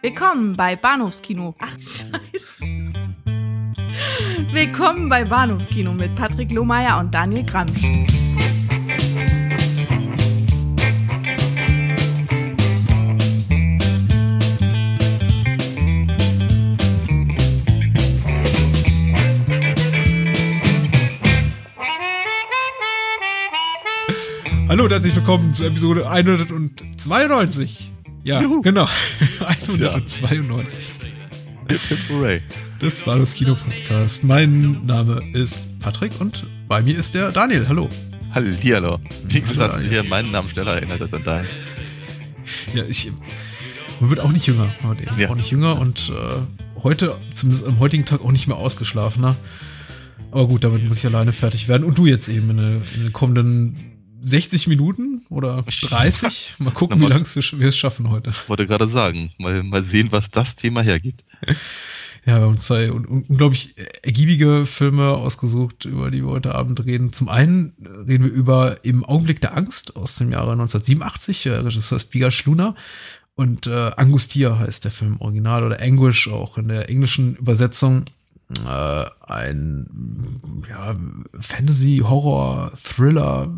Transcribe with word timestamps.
Willkommen 0.00 0.56
bei 0.56 0.76
Bahnhofskino. 0.76 1.56
Ach, 1.58 1.72
scheiße. 1.72 2.64
Willkommen 4.52 5.08
bei 5.08 5.24
Bahnhofskino 5.24 5.92
mit 5.92 6.14
Patrick 6.14 6.52
Lohmeier 6.52 7.00
und 7.00 7.12
Daniel 7.12 7.44
Gramsch. 7.44 7.82
Hallo 24.68 24.84
und 24.84 24.92
herzlich 24.92 25.16
willkommen 25.16 25.54
zu 25.54 25.64
Episode 25.64 26.08
192. 26.08 27.87
Ja, 28.28 28.42
Juhu. 28.42 28.60
genau. 28.60 28.86
192. 29.40 30.92
Hooray. 32.10 32.42
Das 32.78 33.06
war 33.06 33.18
das 33.18 33.32
Kino-Podcast. 33.32 34.22
Mein 34.24 34.84
Name 34.84 35.22
ist 35.32 35.58
Patrick 35.80 36.12
und 36.20 36.46
bei 36.68 36.82
mir 36.82 36.98
ist 36.98 37.14
der 37.14 37.32
Daniel. 37.32 37.66
Hallo. 37.68 37.88
Hallihallo. 38.34 38.98
Wie 39.26 39.40
Hallo, 39.40 39.48
gesagt, 39.50 39.74
Daniel. 39.76 39.88
hier 39.90 40.04
meinen 40.04 40.30
Namen 40.30 40.46
schneller 40.50 40.74
erinnert 40.74 41.00
als 41.00 41.14
an 41.14 41.24
deinen. 41.24 41.46
Ja, 42.74 42.84
ich, 42.86 43.10
man 43.98 44.10
wird 44.10 44.20
auch 44.20 44.30
nicht 44.30 44.46
jünger. 44.46 44.70
Man 44.82 44.98
wird 44.98 45.08
eben 45.08 45.18
Ja. 45.20 45.30
auch 45.30 45.34
nicht 45.34 45.50
jünger 45.50 45.78
und 45.80 46.10
äh, 46.14 46.82
heute, 46.82 47.18
zumindest 47.32 47.66
am 47.66 47.78
heutigen 47.78 48.04
Tag, 48.04 48.22
auch 48.22 48.32
nicht 48.32 48.46
mehr 48.46 48.58
ausgeschlafener. 48.58 49.36
Aber 50.32 50.48
gut, 50.48 50.64
damit 50.64 50.86
muss 50.86 50.98
ich 50.98 51.06
alleine 51.06 51.32
fertig 51.32 51.66
werden. 51.66 51.84
Und 51.84 51.96
du 51.96 52.04
jetzt 52.04 52.28
eben 52.28 52.50
in 52.50 52.82
den 52.94 53.12
kommenden 53.14 53.76
60 54.24 54.66
Minuten 54.68 55.22
oder 55.30 55.64
30. 55.82 56.54
Mal 56.58 56.72
gucken, 56.72 56.98
wie 56.98 57.04
Nochmal. 57.04 57.22
lang 57.22 57.60
wir 57.60 57.68
es 57.68 57.76
schaffen 57.76 58.10
heute. 58.10 58.32
Wollte 58.46 58.66
gerade 58.66 58.88
sagen. 58.88 59.32
Mal, 59.38 59.62
mal 59.62 59.84
sehen, 59.84 60.08
was 60.10 60.30
das 60.30 60.54
Thema 60.54 60.82
hergibt. 60.82 61.24
Ja, 62.26 62.40
wir 62.40 62.46
haben 62.46 62.58
zwei 62.58 62.92
un 62.92 63.06
un 63.06 63.22
unglaublich 63.22 63.74
ergiebige 64.02 64.66
Filme 64.66 65.12
ausgesucht, 65.12 65.86
über 65.86 66.10
die 66.10 66.22
wir 66.22 66.30
heute 66.30 66.54
Abend 66.54 66.84
reden. 66.84 67.12
Zum 67.12 67.28
einen 67.28 67.72
reden 68.06 68.24
wir 68.24 68.32
über 68.32 68.84
Im 68.84 69.02
Augenblick 69.02 69.40
der 69.40 69.56
Angst 69.56 69.96
aus 69.96 70.16
dem 70.16 70.32
Jahre 70.32 70.52
1987, 70.52 71.46
äh, 71.46 71.50
Regisseur 71.50 71.98
Spiga 71.98 72.30
Schluna. 72.30 72.74
Und 73.34 73.66
äh, 73.66 73.92
Angustia 73.96 74.58
heißt 74.58 74.84
der 74.84 74.90
Film 74.90 75.14
im 75.14 75.20
Original 75.20 75.62
oder 75.62 75.80
Anguish 75.80 76.28
auch 76.28 76.58
in 76.58 76.68
der 76.68 76.90
englischen 76.90 77.36
Übersetzung. 77.36 78.04
Äh, 78.66 79.04
ein 79.26 80.66
ja, 80.68 80.96
Fantasy, 81.40 82.02
Horror, 82.04 82.72
Thriller, 82.82 83.48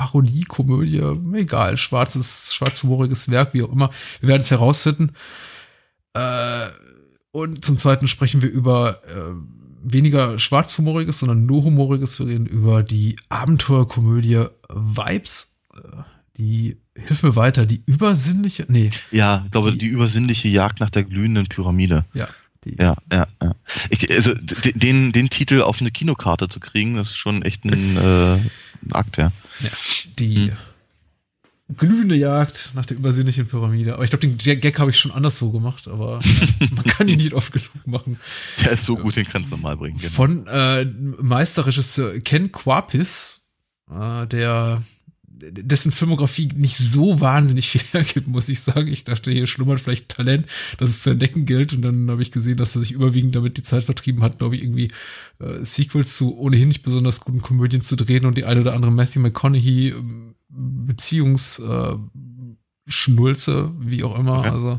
Parodie, 0.00 0.42
Komödie, 0.44 1.02
egal, 1.34 1.76
schwarzes, 1.78 2.54
schwarzhumoriges 2.54 3.30
Werk, 3.30 3.54
wie 3.54 3.62
auch 3.62 3.72
immer. 3.72 3.90
Wir 4.20 4.28
werden 4.28 4.42
es 4.42 4.50
herausfinden. 4.50 5.12
Äh, 6.14 6.66
und 7.32 7.64
zum 7.64 7.78
Zweiten 7.78 8.06
sprechen 8.06 8.42
wir 8.42 8.50
über 8.50 9.00
äh, 9.04 9.32
weniger 9.82 10.38
schwarzhumoriges, 10.38 11.18
sondern 11.18 11.46
nur 11.46 11.64
humoriges. 11.64 12.18
Wir 12.18 12.26
reden 12.26 12.46
über 12.46 12.82
die 12.82 13.16
Abenteuerkomödie 13.30 14.44
Vibes. 14.70 15.58
Äh, 15.74 15.78
die, 16.36 16.76
hilf 16.94 17.22
mir 17.22 17.34
weiter, 17.34 17.64
die 17.64 17.82
übersinnliche, 17.86 18.66
nee, 18.68 18.90
Ja, 19.10 19.42
ich 19.46 19.50
glaube, 19.52 19.72
Die- 19.72 19.78
die, 19.78 19.86
übersinnliche 19.86 20.48
Jagd 20.48 20.80
nach 20.80 20.90
der 20.90 21.04
glühenden 21.04 21.46
Pyramide. 21.46 22.04
ja, 22.12 22.28
die, 22.66 22.76
Ja, 22.78 22.96
ja, 23.12 23.26
ja. 23.42 23.54
Ich, 23.90 24.10
also 24.10 24.34
den, 24.34 25.12
den 25.12 25.30
Titel 25.30 25.62
auf 25.62 25.80
eine 25.80 25.90
Kinokarte 25.90 26.48
zu 26.48 26.60
kriegen, 26.60 26.96
das 26.96 27.08
ist 27.08 27.16
schon 27.16 27.42
echt 27.42 27.64
ein, 27.64 27.96
äh, 27.96 28.34
ein 28.34 28.92
Akt, 28.92 29.16
ja. 29.16 29.32
die 30.18 30.52
glühende 31.76 32.14
Jagd 32.14 32.72
nach 32.74 32.86
der 32.86 32.96
übersinnlichen 32.96 33.48
Pyramide. 33.48 33.94
Aber 33.94 34.04
ich 34.04 34.10
glaube, 34.10 34.26
den 34.26 34.38
Gag 34.38 34.78
habe 34.78 34.90
ich 34.90 34.98
schon 34.98 35.10
anderswo 35.10 35.50
gemacht, 35.50 35.88
aber 35.88 36.20
äh, 36.22 36.68
man 36.74 36.84
kann 36.84 37.08
ihn 37.08 37.18
nicht 37.18 37.34
oft 37.34 37.52
genug 37.52 37.86
machen. 37.86 38.20
Der 38.62 38.72
ist 38.72 38.84
so 38.84 38.96
gut, 38.96 39.16
den 39.16 39.26
kannst 39.26 39.50
du 39.50 39.56
mal 39.56 39.76
bringen. 39.76 39.98
Genau. 39.98 40.12
Von 40.12 40.46
äh, 40.46 40.84
Meisterregisseur 40.84 42.20
Ken 42.20 42.52
Quapis, 42.52 43.42
äh, 43.90 44.26
der 44.28 44.82
dessen 45.38 45.92
Filmografie 45.92 46.48
nicht 46.54 46.78
so 46.78 47.20
wahnsinnig 47.20 47.68
viel 47.68 47.82
hergibt, 47.92 48.26
muss 48.26 48.48
ich 48.48 48.60
sagen. 48.60 48.88
Ich 48.88 49.04
dachte, 49.04 49.30
hier 49.30 49.46
schlummert 49.46 49.80
vielleicht 49.80 50.08
Talent, 50.08 50.46
das 50.78 50.90
es 50.90 51.02
zu 51.02 51.10
entdecken 51.10 51.44
gilt. 51.46 51.72
Und 51.72 51.82
dann 51.82 52.10
habe 52.10 52.22
ich 52.22 52.30
gesehen, 52.30 52.56
dass 52.56 52.74
er 52.74 52.80
sich 52.80 52.92
überwiegend 52.92 53.34
damit 53.34 53.56
die 53.56 53.62
Zeit 53.62 53.84
vertrieben 53.84 54.22
hat, 54.22 54.38
glaube 54.38 54.56
ich, 54.56 54.62
irgendwie 54.62 54.88
äh, 55.40 55.64
Sequels 55.64 56.16
zu 56.16 56.36
ohnehin 56.38 56.68
nicht 56.68 56.82
besonders 56.82 57.20
guten 57.20 57.42
Komödien 57.42 57.82
zu 57.82 57.96
drehen 57.96 58.24
und 58.26 58.36
die 58.38 58.44
eine 58.44 58.60
oder 58.62 58.74
andere 58.74 58.90
Matthew 58.92 59.20
McConaughey 59.20 59.90
ähm, 59.90 60.34
Beziehungs 60.48 61.58
äh, 61.58 61.96
Schnulze, 62.88 63.72
wie 63.80 64.04
auch 64.04 64.18
immer. 64.18 64.38
Okay. 64.38 64.48
Also 64.48 64.78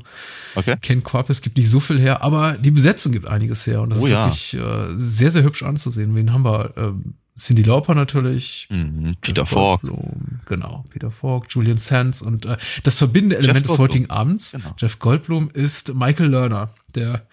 Okay. 0.56 0.76
Ken 0.82 1.04
Quapis 1.04 1.42
gibt 1.42 1.58
nicht 1.58 1.70
so 1.70 1.80
viel 1.80 2.00
her, 2.00 2.24
aber 2.24 2.58
die 2.58 2.72
Besetzung 2.72 3.12
gibt 3.12 3.28
einiges 3.28 3.68
her 3.68 3.82
und 3.82 3.92
das 3.92 4.02
Oh 4.02 4.06
ist 4.06 4.12
ja. 4.12 4.26
wirklich 4.26 4.54
äh, 4.56 4.88
sehr, 4.90 5.30
sehr 5.30 5.44
hübsch 5.44 5.62
anzusehen. 5.62 6.16
Wen 6.16 6.34
haben 6.34 6.46
wir? 6.46 6.74
Ähm, 6.78 7.16
Cindy 7.38 7.64
Lauper 7.64 7.94
natürlich. 7.96 8.68
Mhm. 8.72 9.16
Peter 9.22 9.46
Falk. 9.46 9.82
Genau, 10.48 10.86
Peter 10.90 11.12
Falk, 11.12 11.46
Julian 11.50 11.78
Sands 11.78 12.22
und 12.22 12.46
äh, 12.46 12.58
das 12.84 12.98
verbindende 12.98 13.38
Element 13.38 13.68
des 13.68 13.78
heutigen 13.78 14.10
Abends, 14.10 14.52
Genau. 14.52 14.76
Jeff 14.78 15.00
Goldblum, 15.00 15.50
ist 15.52 15.94
Michael 15.94 16.30
Lerner, 16.30 16.74
der 16.96 17.28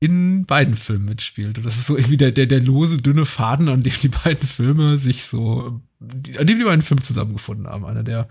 in 0.00 0.46
beiden 0.46 0.74
Filmen 0.76 1.04
mitspielt. 1.04 1.58
Und 1.58 1.64
das 1.64 1.76
ist 1.76 1.86
so 1.86 1.96
irgendwie 1.96 2.16
der, 2.16 2.32
der, 2.32 2.46
der 2.46 2.60
lose, 2.60 2.98
dünne 2.98 3.24
Faden, 3.24 3.68
an 3.68 3.82
dem 3.82 3.92
die 4.02 4.08
beiden 4.08 4.48
Filme 4.48 4.98
sich 4.98 5.24
so, 5.24 5.80
die, 6.00 6.38
an 6.38 6.46
dem 6.46 6.58
die 6.58 6.64
beiden 6.64 6.82
Filme 6.82 7.02
zusammengefunden 7.02 7.66
haben. 7.68 7.84
Einer 7.84 8.02
der, 8.02 8.26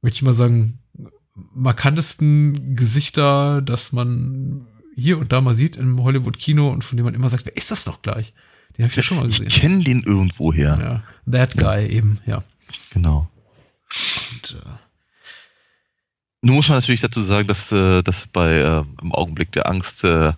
möchte 0.00 0.16
ich 0.16 0.22
mal 0.22 0.32
sagen, 0.32 0.78
markantesten 1.34 2.76
Gesichter, 2.76 3.60
das 3.60 3.92
man 3.92 4.66
hier 4.94 5.18
und 5.18 5.32
da 5.32 5.42
mal 5.42 5.54
sieht 5.54 5.76
im 5.76 6.02
Hollywood-Kino 6.02 6.70
und 6.70 6.82
von 6.82 6.96
dem 6.96 7.04
man 7.04 7.14
immer 7.14 7.28
sagt, 7.28 7.44
wer 7.44 7.56
ist 7.56 7.70
das 7.70 7.84
doch 7.84 8.00
gleich? 8.00 8.32
Den 8.76 8.84
habe 8.84 8.90
ich 8.90 8.96
ja 8.96 9.02
schon 9.02 9.16
mal 9.18 9.26
Ich 9.28 9.38
gesehen. 9.38 9.48
kenne 9.48 9.84
den 9.84 10.02
irgendwoher. 10.02 11.02
Ja, 11.26 11.32
that 11.32 11.56
guy 11.56 11.86
eben, 11.86 12.18
ja. 12.26 12.42
Genau. 12.92 13.28
Und, 14.32 14.56
äh, 14.60 14.68
Nun 16.42 16.56
muss 16.56 16.68
man 16.68 16.78
natürlich 16.78 17.00
dazu 17.00 17.22
sagen, 17.22 17.48
dass 17.48 17.72
äh, 17.72 18.02
das 18.02 18.26
bei 18.32 18.56
äh, 18.56 18.84
im 19.02 19.12
Augenblick 19.12 19.52
der 19.52 19.68
Angst 19.68 20.04
äh, 20.04 20.32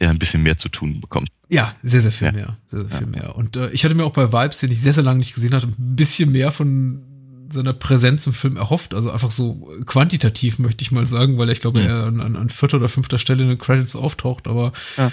ja 0.00 0.10
ein 0.10 0.18
bisschen 0.18 0.42
mehr 0.42 0.56
zu 0.58 0.68
tun 0.68 1.00
bekommt. 1.00 1.28
ja, 1.48 1.74
sehr, 1.82 2.00
sehr 2.00 2.12
viel 2.12 2.28
Ja. 2.28 2.32
mehr. 2.32 2.56
Sehr, 2.70 2.80
sehr 2.84 2.98
viel 2.98 3.06
mehr. 3.06 3.36
Und 3.36 3.56
äh, 3.56 3.70
ich 3.70 3.84
hatte 3.84 3.94
mir 3.94 4.04
auch 4.04 4.12
bei 4.12 4.32
Vibes, 4.32 4.58
den 4.58 4.72
ich 4.72 4.80
sehr, 4.80 4.92
sehr 4.94 5.02
lange 5.04 5.18
nicht 5.18 5.34
gesehen 5.34 5.54
hatte, 5.54 5.68
ein 5.68 5.74
bisschen 5.78 6.32
mehr 6.32 6.50
von 6.50 7.02
seiner 7.50 7.74
Präsenz 7.74 8.26
im 8.26 8.32
Film 8.32 8.56
erhofft. 8.56 8.94
Also 8.94 9.10
einfach 9.10 9.30
so 9.30 9.70
quantitativ, 9.84 10.58
möchte 10.58 10.82
ich 10.82 10.90
mal 10.90 11.06
sagen, 11.06 11.36
weil 11.36 11.50
ich 11.50 11.60
glaube, 11.60 11.80
Mhm. 11.80 11.86
er 11.86 12.04
an, 12.04 12.20
an, 12.22 12.36
an 12.36 12.48
vierter 12.50 12.78
oder 12.78 12.88
fünfter 12.88 13.18
Stelle 13.18 13.42
in 13.42 13.50
den 13.50 13.58
Credits 13.58 13.94
auftaucht. 13.94 14.48
Aber 14.48 14.72
Ja. 14.96 15.12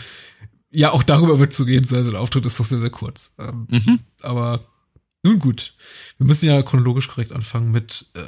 Ja, 0.71 0.91
auch 0.91 1.03
darüber 1.03 1.39
wird 1.39 1.53
zu 1.53 1.65
gehen 1.65 1.83
sein. 1.83 2.05
Sein 2.05 2.15
Auftritt 2.15 2.45
ist 2.45 2.59
doch 2.59 2.65
sehr, 2.65 2.79
sehr 2.79 2.89
kurz. 2.89 3.33
Ähm, 3.39 3.67
Mhm. 3.69 3.99
aber 4.21 4.61
nun 5.23 5.39
gut. 5.39 5.75
Wir 6.17 6.27
müssen 6.27 6.45
ja 6.47 6.61
chronologisch 6.63 7.07
korrekt 7.07 7.31
anfangen 7.31 7.71
mit 7.71 8.05
äh, 8.15 8.21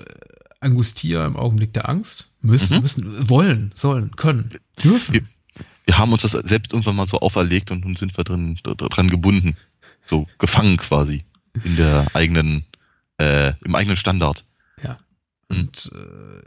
Angustia 0.59 1.25
im 1.25 1.35
Augenblick 1.37 1.73
der 1.73 1.87
Angst. 1.89 2.29
Müssen, 2.41 2.77
Mhm. 2.77 2.81
müssen, 2.81 3.29
wollen, 3.29 3.71
sollen, 3.75 4.15
können, 4.15 4.49
dürfen. 4.83 5.13
Wir- 5.13 5.23
Wir 5.87 5.97
haben 5.97 6.13
uns 6.13 6.21
das 6.21 6.31
selbst 6.31 6.71
irgendwann 6.73 6.95
mal 6.95 7.07
so 7.07 7.19
auferlegt 7.19 7.71
und 7.71 7.83
nun 7.83 7.95
sind 7.95 8.15
wir 8.15 8.23
drin, 8.23 8.57
dr- 8.63 8.75
dran 8.89 9.09
gebunden. 9.09 9.57
So 10.05 10.27
gefangen 10.37 10.77
quasi 10.77 11.25
in 11.63 11.75
der 11.75 12.07
eigenen, 12.13 12.63
äh, 13.17 13.53
im 13.65 13.75
eigenen 13.75 13.97
Standard. 13.97 14.45
Ja. 14.81 14.99
Mhm. 15.49 15.57
Und 15.57 15.91
äh, 15.93 16.41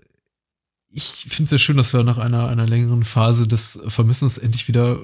ich 0.97 1.27
finde 1.29 1.45
es 1.45 1.51
sehr 1.51 1.59
schön, 1.59 1.77
dass 1.77 1.93
wir 1.93 2.05
nach 2.05 2.19
einer, 2.19 2.49
einer 2.49 2.67
längeren 2.69 3.03
Phase 3.03 3.49
des 3.49 3.81
Vermissens 3.89 4.39
endlich 4.39 4.69
wieder 4.69 4.93
äh, 4.93 4.99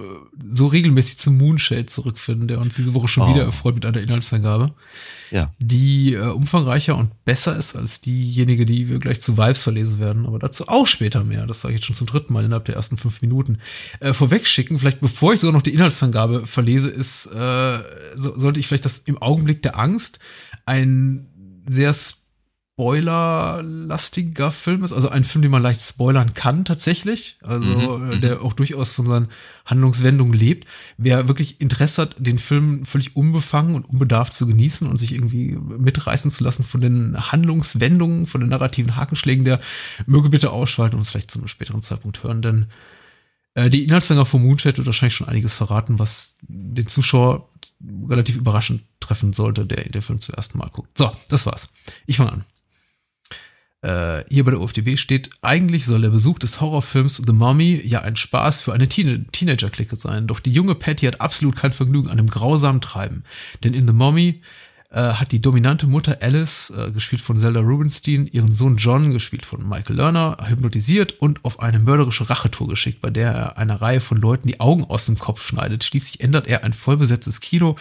so 0.52 0.68
regelmäßig 0.68 1.18
zum 1.18 1.36
Moonshade 1.36 1.86
zurückfinden, 1.86 2.46
der 2.46 2.60
uns 2.60 2.76
diese 2.76 2.94
Woche 2.94 3.08
schon 3.08 3.24
Oh. 3.24 3.30
wieder 3.34 3.42
erfreut 3.44 3.74
mit 3.74 3.84
einer 3.84 4.00
Inhaltsangabe, 4.00 4.72
Ja. 5.32 5.52
die 5.58 6.14
äh, 6.14 6.20
umfangreicher 6.28 6.96
und 6.96 7.10
besser 7.24 7.56
ist 7.56 7.74
als 7.74 8.00
diejenige, 8.00 8.66
die 8.66 8.88
wir 8.88 9.00
gleich 9.00 9.20
zu 9.20 9.36
Vibes 9.36 9.64
verlesen 9.64 9.98
werden, 9.98 10.26
aber 10.26 10.38
dazu 10.38 10.68
auch 10.68 10.86
später 10.86 11.24
mehr. 11.24 11.46
Das 11.48 11.60
sage 11.62 11.74
ich 11.74 11.80
jetzt 11.80 11.86
schon 11.86 11.96
zum 11.96 12.06
dritten 12.06 12.32
Mal 12.32 12.44
innerhalb 12.44 12.66
der 12.66 12.76
ersten 12.76 12.96
fünf 12.96 13.20
Minuten. 13.20 13.58
Äh, 13.98 14.12
vorwegschicken, 14.12 14.78
vielleicht 14.78 15.00
bevor 15.00 15.34
ich 15.34 15.40
sogar 15.40 15.54
noch 15.54 15.62
die 15.62 15.74
Inhaltsangabe 15.74 16.46
verlese, 16.46 16.88
ist, 16.88 17.26
äh, 17.26 17.78
so, 18.14 18.38
sollte 18.38 18.60
ich 18.60 18.68
vielleicht 18.68 18.84
das 18.84 18.98
im 19.00 19.18
Augenblick 19.18 19.62
der 19.62 19.76
Angst 19.76 20.20
ein 20.66 21.26
sehr 21.68 21.92
spoilerlastiger 22.80 24.50
Film 24.52 24.84
ist, 24.84 24.94
also 24.94 25.10
ein 25.10 25.24
Film, 25.24 25.42
den 25.42 25.50
man 25.50 25.62
leicht 25.62 25.82
spoilern 25.82 26.32
kann 26.32 26.64
tatsächlich, 26.64 27.36
also 27.42 27.68
Mhm, 27.68 28.12
äh, 28.12 28.20
der 28.20 28.40
auch 28.40 28.54
durchaus 28.54 28.90
von 28.90 29.04
seinen 29.04 29.28
Handlungswendungen 29.66 30.32
lebt. 30.32 30.66
Wer 30.96 31.28
wirklich 31.28 31.60
Interesse 31.60 32.02
hat, 32.02 32.16
den 32.18 32.38
Film 32.38 32.86
völlig 32.86 33.16
unbefangen 33.16 33.74
und 33.74 33.84
unbedarft 33.84 34.32
zu 34.32 34.46
genießen 34.46 34.88
und 34.88 34.96
sich 34.96 35.12
irgendwie 35.12 35.58
mitreißen 35.58 36.30
zu 36.30 36.42
lassen 36.42 36.64
von 36.64 36.80
den 36.80 37.30
Handlungswendungen, 37.30 38.26
von 38.26 38.40
den 38.40 38.48
narrativen 38.48 38.96
Hakenschlägen, 38.96 39.44
der 39.44 39.60
möge 40.06 40.30
bitte 40.30 40.50
ausschalten 40.50 40.94
und 40.94 41.00
uns 41.00 41.10
vielleicht 41.10 41.30
zu 41.30 41.38
einem 41.38 41.48
späteren 41.48 41.82
Zeitpunkt 41.82 42.22
hören, 42.22 42.40
denn 42.40 42.66
äh, 43.54 43.68
die 43.68 43.84
Inhaltslänge 43.84 44.24
von 44.24 44.42
Moonshade 44.42 44.78
wird 44.78 44.86
wahrscheinlich 44.86 45.16
schon 45.16 45.28
einiges 45.28 45.54
verraten, 45.54 45.98
was 45.98 46.38
den 46.40 46.86
Zuschauer 46.86 47.46
relativ 48.08 48.36
überraschend 48.36 48.84
treffen 49.00 49.34
sollte, 49.34 49.66
der 49.66 49.84
den 49.84 50.02
Film 50.02 50.20
zum 50.20 50.34
ersten 50.34 50.56
Mal 50.56 50.70
guckt. 50.70 50.96
So, 50.96 51.10
das 51.28 51.44
war's. 51.44 51.68
Ich 52.06 52.16
fange 52.16 52.32
an. 52.32 52.44
Äh, 53.82 54.24
hier 54.28 54.44
bei 54.44 54.50
der 54.50 54.60
OFDB 54.60 54.96
steht, 54.96 55.30
eigentlich 55.42 55.86
soll 55.86 56.02
der 56.02 56.10
Besuch 56.10 56.38
des 56.38 56.60
Horrorfilms 56.60 57.22
The 57.26 57.32
Mummy 57.32 57.80
ja 57.84 58.02
ein 58.02 58.16
Spaß 58.16 58.60
für 58.60 58.72
eine 58.72 58.88
Teen 58.88 59.26
Teenager-Clique 59.32 59.96
sein. 59.96 60.26
Doch 60.26 60.40
die 60.40 60.52
junge 60.52 60.74
Patty 60.74 61.06
hat 61.06 61.20
absolut 61.20 61.56
kein 61.56 61.72
Vergnügen 61.72 62.10
an 62.10 62.18
dem 62.18 62.28
grausamen 62.28 62.80
Treiben. 62.80 63.24
Denn 63.64 63.74
in 63.74 63.86
The 63.86 63.94
Mummy 63.94 64.42
äh, 64.90 65.00
hat 65.00 65.32
die 65.32 65.40
dominante 65.40 65.86
Mutter 65.86 66.18
Alice, 66.20 66.70
äh, 66.70 66.90
gespielt 66.90 67.22
von 67.22 67.36
Zelda 67.36 67.60
Rubinstein, 67.60 68.26
ihren 68.26 68.50
Sohn 68.50 68.76
John, 68.76 69.12
gespielt 69.12 69.46
von 69.46 69.66
Michael 69.66 69.96
Lerner, 69.96 70.36
hypnotisiert 70.46 71.12
und 71.20 71.44
auf 71.44 71.60
eine 71.60 71.78
mörderische 71.78 72.28
Rachetour 72.28 72.68
geschickt, 72.68 73.00
bei 73.00 73.10
der 73.10 73.32
er 73.32 73.58
einer 73.58 73.80
Reihe 73.80 74.00
von 74.00 74.18
Leuten 74.18 74.48
die 74.48 74.60
Augen 74.60 74.84
aus 74.84 75.06
dem 75.06 75.18
Kopf 75.18 75.46
schneidet. 75.46 75.84
Schließlich 75.84 76.20
ändert 76.20 76.48
er 76.48 76.64
ein 76.64 76.72
vollbesetztes 76.72 77.40
Kino 77.40 77.76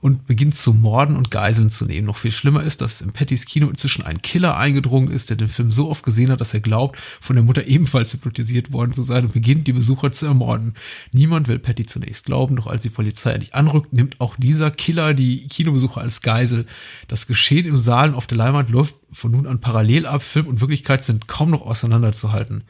und 0.00 0.26
beginnt 0.26 0.54
zu 0.54 0.72
morden 0.72 1.16
und 1.16 1.30
Geiseln 1.30 1.70
zu 1.70 1.84
nehmen. 1.84 2.06
Noch 2.06 2.16
viel 2.16 2.32
schlimmer 2.32 2.62
ist, 2.62 2.80
dass 2.80 3.00
im 3.00 3.12
Pattys 3.12 3.46
Kino 3.46 3.68
inzwischen 3.68 4.04
ein 4.04 4.22
Killer 4.22 4.56
eingedrungen 4.56 5.10
ist, 5.10 5.30
der 5.30 5.36
den 5.36 5.48
Film 5.48 5.72
so 5.72 5.90
oft 5.90 6.04
gesehen 6.04 6.30
hat, 6.30 6.40
dass 6.40 6.54
er 6.54 6.60
glaubt, 6.60 6.98
von 7.20 7.36
der 7.36 7.44
Mutter 7.44 7.66
ebenfalls 7.66 8.12
hypnotisiert 8.12 8.72
worden 8.72 8.92
zu 8.92 9.02
sein 9.02 9.24
und 9.24 9.32
beginnt, 9.32 9.66
die 9.66 9.72
Besucher 9.72 10.12
zu 10.12 10.26
ermorden. 10.26 10.74
Niemand 11.12 11.48
will 11.48 11.58
Patty 11.58 11.86
zunächst 11.86 12.26
glauben, 12.26 12.56
doch 12.56 12.66
als 12.66 12.82
die 12.82 12.90
Polizei 12.90 13.32
endlich 13.32 13.54
anrückt, 13.54 13.92
nimmt 13.92 14.20
auch 14.20 14.36
dieser 14.36 14.70
Killer 14.70 15.14
die 15.14 15.48
Kinobesucher 15.48 16.00
als 16.00 16.20
Geisel. 16.20 16.66
Das 17.08 17.26
Geschehen 17.26 17.66
im 17.66 17.76
Saal 17.76 18.10
und 18.10 18.14
auf 18.14 18.26
der 18.26 18.38
Leinwand 18.38 18.70
läuft 18.70 18.94
von 19.10 19.32
nun 19.32 19.46
an 19.46 19.60
parallel 19.60 20.06
ab. 20.06 20.22
Film 20.22 20.46
und 20.46 20.60
Wirklichkeit 20.60 21.02
sind 21.02 21.26
kaum 21.26 21.50
noch 21.50 21.62
auseinanderzuhalten. 21.62 22.64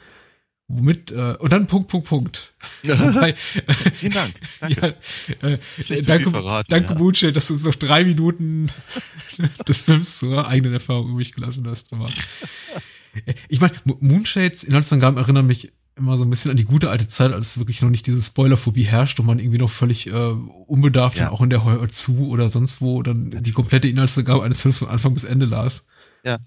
Womit, 0.68 1.12
äh, 1.12 1.36
und 1.38 1.52
dann 1.52 1.68
Punkt, 1.68 1.88
Punkt, 1.88 2.08
Punkt. 2.08 2.54
Wobei, 2.82 3.34
Vielen 3.94 4.12
Dank. 4.14 4.34
Danke. 4.60 4.96
Ja, 5.40 5.48
äh, 5.48 6.00
danke, 6.02 6.30
verraten, 6.30 6.66
danke 6.70 6.88
ja. 6.90 6.94
Buche, 6.94 7.32
dass 7.32 7.46
du 7.46 7.54
uns 7.54 7.64
noch 7.64 7.76
drei 7.76 8.04
Minuten 8.04 8.68
des 9.68 9.82
Films 9.82 10.18
zur 10.18 10.48
eigenen 10.48 10.72
Erfahrung 10.74 11.10
übrig 11.10 11.32
gelassen 11.32 11.68
hast. 11.68 11.92
Aber 11.92 12.10
ich 13.48 13.60
meine, 13.60 13.74
Mo- 13.84 13.96
Moonshades 14.00 14.64
Inhaltsangaben 14.64 15.18
erinnern 15.18 15.46
mich 15.46 15.72
immer 15.94 16.18
so 16.18 16.24
ein 16.24 16.30
bisschen 16.30 16.50
an 16.50 16.56
die 16.58 16.64
gute 16.64 16.90
alte 16.90 17.06
Zeit, 17.06 17.32
als 17.32 17.56
wirklich 17.58 17.80
noch 17.80 17.88
nicht 17.88 18.06
diese 18.06 18.20
Spoilerphobie 18.20 18.82
herrscht 18.84 19.18
und 19.20 19.26
man 19.26 19.38
irgendwie 19.38 19.58
noch 19.58 19.70
völlig 19.70 20.08
äh, 20.08 20.12
unbedarft 20.12 21.16
Ja. 21.16 21.24
dann 21.26 21.32
auch 21.32 21.40
in 21.40 21.48
der 21.48 21.64
Heuer 21.64 21.88
zu 21.88 22.28
oder 22.28 22.48
sonst 22.50 22.82
wo 22.82 23.02
dann 23.02 23.42
die 23.42 23.52
komplette 23.52 23.88
Inhaltsangabe 23.88 24.42
eines 24.44 24.60
Films 24.62 24.78
von 24.78 24.88
Anfang 24.88 25.14
bis 25.14 25.24
Ende 25.24 25.46
las. 25.46 25.86
Ja. 26.24 26.38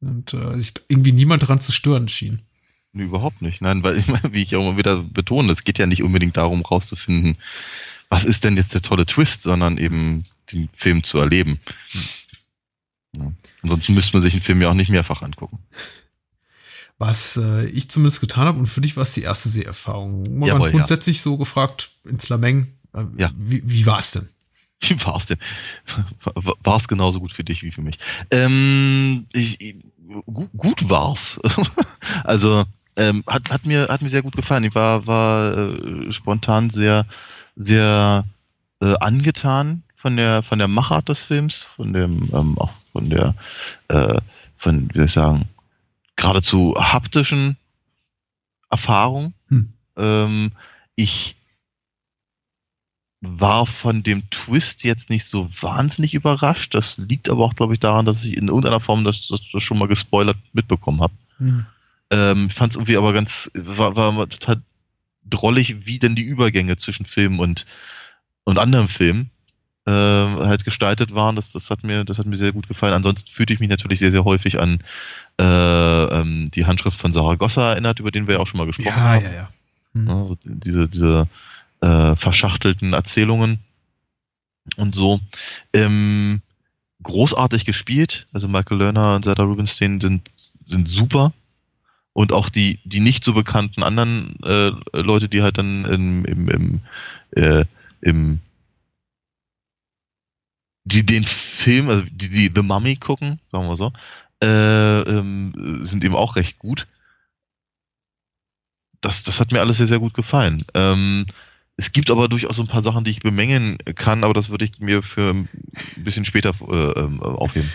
Und 0.00 0.34
äh, 0.34 0.56
sich 0.56 0.72
irgendwie 0.88 1.12
niemand 1.12 1.42
daran 1.42 1.60
zu 1.60 1.70
stören 1.72 2.08
schien. 2.08 2.42
Nee, 2.96 3.04
überhaupt 3.04 3.42
nicht. 3.42 3.60
Nein, 3.60 3.82
weil 3.82 3.98
ich 3.98 4.06
meine, 4.06 4.32
wie 4.32 4.42
ich 4.42 4.56
auch 4.56 4.62
immer 4.62 4.78
wieder 4.78 5.02
betone, 5.02 5.52
es 5.52 5.64
geht 5.64 5.78
ja 5.78 5.86
nicht 5.86 6.02
unbedingt 6.02 6.38
darum, 6.38 6.62
rauszufinden, 6.62 7.36
was 8.08 8.24
ist 8.24 8.42
denn 8.42 8.56
jetzt 8.56 8.72
der 8.72 8.80
tolle 8.80 9.04
Twist, 9.04 9.42
sondern 9.42 9.76
eben 9.76 10.24
den 10.50 10.70
Film 10.72 11.04
zu 11.04 11.18
erleben. 11.18 11.60
Ja. 13.14 13.32
Ansonsten 13.62 13.92
müsste 13.92 14.14
man 14.14 14.22
sich 14.22 14.32
einen 14.32 14.40
Film 14.40 14.62
ja 14.62 14.70
auch 14.70 14.74
nicht 14.74 14.88
mehrfach 14.88 15.20
angucken. 15.20 15.58
Was 16.96 17.36
äh, 17.36 17.66
ich 17.66 17.90
zumindest 17.90 18.22
getan 18.22 18.46
habe 18.46 18.58
und 18.58 18.66
für 18.66 18.80
dich 18.80 18.96
war 18.96 19.02
es 19.02 19.12
die 19.12 19.22
erste 19.22 19.50
Seherfahrung. 19.50 20.22
Mal 20.38 20.46
Jawohl, 20.46 20.62
ganz 20.62 20.72
grundsätzlich 20.72 21.20
so 21.20 21.36
gefragt 21.36 21.90
ins 22.04 22.30
Lameng, 22.30 22.72
äh, 22.94 23.04
Ja. 23.18 23.30
wie, 23.36 23.62
wie 23.66 23.84
war 23.84 23.98
es 23.98 24.12
denn? 24.12 24.26
Wie 24.80 25.04
war's 25.04 25.26
denn? 25.26 25.38
War 26.34 26.76
es 26.76 26.88
genauso 26.88 27.20
gut 27.20 27.32
für 27.32 27.44
dich 27.44 27.62
wie 27.62 27.72
für 27.72 27.82
mich? 27.82 27.98
Ähm, 28.30 29.26
ich, 29.32 29.60
ich, 29.60 29.76
gut, 30.26 30.50
gut 30.56 30.88
war's. 30.88 31.38
also 32.24 32.64
ähm, 32.96 33.24
hat, 33.26 33.50
hat 33.50 33.66
mir 33.66 33.88
hat 33.88 34.02
mir 34.02 34.08
sehr 34.08 34.22
gut 34.22 34.36
gefallen. 34.36 34.64
Ich 34.64 34.74
war 34.74 35.06
war 35.06 35.56
äh, 35.56 36.12
spontan 36.12 36.70
sehr 36.70 37.06
sehr 37.56 38.24
äh, 38.80 38.94
angetan 39.00 39.82
von 39.94 40.16
der 40.16 40.42
von 40.42 40.58
der 40.58 40.68
Machart 40.68 41.08
des 41.08 41.22
Films, 41.22 41.68
von 41.76 41.92
dem 41.92 42.30
ähm, 42.32 42.58
auch 42.58 42.72
von 42.92 43.10
der 43.10 43.34
äh, 43.88 44.20
von 44.56 44.88
wie 44.90 44.98
soll 44.98 45.06
ich 45.06 45.12
sagen 45.12 45.48
geradezu 46.16 46.74
haptischen 46.78 47.56
Erfahrung. 48.70 49.34
Hm. 49.48 49.72
Ähm, 49.96 50.52
ich 50.94 51.36
war 53.20 53.66
von 53.66 54.02
dem 54.02 54.28
Twist 54.30 54.84
jetzt 54.84 55.10
nicht 55.10 55.26
so 55.26 55.48
wahnsinnig 55.60 56.14
überrascht. 56.14 56.74
Das 56.74 56.96
liegt 56.98 57.28
aber 57.28 57.44
auch, 57.44 57.54
glaube 57.54 57.74
ich, 57.74 57.80
daran, 57.80 58.06
dass 58.06 58.24
ich 58.24 58.36
in 58.36 58.48
irgendeiner 58.48 58.80
Form 58.80 59.04
das, 59.04 59.26
das, 59.28 59.40
das 59.52 59.62
schon 59.62 59.78
mal 59.78 59.88
gespoilert 59.88 60.36
mitbekommen 60.52 61.00
habe. 61.00 61.14
Ähm, 62.10 62.46
ich 62.48 62.54
fand 62.54 62.72
es 62.72 62.76
irgendwie 62.76 62.96
aber 62.96 63.12
ganz, 63.12 63.50
war, 63.54 63.96
war 63.96 64.28
total 64.28 64.62
drollig, 65.28 65.86
wie 65.86 65.98
denn 65.98 66.14
die 66.14 66.22
Übergänge 66.22 66.76
zwischen 66.76 67.06
Film 67.06 67.38
und, 67.40 67.66
und 68.44 68.58
anderen 68.58 68.88
Filmen 68.88 69.30
ähm, 69.86 70.38
halt 70.38 70.64
gestaltet 70.64 71.14
waren. 71.14 71.36
Das, 71.36 71.52
das, 71.52 71.70
hat 71.70 71.84
mir, 71.84 72.04
das 72.04 72.18
hat 72.18 72.26
mir 72.26 72.36
sehr 72.36 72.52
gut 72.52 72.68
gefallen. 72.68 72.94
Ansonsten 72.94 73.30
fühlte 73.30 73.52
ich 73.52 73.60
mich 73.60 73.68
natürlich 73.68 73.98
sehr, 73.98 74.10
sehr 74.10 74.24
häufig 74.24 74.60
an 74.60 74.78
äh, 75.40 75.44
ähm, 75.44 76.50
die 76.52 76.66
Handschrift 76.66 76.98
von 76.98 77.12
Saragossa 77.12 77.72
erinnert, 77.72 78.00
über 78.00 78.10
den 78.10 78.26
wir 78.26 78.34
ja 78.36 78.40
auch 78.40 78.46
schon 78.46 78.58
mal 78.58 78.66
gesprochen 78.66 78.88
Ja, 78.88 78.96
haben. 78.96 79.24
ja, 79.24 79.32
ja. 79.32 79.48
Hm. 79.94 80.08
Ja, 80.08 80.24
so 80.24 80.36
diese, 80.44 80.88
diese 80.88 81.28
äh, 81.80 82.14
verschachtelten 82.16 82.92
Erzählungen 82.92 83.58
und 84.76 84.94
so. 84.94 85.20
Ähm, 85.72 86.42
großartig 87.02 87.64
gespielt. 87.64 88.26
Also 88.32 88.48
Michael 88.48 88.78
Lerner 88.78 89.16
und 89.16 89.24
Zelda 89.24 89.42
Rubinstein 89.44 90.00
sind, 90.00 90.28
sind 90.64 90.88
super. 90.88 91.32
Und 92.16 92.32
auch 92.32 92.48
die, 92.48 92.78
die 92.84 93.00
nicht 93.00 93.24
so 93.24 93.34
bekannten 93.34 93.82
anderen 93.82 94.42
äh, 94.42 94.70
Leute, 94.92 95.28
die 95.28 95.42
halt 95.42 95.58
dann 95.58 95.84
im, 95.84 96.24
im, 96.24 96.48
im, 96.48 96.80
äh, 97.32 97.64
im 98.00 98.40
die 100.84 101.04
den 101.04 101.24
Film, 101.24 101.90
also 101.90 102.04
die, 102.10 102.28
die 102.28 102.50
The 102.54 102.62
Mummy 102.62 102.96
gucken, 102.96 103.38
sagen 103.52 103.68
wir 103.68 103.76
so, 103.76 103.92
äh, 104.42 105.00
ähm, 105.00 105.80
sind 105.82 106.04
eben 106.04 106.14
auch 106.14 106.36
recht 106.36 106.58
gut 106.58 106.86
das, 109.00 109.22
das 109.22 109.40
hat 109.40 109.52
mir 109.52 109.60
alles 109.60 109.78
sehr, 109.78 109.86
sehr 109.86 109.98
gut 109.98 110.14
gefallen. 110.14 110.62
Ähm, 110.74 111.26
es 111.76 111.92
gibt 111.92 112.10
aber 112.10 112.28
durchaus 112.28 112.56
so 112.56 112.62
ein 112.62 112.68
paar 112.68 112.82
Sachen, 112.82 113.04
die 113.04 113.10
ich 113.10 113.20
bemängeln 113.20 113.76
kann, 113.94 114.24
aber 114.24 114.32
das 114.32 114.48
würde 114.48 114.64
ich 114.64 114.78
mir 114.80 115.02
für 115.02 115.30
ein 115.30 115.48
bisschen 115.98 116.24
später 116.24 116.54
äh, 116.68 117.00
ähm, 117.00 117.20
aufheben. 117.22 117.70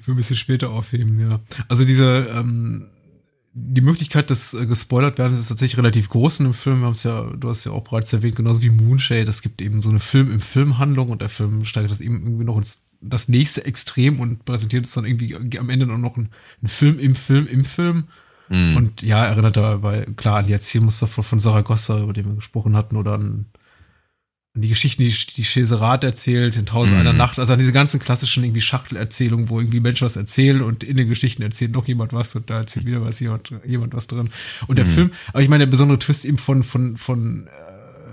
Für 0.00 0.12
ein 0.12 0.16
bisschen 0.16 0.36
später 0.36 0.70
aufheben, 0.70 1.20
ja. 1.20 1.40
Also 1.68 1.84
diese, 1.84 2.28
ähm, 2.34 2.88
die 3.54 3.80
Möglichkeit 3.82 4.30
des 4.30 4.54
äh, 4.54 4.66
gespoilert 4.66 5.18
werden 5.18 5.34
ist 5.34 5.48
tatsächlich 5.48 5.78
relativ 5.78 6.08
groß 6.08 6.40
in 6.40 6.46
dem 6.46 6.54
Film. 6.54 6.80
Wir 6.80 6.86
haben 6.86 6.94
es 6.94 7.02
ja, 7.02 7.22
du 7.22 7.48
hast 7.48 7.64
ja 7.64 7.72
auch 7.72 7.84
bereits 7.84 8.12
erwähnt, 8.12 8.36
genauso 8.36 8.62
wie 8.62 8.70
Moonshade. 8.70 9.28
Es 9.28 9.42
gibt 9.42 9.60
eben 9.60 9.80
so 9.80 9.90
eine 9.90 10.00
Film 10.00 10.30
im 10.30 10.40
Film-Handlung 10.40 11.10
und 11.10 11.20
der 11.20 11.28
Film 11.28 11.64
steigert 11.64 11.90
das 11.90 12.00
eben 12.00 12.22
irgendwie 12.22 12.44
noch 12.44 12.56
ins 12.56 12.86
das 13.04 13.28
nächste 13.28 13.64
Extrem 13.66 14.20
und 14.20 14.44
präsentiert 14.44 14.86
es 14.86 14.92
dann 14.92 15.04
irgendwie 15.04 15.58
am 15.58 15.70
Ende 15.70 15.86
noch 15.86 16.16
ein, 16.16 16.30
ein 16.62 16.68
Film 16.68 16.98
im 16.98 17.14
Film 17.14 17.46
im 17.46 17.64
Film. 17.64 18.04
Hm. 18.48 18.76
Und 18.76 19.02
ja, 19.02 19.24
erinnert 19.24 19.56
dabei 19.56 20.06
klar 20.16 20.38
an 20.38 20.46
die 20.46 20.52
Erzählmuster 20.52 21.08
von, 21.08 21.24
von 21.24 21.40
Saragossa, 21.40 22.00
über 22.00 22.12
den 22.12 22.26
wir 22.26 22.36
gesprochen 22.36 22.76
hatten, 22.76 22.96
oder 22.96 23.14
an 23.14 23.46
die 24.54 24.68
Geschichten, 24.68 25.02
die, 25.02 25.14
die 25.36 25.44
Cheserat 25.44 26.04
erzählt, 26.04 26.56
in 26.58 26.66
Tausend 26.66 26.94
Mhm. 26.96 27.00
einer 27.00 27.12
Nacht, 27.14 27.38
also 27.38 27.54
an 27.54 27.58
diese 27.58 27.72
ganzen 27.72 27.98
klassischen 28.00 28.44
irgendwie 28.44 28.60
Schachtelerzählungen, 28.60 29.48
wo 29.48 29.58
irgendwie 29.60 29.80
Menschen 29.80 30.04
was 30.04 30.16
erzählen 30.16 30.60
und 30.60 30.84
in 30.84 30.98
den 30.98 31.08
Geschichten 31.08 31.40
erzählt 31.42 31.72
noch 31.72 31.88
jemand 31.88 32.12
was 32.12 32.34
und 32.34 32.50
da 32.50 32.58
erzählt 32.58 32.84
wieder 32.84 33.00
was 33.02 33.18
jemand, 33.20 33.50
jemand 33.66 33.94
was 33.94 34.08
drin. 34.08 34.28
Und 34.66 34.76
der 34.76 34.84
Mhm. 34.84 34.90
Film, 34.90 35.10
aber 35.28 35.42
ich 35.42 35.48
meine, 35.48 35.64
der 35.64 35.70
besondere 35.70 35.98
Twist 35.98 36.26
eben 36.26 36.36
von, 36.36 36.62
von, 36.62 36.98
von 36.98 37.46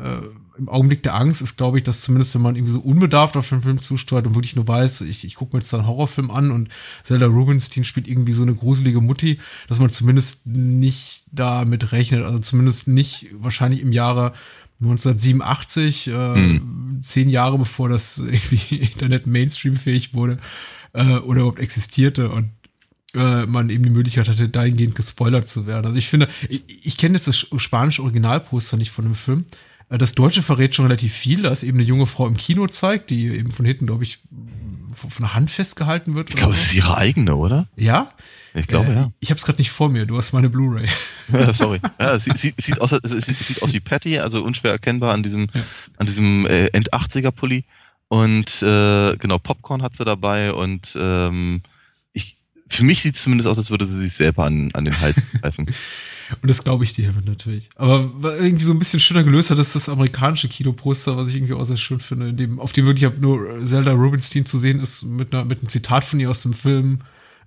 äh, 0.03 0.19
im 0.57 0.67
Augenblick 0.69 1.03
der 1.03 1.15
Angst 1.15 1.41
ist, 1.41 1.55
glaube 1.57 1.77
ich, 1.77 1.83
dass 1.83 2.01
zumindest, 2.01 2.35
wenn 2.35 2.41
man 2.41 2.55
irgendwie 2.55 2.73
so 2.73 2.79
unbedarft 2.81 3.35
auf 3.37 3.47
den 3.49 3.61
Film 3.61 3.79
zusteuert 3.81 4.25
und 4.27 4.35
wirklich 4.35 4.55
nur 4.57 4.67
weiß, 4.67 5.01
ich, 5.01 5.23
ich 5.25 5.35
gucke 5.35 5.55
mir 5.55 5.61
jetzt 5.61 5.71
da 5.73 5.77
einen 5.77 5.87
Horrorfilm 5.87 6.31
an 6.31 6.51
und 6.51 6.69
Zelda 7.03 7.27
Rubinstein 7.27 7.83
spielt 7.85 8.07
irgendwie 8.09 8.33
so 8.33 8.43
eine 8.43 8.55
gruselige 8.55 8.99
Mutti, 9.01 9.39
dass 9.67 9.79
man 9.79 9.89
zumindest 9.89 10.47
nicht 10.47 11.23
damit 11.31 11.91
rechnet, 11.93 12.23
also 12.25 12.39
zumindest 12.39 12.87
nicht 12.89 13.27
wahrscheinlich 13.33 13.81
im 13.81 13.91
Jahre 13.93 14.33
1987, 14.81 16.07
äh, 16.07 16.11
Hm. 16.35 16.99
zehn 17.01 17.29
Jahre 17.29 17.57
bevor 17.57 17.89
das 17.89 18.17
irgendwie 18.31 18.77
Internet 18.77 19.27
Mainstream-fähig 19.27 20.13
wurde 20.13 20.37
äh, 20.93 21.17
oder 21.17 21.41
überhaupt 21.41 21.59
existierte 21.59 22.29
und 22.29 22.51
äh, 23.15 23.45
man 23.45 23.69
eben 23.69 23.83
die 23.83 23.89
Möglichkeit 23.89 24.27
hatte, 24.29 24.49
dahingehend 24.49 24.95
gespoilert 24.95 25.47
zu 25.47 25.65
werden. 25.65 25.85
Also 25.87 25.97
ich 25.97 26.07
finde, 26.07 26.27
ich, 26.47 26.63
ich 26.85 26.97
kenne 26.97 27.15
jetzt 27.15 27.27
das 27.27 27.47
spanische 27.57 28.03
Originalposter 28.03 28.77
nicht 28.77 28.91
von 28.91 29.05
dem 29.05 29.15
Film. 29.15 29.45
Äh, 29.89 29.97
Das 29.97 30.13
Deutsche 30.13 30.43
verrät 30.43 30.75
schon 30.75 30.85
relativ 30.85 31.13
viel, 31.13 31.41
da 31.41 31.51
es 31.51 31.63
eben 31.63 31.77
eine 31.79 31.87
junge 31.87 32.05
Frau 32.05 32.27
im 32.27 32.37
Kino 32.37 32.67
zeigt, 32.67 33.09
die 33.09 33.27
eben 33.27 33.51
von 33.51 33.65
hinten, 33.65 33.87
glaube 33.87 34.03
ich, 34.03 34.19
von 35.07 35.23
der 35.25 35.33
Hand 35.35 35.51
festgehalten 35.51 36.15
wird. 36.15 36.29
ich 36.29 36.35
glaube, 36.35 36.53
es 36.53 36.63
ist 36.63 36.73
ihre 36.73 36.97
eigene, 36.97 37.35
oder? 37.35 37.67
Ja? 37.75 38.09
Ich 38.53 38.67
glaube, 38.67 38.91
äh, 38.91 38.95
ja. 38.95 39.11
Ich 39.19 39.29
habe 39.29 39.37
es 39.37 39.45
gerade 39.45 39.59
nicht 39.59 39.71
vor 39.71 39.89
mir, 39.89 40.05
du 40.05 40.17
hast 40.17 40.33
meine 40.33 40.49
Blu-ray. 40.49 40.87
Ja, 41.31 41.53
Sorry. 41.53 41.79
Ja, 41.99 42.15
es 42.15 42.23
sieht, 42.25 42.81
aus, 42.81 42.91
es 42.91 43.25
sieht, 43.25 43.37
sieht 43.37 43.61
aus 43.61 43.71
wie 43.73 43.79
Patty, 43.79 44.17
also 44.17 44.43
unschwer 44.43 44.71
erkennbar 44.71 45.13
an 45.13 45.21
diesem, 45.21 45.47
Ja. 45.53 45.61
an 45.97 46.07
diesem 46.07 46.45
äh, 46.47 46.65
End-80er-Pulli. 46.67 47.65
Und 48.07 48.63
äh, 48.63 49.15
genau, 49.17 49.37
Popcorn 49.37 49.83
hat 49.83 49.95
sie 49.95 50.03
dabei 50.05 50.51
und 50.53 50.97
ähm, 50.99 51.61
für 52.69 52.83
mich 52.83 53.01
sieht 53.01 53.15
es 53.15 53.23
zumindest 53.23 53.47
aus, 53.47 53.57
als 53.57 53.69
würde 53.69 53.85
sie 53.85 53.99
sich 53.99 54.13
selber 54.13 54.45
an, 54.45 54.71
an 54.73 54.85
den 54.85 54.99
Hals 54.99 55.15
greifen. 55.41 55.65
Und 56.41 56.49
das 56.49 56.63
glaube 56.63 56.83
ich 56.83 56.93
dir 56.93 57.11
natürlich. 57.25 57.69
Aber 57.75 58.11
was 58.21 58.39
irgendwie 58.39 58.63
so 58.63 58.71
ein 58.71 58.79
bisschen 58.79 58.99
schöner 58.99 59.23
gelöst 59.23 59.49
hat, 59.49 59.57
ist 59.57 59.75
das 59.75 59.89
amerikanische 59.89 60.47
Kinoposter, 60.47 61.17
was 61.17 61.29
ich 61.29 61.35
irgendwie 61.35 61.53
auch 61.53 61.63
sehr 61.63 61.77
schön 61.77 61.99
finde, 61.99 62.29
in 62.29 62.37
dem, 62.37 62.59
auf 62.59 62.71
dem 62.71 62.85
wirklich 62.85 63.09
nur 63.19 63.65
Zelda 63.65 63.93
Rubinstein 63.93 64.45
zu 64.45 64.57
sehen 64.57 64.79
ist, 64.79 65.03
mit, 65.03 65.33
einer, 65.33 65.45
mit 65.45 65.59
einem 65.59 65.69
Zitat 65.69 66.03
von 66.03 66.19
ihr 66.19 66.29
aus 66.29 66.43
dem 66.43 66.53
Film 66.53 66.99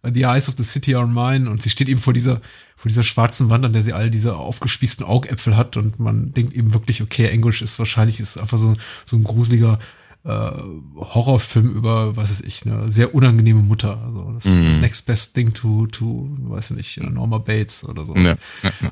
The 0.05 0.23
Eyes 0.23 0.49
of 0.49 0.57
the 0.59 0.65
City 0.65 0.97
are 0.97 1.07
mine 1.07 1.49
und 1.49 1.63
sie 1.63 1.71
steht 1.71 1.89
eben 1.89 2.01
vor 2.01 2.13
dieser, 2.13 2.41
vor 2.77 2.89
dieser 2.89 3.05
schwarzen 3.05 3.51
Wand, 3.51 3.65
an 3.65 3.73
der 3.73 3.85
sie 3.85 3.93
all 3.93 4.11
diese 4.11 4.35
aufgespießten 4.35 5.07
Augäpfel 5.07 5.57
hat 5.57 5.77
und 5.77 6.01
man 6.01 6.33
denkt 6.35 6.55
eben 6.55 6.73
wirklich, 6.75 7.03
okay, 7.03 7.29
English 7.29 7.63
ist 7.63 7.79
wahrscheinlich 7.79 8.19
ist 8.19 8.37
einfach 8.37 8.59
so, 8.59 8.75
so 9.05 9.17
ein 9.17 9.23
gruseliger 9.23 9.79
äh, 10.25 10.31
Horrorfilm 10.31 11.75
über, 11.75 12.17
was 12.17 12.31
ist 12.31 12.47
ich, 12.47 12.65
eine 12.65 12.93
sehr 12.93 13.15
unangenehme 13.15 13.61
Mutter. 13.61 14.01
Also 14.03 14.33
das 14.33 14.47
mm. 14.47 14.81
next 14.81 15.07
best 15.07 15.35
thing 15.35 15.53
to, 15.53 15.87
to, 15.87 16.29
weiß 16.39 16.71
nicht, 16.73 17.01
Norma 17.01 17.39
Bates 17.39 17.85
oder 17.85 18.07
so. 18.07 18.15
Ja. 18.17 18.37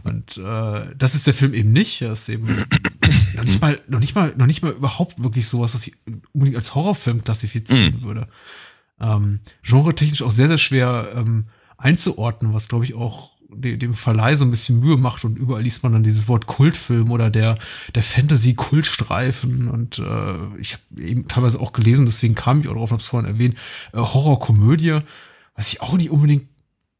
Und 0.02 0.38
äh, 0.38 0.94
das 0.96 1.14
ist 1.14 1.26
der 1.26 1.34
Film 1.34 1.54
eben 1.54 1.72
nicht. 1.72 2.02
Er 2.02 2.12
ist 2.12 2.28
eben 2.28 2.46
noch 3.36 3.44
nicht 3.44 3.60
mal, 3.60 3.80
noch 3.86 4.00
nicht 4.00 4.14
mal, 4.14 4.34
noch 4.36 4.46
nicht 4.46 4.62
mal 4.62 4.72
überhaupt 4.72 5.22
wirklich 5.22 5.46
sowas, 5.46 5.74
was 5.74 5.86
ich 5.86 5.94
unbedingt 6.32 6.56
als 6.56 6.74
Horrorfilm 6.74 7.22
klassifizieren 7.22 8.00
mm. 8.00 8.02
würde. 8.02 8.28
Ähm, 9.00 9.40
genre-technisch 9.62 10.22
auch 10.22 10.32
sehr, 10.32 10.48
sehr 10.48 10.58
schwer 10.58 11.12
ähm, 11.16 11.46
einzuordnen, 11.78 12.52
was 12.52 12.68
glaube 12.68 12.84
ich 12.84 12.94
auch 12.94 13.29
dem 13.52 13.94
Verleih 13.94 14.36
so 14.36 14.44
ein 14.44 14.50
bisschen 14.50 14.80
Mühe 14.80 14.96
macht 14.96 15.24
und 15.24 15.36
überall 15.36 15.62
liest 15.62 15.82
man 15.82 15.92
dann 15.92 16.02
dieses 16.02 16.28
Wort 16.28 16.46
Kultfilm 16.46 17.10
oder 17.10 17.30
der 17.30 17.58
der 17.94 18.02
Fantasy 18.02 18.54
Kultstreifen 18.54 19.68
und 19.68 19.98
äh, 19.98 20.60
ich 20.60 20.74
habe 20.74 21.02
eben 21.02 21.28
teilweise 21.28 21.60
auch 21.60 21.72
gelesen, 21.72 22.06
deswegen 22.06 22.34
kam 22.34 22.60
ich 22.60 22.68
auch 22.68 22.74
drauf, 22.74 22.90
habe 22.90 23.02
es 23.02 23.08
vorhin 23.08 23.30
erwähnt, 23.30 23.56
äh, 23.92 23.98
Horrorkomödie, 23.98 25.00
was 25.54 25.72
ich 25.72 25.82
auch 25.82 25.96
nicht 25.96 26.10
unbedingt 26.10 26.48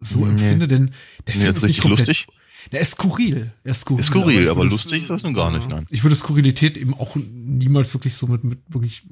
so 0.01 0.21
nee. 0.21 0.33
empfinde, 0.33 0.69
denn 0.69 0.93
der 1.27 1.37
nee, 1.37 1.43
Film 1.43 1.57
ist, 1.57 1.63
nicht 1.63 1.81
komplett 1.81 2.09
lustig. 2.09 2.27
Der 2.73 2.81
ist 2.81 2.93
skurril. 2.93 3.53
Er 3.65 3.73
ist 3.73 3.81
skurril, 3.81 4.01
ist 4.01 4.07
skurril 4.07 4.43
aber, 4.43 4.61
aber 4.63 4.71
lustig 4.71 5.03
ist 5.03 5.11
das 5.11 5.23
nun 5.23 5.35
gar 5.35 5.51
nicht, 5.51 5.69
nein. 5.69 5.87
Ich 5.91 6.05
würde 6.05 6.17
Skurrilität 6.17 6.77
eben 6.77 6.95
auch 6.95 7.17
niemals 7.17 7.95
wirklich 7.95 8.15
so 8.15 8.27
mit, 8.27 8.45
mit 8.45 8.59
wirklich 8.69 9.05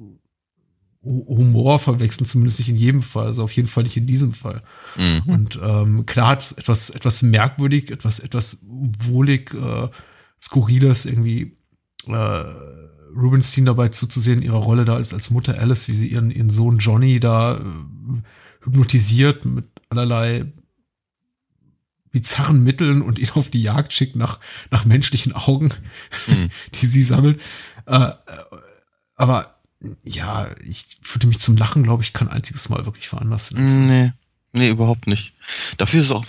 Humor 1.09 1.79
verwechseln, 1.79 2.27
zumindest 2.27 2.59
nicht 2.59 2.69
in 2.69 2.77
jedem 2.77 3.03
Fall, 3.03 3.27
also 3.27 3.43
auf 3.43 3.53
jeden 3.53 3.69
Fall 3.69 3.85
nicht 3.85 3.97
in 3.97 4.07
diesem 4.07 4.33
Fall. 4.33 4.62
Mhm. 4.97 5.23
Und 5.27 5.59
ähm, 5.62 6.07
klar 6.07 6.29
hat 6.29 6.55
etwas, 6.59 6.91
etwas 6.91 7.23
merkwürdig, 7.23 7.91
etwas, 7.91 8.19
etwas 8.19 8.67
wohlig, 8.69 9.55
äh, 9.55 9.88
skurriles 10.41 11.07
irgendwie 11.07 11.57
äh, 12.07 12.45
Rubenstein 13.17 13.65
dabei 13.65 13.88
zuzusehen, 13.88 14.43
ihrer 14.43 14.59
Rolle 14.59 14.85
da 14.85 14.97
als, 14.97 15.15
als 15.15 15.31
Mutter 15.31 15.59
Alice, 15.59 15.88
wie 15.88 15.95
sie 15.95 16.09
ihren, 16.09 16.31
ihren 16.31 16.50
Sohn 16.50 16.79
Johnny 16.79 17.21
da 17.21 17.57
äh, 17.57 17.62
hypnotisiert 18.65 19.45
mit 19.45 19.69
allerlei 19.88 20.53
bizarren 22.11 22.62
Mitteln 22.62 23.03
und 23.03 23.19
ihn 23.19 23.31
auf 23.35 23.50
die 23.50 23.62
Jagd 23.62 23.93
schickt 23.93 24.17
nach, 24.17 24.41
nach 24.71 24.85
menschlichen 24.85 25.33
Augen, 25.33 25.71
mhm. 26.27 26.50
die 26.81 26.87
sie 26.87 27.03
sammelt. 27.03 27.41
Äh, 27.87 27.97
äh 27.97 28.15
aber 29.15 29.58
ja, 30.03 30.51
ich 30.65 30.99
fühlte 31.03 31.27
mich 31.27 31.39
zum 31.39 31.57
Lachen, 31.57 31.83
glaube 31.83 32.03
ich, 32.03 32.13
kein 32.13 32.29
einziges 32.29 32.69
Mal 32.69 32.85
wirklich 32.85 33.09
veranlassen. 33.09 33.87
Nee, 33.87 34.13
nee, 34.53 34.69
überhaupt 34.69 35.07
nicht. 35.07 35.35
Dafür 35.77 36.01
ist 36.01 36.07
es 36.07 36.13
auch, 36.13 36.25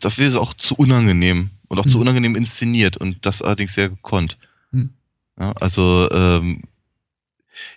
dafür 0.00 0.26
ist 0.26 0.32
es 0.32 0.38
auch 0.38 0.54
zu 0.54 0.74
unangenehm 0.74 1.50
und 1.68 1.78
auch 1.78 1.84
hm. 1.84 1.92
zu 1.92 2.00
unangenehm 2.00 2.34
inszeniert 2.34 2.96
und 2.96 3.26
das 3.26 3.42
allerdings 3.42 3.74
sehr 3.74 3.90
gekonnt. 3.90 4.38
Hm. 4.72 4.90
Ja, 5.38 5.52
also, 5.52 6.08
ähm, 6.10 6.62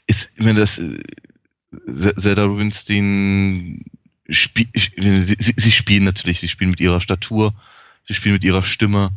ist, 0.06 0.30
wenn 0.38 0.56
das, 0.56 0.80
äh, 0.80 0.98
Zelda 1.88 2.46
Rubinstein 2.46 3.84
spiel, 4.30 4.68
sie, 4.74 5.36
sie 5.38 5.72
spielen 5.72 6.06
natürlich, 6.06 6.40
sie 6.40 6.48
spielen 6.48 6.72
mit 6.72 6.80
ihrer 6.80 7.02
Statur, 7.02 7.54
sie 8.06 8.14
spielen 8.14 8.34
mit 8.34 8.44
ihrer 8.46 8.64
Stimme, 8.64 9.12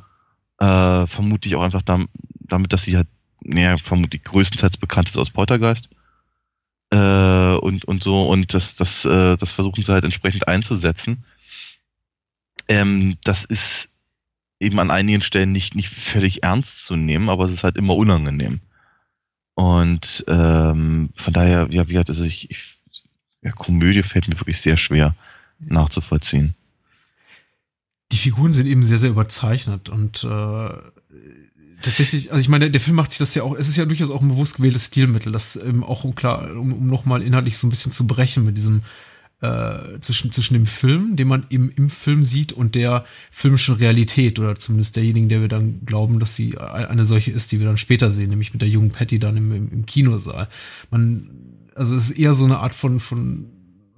äh, 0.58 1.06
vermutlich 1.06 1.54
auch 1.54 1.62
einfach 1.62 1.82
damit, 1.82 2.08
damit 2.40 2.72
dass 2.72 2.82
sie 2.82 2.96
halt, 2.96 3.06
naja, 3.42 3.78
vermutlich 3.78 4.24
größtenteils 4.24 4.76
bekannt 4.76 5.08
ist 5.08 5.16
aus 5.16 5.30
Poltergeist 5.30 5.88
äh, 6.90 7.54
und, 7.56 7.84
und 7.84 8.02
so 8.02 8.28
und 8.28 8.54
das, 8.54 8.76
das, 8.76 9.04
äh, 9.04 9.36
das 9.36 9.50
versuchen 9.50 9.82
sie 9.82 9.92
halt 9.92 10.04
entsprechend 10.04 10.48
einzusetzen. 10.48 11.24
Ähm, 12.68 13.16
das 13.24 13.44
ist 13.44 13.88
eben 14.60 14.78
an 14.78 14.90
einigen 14.90 15.22
Stellen 15.22 15.52
nicht, 15.52 15.74
nicht 15.74 15.88
völlig 15.88 16.42
ernst 16.42 16.84
zu 16.84 16.96
nehmen, 16.96 17.28
aber 17.28 17.46
es 17.46 17.52
ist 17.52 17.64
halt 17.64 17.76
immer 17.76 17.96
unangenehm. 17.96 18.60
Und 19.54 20.24
ähm, 20.28 21.10
von 21.16 21.32
daher, 21.32 21.68
ja, 21.70 21.88
wie 21.88 21.92
gesagt, 21.92 22.10
also 22.10 22.24
ich, 22.24 22.50
ich 22.50 22.78
ja, 23.42 23.52
Komödie 23.52 24.02
fällt 24.02 24.28
mir 24.28 24.38
wirklich 24.38 24.60
sehr 24.60 24.76
schwer 24.76 25.14
nachzuvollziehen. 25.58 26.54
Die 28.12 28.16
Figuren 28.16 28.52
sind 28.52 28.66
eben 28.66 28.84
sehr, 28.84 28.98
sehr 28.98 29.10
überzeichnet 29.10 29.88
und 29.88 30.24
äh, 30.24 30.68
tatsächlich, 31.82 32.30
also 32.30 32.40
ich 32.40 32.48
meine, 32.48 32.70
der 32.70 32.80
Film 32.80 32.96
macht 32.96 33.10
sich 33.10 33.18
das 33.18 33.34
ja 33.34 33.42
auch, 33.42 33.54
es 33.54 33.68
ist 33.68 33.76
ja 33.76 33.84
durchaus 33.84 34.10
auch 34.10 34.22
ein 34.22 34.28
bewusst 34.28 34.56
gewähltes 34.56 34.86
Stilmittel, 34.86 35.32
das 35.32 35.56
ähm, 35.56 35.84
auch 35.84 36.04
um 36.04 36.14
klar, 36.14 36.56
um, 36.56 36.72
um 36.72 36.86
nochmal 36.86 37.22
inhaltlich 37.22 37.58
so 37.58 37.66
ein 37.66 37.70
bisschen 37.70 37.92
zu 37.92 38.06
brechen 38.06 38.44
mit 38.44 38.56
diesem 38.56 38.82
äh, 39.40 39.98
zwischen, 40.00 40.30
zwischen 40.32 40.54
dem 40.54 40.66
Film, 40.66 41.16
den 41.16 41.28
man 41.28 41.46
eben 41.50 41.70
im 41.70 41.90
Film 41.90 42.24
sieht, 42.24 42.52
und 42.52 42.74
der 42.74 43.04
filmischen 43.30 43.74
Realität 43.76 44.38
oder 44.38 44.56
zumindest 44.56 44.96
derjenigen, 44.96 45.28
der 45.28 45.40
wir 45.40 45.48
dann 45.48 45.84
glauben, 45.86 46.20
dass 46.20 46.36
sie 46.36 46.58
eine 46.58 47.04
solche 47.04 47.30
ist, 47.30 47.52
die 47.52 47.58
wir 47.58 47.66
dann 47.66 47.78
später 47.78 48.10
sehen, 48.10 48.30
nämlich 48.30 48.52
mit 48.52 48.60
der 48.60 48.68
jungen 48.68 48.90
Patty 48.90 49.18
dann 49.18 49.36
im, 49.36 49.52
im, 49.52 49.72
im 49.72 49.86
Kinosaal. 49.86 50.48
Man, 50.90 51.30
also 51.74 51.94
es 51.94 52.10
ist 52.10 52.18
eher 52.18 52.34
so 52.34 52.44
eine 52.44 52.58
Art 52.58 52.74
von, 52.74 53.00
von 53.00 53.46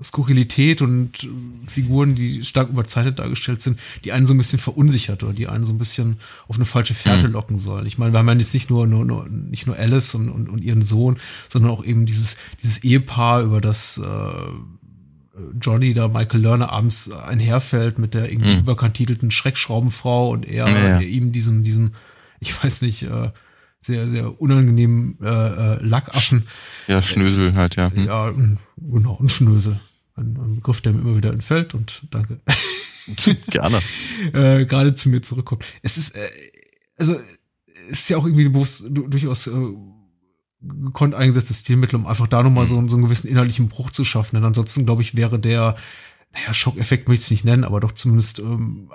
Skurrilität 0.02 0.82
und 0.82 1.28
Figuren, 1.66 2.14
die 2.14 2.44
stark 2.44 2.68
überzeichnet 2.68 3.18
dargestellt 3.18 3.62
sind, 3.62 3.78
die 4.04 4.12
einen 4.12 4.26
so 4.26 4.35
ein 4.35 4.38
bisschen 4.38 4.59
verunsichert 4.59 5.23
oder 5.23 5.32
die 5.32 5.49
einen 5.49 5.64
so 5.64 5.73
ein 5.73 5.78
bisschen 5.78 6.18
auf 6.49 6.56
eine 6.56 6.64
falsche 6.64 6.94
Fährte 6.94 7.28
mhm. 7.28 7.35
locken 7.35 7.59
sollen. 7.59 7.87
Ich 7.87 7.99
meine, 7.99 8.12
wir 8.12 8.18
haben 8.18 8.28
ja 8.28 8.35
jetzt 8.35 8.54
nicht 8.54 8.71
nur, 8.71 8.87
nur, 8.87 9.04
nur 9.04 9.28
nicht 9.28 9.66
nur 9.66 9.76
Alice 9.76 10.14
und, 10.14 10.28
und, 10.28 10.49
und 10.49 10.62
ihren 10.62 10.82
Sohn, 10.82 11.18
sondern 11.50 11.71
auch 11.71 11.85
eben 11.85 12.06
dieses, 12.06 12.37
dieses 12.62 12.82
Ehepaar, 12.85 13.42
über 13.42 13.61
das 13.61 13.99
äh, 13.99 14.02
Johnny 15.61 15.94
da 15.94 16.09
Michael 16.09 16.40
Lerner 16.40 16.71
abends 16.71 17.11
einherfällt 17.11 17.99
mit 17.99 18.14
der 18.14 18.30
irgendwie 18.30 18.54
mhm. 18.54 18.61
überkantitelten 18.61 19.30
Schreckschraubenfrau 19.30 20.30
und 20.30 20.47
er 20.47 20.68
ja. 20.68 21.00
ihm 21.00 21.32
diesem, 21.32 21.64
diesem, 21.64 21.92
ich 22.40 22.62
weiß 22.62 22.82
nicht, 22.82 23.04
äh, 23.04 23.30
sehr, 23.80 24.06
sehr 24.06 24.40
unangenehmen 24.40 25.18
äh, 25.23 25.28
äh, 25.28 25.82
Lackaffen. 25.82 26.47
Ja, 26.87 27.02
Schnösel 27.02 27.54
halt, 27.54 27.76
ja. 27.76 27.90
Hm. 27.90 28.06
Ja, 28.06 28.32
genau, 28.76 29.18
ein 29.21 29.28
Schnösel. 29.28 29.80
Ein, 30.14 30.37
ein 30.37 30.57
Begriff, 30.57 30.81
der 30.81 30.92
mir 30.92 31.00
immer 31.00 31.16
wieder 31.16 31.33
entfällt 31.33 31.75
und 31.75 32.07
danke. 32.11 32.40
Gerne. 33.49 33.81
äh, 34.33 34.64
gerade 34.66 34.95
zu 34.95 35.09
mir 35.09 35.23
zurückkommt. 35.23 35.64
Es 35.83 35.97
ist, 35.97 36.16
äh, 36.16 36.28
also, 36.97 37.16
es 37.88 38.00
ist 38.00 38.11
ja 38.11 38.16
auch 38.16 38.25
irgendwie 38.25 38.49
bewusst, 38.49 38.87
durchaus 38.90 39.47
äh, 39.49 39.75
gekonnt 40.61 41.14
eingesetztes 41.14 41.61
Stilmittel, 41.61 41.97
um 41.97 42.07
einfach 42.07 42.28
da 42.28 42.42
nochmal 42.42 42.64
mhm. 42.66 42.69
so, 42.69 42.88
so 42.88 42.97
einen 42.97 43.04
gewissen 43.04 43.28
innerlichen 43.28 43.69
Bruch 43.69 43.90
zu 43.90 44.04
schaffen. 44.04 44.37
Denn 44.37 44.45
ansonsten, 44.45 44.87
glaube 44.87 45.02
ich, 45.02 45.16
wäre 45.16 45.38
der, 45.38 45.76
naja, 46.33 46.54
Schockeffekt 46.54 47.09
möchte 47.09 47.23
ich 47.23 47.26
es 47.26 47.31
nicht 47.31 47.45
nennen, 47.45 47.64
aber 47.64 47.81
doch 47.81 47.92
zumindest 47.92 48.38
ähm, 48.38 48.90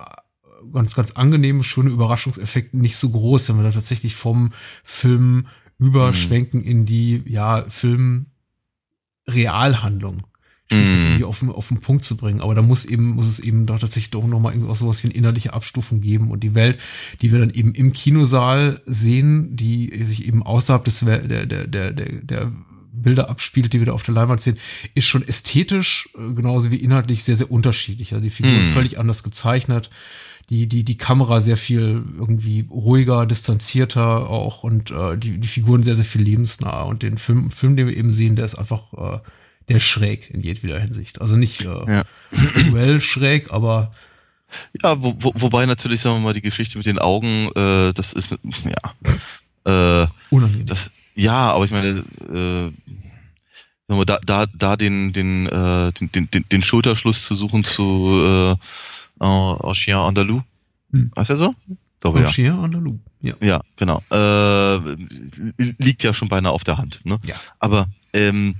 ganz, 0.74 0.96
ganz 0.96 1.12
angenehme, 1.12 1.64
schöne 1.64 1.90
Überraschungseffekt 1.90 2.74
nicht 2.74 2.96
so 2.98 3.10
groß, 3.10 3.50
wenn 3.50 3.58
wir 3.58 3.64
da 3.64 3.72
tatsächlich 3.72 4.16
vom 4.16 4.54
Film 4.84 5.48
überschwenken 5.78 6.62
mhm. 6.62 6.68
in 6.68 6.86
die, 6.86 7.24
ja, 7.26 7.66
Film-Realhandlung. 7.70 10.26
Schwierig, 10.70 10.92
das 10.92 11.02
mhm. 11.02 11.08
irgendwie 11.08 11.24
auf, 11.24 11.44
auf 11.50 11.68
den 11.70 11.80
Punkt 11.80 12.04
zu 12.04 12.18
bringen. 12.18 12.42
Aber 12.42 12.56
da 12.56 12.62
muss 12.62 12.86
eben, 12.86 13.16
muss 13.16 13.28
es 13.28 13.40
eben 13.40 13.66
doch 13.66 13.80
tatsächlich 13.80 14.12
doch 14.12 14.26
nochmal 14.26 14.54
irgendwie 14.54 14.72
auch 14.72 14.76
sowas 14.76 15.04
wie 15.04 15.08
eine 15.08 15.16
innerliche 15.16 15.54
Abstufung 15.54 16.02
geben. 16.02 16.32
Und 16.32 16.44
die 16.44 16.56
Welt, 16.56 16.80
die 17.22 17.32
wir 17.32 17.40
dann 17.40 17.52
eben 17.52 17.74
im 17.74 17.94
Kinosaal 17.94 18.82
sehen, 18.86 19.56
die 19.56 20.04
sich 20.06 20.28
eben 20.28 20.44
außerhalb 20.44 20.84
des, 20.84 21.00
der, 21.00 21.20
der, 21.20 21.46
der, 21.46 21.68
der, 21.68 21.92
der 21.94 22.52
Bilder 22.92 23.30
abspielt, 23.30 23.74
die 23.74 23.80
wir 23.80 23.86
da 23.86 23.92
auf 23.94 24.04
der 24.04 24.16
Leinwand 24.16 24.42
sehen, 24.42 24.58
ist 24.96 25.06
schon 25.06 25.26
ästhetisch, 25.26 26.10
äh, 26.18 26.34
genauso 26.34 26.72
wie 26.72 26.78
inhaltlich 26.78 27.24
sehr, 27.24 27.36
sehr 27.36 27.52
unterschiedlich. 27.52 28.12
Also 28.12 28.24
die 28.24 28.30
Figuren 28.30 28.72
mm. 28.72 28.74
völlig 28.74 29.00
anders 29.00 29.24
gezeichnet 29.24 29.90
die, 30.50 30.68
die, 30.68 30.84
die 30.84 30.98
Kamera 30.98 31.42
sehr 31.42 31.58
viel 31.58 32.04
irgendwie 32.18 32.68
ruhiger, 32.72 33.26
distanzierter 33.26 34.30
auch 34.30 34.64
und 34.64 34.92
äh, 34.92 35.18
die, 35.18 35.40
die 35.40 35.48
Figuren 35.48 35.84
sehr, 35.84 35.96
sehr 35.96 36.06
viel 36.06 36.22
lebensnah. 36.22 36.84
Und 36.84 37.04
den 37.04 37.18
Film, 37.18 37.52
Film, 37.52 37.76
den 37.76 37.88
wir 37.88 37.98
eben 37.98 38.12
sehen, 38.12 38.36
der 38.36 38.46
ist 38.46 38.56
einfach, 38.56 38.94
äh, 38.94 39.20
der 39.68 39.78
ist 39.78 39.86
schräg 39.86 40.30
in 40.30 40.42
jedweder 40.42 40.80
Hinsicht. 40.80 41.22
Also 41.22 41.36
nicht 41.36 41.62
äh, 41.62 42.04
ja. 42.36 43.00
schräg, 43.00 43.52
aber 43.52 43.92
ja, 44.82 45.02
wo, 45.02 45.16
wo, 45.18 45.34
wobei 45.36 45.66
natürlich, 45.66 46.02
sagen 46.02 46.18
wir 46.18 46.22
mal, 46.22 46.34
die 46.34 46.42
Geschichte 46.42 46.78
mit 46.78 46.88
den 46.88 47.00
Augen, 47.00 47.50
äh, 47.56 47.94
das 47.94 48.14
ist, 48.14 48.36
ja, 48.64 50.04
äh, 50.04 50.08
unangenehm. 50.30 50.66
Das, 50.66 50.90
ja, 51.16 51.52
aber 51.52 51.66
ich 51.66 51.72
meine, 51.72 51.90
äh, 51.90 52.72
sagen 53.88 54.00
wir, 54.00 54.06
da, 54.06 54.20
da, 54.26 54.46
da 54.46 54.78
den, 54.78 55.12
den, 55.12 55.48
äh, 55.48 55.92
den, 55.94 56.32
den, 56.32 56.46
den 56.50 56.64
Schulterschluss 56.64 57.26
zu 57.26 57.36
suchen 57.36 57.64
zu 57.64 58.56
äh, 59.22 59.24
en, 59.24 59.74
Chien 59.74 59.98
Andalou. 59.98 60.44
Hm. 60.92 61.12
Heißt 61.18 61.32
er 61.32 61.38
so? 61.38 61.56
Glaube, 62.00 62.22
ja. 62.22 62.28
Chien 62.28 62.54
Andalou, 62.54 63.00
ja. 63.22 63.34
Ja, 63.42 63.62
genau. 63.76 64.02
Äh, 64.12 64.96
liegt 65.58 66.04
ja 66.04 66.14
schon 66.14 66.30
beinahe 66.30 66.54
auf 66.54 66.64
der 66.64 66.78
Hand. 66.78 67.02
Ne? 67.04 67.20
Ja. 67.26 67.36
Aber, 67.60 67.88
ähm, 68.14 68.56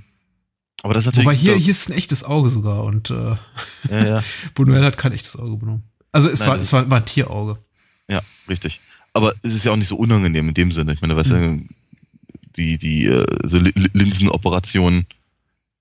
aber 0.82 0.94
das 0.94 1.02
ist 1.02 1.06
natürlich. 1.06 1.26
Wobei 1.26 1.36
hier, 1.36 1.56
hier 1.56 1.70
ist 1.70 1.88
ein 1.88 1.96
echtes 1.96 2.24
Auge 2.24 2.50
sogar 2.50 2.84
und 2.84 3.10
äh, 3.10 3.36
ja, 3.90 4.06
ja. 4.06 4.24
Buñuel 4.54 4.84
hat 4.84 4.98
kein 4.98 5.12
echtes 5.12 5.36
Auge 5.36 5.56
benommen. 5.56 5.82
Also 6.12 6.28
es, 6.28 6.40
Nein, 6.40 6.48
war, 6.48 6.56
es 6.56 6.72
war, 6.72 6.90
war 6.90 6.98
ein 6.98 7.04
Tierauge. 7.04 7.58
Ja, 8.08 8.20
richtig. 8.48 8.80
Aber 9.12 9.34
es 9.42 9.54
ist 9.54 9.64
ja 9.64 9.72
auch 9.72 9.76
nicht 9.76 9.88
so 9.88 9.96
unangenehm 9.96 10.48
in 10.48 10.54
dem 10.54 10.72
Sinne. 10.72 10.92
Ich 10.92 11.00
meine, 11.00 11.16
weißt 11.16 11.30
hm. 11.30 11.68
du, 11.68 11.74
die, 12.56 12.78
die 12.78 13.06
äh, 13.06 13.26
so 13.44 13.58
Linsenoperationen 13.58 15.06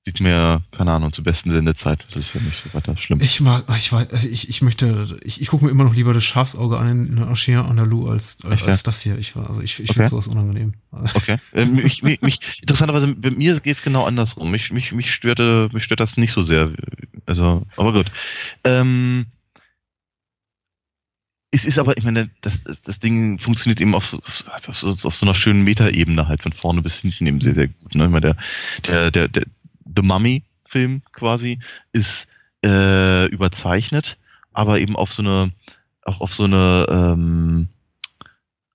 sieht 0.08 0.22
mir, 0.22 0.64
keine 0.72 0.94
Ahnung, 0.94 1.12
zur 1.12 1.26
besten 1.26 1.52
Sendezeit. 1.52 2.02
Das 2.08 2.16
ist 2.16 2.34
ja 2.34 2.40
nicht 2.40 2.64
so 2.64 2.74
weiter 2.74 2.96
schlimm. 2.96 3.20
Ich 3.20 3.42
mag, 3.42 3.66
ich 3.78 3.92
weiß, 3.92 4.10
also 4.12 4.30
ich, 4.30 4.48
ich 4.48 4.62
möchte, 4.62 5.20
ich, 5.22 5.42
ich 5.42 5.50
gucke 5.50 5.66
mir 5.66 5.72
immer 5.72 5.84
noch 5.84 5.94
lieber 5.94 6.14
das 6.14 6.24
Schafsauge 6.24 6.78
an 6.78 7.10
in, 7.10 7.20
Archien 7.20 7.60
Andalou 7.60 8.08
als, 8.08 8.38
als, 8.46 8.64
als 8.64 8.84
das 8.84 9.02
hier. 9.02 9.18
Ich 9.18 9.36
war, 9.36 9.50
also 9.50 9.62
ich, 9.62 9.74
ich 9.82 9.90
okay. 9.90 9.94
finde 9.94 10.10
sowas 10.10 10.30
unangenehm. 10.30 10.76
Okay. 10.92 11.38
äh, 11.52 11.66
mich, 11.66 12.04
mich, 12.04 12.22
mich, 12.22 12.40
interessanterweise, 12.62 13.14
bei 13.16 13.32
mir 13.32 13.60
geht 13.60 13.76
es 13.76 13.84
genau 13.84 14.06
andersrum. 14.06 14.50
Mich, 14.50 14.72
mich, 14.72 14.94
mich 14.94 15.14
störte, 15.14 15.70
mich 15.74 15.84
stört 15.84 16.00
das 16.00 16.16
nicht 16.16 16.32
so 16.32 16.42
sehr. 16.42 16.72
Also, 17.26 17.64
aber 17.76 17.92
gut. 17.92 18.10
Ähm, 18.64 19.26
es 21.52 21.66
ist 21.66 21.80
aber, 21.80 21.98
ich 21.98 22.04
meine, 22.04 22.30
das, 22.42 22.64
das, 22.64 22.82
das 22.82 23.00
Ding 23.00 23.40
funktioniert 23.40 23.82
eben 23.82 23.96
auf 23.96 24.06
so, 24.06 24.20
auf, 24.20 24.76
so, 24.76 24.90
auf 24.90 25.16
so 25.16 25.26
einer 25.26 25.34
schönen 25.34 25.64
Metaebene 25.64 26.28
halt 26.28 26.42
von 26.42 26.54
vorne 26.54 26.82
bis 26.82 27.00
hinten 27.00 27.26
eben 27.26 27.42
sehr, 27.42 27.56
sehr 27.56 27.68
gut. 27.68 27.96
Ne? 27.96 28.06
Ich 28.06 28.10
meine, 28.10 28.36
der, 28.86 29.12
der, 29.12 29.12
der, 29.12 29.28
der 29.28 29.44
The 29.96 30.02
Mummy-Film 30.02 31.02
quasi 31.12 31.60
ist 31.92 32.28
äh, 32.64 33.26
überzeichnet, 33.28 34.18
aber 34.54 34.80
eben 34.80 34.96
auf 34.96 35.12
so 35.12 35.22
eine, 35.22 35.52
auch 36.04 36.22
auf 36.22 36.34
so 36.34 36.46
eine, 36.46 36.86
ähm, 36.90 37.70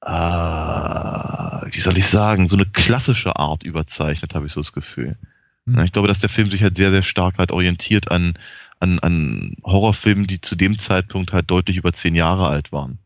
äh, 0.01 0.09
wie 0.11 1.81
soll 1.81 1.99
ich 1.99 2.07
sagen, 2.07 2.49
so 2.49 2.57
eine 2.57 2.67
klassische 2.67 3.37
Art 3.37 3.63
überzeichnet, 3.63 4.35
habe 4.35 4.47
ich 4.47 4.53
so 4.53 4.61
das 4.61 4.73
Gefühl. 4.73 5.17
Mhm. 5.65 5.85
Ich 5.85 5.93
glaube, 5.93 6.09
dass 6.09 6.21
der 6.21 6.29
Film 6.29 6.51
sich 6.51 6.63
halt 6.63 6.77
sehr, 6.77 6.91
sehr 6.91 7.03
stark 7.03 7.39
halt 7.39 7.51
orientiert 7.53 8.11
an, 8.11 8.35
an, 8.81 8.99
an 8.99 9.57
Horrorfilmen, 9.65 10.27
die 10.27 10.41
zu 10.41 10.57
dem 10.57 10.79
Zeitpunkt 10.79 11.33
halt 11.33 11.51
deutlich 11.51 11.77
über 11.77 11.93
zehn 11.93 12.15
Jahre 12.15 12.49
alt 12.49 12.73
waren. 12.73 12.99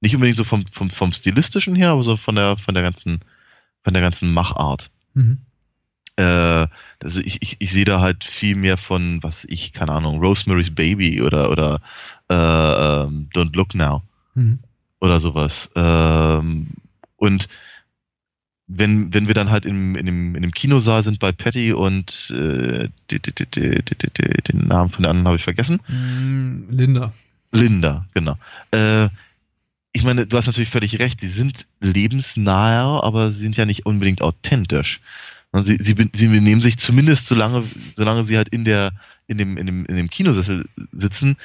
Nicht 0.00 0.14
unbedingt 0.14 0.36
so 0.36 0.44
vom, 0.44 0.66
vom, 0.66 0.90
vom 0.90 1.12
stilistischen 1.12 1.74
her, 1.74 1.90
aber 1.90 2.02
so 2.02 2.16
von 2.16 2.34
der, 2.34 2.56
von 2.58 2.74
der 2.74 2.82
ganzen, 2.82 3.20
von 3.82 3.94
der 3.94 4.02
ganzen 4.02 4.32
Machart. 4.32 4.90
Mhm. 5.14 5.45
Äh, 6.16 6.66
also 7.02 7.20
ich, 7.20 7.42
ich, 7.42 7.56
ich 7.58 7.70
sehe 7.70 7.84
da 7.84 8.00
halt 8.00 8.24
viel 8.24 8.56
mehr 8.56 8.76
von, 8.76 9.22
was 9.22 9.44
ich, 9.44 9.72
keine 9.72 9.92
Ahnung, 9.92 10.18
Rosemary's 10.18 10.74
Baby 10.74 11.22
oder, 11.22 11.50
oder 11.50 11.80
äh, 12.28 12.34
ähm, 13.04 13.28
Don't 13.34 13.54
Look 13.54 13.74
Now 13.74 14.02
mhm. 14.34 14.58
oder 15.00 15.20
sowas. 15.20 15.70
Ähm, 15.76 16.68
und 17.16 17.48
wenn, 18.68 19.14
wenn 19.14 19.28
wir 19.28 19.34
dann 19.34 19.50
halt 19.50 19.64
in, 19.64 19.94
in, 19.94 20.06
dem, 20.06 20.34
in 20.34 20.42
dem 20.42 20.50
Kinosaal 20.52 21.02
sind 21.02 21.20
bei 21.20 21.32
Patty 21.32 21.72
und 21.72 22.30
äh, 22.30 22.88
die, 23.10 23.20
die, 23.20 23.32
die, 23.32 23.82
den 23.82 24.66
Namen 24.66 24.90
von 24.90 25.02
der 25.02 25.10
anderen 25.10 25.28
habe 25.28 25.36
ich 25.36 25.44
vergessen. 25.44 25.80
Mm, 25.86 26.70
Linda. 26.70 27.12
Linda, 27.52 28.06
genau. 28.12 28.36
Äh, 28.72 29.08
ich 29.92 30.02
meine, 30.02 30.26
du 30.26 30.36
hast 30.36 30.46
natürlich 30.46 30.68
völlig 30.68 30.98
recht, 30.98 31.20
sie 31.20 31.28
sind 31.28 31.66
lebensnahe, 31.80 33.02
aber 33.02 33.30
sie 33.30 33.38
sind 33.38 33.56
ja 33.56 33.64
nicht 33.64 33.86
unbedingt 33.86 34.20
authentisch. 34.20 35.00
Sie, 35.64 35.76
sie, 35.80 35.94
sie 36.12 36.28
benehmen 36.28 36.62
sich 36.62 36.78
zumindest 36.78 37.26
solange, 37.26 37.62
solange 37.94 38.24
sie 38.24 38.36
halt 38.36 38.48
in 38.48 38.64
der, 38.64 38.92
in 39.26 39.38
dem, 39.38 39.56
in 39.56 39.66
dem, 39.66 39.86
in 39.86 39.96
dem 39.96 40.10
Kinosessel 40.10 40.66
sitzen, 40.92 41.36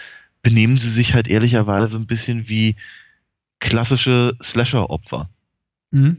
benehmen 0.44 0.77
sie 0.77 0.89
sich 0.89 1.13
halt 1.13 1.27
ehrlicherweise 1.27 1.98
ein 1.98 2.08
bisschen 2.08 2.50
wie 2.50 2.75
klassische 3.60 4.36
Slasher-Opfer. 4.41 5.30
Mhm. 5.91 6.18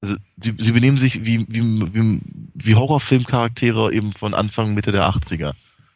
Also 0.00 0.16
sie, 0.36 0.54
sie 0.58 0.72
benehmen 0.72 0.98
sich 0.98 1.24
wie, 1.24 1.46
wie, 1.48 1.94
wie, 1.94 2.20
wie 2.54 2.74
Horrorfilmcharaktere 2.74 3.92
eben 3.92 4.12
von 4.12 4.34
Anfang, 4.34 4.74
Mitte 4.74 4.92
der 4.92 5.08
80er. 5.08 5.54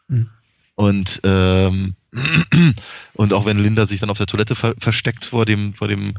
Mhm. 0.08 0.28
Und, 0.74 1.20
ähm, 1.24 1.94
und 3.14 3.32
auch 3.32 3.46
wenn 3.46 3.58
Linda 3.58 3.86
sich 3.86 4.00
dann 4.00 4.10
auf 4.10 4.18
der 4.18 4.26
Toilette 4.26 4.54
ver 4.54 4.74
versteckt 4.78 5.24
vor 5.24 5.44
dem, 5.44 5.72
vor 5.72 5.88
dem, 5.88 6.14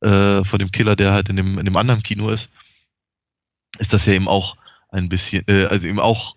äh, 0.00 0.44
vor 0.44 0.58
dem 0.58 0.70
Killer, 0.70 0.96
der 0.96 1.12
halt 1.12 1.28
in 1.28 1.36
dem, 1.36 1.58
in 1.58 1.64
dem 1.64 1.76
anderen 1.76 2.02
Kino 2.02 2.30
ist, 2.30 2.48
ist 3.78 3.92
das 3.92 4.06
ja 4.06 4.12
eben 4.12 4.28
auch 4.28 4.56
ein 4.90 5.08
bisschen, 5.08 5.44
äh, 5.48 5.64
also 5.64 5.86
eben 5.88 6.00
auch 6.00 6.34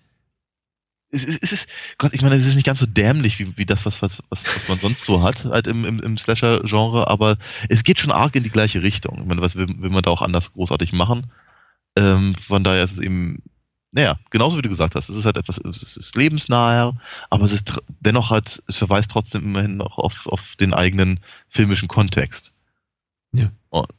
es 1.12 1.26
ist, 1.26 1.44
es 1.44 1.52
ist, 1.52 1.70
Gott, 1.98 2.14
ich 2.14 2.22
meine, 2.22 2.36
es 2.36 2.46
ist 2.46 2.56
nicht 2.56 2.66
ganz 2.66 2.80
so 2.80 2.86
dämlich 2.86 3.38
wie, 3.40 3.58
wie 3.58 3.66
das, 3.66 3.86
was, 3.86 4.02
was, 4.02 4.24
was, 4.30 4.46
was 4.46 4.68
man 4.68 4.80
sonst 4.80 5.04
so 5.04 5.22
hat, 5.22 5.46
halt 5.46 5.68
im, 5.68 5.84
im, 5.84 6.00
im 6.00 6.18
Slasher-Genre, 6.18 7.08
aber 7.08 7.38
es 7.70 7.84
geht 7.84 8.00
schon 8.00 8.12
arg 8.12 8.36
in 8.36 8.44
die 8.44 8.50
gleiche 8.50 8.82
Richtung. 8.82 9.20
Ich 9.20 9.26
meine, 9.26 9.42
was 9.42 9.56
will, 9.56 9.68
will 9.68 9.90
man 9.90 10.04
da 10.04 10.10
auch 10.10 10.22
anders 10.22 10.54
großartig 10.54 10.94
machen? 10.94 11.30
Ähm, 11.98 12.36
von 12.36 12.64
daher 12.64 12.84
ist 12.84 12.94
es 12.94 13.00
eben, 13.00 13.44
naja, 13.92 14.18
genauso 14.30 14.58
wie 14.58 14.62
du 14.62 14.70
gesagt 14.70 14.96
hast, 14.96 15.10
es 15.10 15.18
ist 15.18 15.26
halt 15.26 15.38
etwas, 15.38 15.58
es 15.58 15.98
ist 15.98 16.16
lebensnaher, 16.16 16.96
aber 17.30 17.44
es 17.44 17.52
ist 17.52 17.74
dennoch 18.00 18.30
halt, 18.30 18.64
es 18.68 18.78
verweist 18.78 19.12
trotzdem 19.12 19.44
immerhin 19.44 19.78
noch 19.78 19.98
auf, 19.98 20.28
auf 20.28 20.56
den 20.56 20.74
eigenen 20.74 21.20
filmischen 21.50 21.90
Kontext. 21.90 22.54
Ja. 23.34 23.52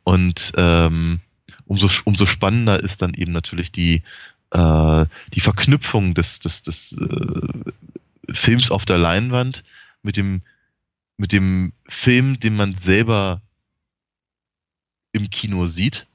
Und 0.05 0.53
ähm, 0.57 1.21
umso, 1.73 1.89
umso 2.05 2.27
spannender 2.27 2.81
ist 2.81 3.01
dann 3.01 3.15
eben 3.15 3.33
natürlich 3.33 3.73
die, 3.73 4.03
äh, 4.51 5.07
die 5.33 5.41
Verknüpfung 5.41 6.13
des, 6.13 6.39
des, 6.39 6.61
des 6.61 6.93
äh, 6.93 8.33
Films 8.33 8.71
auf 8.71 8.85
der 8.85 8.99
Leinwand 8.99 9.65
mit 10.03 10.19
dem, 10.19 10.43
mit 11.17 11.33
dem 11.33 11.73
Film, 11.89 12.39
den 12.39 12.57
man 12.57 12.75
selber 12.75 13.41
im 15.13 15.31
Kino 15.31 15.67
sieht. 15.67 16.07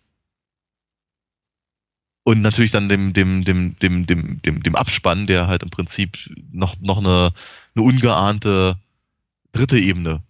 Und 2.23 2.41
natürlich 2.41 2.71
dann 2.71 2.89
dem, 2.89 3.13
dem, 3.13 3.43
dem, 3.43 3.79
dem, 3.79 4.05
dem, 4.05 4.41
dem, 4.43 4.61
dem 4.61 4.75
Abspann, 4.75 5.25
der 5.25 5.47
halt 5.47 5.63
im 5.63 5.71
Prinzip 5.71 6.17
noch, 6.51 6.79
noch 6.81 6.99
eine, 6.99 7.31
eine 7.73 7.83
ungeahnte 7.83 8.77
dritte 9.53 9.79
Ebene 9.79 10.21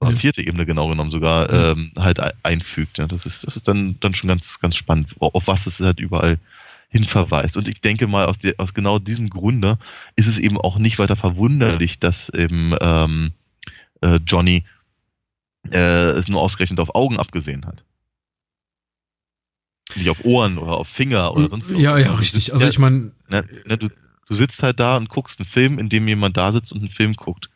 oder 0.00 0.12
ja. 0.12 0.16
vierte 0.16 0.46
Ebene 0.46 0.66
genau 0.66 0.88
genommen 0.88 1.10
sogar 1.10 1.52
ja. 1.52 1.72
ähm, 1.72 1.92
halt 1.96 2.20
einfügt. 2.44 2.98
Ja. 2.98 3.06
Das 3.06 3.26
ist, 3.26 3.46
das 3.46 3.56
ist 3.56 3.68
dann, 3.68 3.98
dann 4.00 4.14
schon 4.14 4.28
ganz, 4.28 4.60
ganz 4.60 4.76
spannend, 4.76 5.14
auf 5.18 5.46
was 5.46 5.66
es 5.66 5.80
halt 5.80 6.00
überall 6.00 6.38
hin 6.88 7.04
verweist. 7.04 7.56
Und 7.56 7.68
ich 7.68 7.80
denke 7.80 8.06
mal, 8.06 8.26
aus, 8.26 8.38
die, 8.38 8.58
aus 8.58 8.74
genau 8.74 8.98
diesem 8.98 9.28
Grunde 9.28 9.78
ist 10.16 10.26
es 10.26 10.38
eben 10.38 10.58
auch 10.58 10.78
nicht 10.78 10.98
weiter 10.98 11.16
verwunderlich, 11.16 11.98
dass 11.98 12.28
eben 12.30 12.74
ähm, 12.80 13.32
äh, 14.00 14.18
Johnny 14.26 14.64
äh, 15.70 16.10
es 16.10 16.28
nur 16.28 16.40
ausgerechnet 16.40 16.80
auf 16.80 16.94
Augen 16.94 17.18
abgesehen 17.18 17.66
hat. 17.66 17.84
Nicht 19.96 20.10
auf 20.10 20.24
Ohren 20.24 20.58
oder 20.58 20.76
auf 20.76 20.88
Finger 20.88 21.34
oder 21.34 21.48
sonst 21.48 21.72
was. 21.72 21.80
Ja, 21.80 21.98
ja, 21.98 22.14
richtig. 22.14 22.52
Also 22.52 22.68
ich 22.68 22.78
meine. 22.78 23.12
Ne, 23.28 23.44
ne, 23.66 23.78
du, 23.78 23.88
du 24.26 24.34
sitzt 24.34 24.62
halt 24.62 24.80
da 24.80 24.96
und 24.96 25.08
guckst 25.08 25.40
einen 25.40 25.46
Film, 25.46 25.78
in 25.78 25.88
dem 25.88 26.06
jemand 26.06 26.36
da 26.36 26.52
sitzt 26.52 26.72
und 26.72 26.80
einen 26.80 26.90
Film 26.90 27.14
guckt. 27.14 27.48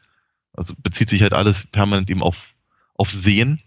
Also 0.55 0.75
bezieht 0.83 1.09
sich 1.09 1.23
halt 1.23 1.33
alles 1.33 1.67
permanent 1.67 2.11
eben 2.11 2.23
auf, 2.23 2.55
auf 2.95 3.11
Sehen. 3.11 3.61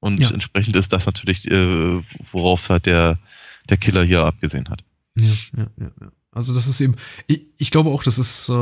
Und 0.00 0.20
ja. 0.20 0.30
entsprechend 0.30 0.76
ist 0.76 0.92
das 0.92 1.06
natürlich, 1.06 1.50
äh, 1.50 2.02
worauf 2.32 2.68
halt 2.68 2.86
der, 2.86 3.18
der 3.68 3.76
Killer 3.76 4.04
hier 4.04 4.24
abgesehen 4.24 4.68
hat. 4.68 4.84
Ja, 5.16 5.32
ja, 5.56 5.66
ja. 5.78 6.12
Also 6.32 6.54
das 6.54 6.66
ist 6.66 6.80
eben, 6.80 6.96
ich, 7.26 7.42
ich 7.58 7.70
glaube 7.70 7.90
auch, 7.90 8.02
das 8.02 8.18
ist 8.18 8.48
äh, 8.48 8.52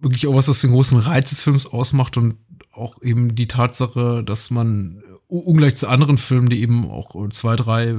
wirklich 0.00 0.26
auch 0.26 0.34
was, 0.34 0.48
was 0.48 0.62
den 0.62 0.70
großen 0.70 0.98
Reiz 0.98 1.30
des 1.30 1.42
Films 1.42 1.66
ausmacht 1.66 2.16
und 2.16 2.36
auch 2.72 3.00
eben 3.02 3.34
die 3.34 3.46
Tatsache, 3.46 4.24
dass 4.24 4.50
man 4.50 5.02
ungleich 5.28 5.76
zu 5.76 5.86
anderen 5.88 6.18
Filmen, 6.18 6.48
die 6.48 6.60
eben 6.60 6.90
auch 6.90 7.28
zwei, 7.28 7.56
drei 7.56 7.96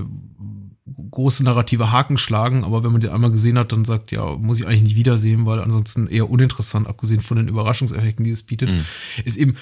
große 1.12 1.44
narrative 1.44 1.92
Haken 1.92 2.18
schlagen, 2.18 2.64
aber 2.64 2.84
wenn 2.84 2.92
man 2.92 3.02
die 3.02 3.10
einmal 3.10 3.32
gesehen 3.32 3.58
hat, 3.58 3.72
dann 3.72 3.86
sagt, 3.86 4.12
ja, 4.12 4.36
muss 4.38 4.60
ich 4.60 4.68
eigentlich 4.68 4.84
nicht 4.84 4.96
wiedersehen, 4.96 5.46
weil 5.46 5.60
ansonsten 5.60 6.08
eher 6.08 6.30
uninteressant, 6.30 6.88
abgesehen 6.88 7.22
von 7.22 7.38
den 7.38 7.48
Überraschungseffekten, 7.48 8.26
die 8.26 8.32
es 8.32 8.44
bietet, 8.44 8.70
mhm. 8.70 8.86
ist 9.26 9.38
eben 9.38 9.56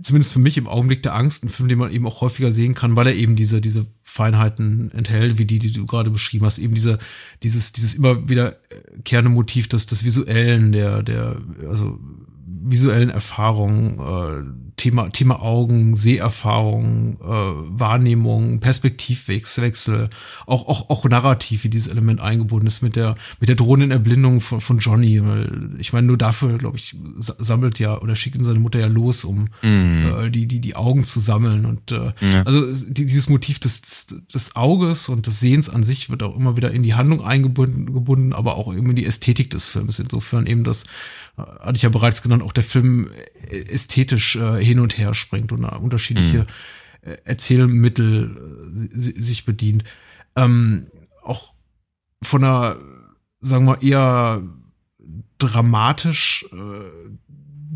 zumindest 0.00 0.32
für 0.32 0.38
mich 0.38 0.56
im 0.56 0.68
Augenblick 0.68 1.02
der 1.02 1.14
Angst 1.14 1.44
ein 1.44 1.48
Film, 1.48 1.68
den 1.68 1.78
man 1.78 1.92
eben 1.92 2.06
auch 2.06 2.20
häufiger 2.20 2.52
sehen 2.52 2.74
kann, 2.74 2.96
weil 2.96 3.08
er 3.08 3.14
eben 3.14 3.36
diese, 3.36 3.60
diese 3.60 3.86
Feinheiten 4.04 4.90
enthält, 4.92 5.38
wie 5.38 5.44
die, 5.44 5.58
die 5.58 5.72
du 5.72 5.86
gerade 5.86 6.10
beschrieben 6.10 6.46
hast, 6.46 6.58
eben 6.58 6.74
diese, 6.74 6.98
dieses, 7.42 7.72
dieses 7.72 7.94
immer 7.94 8.28
wieder 8.28 8.56
kehrende 9.04 9.30
Motiv 9.30 9.68
des, 9.68 9.86
des 9.86 10.04
Visuellen, 10.04 10.72
der, 10.72 11.02
der, 11.02 11.36
also 11.68 11.98
visuellen 12.64 13.10
Erfahrungen, 13.10 13.98
äh, 13.98 14.71
Thema, 14.76 15.10
Thema 15.10 15.42
Augen, 15.42 15.94
Seherfahrung, 15.94 17.18
äh, 17.20 17.26
Wahrnehmung, 17.26 18.60
Perspektivwechsel, 18.60 20.08
auch, 20.46 20.66
auch, 20.66 20.88
auch 20.90 21.04
narrativ, 21.08 21.64
wie 21.64 21.68
dieses 21.68 21.92
Element 21.92 22.20
eingebunden 22.20 22.66
ist 22.66 22.82
mit 22.82 22.96
der, 22.96 23.16
mit 23.38 23.48
der 23.48 23.56
drohenden 23.56 23.90
Erblindung 23.90 24.40
von, 24.40 24.60
von 24.60 24.78
Johnny. 24.78 25.22
Weil 25.24 25.70
ich 25.78 25.92
meine, 25.92 26.06
nur 26.06 26.16
dafür, 26.16 26.58
glaube 26.58 26.78
ich, 26.78 26.96
sammelt 27.18 27.78
ja 27.78 28.00
oder 28.00 28.16
schickt 28.16 28.36
ihn 28.36 28.44
seine 28.44 28.60
Mutter 28.60 28.80
ja 28.80 28.86
los, 28.86 29.24
um 29.24 29.48
mm. 29.62 29.66
äh, 29.66 30.30
die, 30.30 30.46
die, 30.46 30.60
die 30.60 30.74
Augen 30.74 31.04
zu 31.04 31.20
sammeln. 31.20 31.66
Und 31.66 31.92
äh, 31.92 32.12
ja. 32.20 32.42
also 32.44 32.62
dieses 32.88 33.28
Motiv 33.28 33.58
des, 33.58 34.06
des 34.32 34.56
Auges 34.56 35.08
und 35.08 35.26
des 35.26 35.40
Sehens 35.40 35.68
an 35.68 35.84
sich 35.84 36.08
wird 36.08 36.22
auch 36.22 36.36
immer 36.36 36.56
wieder 36.56 36.70
in 36.70 36.82
die 36.82 36.94
Handlung 36.94 37.22
eingebunden, 37.22 37.92
gebunden, 37.92 38.32
aber 38.32 38.56
auch 38.56 38.74
eben 38.74 38.90
in 38.90 38.96
die 38.96 39.06
Ästhetik 39.06 39.50
des 39.50 39.68
Films. 39.68 39.98
Insofern 39.98 40.46
eben 40.46 40.64
das, 40.64 40.84
äh, 41.36 41.42
hatte 41.60 41.76
ich 41.76 41.82
ja 41.82 41.88
bereits 41.88 42.22
genannt, 42.22 42.42
auch 42.42 42.52
der 42.52 42.64
Film 42.64 43.10
ästhetisch 43.50 44.36
äh, 44.36 44.61
hin 44.62 44.80
und 44.80 44.98
her 44.98 45.14
springt 45.14 45.52
und 45.52 45.64
unterschiedliche 45.64 46.46
mhm. 47.04 47.16
Erzählmittel 47.24 48.90
äh, 48.94 49.00
sich 49.00 49.44
bedient. 49.44 49.84
Ähm, 50.36 50.86
auch 51.22 51.54
von 52.22 52.44
einer, 52.44 52.76
sagen 53.40 53.66
wir, 53.66 53.82
eher 53.82 54.42
dramatisch 55.38 56.46
äh, 56.52 57.08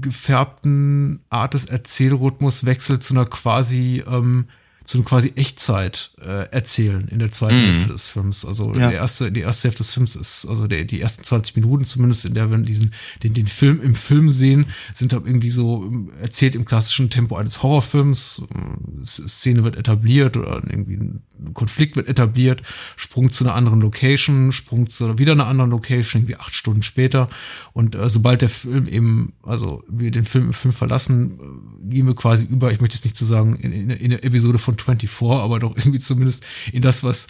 gefärbten 0.00 1.24
Art 1.28 1.54
des 1.54 1.64
Erzählrhythmus 1.64 2.64
wechselt 2.64 3.02
zu 3.02 3.14
einer 3.14 3.26
quasi 3.26 4.04
ähm, 4.06 4.46
zu 4.86 4.98
einem 4.98 5.04
quasi 5.04 5.32
Echtzeit 5.34 6.12
äh, 6.20 6.48
erzählen 6.50 7.08
in 7.08 7.18
der 7.18 7.30
zweiten 7.30 7.56
mhm. 7.56 7.72
Hälfte 7.72 7.92
des 7.92 8.08
Films. 8.08 8.44
Also 8.44 8.72
ja. 8.74 8.90
der 8.90 8.98
erste, 8.98 9.32
die 9.32 9.40
erste 9.40 9.68
Hälfte 9.68 9.82
des 9.82 9.92
Films 9.92 10.16
ist, 10.16 10.46
also 10.46 10.66
der, 10.66 10.84
die 10.84 11.00
ersten 11.00 11.24
20 11.24 11.56
Minuten 11.56 11.84
zumindest, 11.84 12.24
in 12.24 12.34
der 12.34 12.50
wir 12.50 12.58
diesen, 12.58 12.94
den, 13.22 13.34
den 13.34 13.48
Film 13.48 13.82
im 13.82 13.96
Film 13.96 14.30
sehen, 14.30 14.66
sind 14.94 15.12
halt 15.12 15.26
irgendwie 15.26 15.50
so 15.50 15.92
erzählt 16.20 16.54
im 16.54 16.64
klassischen 16.64 17.10
Tempo 17.10 17.36
eines 17.36 17.62
Horrorfilms. 17.62 18.42
Szene 19.04 19.64
wird 19.64 19.76
etabliert 19.76 20.36
oder 20.36 20.62
irgendwie 20.64 20.96
ein 20.96 21.22
Konflikt 21.54 21.96
wird 21.96 22.08
etabliert, 22.08 22.62
Sprung 22.96 23.30
zu 23.30 23.44
einer 23.44 23.54
anderen 23.54 23.80
Location, 23.80 24.52
Sprung 24.52 24.88
zu 24.88 25.18
wieder 25.18 25.32
einer 25.32 25.46
anderen 25.46 25.70
Location, 25.70 26.22
irgendwie 26.22 26.36
acht 26.36 26.54
Stunden 26.54 26.82
später. 26.82 27.28
Und 27.72 27.94
äh, 27.94 28.08
sobald 28.08 28.42
der 28.42 28.48
Film 28.48 28.86
eben, 28.88 29.34
also 29.42 29.82
wir 29.88 30.10
den 30.10 30.24
Film 30.24 30.46
im 30.46 30.52
Film 30.54 30.72
verlassen, 30.72 31.38
äh, 31.40 31.94
gehen 31.94 32.06
wir 32.06 32.14
quasi 32.14 32.44
über, 32.44 32.72
ich 32.72 32.80
möchte 32.80 32.94
jetzt 32.96 33.04
nicht 33.04 33.16
zu 33.16 33.24
sagen, 33.24 33.56
in, 33.56 33.72
in, 33.72 33.90
in 33.90 34.12
eine 34.12 34.22
Episode 34.22 34.58
von 34.58 34.75
24, 34.82 35.42
aber 35.42 35.58
doch 35.58 35.76
irgendwie 35.76 35.98
zumindest 35.98 36.44
in 36.72 36.82
das, 36.82 37.04
was 37.04 37.28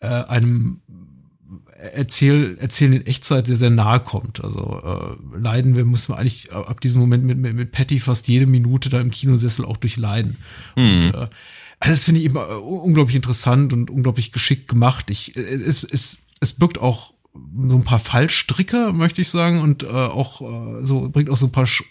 äh, 0.00 0.08
einem 0.08 0.80
Erzähl, 1.94 2.56
Erzählen 2.60 2.92
in 2.92 3.06
Echtzeit 3.06 3.48
sehr, 3.48 3.56
sehr 3.56 3.70
nahe 3.70 3.98
kommt. 3.98 4.42
Also 4.42 4.80
äh, 4.84 5.36
leiden 5.36 5.74
wir, 5.74 5.84
müssen 5.84 6.12
wir 6.12 6.18
eigentlich 6.18 6.52
ab 6.52 6.80
diesem 6.80 7.00
Moment 7.00 7.24
mit, 7.24 7.38
mit, 7.38 7.54
mit 7.54 7.72
Patty 7.72 7.98
fast 7.98 8.28
jede 8.28 8.46
Minute 8.46 8.88
da 8.88 9.00
im 9.00 9.10
Kinosessel 9.10 9.64
auch 9.64 9.76
durchleiden. 9.76 10.36
Mhm. 10.76 10.82
Und, 10.82 11.14
äh, 11.14 11.26
das 11.80 12.04
finde 12.04 12.20
ich 12.20 12.26
immer 12.26 12.48
äh, 12.48 12.54
unglaublich 12.54 13.16
interessant 13.16 13.72
und 13.72 13.90
unglaublich 13.90 14.30
geschickt 14.30 14.68
gemacht. 14.68 15.10
Ich, 15.10 15.36
äh, 15.36 15.40
es, 15.40 15.82
es, 15.82 16.18
es 16.40 16.52
birgt 16.52 16.78
auch 16.78 17.14
so 17.34 17.76
ein 17.76 17.84
paar 17.84 17.98
Fallstricke, 17.98 18.92
möchte 18.92 19.20
ich 19.20 19.30
sagen, 19.30 19.60
und 19.60 19.82
äh, 19.82 19.86
auch 19.86 20.40
äh, 20.40 20.86
so 20.86 21.08
bringt 21.08 21.30
auch 21.30 21.36
so 21.36 21.46
ein 21.46 21.52
paar 21.52 21.66
Sch 21.66 21.82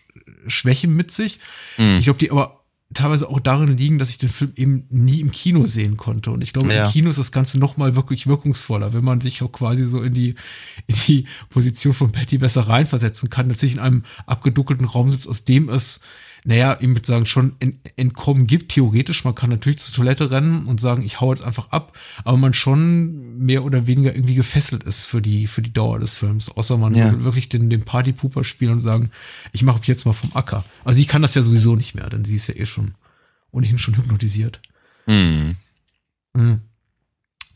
Schwächen 0.47 0.95
mit 0.95 1.11
sich. 1.11 1.39
Mhm. 1.77 1.97
Ich 1.97 2.05
glaube, 2.05 2.19
die 2.19 2.31
aber 2.31 2.60
teilweise 2.93 3.29
auch 3.29 3.39
darin 3.39 3.77
liegen, 3.77 3.97
dass 3.97 4.09
ich 4.09 4.17
den 4.17 4.29
Film 4.29 4.51
eben 4.55 4.85
nie 4.89 5.21
im 5.21 5.31
Kino 5.31 5.65
sehen 5.65 5.97
konnte. 5.97 6.31
Und 6.31 6.41
ich 6.41 6.53
glaube, 6.53 6.73
ja. 6.73 6.85
im 6.85 6.91
Kino 6.91 7.09
ist 7.09 7.19
das 7.19 7.31
Ganze 7.31 7.59
noch 7.59 7.77
mal 7.77 7.95
wirklich 7.95 8.27
wirkungsvoller, 8.27 8.93
wenn 8.93 9.03
man 9.03 9.21
sich 9.21 9.41
auch 9.41 9.51
quasi 9.51 9.85
so 9.85 10.01
in 10.01 10.13
die, 10.13 10.35
in 10.87 10.95
die 11.07 11.25
Position 11.49 11.93
von 11.93 12.11
Patty 12.11 12.37
besser 12.37 12.67
reinversetzen 12.67 13.29
kann, 13.29 13.49
als 13.49 13.61
sich 13.61 13.73
in 13.73 13.79
einem 13.79 14.03
abgeduckelten 14.25 14.85
Raum 14.85 15.11
sitzt, 15.11 15.27
aus 15.27 15.45
dem 15.45 15.69
es 15.69 16.01
naja, 16.43 16.73
ihm 16.73 16.93
mit 16.93 17.05
sagen, 17.05 17.25
schon 17.25 17.55
entkommen 17.95 18.47
gibt, 18.47 18.71
theoretisch. 18.71 19.23
Man 19.23 19.35
kann 19.35 19.51
natürlich 19.51 19.79
zur 19.79 19.95
Toilette 19.95 20.31
rennen 20.31 20.65
und 20.65 20.81
sagen, 20.81 21.03
ich 21.03 21.21
hau 21.21 21.31
jetzt 21.31 21.43
einfach 21.43 21.69
ab, 21.69 21.95
aber 22.23 22.37
man 22.37 22.53
schon 22.53 23.37
mehr 23.37 23.63
oder 23.63 23.85
weniger 23.85 24.15
irgendwie 24.15 24.35
gefesselt 24.35 24.83
ist 24.83 25.05
für 25.05 25.21
die, 25.21 25.45
für 25.45 25.61
die 25.61 25.73
Dauer 25.73 25.99
des 25.99 26.15
Films. 26.15 26.49
Außer 26.49 26.77
man 26.77 26.95
ja. 26.95 27.11
will 27.11 27.23
wirklich 27.23 27.49
den, 27.49 27.69
den 27.69 27.83
Partypooper 27.83 28.43
spielen 28.43 28.71
und 28.71 28.79
sagen, 28.79 29.11
ich 29.51 29.61
mache 29.61 29.79
mich 29.79 29.87
jetzt 29.87 30.05
mal 30.05 30.13
vom 30.13 30.31
Acker. 30.33 30.65
Also 30.83 30.97
sie 30.97 31.05
kann 31.05 31.21
das 31.21 31.35
ja 31.35 31.43
sowieso 31.43 31.75
nicht 31.75 31.93
mehr, 31.93 32.09
denn 32.09 32.25
sie 32.25 32.35
ist 32.35 32.47
ja 32.47 32.55
eh 32.55 32.65
schon 32.65 32.95
ohnehin 33.51 33.77
schon 33.77 33.97
hypnotisiert. 33.97 34.61
Mhm. 35.05 35.57
Mhm. 36.33 36.61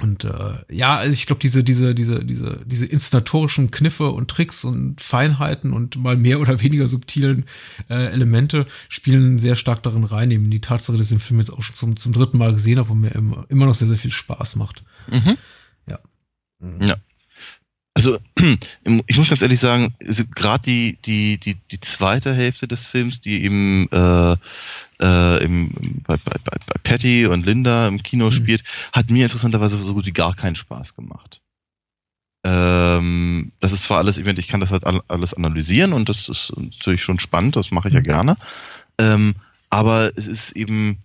Und 0.02 0.26
äh, 0.26 0.56
ja, 0.70 0.96
also 0.96 1.14
ich 1.14 1.26
glaube, 1.26 1.40
diese, 1.40 1.64
diese, 1.64 1.96
diese, 1.96 2.26
diese, 2.26 2.60
diese 2.66 2.86
instatorischen 2.86 3.72
Kniffe 3.72 4.10
und 4.12 4.30
Tricks 4.30 4.66
und 4.66 5.00
Feinheiten 5.00 5.72
und 5.72 5.96
mal 5.98 6.18
mehr 6.18 6.40
oder 6.42 6.62
weniger 6.62 6.88
subtilen 6.88 7.46
äh, 7.90 8.08
Elemente 8.08 8.66
spielen 8.90 9.40
sehr 9.40 9.56
stark 9.56 9.84
darin 9.84 10.04
rein. 10.04 10.32
Eben 10.32 10.50
die 10.50 10.62
Tatsache, 10.62 10.98
dass 10.98 11.08
ich 11.08 11.18
den 11.18 11.22
Film 11.22 11.40
jetzt 11.40 11.52
auch 11.52 11.64
schon 11.64 11.76
zum, 11.76 11.98
zum 11.98 12.14
dritten 12.14 12.38
Mal 12.38 12.54
gesehen 12.54 12.80
habe 12.80 12.92
und 12.92 13.02
mir 13.02 13.16
immer, 13.16 13.46
immer 13.50 13.66
noch 13.66 13.76
sehr, 13.76 13.88
sehr 13.88 13.98
viel 13.98 14.12
Spaß 14.12 14.58
macht. 14.58 14.84
Mhm. 15.10 15.38
Ja. 15.88 16.00
Ja. 16.82 16.96
Also, 17.96 18.20
ich 19.08 19.18
muss 19.18 19.30
ganz 19.30 19.42
ehrlich 19.42 19.62
sagen, 19.62 19.96
gerade 20.36 20.64
die, 20.64 20.98
die, 21.06 21.38
die, 21.38 21.56
die 21.72 21.80
zweite 21.80 22.34
Hälfte 22.34 22.68
des 22.68 22.86
Films, 22.86 23.22
die 23.22 23.42
eben 23.42 23.90
äh, 23.90 24.36
äh, 25.02 25.44
im, 25.44 25.72
bei, 26.06 26.18
bei, 26.18 26.36
bei, 26.44 26.58
bei 26.66 26.76
Patty 26.84 27.26
und 27.26 27.46
Linda 27.46 27.88
im 27.88 28.04
Kino 28.04 28.26
mhm. 28.26 28.32
spielt, 28.32 28.64
hat 28.92 29.10
mir 29.10 29.24
interessanterweise 29.24 29.78
so 29.78 29.94
gut 29.94 30.06
wie 30.06 30.12
gar 30.12 30.36
keinen 30.36 30.58
Spaß 30.58 30.96
gemacht. 30.96 31.42
Ähm, 32.44 33.54
das 33.62 33.72
ist 33.72 33.86
zwar 33.86 34.00
alles, 34.00 34.18
ich 34.18 34.48
kann 34.50 34.60
das 34.60 34.72
halt 34.72 34.84
alles 34.86 35.34
analysieren 35.34 35.94
und 35.94 36.10
das 36.10 36.28
ist 36.28 36.54
natürlich 36.56 37.02
schon 37.02 37.20
spannend, 37.20 37.56
das 37.56 37.72
mache 37.72 37.88
ich 37.88 37.94
ja 37.94 38.02
mhm. 38.02 38.06
gerne. 38.06 38.38
Ähm, 38.98 39.36
aber 39.70 40.12
es 40.18 40.28
ist 40.28 40.52
eben, 40.52 40.98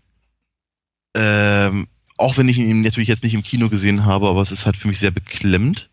ähm, 1.16 1.86
auch 2.16 2.36
wenn 2.36 2.48
ich 2.48 2.58
ihn 2.58 2.82
natürlich 2.82 3.08
jetzt 3.08 3.22
nicht 3.22 3.34
im 3.34 3.44
Kino 3.44 3.68
gesehen 3.68 4.04
habe, 4.04 4.28
aber 4.28 4.42
es 4.42 4.50
ist 4.50 4.66
halt 4.66 4.76
für 4.76 4.88
mich 4.88 4.98
sehr 4.98 5.12
beklemmt 5.12 5.89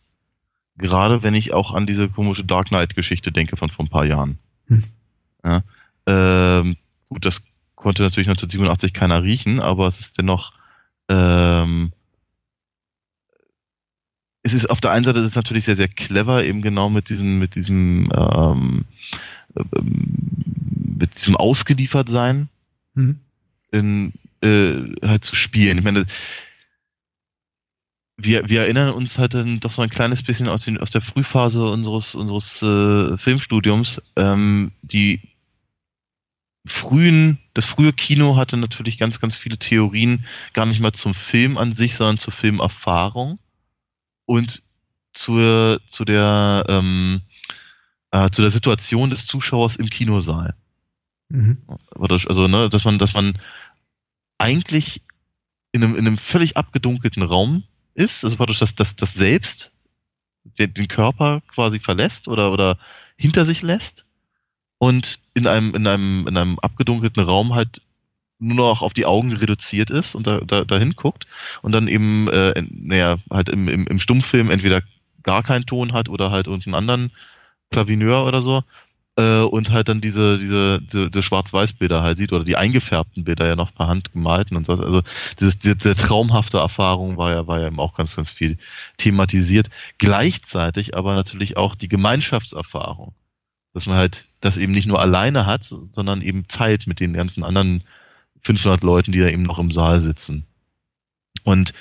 Gerade 0.78 1.24
wenn 1.24 1.34
ich 1.34 1.54
auch 1.54 1.74
an 1.74 1.88
diese 1.88 2.10
komische 2.10 2.44
Dark 2.44 2.68
Knight-Geschichte 2.68 3.32
denke 3.32 3.58
von 3.58 3.70
vor 3.70 3.86
ein 3.86 3.90
paar 3.90 4.06
Jahren. 4.06 4.38
Hm. 4.68 4.84
Ja, 5.44 5.64
ähm, 6.06 6.78
gut, 7.10 7.26
das 7.26 7.42
konnte 7.76 8.04
natürlich 8.04 8.28
1987 8.28 8.94
keiner 8.94 9.24
riechen, 9.24 9.60
aber 9.60 9.88
es 9.88 10.00
ist 10.00 10.18
dennoch 10.18 10.54
ähm, 11.10 11.92
es 14.48 14.54
ist 14.54 14.70
auf 14.70 14.80
der 14.80 14.92
einen 14.92 15.06
Seite 15.06 15.20
ist 15.20 15.26
es 15.28 15.36
natürlich 15.36 15.66
sehr, 15.66 15.76
sehr 15.76 15.90
clever, 15.90 16.44
eben 16.44 16.62
genau 16.62 16.90
mit 16.90 17.10
diesem, 17.10 17.38
mit 17.38 17.56
diesem, 17.56 18.10
ähm, 18.16 18.86
ähm 19.56 20.08
mit 21.00 21.16
diesem 21.16 21.36
Ausgeliefertsein 21.36 22.48
mhm. 22.96 23.20
in, 23.72 24.14
äh, 24.42 24.96
halt 25.06 25.24
zu 25.24 25.36
spielen. 25.36 25.78
Ich 25.78 25.84
meine, 25.84 26.06
wir, 28.18 28.50
wir 28.50 28.62
erinnern 28.62 28.90
uns 28.90 29.20
halt 29.20 29.36
dann 29.36 29.60
doch 29.60 29.72
so 29.72 29.84
ein 29.84 29.90
kleines 29.90 30.24
bisschen 30.24 30.48
aus, 30.48 30.66
den, 30.66 30.80
aus 30.80 30.90
der 30.90 31.02
Frühphase 31.02 31.64
unseres, 31.64 32.16
unseres 32.16 32.62
äh, 32.64 33.18
Filmstudiums. 33.18 34.02
Ähm, 34.16 34.72
die 34.82 35.22
frühen, 36.66 37.38
das 37.54 37.66
frühe 37.66 37.94
Kino 37.94 38.36
hatte 38.36 38.58
natürlich 38.58 38.98
ganz, 38.98 39.20
ganz 39.20 39.36
viele 39.36 39.58
Theorien, 39.58 40.26
gar 40.54 40.66
nicht 40.66 40.80
mal 40.80 40.94
zum 40.94 41.14
Film 41.14 41.58
an 41.58 41.74
sich, 41.74 41.96
sondern 41.96 42.18
zur 42.18 42.34
Filmerfahrung 42.34 43.40
und 44.26 44.64
zur, 45.14 45.80
zu 45.88 46.04
der, 46.04 46.66
ähm, 46.68 47.22
äh, 48.12 48.32
zu 48.32 48.42
der 48.42 48.52
Situation 48.52 49.12
des 49.12 49.28
Zuschauers 49.28 49.76
im 49.76 49.90
Kinosaal. 49.90 50.56
Mhm. 51.30 51.62
Also, 51.92 52.48
ne, 52.48 52.70
dass 52.70 52.84
man, 52.84 52.98
dass 52.98 53.14
man 53.14 53.34
eigentlich 54.40 55.04
in 55.72 55.84
einem, 55.84 55.96
in 55.96 56.08
einem 56.08 56.18
völlig 56.18 56.58
abgedunkelten 56.58 57.22
Raum 57.22 57.64
ist, 57.98 58.24
also 58.24 58.38
praktisch 58.38 58.60
das, 58.60 58.76
das, 58.76 58.96
das 58.96 59.14
Selbst 59.14 59.72
den, 60.44 60.74
den 60.74 60.88
Körper 60.88 61.42
quasi 61.48 61.80
verlässt 61.80 62.28
oder, 62.28 62.52
oder 62.52 62.78
hinter 63.18 63.46
sich 63.46 63.62
lässt 63.62 64.06
und 64.78 65.20
in 65.34 65.48
einem, 65.48 65.76
in 65.76 65.88
einem, 65.88 66.28
in 66.28 66.38
einem 66.38 66.60
abgedunkelten 66.60 67.24
Raum 67.24 67.56
halt 67.56 67.82
nur 68.40 68.56
noch 68.56 68.82
auf 68.84 68.94
die 68.94 69.08
Augen 69.08 69.34
reduziert 69.34 69.90
ist 69.90 70.14
und 70.14 70.28
da, 70.28 70.40
da 70.40 70.64
dahin 70.64 70.94
guckt 70.94 71.26
und 71.64 71.72
dann 71.72 71.88
eben, 71.88 72.30
äh, 72.30 72.64
naja, 72.70 73.18
halt 73.32 73.50
im, 73.50 73.68
im, 73.68 73.88
im 73.88 74.00
Stummfilm 74.00 74.52
entweder 74.52 74.84
gar 75.24 75.42
keinen 75.42 75.66
Ton 75.66 75.94
hat 75.94 76.08
oder 76.08 76.30
halt 76.30 76.46
irgendeinen 76.46 76.76
anderen 76.76 77.12
Klavineur 77.72 78.26
oder 78.26 78.42
so 78.42 78.64
äh, 79.18 79.40
und 79.42 79.72
halt 79.72 79.90
dann 79.90 80.00
diese, 80.00 80.38
diese, 80.38 80.80
diese, 80.82 81.10
diese 81.10 81.24
Schwarz-Weiß-Bilder 81.24 82.04
halt 82.04 82.18
sieht 82.18 82.32
oder 82.32 82.44
die 82.44 82.56
eingefärbten 82.56 83.24
Bilder 83.24 83.48
ja 83.48 83.56
noch 83.56 83.74
per 83.74 83.88
Hand 83.88 84.14
gemalten 84.14 84.56
und 84.56 84.66
so. 84.66 84.74
Also 84.74 85.02
dieses, 85.40 85.58
diese, 85.58 85.76
diese 85.76 85.96
traumhafte 85.96 86.60
Erfahrung 86.60 87.18
war 87.18 87.32
ja, 87.32 87.48
war 87.48 87.60
ja 87.60 87.68
eben 87.68 87.80
auch 87.80 87.96
ganz, 87.96 88.16
ganz 88.16 88.30
viel 88.30 88.58
thematisiert. 88.98 89.70
Gleichzeitig 89.98 90.96
aber 90.96 91.16
natürlich 91.16 91.58
auch 91.58 91.76
die 91.76 91.90
Gemeinschaftserfahrung. 91.90 93.14
Dass 93.74 93.86
man 93.86 93.98
halt 93.98 94.26
das 94.40 94.58
eben 94.58 94.72
nicht 94.72 94.88
nur 94.88 95.02
alleine 95.02 95.46
hat, 95.46 95.64
sondern 95.64 96.22
eben 96.22 96.48
Zeit 96.48 96.88
mit 96.88 97.00
den 97.00 97.14
ganzen 97.14 97.44
anderen 97.44 97.84
500 98.44 98.82
Leuten, 98.84 99.12
die 99.12 99.20
da 99.20 99.28
eben 99.28 99.44
noch 99.44 99.60
im 99.60 99.72
Saal 99.72 100.00
sitzen. 100.00 100.46
Und 101.44 101.74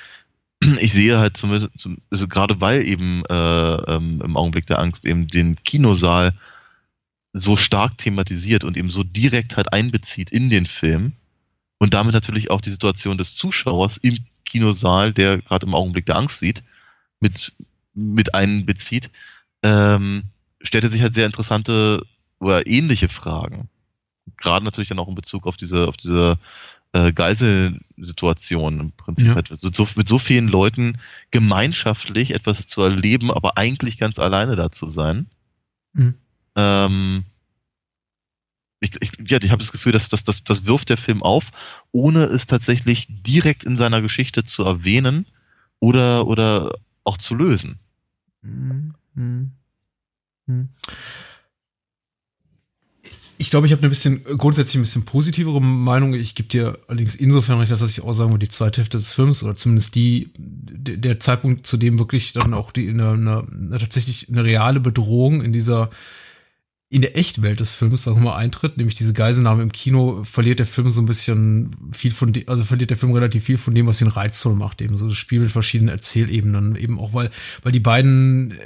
ich 0.81 0.93
sehe 0.93 1.19
halt 1.19 1.37
zumindest, 1.37 1.89
also 2.11 2.29
gerade 2.29 2.61
weil 2.61 2.83
eben 2.83 3.25
äh, 3.29 3.35
ähm, 3.35 4.23
im 4.25 4.37
Augenblick 4.37 4.67
der 4.67 4.79
Angst 4.79 5.05
eben 5.05 5.29
den 5.29 5.57
Kinosaal 5.65 6.33
so 7.39 7.57
stark 7.57 7.99
thematisiert 7.99 8.65
und 8.65 8.77
eben 8.77 8.91
so 8.91 9.03
direkt 9.03 9.57
halt 9.57 9.73
einbezieht 9.73 10.31
in 10.31 10.51
den 10.51 10.67
Film 10.67 11.13
und 11.79 11.95
damit 11.95 12.15
natürlich 12.15 12.51
auch 12.51 12.61
die 12.61 12.71
Situation 12.71 13.19
des 13.19 13.35
Zuschauers 13.35 13.99
im 13.99 14.19
Kinosaal, 14.45 15.13
der 15.13 15.39
gerade 15.39 15.67
im 15.67 15.75
Augenblick 15.75 16.07
der 16.07 16.17
Angst 16.17 16.41
sieht, 16.41 16.63
mit, 17.21 17.53
mit 17.95 18.35
einbezieht, 18.35 19.11
ähm, 19.63 20.25
stellte 20.63 20.89
sich 20.89 21.03
halt 21.03 21.15
sehr 21.15 21.27
interessante 21.27 22.07
oder 22.39 22.67
ähnliche 22.67 23.09
Fragen. 23.09 23.69
Gerade 24.39 24.65
natürlich 24.65 24.89
dann 24.89 24.99
auch 24.99 25.09
in 25.09 25.15
Bezug 25.15 25.47
auf 25.47 25.57
diese, 25.57 25.89
auf 25.89 25.97
diese 25.97 26.39
äh, 26.93 27.13
Geiselsituation 27.13 28.81
im 28.81 28.93
Prinzip. 28.93 29.29
Ja. 29.29 29.35
Halt, 29.35 29.51
so, 29.53 29.71
so, 29.73 29.87
mit 29.97 30.09
so 30.09 30.19
vielen 30.19 30.49
Leuten 30.49 30.99
gemeinschaftlich 31.31 32.33
etwas 32.33 32.67
zu 32.67 32.83
erleben, 32.83 33.31
aber 33.31 33.59
eigentlich 33.59 33.99
ganz 33.99 34.19
alleine 34.19 34.57
da 34.57 34.71
zu 34.73 34.89
sein. 34.89 35.27
Mhm. 35.93 36.15
Ähm, 36.57 37.25
ich, 38.81 38.91
ich, 39.01 39.13
ja, 39.31 39.39
ich 39.43 39.51
habe 39.51 39.61
das 39.61 39.73
Gefühl, 39.73 39.93
dass 39.93 40.09
das, 40.09 40.25
das, 40.25 40.45
das 40.45 40.67
wirft 40.67 40.91
der 40.91 40.97
Film 40.97 41.23
auf, 41.23 41.51
ohne 41.93 42.25
es 42.25 42.47
tatsächlich 42.47 43.07
direkt 43.09 43.65
in 43.65 43.77
seiner 43.77 44.03
Geschichte 44.03 44.45
zu 44.45 44.65
erwähnen 44.65 45.27
oder, 45.81 46.27
oder 46.27 46.79
auch 47.05 47.19
zu 47.19 47.35
lösen. 47.35 47.79
Mhm. 48.43 48.95
Mhm. 49.15 49.53
ich 53.39 53.51
glaube, 53.51 53.67
ich 53.67 53.73
habe 53.73 53.81
eine 53.81 53.89
bisschen, 53.89 54.23
grundsätzlich 54.25 54.77
ein 54.77 54.83
bisschen 54.83 55.05
positivere 55.05 55.61
Meinung. 55.61 56.15
Ich 56.15 56.35
gebe 56.35 56.49
dir 56.49 56.79
allerdings 56.87 57.15
insofern 57.15 57.59
recht, 57.59 57.73
dass 57.73 57.83
ich 57.83 58.03
auch 58.03 58.13
sagen 58.13 58.31
würde, 58.31 58.47
die 58.47 58.53
zweite 58.53 58.79
Hälfte 58.79 58.99
des 58.99 59.13
Films 59.13 59.43
oder 59.43 59.57
zumindest 59.57 59.95
die, 59.95 60.31
der 60.37 61.19
Zeitpunkt, 61.19 61.67
zu 61.67 61.77
dem 61.77 61.99
wirklich 61.99 62.35
dann 62.35 62.55
auch 62.55 62.71
die, 62.73 62.89
eine, 62.89 63.11
eine 63.11 63.79
tatsächlich 63.79 64.29
eine 64.29 64.45
reale 64.45 64.81
Bedrohung 64.81 65.43
in 65.43 65.53
dieser, 65.53 65.91
in 66.97 67.03
der 67.03 67.19
Echtwelt 67.19 67.61
des 67.61 67.75
Films, 67.75 68.05
sagen 68.05 68.17
wir 68.17 68.31
mal, 68.31 68.37
eintritt, 68.37 68.79
nämlich 68.79 68.97
diese 68.97 69.13
Geiselnahme 69.13 69.63
im 69.63 69.71
Kino, 69.71 70.25
verliert 70.25 70.61
der 70.61 70.67
Film 70.67 70.91
so 70.91 71.03
ein 71.03 71.07
bisschen 71.07 71.77
viel 71.93 72.11
von 72.11 72.33
dem, 72.33 72.45
also 72.47 72.65
verliert 72.65 72.89
der 72.89 72.97
Film 72.97 73.13
relativ 73.13 73.45
viel 73.45 73.59
von 73.59 73.75
dem, 73.75 73.87
was 73.87 74.01
ihn 74.01 74.09
reizvoll 74.09 74.55
macht, 74.55 74.81
eben 74.81 74.97
so 74.97 75.07
das 75.07 75.19
Spiel 75.19 75.41
mit 75.41 75.51
verschiedenen 75.51 75.91
Erzählebenen, 75.91 76.75
eben 76.75 76.99
auch, 76.99 77.13
weil, 77.13 77.31
weil 77.63 77.73
die 77.73 77.81
beiden, 77.81 78.53
äh, 78.53 78.57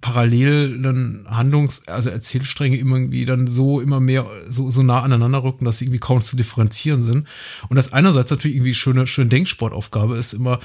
parallelen 0.00 1.26
Handlungs-, 1.30 1.86
also 1.86 2.10
Erzählstränge 2.10 2.76
irgendwie 2.76 3.24
dann 3.24 3.46
so 3.46 3.80
immer 3.80 4.00
mehr 4.00 4.26
so, 4.50 4.70
so 4.70 4.82
nah 4.82 5.00
aneinander 5.00 5.42
rücken, 5.42 5.64
dass 5.64 5.78
sie 5.78 5.86
irgendwie 5.86 6.00
kaum 6.00 6.20
zu 6.20 6.36
differenzieren 6.36 7.02
sind. 7.02 7.26
Und 7.70 7.76
das 7.76 7.94
einerseits 7.94 8.30
natürlich 8.30 8.56
irgendwie 8.56 8.74
schöne, 8.74 9.06
schöne 9.06 9.28
Denksportaufgabe 9.28 10.16
ist, 10.16 10.34
immer 10.34 10.58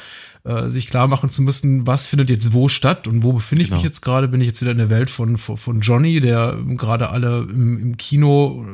äh, 0.43 0.67
sich 0.69 0.87
klar 0.87 1.07
machen 1.07 1.29
zu 1.29 1.41
müssen, 1.41 1.85
was 1.87 2.05
findet 2.05 2.29
jetzt 2.29 2.53
wo 2.53 2.69
statt 2.69 3.07
und 3.07 3.23
wo 3.23 3.33
befinde 3.33 3.63
ich 3.63 3.69
genau. 3.69 3.77
mich 3.77 3.85
jetzt 3.85 4.01
gerade? 4.01 4.27
Bin 4.27 4.41
ich 4.41 4.47
jetzt 4.47 4.61
wieder 4.61 4.71
in 4.71 4.77
der 4.77 4.89
Welt 4.89 5.09
von, 5.09 5.37
von, 5.37 5.57
von 5.57 5.81
Johnny, 5.81 6.19
der 6.19 6.57
gerade 6.77 7.09
alle 7.09 7.47
im, 7.49 7.77
im 7.77 7.97
Kino, 7.97 8.65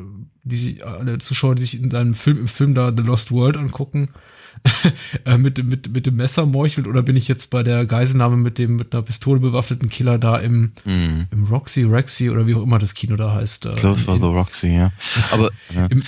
die 0.44 0.58
sich, 0.58 0.86
alle 0.86 1.18
Zuschauer, 1.18 1.56
die 1.56 1.64
sich 1.64 1.82
in 1.82 1.92
seinem 1.92 2.14
Film, 2.14 2.38
im 2.38 2.48
Film 2.48 2.74
da 2.76 2.94
The 2.96 3.04
Lost 3.04 3.32
World 3.32 3.58
angucken, 3.58 4.10
Äh, 5.26 5.38
mit, 5.38 5.64
mit, 5.64 5.94
mit 5.94 6.06
dem 6.06 6.18
Messer 6.18 6.46
meuchelt 6.46 6.88
oder 6.88 7.02
bin 7.02 7.16
ich 7.16 7.28
jetzt 7.28 7.50
bei 7.50 7.64
der 7.64 7.86
Geiselnahme 7.86 8.38
mit 8.38 8.58
dem 8.58 8.76
mit 8.76 8.94
einer 8.94 9.02
Pistole 9.02 9.40
bewaffneten 9.40 9.90
Killer 9.90 10.18
da 10.18 10.38
im, 10.38 10.74
mm. 10.84 11.28
im 11.32 11.44
Roxy, 11.50 11.84
Rexy 11.84 12.30
oder 12.30 12.46
wie 12.46 12.56
auch 12.56 12.62
immer 12.62 12.80
das 12.80 12.94
Kino 12.94 13.16
da 13.16 13.34
heißt. 13.34 13.66
Äh, 13.66 13.76
Close 13.76 14.04
for 14.04 14.16
the 14.16 14.26
Roxy, 14.26 14.68
ja. 14.68 14.92
Aber 15.32 15.52
ja. 15.74 15.88
Im, 15.88 16.04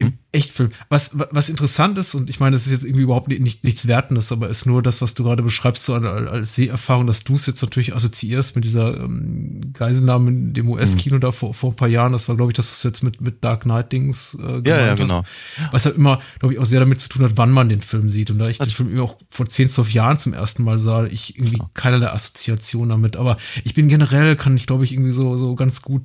im 0.00 0.14
Echtfilm. 0.32 0.70
Was, 0.88 1.10
was 1.14 1.50
interessant 1.50 1.98
ist, 1.98 2.14
und 2.14 2.30
ich 2.30 2.40
meine, 2.40 2.56
das 2.56 2.64
ist 2.64 2.72
jetzt 2.72 2.84
irgendwie 2.84 3.02
überhaupt 3.02 3.28
nicht, 3.28 3.64
nichts 3.64 3.86
Wertendes, 3.86 4.32
aber 4.32 4.48
ist 4.48 4.64
nur 4.64 4.82
das, 4.82 5.02
was 5.02 5.12
du 5.12 5.24
gerade 5.24 5.42
beschreibst, 5.42 5.84
so 5.84 5.94
als 5.94 6.54
Seherfahrung, 6.54 7.06
dass 7.06 7.22
du 7.22 7.34
es 7.34 7.46
jetzt 7.46 7.60
natürlich 7.60 7.94
assoziierst 7.94 8.56
mit 8.56 8.64
dieser 8.64 8.98
ähm, 8.98 9.72
Geiselnahme 9.74 10.30
in 10.30 10.54
dem 10.54 10.70
US-Kino 10.70 11.16
mhm. 11.16 11.20
da 11.20 11.32
vor, 11.32 11.52
vor 11.52 11.70
ein 11.70 11.76
paar 11.76 11.88
Jahren. 11.88 12.12
Das 12.12 12.28
war, 12.28 12.36
glaube 12.36 12.50
ich, 12.50 12.56
das, 12.56 12.70
was 12.70 12.80
du 12.80 12.88
jetzt 12.88 13.02
mit, 13.02 13.20
mit 13.20 13.44
Dark 13.44 13.64
Knight-Dings 13.64 14.38
äh, 14.40 14.62
ja, 14.66 14.86
ja, 14.86 14.94
genau. 14.94 15.22
Hast. 15.58 15.72
Was 15.72 15.84
halt 15.84 15.96
immer, 15.96 16.20
glaube 16.38 16.54
ich, 16.54 16.60
auch 16.60 16.66
sehr 16.66 16.80
damit 16.80 17.00
zu 17.00 17.10
tun 17.10 17.22
hat, 17.22 17.32
wann 17.34 17.50
man 17.50 17.68
den 17.68 17.82
Film 17.82 18.10
sieht. 18.10 18.30
Und 18.30 18.38
da 18.38 18.48
ich 18.48 18.56
den 18.56 18.70
Film 18.70 18.98
auch 19.00 19.16
vor 19.30 19.46
10, 19.46 19.68
12 19.68 19.92
Jahren 19.92 20.16
zum 20.16 20.32
ersten 20.32 20.64
Mal 20.64 20.78
sah, 20.78 21.04
ich 21.04 21.36
irgendwie 21.36 21.58
genau. 21.58 21.70
keinerlei 21.74 22.10
Assoziation 22.10 22.88
damit. 22.88 23.16
Aber 23.16 23.36
ich 23.64 23.74
bin 23.74 23.88
generell, 23.88 24.34
kann 24.36 24.56
ich, 24.56 24.66
glaube 24.66 24.84
ich, 24.84 24.92
irgendwie 24.92 25.12
so, 25.12 25.36
so 25.36 25.54
ganz 25.56 25.82
gut 25.82 26.02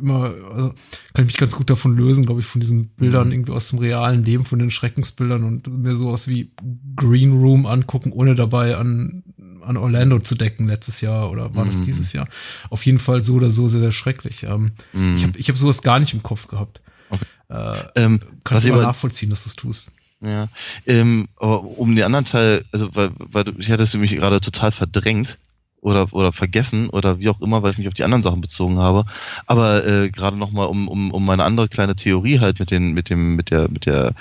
immer, 0.00 0.34
also 0.52 0.68
kann 1.14 1.24
ich 1.24 1.26
mich 1.26 1.36
ganz 1.36 1.56
gut 1.56 1.70
davon 1.70 1.96
lösen, 1.96 2.26
glaube 2.26 2.40
ich, 2.40 2.46
von 2.46 2.60
diesen 2.60 2.88
Bildern 2.88 3.28
mhm. 3.28 3.32
irgendwie 3.32 3.52
aus 3.52 3.68
dem 3.68 3.78
realen 3.78 4.24
Leben, 4.24 4.44
von 4.44 4.58
den 4.58 4.70
Schreckensbildern 4.70 5.44
und 5.44 5.66
mir 5.68 5.96
sowas 5.96 6.28
wie 6.28 6.50
Green 6.96 7.32
Room 7.32 7.66
angucken, 7.66 8.12
ohne 8.12 8.34
dabei 8.34 8.76
an, 8.76 9.22
an 9.62 9.76
Orlando 9.76 10.18
zu 10.18 10.34
decken 10.34 10.66
letztes 10.66 11.00
Jahr 11.00 11.30
oder 11.30 11.54
war 11.54 11.64
das 11.64 11.80
mhm. 11.80 11.84
dieses 11.84 12.12
Jahr. 12.12 12.28
Auf 12.70 12.84
jeden 12.86 12.98
Fall 12.98 13.22
so 13.22 13.34
oder 13.34 13.50
so 13.50 13.68
sehr, 13.68 13.80
sehr 13.80 13.92
schrecklich. 13.92 14.44
Ähm, 14.44 14.72
mhm. 14.92 15.14
Ich 15.16 15.22
habe 15.22 15.38
ich 15.38 15.48
hab 15.48 15.56
sowas 15.56 15.82
gar 15.82 16.00
nicht 16.00 16.14
im 16.14 16.22
Kopf 16.22 16.48
gehabt. 16.48 16.80
Okay. 17.10 17.24
Äh, 17.48 17.82
ähm, 17.96 18.20
kannst 18.44 18.66
du 18.66 18.72
aber 18.72 18.82
nachvollziehen, 18.82 19.30
dass 19.30 19.44
du 19.44 19.48
es 19.48 19.56
tust. 19.56 19.92
Ja, 20.22 20.48
ähm, 20.86 21.28
aber 21.36 21.62
um 21.62 21.94
den 21.94 22.04
anderen 22.04 22.26
Teil, 22.26 22.64
also 22.72 22.94
weil, 22.94 23.10
weil 23.18 23.44
du, 23.44 23.52
ich 23.58 23.70
hattest 23.70 23.94
du 23.94 23.98
mich 23.98 24.14
gerade 24.14 24.40
total 24.40 24.70
verdrängt 24.70 25.38
oder, 25.80 26.12
oder 26.12 26.32
vergessen 26.32 26.90
oder 26.90 27.18
wie 27.18 27.28
auch 27.28 27.40
immer, 27.40 27.62
weil 27.62 27.72
ich 27.72 27.78
mich 27.78 27.88
auf 27.88 27.94
die 27.94 28.04
anderen 28.04 28.22
Sachen 28.22 28.40
bezogen 28.40 28.78
habe. 28.78 29.04
Aber 29.46 29.86
äh, 29.86 30.10
gerade 30.10 30.36
nochmal 30.36 30.66
um, 30.66 30.88
um, 30.88 31.10
um 31.10 31.24
meine 31.24 31.44
andere 31.44 31.68
kleine 31.68 31.96
Theorie 31.96 32.40
halt 32.40 32.60
mit 32.60 32.70
den, 32.70 32.92
mit 32.92 33.10
dem, 33.10 33.36
mit 33.36 33.50
der, 33.50 33.70
mit 33.70 33.86
der 33.86 34.14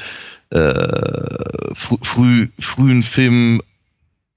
äh, 0.49 1.75
früh, 1.75 2.49
frühen 2.59 3.03
Film 3.03 3.61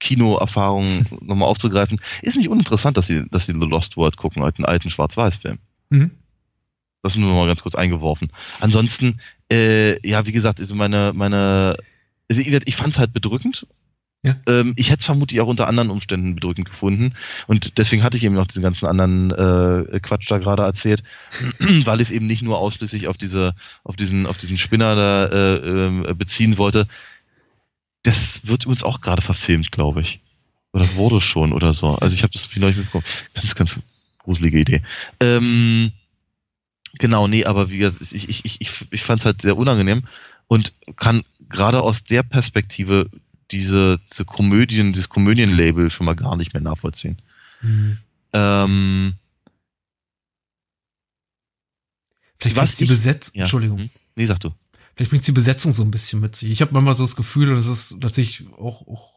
Kinoerfahrung 0.00 1.06
nochmal 1.20 1.48
aufzugreifen, 1.48 2.00
ist 2.22 2.36
nicht 2.36 2.48
uninteressant, 2.48 2.96
dass 2.96 3.06
sie, 3.06 3.28
dass 3.30 3.46
sie 3.46 3.52
The 3.52 3.66
Lost 3.66 3.96
World 3.96 4.16
gucken, 4.16 4.42
halt 4.42 4.58
einen 4.58 4.66
alten 4.66 4.90
Schwarz-Weiß-Film. 4.90 5.58
Mhm. 5.90 6.10
Das 7.02 7.16
nur 7.16 7.34
mal 7.34 7.46
ganz 7.46 7.62
kurz 7.62 7.74
eingeworfen. 7.74 8.28
Ansonsten, 8.60 9.20
äh, 9.50 10.06
ja, 10.08 10.26
wie 10.26 10.32
gesagt, 10.32 10.60
also 10.60 10.74
meine, 10.74 11.12
meine, 11.14 11.76
also 12.30 12.42
ich, 12.42 12.48
ich 12.48 12.76
fand 12.76 12.94
es 12.94 12.98
halt 12.98 13.12
bedrückend 13.12 13.66
ja. 14.24 14.36
Ähm, 14.46 14.74
ich 14.76 14.88
hätte 14.90 15.00
es 15.00 15.06
vermutlich 15.06 15.40
auch 15.40 15.48
unter 15.48 15.66
anderen 15.66 15.90
Umständen 15.90 16.36
bedrückend 16.36 16.68
gefunden. 16.68 17.14
Und 17.48 17.76
deswegen 17.78 18.04
hatte 18.04 18.16
ich 18.16 18.22
eben 18.22 18.36
noch 18.36 18.46
diesen 18.46 18.62
ganzen 18.62 18.86
anderen 18.86 19.32
äh, 19.32 19.98
Quatsch 20.00 20.30
da 20.30 20.38
gerade 20.38 20.62
erzählt, 20.62 21.02
weil 21.58 22.00
ich 22.00 22.08
es 22.08 22.14
eben 22.14 22.28
nicht 22.28 22.42
nur 22.42 22.58
ausschließlich 22.58 23.08
auf 23.08 23.16
diese, 23.16 23.54
auf 23.82 23.96
diesen, 23.96 24.26
auf 24.26 24.36
diesen 24.36 24.58
Spinner 24.58 24.94
da 24.94 25.26
äh, 25.26 26.10
äh, 26.10 26.14
beziehen 26.14 26.56
wollte. 26.56 26.86
Das 28.04 28.46
wird 28.46 28.66
uns 28.66 28.84
auch 28.84 29.00
gerade 29.00 29.22
verfilmt, 29.22 29.72
glaube 29.72 30.02
ich. 30.02 30.20
Oder 30.72 30.94
wurde 30.94 31.20
schon 31.20 31.52
oder 31.52 31.72
so. 31.72 31.96
Also 31.96 32.14
ich 32.14 32.22
habe 32.22 32.32
das 32.32 32.46
vielleicht 32.46 32.78
mitbekommen. 32.78 33.04
Ganz, 33.34 33.54
ganz 33.56 33.80
gruselige 34.18 34.60
Idee. 34.60 34.82
Ähm, 35.18 35.90
genau, 36.98 37.26
nee, 37.26 37.44
aber 37.44 37.70
wie 37.70 37.84
ich, 37.84 38.28
ich, 38.28 38.60
ich, 38.60 38.86
ich 38.88 39.02
fand 39.02 39.20
es 39.20 39.26
halt 39.26 39.42
sehr 39.42 39.56
unangenehm 39.56 40.04
und 40.46 40.74
kann 40.96 41.24
gerade 41.48 41.82
aus 41.82 42.04
der 42.04 42.22
Perspektive 42.22 43.10
diese, 43.52 44.00
diese 44.10 44.24
Komödien, 44.24 44.92
dieses 44.92 45.08
Komödienlabel 45.08 45.90
schon 45.90 46.06
mal 46.06 46.16
gar 46.16 46.36
nicht 46.36 46.54
mehr 46.54 46.62
nachvollziehen. 46.62 47.20
Mhm. 47.60 47.98
Ähm, 48.32 49.14
Vielleicht 52.38 52.56
was 52.56 52.76
die 52.76 52.86
Besetzung, 52.86 53.34
ja. 53.36 53.42
Entschuldigung. 53.42 53.78
Hm? 53.78 53.90
Nee, 54.16 54.26
sag 54.26 54.40
du. 54.40 54.50
Vielleicht 54.96 55.10
bringt 55.10 55.26
die 55.26 55.32
Besetzung 55.32 55.72
so 55.72 55.82
ein 55.82 55.90
bisschen 55.90 56.20
mit 56.20 56.34
sich. 56.34 56.50
Ich 56.50 56.60
habe 56.60 56.72
manchmal 56.72 56.94
so 56.94 57.04
das 57.04 57.16
Gefühl, 57.16 57.50
und 57.50 57.56
das 57.56 57.66
ist 57.66 58.00
tatsächlich 58.00 58.48
auch, 58.54 58.86
auch 58.88 59.11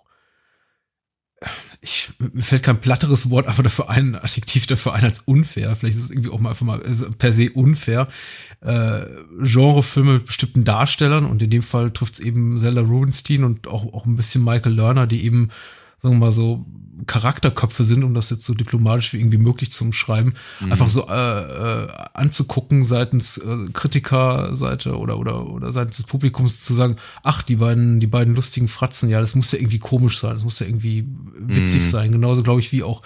ich, 1.81 2.11
mir 2.17 2.41
fällt 2.41 2.63
kein 2.63 2.79
platteres 2.79 3.29
Wort 3.29 3.47
einfach 3.47 3.63
dafür 3.63 3.89
ein, 3.89 4.15
Adjektiv 4.15 4.67
dafür 4.67 4.93
ein 4.93 5.03
als 5.03 5.19
unfair. 5.19 5.75
Vielleicht 5.75 5.97
ist 5.97 6.05
es 6.05 6.11
irgendwie 6.11 6.29
auch 6.29 6.39
mal 6.39 6.49
einfach 6.49 6.65
mal 6.65 6.79
per 7.17 7.33
se 7.33 7.51
unfair. 7.51 8.07
Äh, 8.61 9.01
Genrefilme 9.41 10.13
mit 10.15 10.25
bestimmten 10.25 10.63
Darstellern 10.63 11.25
und 11.25 11.41
in 11.41 11.49
dem 11.49 11.63
Fall 11.63 11.91
trifft 11.91 12.15
es 12.15 12.19
eben 12.19 12.59
Zelda 12.59 12.81
Rubinstein 12.81 13.43
und 13.43 13.67
auch, 13.67 13.93
auch 13.93 14.05
ein 14.05 14.15
bisschen 14.15 14.43
Michael 14.43 14.73
Lerner, 14.73 15.07
die 15.07 15.23
eben 15.23 15.49
sagen 16.05 16.19
wir 16.19 16.27
mal 16.27 16.31
so, 16.31 16.65
Charakterköpfe 17.07 17.83
sind, 17.83 18.03
um 18.03 18.13
das 18.13 18.29
jetzt 18.29 18.45
so 18.45 18.53
diplomatisch 18.53 19.11
wie 19.11 19.19
irgendwie 19.19 19.37
möglich 19.37 19.71
zu 19.71 19.83
umschreiben, 19.83 20.33
mhm. 20.61 20.71
einfach 20.71 20.87
so 20.87 21.07
äh, 21.07 21.83
äh, 21.83 21.87
anzugucken 22.13 22.83
seitens 22.83 23.37
äh, 23.37 23.71
Kritikerseite 23.73 24.97
oder 24.97 25.19
oder 25.19 25.45
oder 25.45 25.71
seitens 25.71 25.97
des 25.97 26.05
Publikums 26.05 26.63
zu 26.63 26.73
sagen, 26.73 26.95
ach 27.21 27.43
die 27.43 27.57
beiden 27.57 27.99
die 27.99 28.07
beiden 28.07 28.33
lustigen 28.33 28.69
Fratzen, 28.69 29.09
ja, 29.09 29.19
das 29.19 29.35
muss 29.35 29.51
ja 29.51 29.59
irgendwie 29.59 29.79
komisch 29.79 30.19
sein, 30.19 30.33
das 30.33 30.45
muss 30.45 30.59
ja 30.59 30.67
irgendwie 30.67 31.05
witzig 31.37 31.81
mhm. 31.81 31.89
sein, 31.89 32.11
genauso 32.13 32.43
glaube 32.43 32.61
ich 32.61 32.71
wie 32.71 32.83
auch 32.83 33.01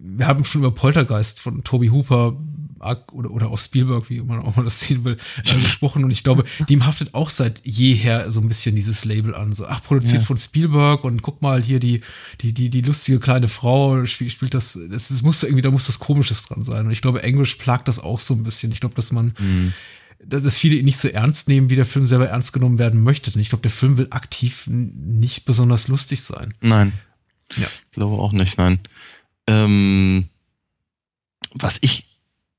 wir 0.00 0.26
haben 0.26 0.44
schon 0.44 0.60
über 0.60 0.72
Poltergeist 0.72 1.40
von 1.40 1.62
Toby 1.62 1.88
Hooper 1.88 2.36
oder, 2.82 3.30
oder 3.30 3.50
auch 3.50 3.58
Spielberg, 3.58 4.10
wie 4.10 4.20
man 4.20 4.40
auch 4.40 4.56
mal 4.56 4.64
das 4.64 4.80
sehen 4.80 5.04
will, 5.04 5.16
äh, 5.44 5.60
gesprochen. 5.60 6.04
Und 6.04 6.10
ich 6.10 6.24
glaube, 6.24 6.44
dem 6.68 6.84
haftet 6.84 7.14
auch 7.14 7.30
seit 7.30 7.64
jeher 7.64 8.30
so 8.30 8.40
ein 8.40 8.48
bisschen 8.48 8.74
dieses 8.74 9.04
Label 9.04 9.34
an. 9.34 9.52
So, 9.52 9.66
ach, 9.66 9.82
produziert 9.82 10.22
ja. 10.22 10.26
von 10.26 10.36
Spielberg 10.36 11.04
und 11.04 11.22
guck 11.22 11.42
mal 11.42 11.62
hier 11.62 11.80
die, 11.80 12.00
die, 12.40 12.52
die, 12.52 12.70
die 12.70 12.80
lustige 12.80 13.20
kleine 13.20 13.48
Frau 13.48 14.04
spielt, 14.06 14.32
spielt 14.32 14.54
das, 14.54 14.78
das, 14.90 15.08
das 15.08 15.22
muss 15.22 15.42
irgendwie, 15.42 15.62
da 15.62 15.70
muss 15.70 15.86
das 15.86 15.98
Komisches 15.98 16.44
dran 16.44 16.64
sein. 16.64 16.86
Und 16.86 16.92
ich 16.92 17.02
glaube, 17.02 17.22
Englisch 17.22 17.54
plagt 17.54 17.88
das 17.88 17.98
auch 17.98 18.20
so 18.20 18.34
ein 18.34 18.42
bisschen. 18.42 18.72
Ich 18.72 18.80
glaube, 18.80 18.94
dass 18.94 19.12
man, 19.12 19.34
mhm. 19.38 19.72
dass 20.24 20.58
viele 20.58 20.76
ihn 20.76 20.84
nicht 20.84 20.98
so 20.98 21.08
ernst 21.08 21.48
nehmen, 21.48 21.70
wie 21.70 21.76
der 21.76 21.86
Film 21.86 22.04
selber 22.04 22.28
ernst 22.28 22.52
genommen 22.52 22.78
werden 22.78 23.02
möchte. 23.02 23.30
Und 23.32 23.40
ich 23.40 23.50
glaube, 23.50 23.62
der 23.62 23.70
Film 23.70 23.96
will 23.96 24.08
aktiv 24.10 24.66
nicht 24.66 25.44
besonders 25.44 25.88
lustig 25.88 26.22
sein. 26.22 26.54
Nein. 26.60 26.92
Ja. 27.56 27.68
Ich 27.90 27.96
glaube 27.96 28.16
auch 28.16 28.32
nicht, 28.32 28.58
nein. 28.58 28.80
Ähm, 29.46 30.26
was 31.54 31.78
ich 31.80 32.06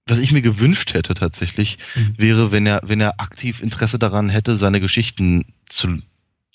was 0.06 0.20
ich 0.20 0.32
mir 0.32 0.42
gewünscht 0.42 0.94
hätte 0.94 1.14
tatsächlich, 1.14 1.78
mhm. 1.96 2.16
wäre, 2.18 2.52
wenn 2.52 2.66
er, 2.66 2.82
wenn 2.84 3.00
er 3.00 3.20
aktiv 3.20 3.62
Interesse 3.62 4.00
daran 4.00 4.30
hätte, 4.30 4.56
seine 4.56 4.82
Geschichten 4.82 5.54
zu, 5.68 6.02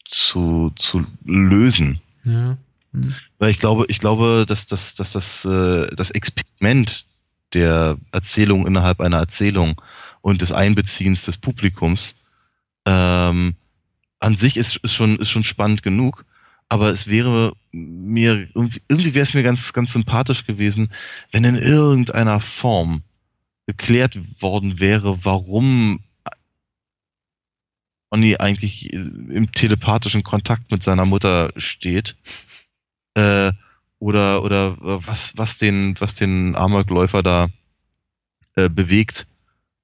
zu, 0.05 0.73
zu 0.77 1.07
lösen. 1.25 2.01
Ja. 2.25 2.59
Mhm. 2.93 3.15
Weil 3.39 3.51
ich 3.51 3.59
glaube, 3.59 3.87
ich 3.89 3.99
glaube, 3.99 4.45
dass, 4.47 4.67
dass, 4.67 4.95
dass 4.95 5.13
das, 5.13 5.45
äh, 5.45 5.95
das 5.95 6.11
Experiment 6.11 7.07
der 7.55 7.97
Erzählung 8.13 8.67
innerhalb 8.67 9.01
einer 9.01 9.19
Erzählung 9.19 9.81
und 10.21 10.43
des 10.43 10.53
Einbeziehens 10.53 11.25
des 11.25 11.39
Publikums 11.39 12.17
ähm, 12.85 13.55
an 14.21 14.37
sich 14.37 14.57
ist, 14.57 14.77
ist 14.77 14.93
schon 14.93 15.17
ist 15.17 15.31
schon 15.31 15.45
spannend 15.45 15.83
genug 15.83 16.27
aber 16.69 16.91
es 16.91 17.07
wäre 17.07 17.55
mir, 17.73 18.49
irgendwie, 18.55 18.83
irgendwie 18.89 19.15
wäre 19.15 19.23
es 19.23 19.35
mir 19.35 19.43
ganz, 19.43 19.73
ganz 19.73 19.93
sympathisch 19.93 20.47
gewesen, 20.47 20.93
wenn 21.33 21.45
in 21.45 21.57
irgendeiner 21.57 22.41
Form 22.41 23.03
geklärt 23.69 24.19
worden 24.41 24.81
wäre, 24.81 25.27
warum 25.27 26.01
Onni 28.11 28.37
eigentlich 28.39 28.91
im 28.91 29.53
telepathischen 29.53 30.23
Kontakt 30.23 30.71
mit 30.71 30.83
seiner 30.83 31.05
Mutter 31.05 31.53
steht. 31.57 32.17
Äh, 33.13 33.53
oder, 33.99 34.43
oder 34.43 34.77
was, 34.81 35.37
was 35.37 35.59
den, 35.59 36.01
was 36.01 36.15
den 36.15 36.57
Amokläufer 36.57 37.23
da 37.23 37.49
äh, 38.57 38.71
bewegt, 38.71 39.27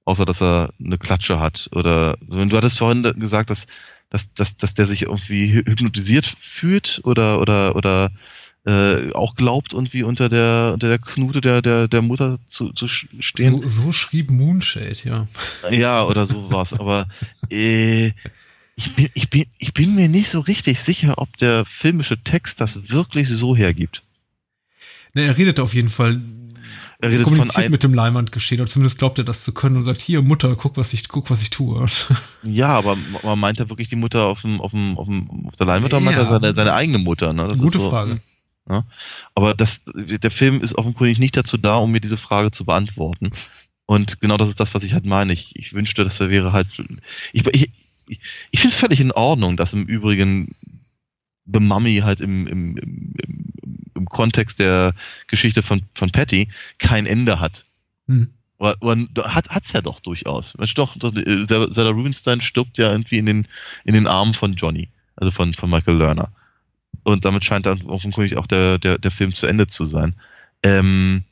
außer 0.05 0.25
dass 0.25 0.41
er 0.41 0.73
eine 0.83 0.97
Klatsche 0.97 1.39
hat. 1.39 1.69
Oder 1.71 2.17
du 2.21 2.57
hattest 2.57 2.79
vorhin 2.79 3.03
gesagt, 3.03 3.51
dass, 3.51 3.67
dass, 4.09 4.33
dass, 4.33 4.57
dass 4.57 4.73
der 4.73 4.87
sich 4.87 5.03
irgendwie 5.03 5.53
hypnotisiert 5.53 6.35
fühlt 6.39 7.01
oder 7.03 7.39
oder 7.39 7.75
oder 7.75 8.09
äh, 8.65 9.11
auch 9.13 9.35
glaubt, 9.35 9.73
irgendwie 9.73 10.03
unter 10.03 10.29
der 10.29 10.71
unter 10.73 10.89
der 10.89 10.99
Knute 10.99 11.41
der 11.41 11.61
der 11.61 11.87
der 11.87 12.01
Mutter 12.01 12.39
zu, 12.47 12.71
zu 12.73 12.87
stehen. 12.87 13.61
So, 13.61 13.67
so 13.67 13.91
schrieb 13.91 14.31
Moonshade, 14.31 14.97
ja. 15.03 15.27
Ja, 15.69 16.03
oder 16.05 16.25
so 16.25 16.49
war's. 16.49 16.73
Aber 16.73 17.07
äh, 17.49 18.11
ich 18.75 18.93
bin, 18.93 19.09
ich, 19.13 19.29
bin, 19.29 19.45
ich 19.57 19.73
bin 19.73 19.95
mir 19.95 20.09
nicht 20.09 20.29
so 20.29 20.41
richtig 20.41 20.81
sicher, 20.81 21.13
ob 21.17 21.37
der 21.37 21.65
filmische 21.65 22.17
Text 22.17 22.59
das 22.59 22.89
wirklich 22.89 23.29
so 23.29 23.55
hergibt. 23.55 24.03
Ne, 25.13 25.23
er 25.23 25.37
redet 25.37 25.59
auf 25.59 25.73
jeden 25.73 25.89
Fall. 25.89 26.21
Er 26.99 27.09
redet 27.09 27.23
kommuniziert 27.23 27.69
mit 27.69 27.83
dem 27.83 27.93
Leimand 27.93 28.31
geschehen, 28.31 28.59
oder 28.59 28.69
zumindest 28.69 28.97
glaubt 28.97 29.17
er 29.17 29.25
das 29.25 29.43
zu 29.43 29.53
können 29.53 29.75
und 29.75 29.83
sagt, 29.83 30.01
hier, 30.01 30.21
Mutter, 30.21 30.55
guck, 30.55 30.75
was 30.77 30.93
ich, 30.93 31.07
guck, 31.07 31.29
was 31.29 31.41
ich 31.41 31.49
tue. 31.49 31.85
Ja, 32.43 32.69
aber 32.69 32.97
man 33.23 33.39
meint 33.39 33.59
er 33.59 33.69
wirklich 33.69 33.89
die 33.89 33.95
Mutter 33.95 34.25
auf, 34.25 34.41
dem, 34.41 34.61
auf, 34.61 34.71
dem, 34.71 34.97
auf, 34.97 35.07
dem, 35.07 35.47
auf 35.47 35.55
der 35.55 35.65
Leinwand 35.65 35.93
oder 35.93 36.03
meint 36.03 36.17
er 36.17 36.27
seine, 36.27 36.53
seine 36.53 36.73
eigene 36.73 36.99
Mutter? 36.99 37.33
Ne? 37.33 37.47
Das 37.47 37.59
Gute 37.59 37.79
so, 37.79 37.89
Frage. 37.89 38.19
Ja. 38.69 38.83
Aber 39.35 39.53
das, 39.53 39.83
der 39.95 40.31
Film 40.31 40.61
ist 40.61 40.77
offenkundig 40.77 41.19
nicht 41.19 41.37
dazu 41.37 41.57
da, 41.57 41.77
um 41.77 41.91
mir 41.91 42.01
diese 42.01 42.17
Frage 42.17 42.51
zu 42.51 42.65
beantworten. 42.65 43.31
Und 43.85 44.19
genau 44.19 44.37
das 44.37 44.49
ist 44.49 44.59
das, 44.59 44.73
was 44.73 44.83
ich 44.83 44.93
halt 44.93 45.05
meine. 45.05 45.33
Ich, 45.33 45.55
ich 45.55 45.73
wünschte, 45.73 46.03
dass 46.03 46.19
er 46.19 46.29
wäre 46.29 46.51
halt. 46.51 46.67
Ich, 47.33 47.45
ich, 47.45 47.71
ich, 48.07 48.59
finde 48.59 48.73
es 48.73 48.79
völlig 48.79 48.99
in 48.99 49.11
Ordnung, 49.11 49.57
dass 49.57 49.73
im 49.73 49.85
Übrigen 49.85 50.55
The 51.45 51.59
Mummy 51.59 51.97
halt 51.97 52.21
im, 52.21 52.47
im, 52.47 52.77
im, 52.77 53.13
im, 53.93 54.05
Kontext 54.07 54.59
der 54.59 54.93
Geschichte 55.27 55.61
von, 55.61 55.83
von 55.93 56.11
Patty 56.11 56.49
kein 56.79 57.05
Ende 57.05 57.39
hat. 57.39 57.65
Hm. 58.07 58.33
Oder, 58.57 58.77
oder 58.81 59.35
hat 59.35 59.49
hat's 59.49 59.73
ja 59.73 59.81
doch 59.81 59.99
durchaus. 59.99 60.57
Mensch, 60.57 60.73
doch, 60.73 60.97
Zella 60.97 61.89
Rubinstein 61.89 62.41
stirbt 62.41 62.77
ja 62.77 62.91
irgendwie 62.91 63.17
in 63.17 63.25
den, 63.25 63.47
in 63.83 63.93
den 63.93 64.07
Armen 64.07 64.33
von 64.33 64.55
Johnny, 64.55 64.89
also 65.15 65.29
von, 65.29 65.53
von 65.53 65.69
Michael 65.69 65.97
Lerner. 65.97 66.31
Und 67.05 67.23
damit 67.23 67.45
scheint 67.45 67.67
dann 67.67 67.83
offenkundig 67.83 68.35
auch 68.35 68.47
der, 68.47 68.79
der, 68.79 68.97
der 68.97 69.11
Film 69.11 69.33
zu 69.33 69.45
Ende 69.45 69.67
zu 69.67 69.85
sein. 69.85 70.15
Ähm, 70.63 71.23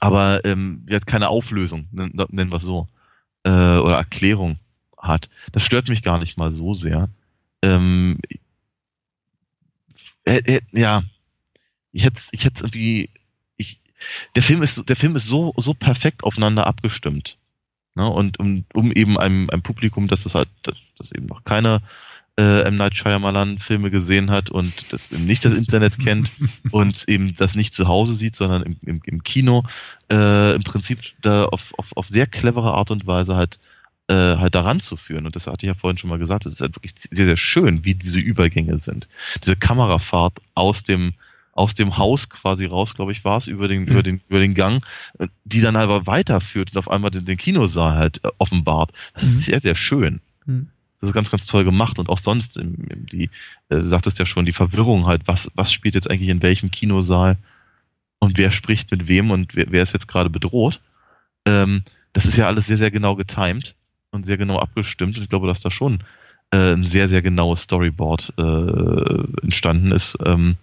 aber 0.00 0.44
ähm, 0.46 0.86
hat 0.90 1.06
keine 1.06 1.28
Auflösung, 1.28 1.86
nennen 1.90 2.50
wir 2.50 2.56
es 2.56 2.62
so. 2.62 2.88
Äh, 3.44 3.50
oder 3.50 3.96
Erklärung 3.96 4.58
hat. 4.96 5.28
Das 5.52 5.62
stört 5.62 5.88
mich 5.88 6.02
gar 6.02 6.18
nicht 6.18 6.38
mal 6.38 6.52
so 6.52 6.74
sehr. 6.74 7.10
Ähm, 7.62 8.18
äh, 10.24 10.40
äh, 10.46 10.60
ja, 10.72 11.02
ich 11.92 12.04
hätte 12.04 12.22
ich 12.32 12.44
hätte 12.44 12.64
irgendwie 12.64 13.10
ich 13.58 13.80
der 14.36 14.42
Film 14.42 14.62
ist 14.62 14.88
der 14.88 14.96
Film 14.96 15.16
ist 15.16 15.26
so 15.26 15.52
so 15.58 15.74
perfekt 15.74 16.24
aufeinander 16.24 16.66
abgestimmt. 16.66 17.36
Ne? 17.94 18.08
Und 18.08 18.38
um, 18.38 18.64
um 18.72 18.92
eben 18.92 19.18
einem, 19.18 19.50
einem 19.50 19.62
Publikum, 19.62 20.08
das 20.08 20.24
es 20.24 20.34
halt 20.34 20.48
das, 20.62 20.76
das 20.96 21.12
eben 21.12 21.26
noch 21.26 21.44
keine 21.44 21.82
äh, 22.40 22.62
M. 22.62 22.76
Night 22.76 22.96
Shyamalan 22.96 23.58
Filme 23.58 23.90
gesehen 23.90 24.30
hat 24.30 24.50
und 24.50 24.92
das 24.92 25.12
eben 25.12 25.26
nicht 25.26 25.44
das 25.44 25.54
Internet 25.54 25.98
kennt 26.02 26.32
und 26.70 27.04
eben 27.06 27.34
das 27.34 27.54
nicht 27.54 27.74
zu 27.74 27.86
Hause 27.86 28.14
sieht, 28.14 28.34
sondern 28.34 28.62
im, 28.62 28.76
im, 28.82 29.02
im 29.04 29.22
Kino 29.22 29.64
äh, 30.10 30.54
im 30.54 30.62
Prinzip 30.62 31.00
da 31.20 31.44
auf, 31.44 31.74
auf, 31.76 31.94
auf 31.96 32.08
sehr 32.08 32.26
clevere 32.26 32.72
Art 32.72 32.90
und 32.90 33.06
Weise 33.06 33.36
halt 33.36 33.58
äh, 34.08 34.36
halt 34.38 34.54
daran 34.54 34.80
zu 34.80 34.96
führen. 34.96 35.26
Und 35.26 35.36
das 35.36 35.46
hatte 35.46 35.66
ich 35.66 35.68
ja 35.68 35.74
vorhin 35.74 35.98
schon 35.98 36.08
mal 36.08 36.18
gesagt, 36.18 36.46
es 36.46 36.54
ist 36.54 36.60
halt 36.62 36.74
wirklich 36.76 36.94
sehr, 37.10 37.26
sehr 37.26 37.36
schön, 37.36 37.84
wie 37.84 37.94
diese 37.94 38.18
Übergänge 38.18 38.78
sind. 38.78 39.06
Diese 39.44 39.56
Kamerafahrt 39.56 40.40
aus 40.54 40.82
dem, 40.82 41.12
aus 41.52 41.74
dem 41.74 41.98
Haus 41.98 42.30
quasi 42.30 42.64
raus, 42.64 42.94
glaube 42.94 43.12
ich, 43.12 43.22
war 43.22 43.36
es, 43.36 43.48
über 43.48 43.68
den, 43.68 43.82
mhm. 43.82 43.88
über 43.88 44.02
den, 44.02 44.20
über 44.28 44.40
den 44.40 44.54
Gang, 44.54 44.82
die 45.44 45.60
dann 45.60 45.76
aber 45.76 46.06
weiterführt 46.06 46.72
und 46.72 46.78
auf 46.78 46.90
einmal 46.90 47.10
den, 47.10 47.26
den 47.26 47.36
Kinosaal 47.36 47.96
halt 47.96 48.24
äh, 48.24 48.30
offenbart. 48.38 48.92
Das 49.14 49.24
ist 49.24 49.34
mhm. 49.34 49.38
sehr, 49.38 49.60
sehr 49.60 49.74
schön. 49.74 50.20
Mhm. 50.46 50.70
Das 51.00 51.10
ist 51.10 51.14
ganz, 51.14 51.30
ganz 51.30 51.46
toll 51.46 51.64
gemacht 51.64 51.98
und 51.98 52.08
auch 52.08 52.18
sonst, 52.18 52.56
im, 52.58 52.76
die, 53.06 53.30
äh, 53.70 53.76
du 53.76 53.86
sagtest 53.86 54.18
ja 54.18 54.26
schon, 54.26 54.44
die 54.44 54.52
Verwirrung 54.52 55.06
halt, 55.06 55.22
was, 55.26 55.50
was 55.54 55.72
spielt 55.72 55.94
jetzt 55.94 56.10
eigentlich 56.10 56.28
in 56.28 56.42
welchem 56.42 56.70
Kinosaal 56.70 57.38
und 58.18 58.36
wer 58.38 58.50
spricht 58.50 58.90
mit 58.90 59.08
wem 59.08 59.30
und 59.30 59.56
wer, 59.56 59.66
wer 59.70 59.82
ist 59.82 59.94
jetzt 59.94 60.08
gerade 60.08 60.30
bedroht. 60.30 60.80
Ähm, 61.46 61.82
das 62.12 62.24
ist 62.26 62.36
ja 62.36 62.46
alles 62.46 62.66
sehr, 62.66 62.76
sehr 62.76 62.90
genau 62.90 63.16
getimed 63.16 63.74
und 64.10 64.26
sehr 64.26 64.36
genau 64.36 64.58
abgestimmt. 64.58 65.16
Und 65.16 65.22
ich 65.22 65.28
glaube, 65.28 65.46
dass 65.46 65.60
da 65.60 65.70
schon 65.70 66.02
äh, 66.50 66.72
ein 66.72 66.82
sehr, 66.82 67.08
sehr 67.08 67.22
genaues 67.22 67.62
Storyboard 67.62 68.34
äh, 68.36 69.42
entstanden 69.42 69.92
ist. 69.92 70.18
Ähm, 70.24 70.56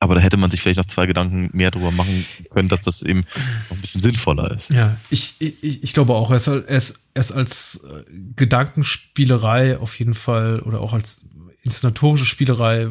aber 0.00 0.14
da 0.14 0.20
hätte 0.20 0.36
man 0.36 0.50
sich 0.50 0.60
vielleicht 0.60 0.78
noch 0.78 0.86
zwei 0.86 1.06
Gedanken 1.06 1.50
mehr 1.52 1.70
drüber 1.70 1.90
machen 1.90 2.24
können, 2.50 2.68
dass 2.68 2.82
das 2.82 3.02
eben 3.02 3.24
noch 3.68 3.76
ein 3.76 3.80
bisschen 3.80 4.02
sinnvoller 4.02 4.56
ist. 4.56 4.70
Ja, 4.70 4.96
ich, 5.10 5.34
ich, 5.40 5.82
ich 5.82 5.92
glaube 5.92 6.14
auch, 6.14 6.30
ist, 6.30 6.46
er 6.46 6.66
ist 6.66 7.32
als 7.32 7.84
äh, 7.84 8.04
Gedankenspielerei 8.36 9.78
auf 9.78 9.98
jeden 9.98 10.14
Fall 10.14 10.60
oder 10.60 10.80
auch 10.80 10.92
als 10.92 11.28
inszenatorische 11.62 12.24
Spielerei 12.24 12.88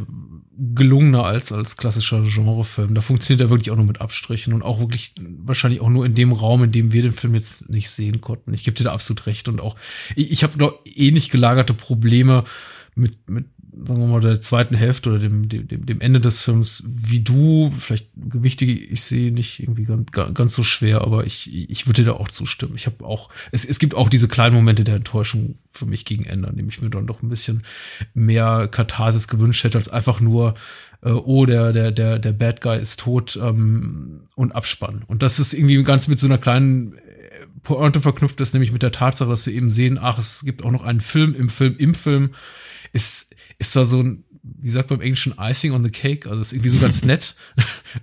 gelungener 0.58 1.24
als 1.24 1.52
als 1.52 1.78
klassischer 1.78 2.24
Genrefilm. 2.24 2.96
Da 2.96 3.02
funktioniert 3.02 3.48
er 3.48 3.50
wirklich 3.50 3.72
auch 3.72 3.76
nur 3.76 3.86
mit 3.86 4.02
Abstrichen 4.02 4.54
und 4.54 4.64
auch 4.64 4.80
wirklich 4.80 5.14
wahrscheinlich 5.20 5.82
auch 5.82 5.90
nur 5.90 6.06
in 6.06 6.16
dem 6.16 6.34
Raum, 6.34 6.64
in 6.64 6.72
dem 6.72 6.92
wir 6.92 7.04
den 7.04 7.14
Film 7.14 7.36
jetzt 7.36 7.70
nicht 7.70 7.90
sehen 7.90 8.22
konnten. 8.22 8.54
Ich 8.54 8.64
gebe 8.64 8.76
dir 8.76 8.86
da 8.86 8.94
absolut 8.94 9.28
recht 9.28 9.48
und 9.48 9.62
auch 9.62 9.76
ich, 10.16 10.32
ich 10.32 10.44
habe 10.44 10.58
noch 10.58 10.74
ähnlich 10.84 11.30
gelagerte 11.30 11.74
Probleme 11.74 12.44
mit 12.96 13.30
mit 13.30 13.46
sagen 13.86 14.00
wir 14.00 14.08
mal, 14.08 14.22
der 14.22 14.42
zweiten 14.42 14.76
Hälfte 14.76 15.10
oder 15.10 15.20
dem, 15.20 15.50
dem, 15.50 15.86
dem 15.86 16.02
Ende 16.02 16.20
des 16.20 16.42
Films, 16.42 16.84
wie 16.88 17.20
du, 17.20 17.72
vielleicht 17.78 18.10
gewichtige, 18.16 18.74
ich 18.74 19.02
sehe 19.02 19.32
nicht 19.32 19.60
irgendwie 19.60 19.84
ganz, 19.84 20.12
ganz 20.34 20.54
so 20.54 20.64
schwer, 20.64 21.02
aber 21.02 21.26
ich, 21.26 21.70
ich 21.70 21.88
würde 21.88 22.04
dir 22.04 22.12
da 22.12 22.18
auch 22.18 22.30
zustimmen. 22.30 22.76
Ich 22.76 22.86
habe 22.86 23.06
auch, 23.06 23.30
es, 23.52 23.66
es 23.66 23.80
gibt 23.80 23.96
auch 23.96 24.10
diese 24.10 24.28
kleinen 24.28 24.56
Momente 24.56 24.84
der 24.84 24.96
Enttäuschung 24.96 25.56
für 25.72 25.86
mich 25.86 26.06
gegen 26.06 26.26
Ende, 26.26 26.48
an 26.48 26.56
dem 26.56 26.70
ich 26.70 26.82
mir 26.82 26.90
dann 26.90 27.08
doch 27.08 27.22
ein 27.22 27.30
bisschen 27.30 27.64
mehr 28.14 28.68
Katharsis 28.68 29.28
gewünscht 29.28 29.64
hätte, 29.64 29.78
als 29.78 29.90
einfach 29.90 30.20
nur, 30.20 30.56
äh, 31.02 31.12
oh, 31.12 31.46
der, 31.46 31.74
der, 31.74 31.92
der, 31.92 32.20
der 32.20 32.32
Bad 32.34 32.62
Guy 32.62 32.80
ist 32.80 33.00
tot 33.00 33.38
ähm, 33.42 34.28
und 34.36 34.56
Abspann. 34.56 35.04
Und 35.08 35.22
das 35.22 35.40
ist 35.40 35.54
irgendwie 35.54 35.82
ganz 35.84 36.08
mit 36.08 36.20
so 36.20 36.28
einer 36.28 36.38
kleinen 36.38 36.94
äh, 36.96 37.00
Pointe 37.64 38.02
verknüpft 38.02 38.42
ist, 38.42 38.54
nämlich 38.54 38.72
mit 38.72 38.84
der 38.84 38.92
Tatsache, 38.92 39.30
dass 39.30 39.46
wir 39.46 39.54
eben 39.54 39.70
sehen, 39.70 40.00
ach, 40.02 40.18
es 40.18 40.44
gibt 40.44 40.64
auch 40.64 40.72
noch 40.72 40.84
einen 40.84 41.02
Film 41.02 41.36
im 41.36 41.50
Film 41.50 41.76
im 41.78 41.94
Film. 41.94 42.32
Ist, 42.94 43.36
ist 43.60 43.72
zwar 43.72 43.86
so 43.86 44.02
ein, 44.02 44.24
wie 44.42 44.70
sagt 44.70 44.90
man 44.90 45.00
im 45.00 45.06
Englischen, 45.06 45.36
Icing 45.38 45.74
on 45.74 45.84
the 45.84 45.90
Cake, 45.90 46.30
also 46.30 46.42
ist 46.42 46.54
irgendwie 46.54 46.70
so 46.70 46.80
ganz 46.80 47.04
nett, 47.06 47.36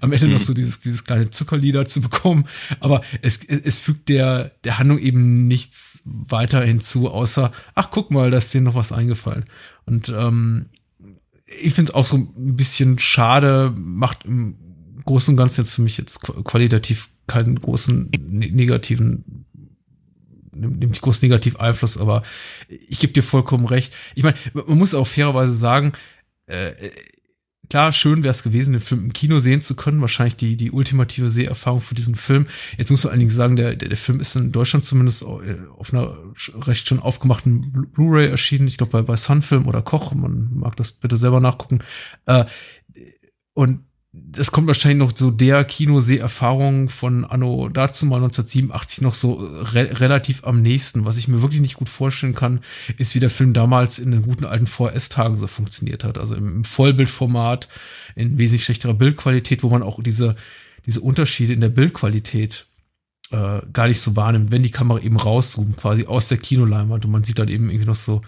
am 0.00 0.12
Ende 0.12 0.28
noch 0.28 0.40
so 0.40 0.54
dieses, 0.54 0.80
dieses 0.80 1.04
kleine 1.04 1.30
Zuckerlieder 1.30 1.86
zu 1.86 2.00
bekommen, 2.00 2.46
aber 2.80 3.02
es, 3.22 3.44
es 3.44 3.80
fügt 3.80 4.08
der, 4.08 4.52
der 4.64 4.78
Handlung 4.78 4.98
eben 4.98 5.46
nichts 5.46 6.02
weiter 6.04 6.62
hinzu, 6.62 7.10
außer, 7.10 7.52
ach, 7.74 7.90
guck 7.90 8.10
mal, 8.10 8.30
da 8.30 8.38
ist 8.38 8.52
dir 8.52 8.60
noch 8.60 8.74
was 8.74 8.92
eingefallen. 8.92 9.46
Und 9.86 10.08
ähm, 10.08 10.66
ich 11.46 11.74
finde 11.74 11.90
es 11.90 11.94
auch 11.94 12.06
so 12.06 12.16
ein 12.16 12.56
bisschen 12.56 12.98
schade, 12.98 13.72
macht 13.76 14.24
im 14.24 14.56
Großen 15.04 15.32
und 15.32 15.36
Ganzen 15.36 15.62
jetzt 15.62 15.74
für 15.74 15.82
mich 15.82 15.98
jetzt 15.98 16.20
qualitativ 16.20 17.10
keinen 17.26 17.60
großen 17.60 18.10
ne-, 18.18 18.50
negativen 18.50 19.46
nimmt 20.54 21.00
groß 21.00 21.22
negativ 21.22 21.56
Einfluss, 21.56 21.98
aber 21.98 22.22
ich 22.68 22.98
gebe 22.98 23.12
dir 23.12 23.22
vollkommen 23.22 23.66
recht. 23.66 23.92
Ich 24.14 24.22
meine, 24.22 24.36
man 24.52 24.78
muss 24.78 24.94
auch 24.94 25.06
fairerweise 25.06 25.52
sagen, 25.52 25.92
äh, 26.46 26.72
klar, 27.68 27.92
schön 27.92 28.22
wäre 28.22 28.32
es 28.32 28.42
gewesen, 28.42 28.72
den 28.72 28.80
Film 28.80 29.04
im 29.04 29.12
Kino 29.12 29.38
sehen 29.38 29.60
zu 29.60 29.74
können. 29.74 30.00
Wahrscheinlich 30.00 30.36
die, 30.36 30.56
die 30.56 30.70
ultimative 30.70 31.28
Seherfahrung 31.28 31.80
für 31.80 31.94
diesen 31.94 32.14
Film. 32.14 32.46
Jetzt 32.76 32.90
muss 32.90 33.04
man 33.04 33.12
allerdings 33.12 33.34
sagen, 33.34 33.56
der, 33.56 33.74
der, 33.74 33.88
der 33.88 33.96
Film 33.96 34.20
ist 34.20 34.36
in 34.36 34.52
Deutschland 34.52 34.84
zumindest 34.84 35.22
äh, 35.22 35.56
auf 35.76 35.92
einer 35.92 36.16
recht 36.66 36.88
schon 36.88 37.00
aufgemachten 37.00 37.90
Blu-ray 37.92 38.28
erschienen. 38.28 38.68
Ich 38.68 38.76
glaube, 38.76 38.92
bei, 38.92 39.02
bei 39.02 39.16
Sunfilm 39.16 39.66
oder 39.66 39.82
Koch. 39.82 40.14
Man 40.14 40.50
mag 40.54 40.76
das 40.76 40.92
bitte 40.92 41.16
selber 41.16 41.40
nachgucken. 41.40 41.80
Äh, 42.26 42.44
und 43.54 43.80
das 44.16 44.52
kommt 44.52 44.68
wahrscheinlich 44.68 44.98
noch 44.98 45.16
so 45.16 45.30
der 45.30 45.64
Kinoseherfahrung 45.64 46.88
von 46.88 47.24
Anno 47.24 47.68
dazu 47.68 48.06
mal 48.06 48.16
1987 48.16 49.00
noch 49.00 49.14
so 49.14 49.34
re 49.34 50.00
relativ 50.00 50.44
am 50.44 50.62
nächsten. 50.62 51.04
Was 51.04 51.16
ich 51.16 51.26
mir 51.26 51.42
wirklich 51.42 51.60
nicht 51.60 51.76
gut 51.76 51.88
vorstellen 51.88 52.34
kann, 52.34 52.60
ist, 52.96 53.14
wie 53.14 53.20
der 53.20 53.30
Film 53.30 53.52
damals 53.52 53.98
in 53.98 54.12
den 54.12 54.22
guten 54.22 54.44
alten 54.44 54.66
VHS-Tagen 54.66 55.36
so 55.36 55.48
funktioniert 55.48 56.04
hat. 56.04 56.18
Also 56.18 56.34
im, 56.34 56.56
im 56.56 56.64
Vollbildformat, 56.64 57.68
in 58.14 58.38
wesentlich 58.38 58.64
schlechterer 58.64 58.94
Bildqualität, 58.94 59.64
wo 59.64 59.68
man 59.68 59.82
auch 59.82 60.00
diese, 60.00 60.36
diese 60.86 61.00
Unterschiede 61.00 61.52
in 61.52 61.60
der 61.60 61.68
Bildqualität 61.68 62.66
äh, 63.30 63.62
gar 63.72 63.88
nicht 63.88 64.00
so 64.00 64.14
wahrnimmt, 64.14 64.52
wenn 64.52 64.62
die 64.62 64.70
Kamera 64.70 65.00
eben 65.00 65.16
rauszoomt, 65.16 65.76
quasi 65.76 66.06
aus 66.06 66.28
der 66.28 66.38
Kinoleinwand 66.38 67.04
und 67.04 67.10
man 67.10 67.24
sieht 67.24 67.38
dann 67.38 67.48
eben 67.48 67.68
irgendwie 67.68 67.88
noch 67.88 67.96
so 67.96 68.22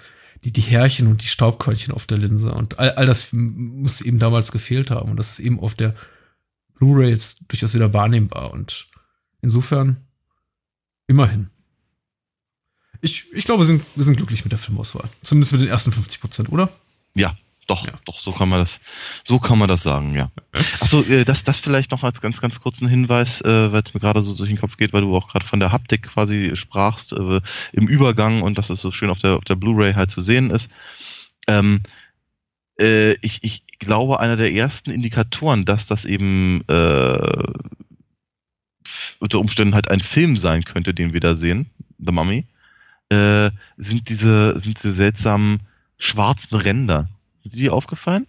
die, 0.47 0.53
die 0.53 0.61
Härchen 0.61 1.09
und 1.09 1.23
die 1.23 1.27
Staubkörnchen 1.29 1.93
auf 1.93 2.07
der 2.07 2.19
Linse. 2.19 2.55
Und 2.55 2.79
all, 2.79 2.93
all 2.93 3.07
das 3.07 3.33
muss 3.33 4.01
eben 4.01 4.21
damals 4.21 4.53
gefehlt 4.53 4.93
haben. 4.93 5.11
Und 5.11 5.17
das 5.17 5.33
ist 5.33 5.39
eben 5.41 5.59
auf 5.59 5.75
der 5.75 5.97
Blu-ray 6.75 7.11
jetzt 7.11 7.47
durchaus 7.49 7.75
wieder 7.75 7.93
wahrnehmbar. 7.93 8.53
Und 8.53 8.87
insofern 9.43 9.97
immerhin. 11.09 11.51
Ich, 13.01 13.25
ich 13.33 13.45
glaube, 13.45 13.63
wir 13.63 13.67
sind, 13.67 13.83
wir 13.97 14.05
sind 14.05 14.19
glücklich 14.19 14.45
mit 14.45 14.53
der 14.53 14.61
Filmauswahl. 14.61 15.11
Zumindest 15.21 15.51
mit 15.51 15.63
den 15.63 15.69
ersten 15.69 15.91
50 15.91 16.21
Prozent, 16.21 16.49
oder? 16.51 16.71
Ja, 17.15 17.37
doch, 17.67 17.87
ja. 17.87 17.93
doch, 18.05 18.21
so 18.21 18.33
kann 18.33 18.49
man 18.49 18.61
das, 18.61 18.81
so 19.25 19.39
kann 19.39 19.59
man 19.59 19.69
das 19.69 19.83
sagen, 19.83 20.15
ja. 20.15 20.31
Achso, 20.81 21.03
äh, 21.03 21.25
das, 21.25 21.43
das 21.43 21.59
vielleicht 21.59 21.91
noch 21.91 22.05
als 22.05 22.21
ganz, 22.21 22.41
ganz 22.41 22.61
kurzen 22.61 22.89
Hinweis, 22.89 23.41
äh, 23.41 23.73
weil 23.73 23.83
es 23.85 23.93
mir 23.93 24.01
gerade 24.01 24.23
so 24.23 24.35
durch 24.35 24.49
den 24.49 24.59
Kopf 24.59 24.77
geht, 24.77 24.93
weil 24.93 25.01
du 25.01 25.17
auch 25.17 25.29
gerade 25.29 25.45
von 25.45 25.61
der 25.61 25.73
Haptik 25.73 26.05
quasi 26.05 26.53
sprachst 26.55 27.13
äh, 27.13 27.41
im 27.73 27.89
Übergang 27.89 28.43
und 28.43 28.57
dass 28.57 28.71
es 28.71 28.81
so 28.81 28.91
schön 28.91 29.11
auf 29.11 29.19
der, 29.19 29.37
auf 29.37 29.45
der 29.45 29.57
Blu-ray 29.57 29.95
halt 29.95 30.11
zu 30.11 30.23
sehen 30.23 30.51
ist. 30.51 30.71
Ähm, 31.49 31.83
äh, 32.79 33.15
ich, 33.25 33.43
ich 33.43 33.65
glaube, 33.79 34.21
einer 34.21 34.37
der 34.37 34.53
ersten 34.53 34.91
Indikatoren, 34.91 35.65
dass 35.65 35.87
das 35.87 36.05
eben 36.05 36.63
äh, 36.69 37.53
unter 39.19 39.41
Umständen 39.41 39.75
halt 39.75 39.91
ein 39.91 40.01
Film 40.01 40.37
sein 40.37 40.65
könnte, 40.65 40.95
den 40.95 41.13
wir 41.13 41.21
da 41.21 41.35
sehen, 41.35 41.71
The 41.99 42.13
Mummy, 42.13 42.47
äh, 43.09 43.51
sind 43.77 44.09
diese, 44.09 44.59
sind 44.59 44.79
diese 44.79 44.93
seltsamen 44.93 45.61
schwarzen 45.99 46.57
Ränder. 46.57 47.09
Die 47.53 47.71
aufgefallen? 47.71 48.27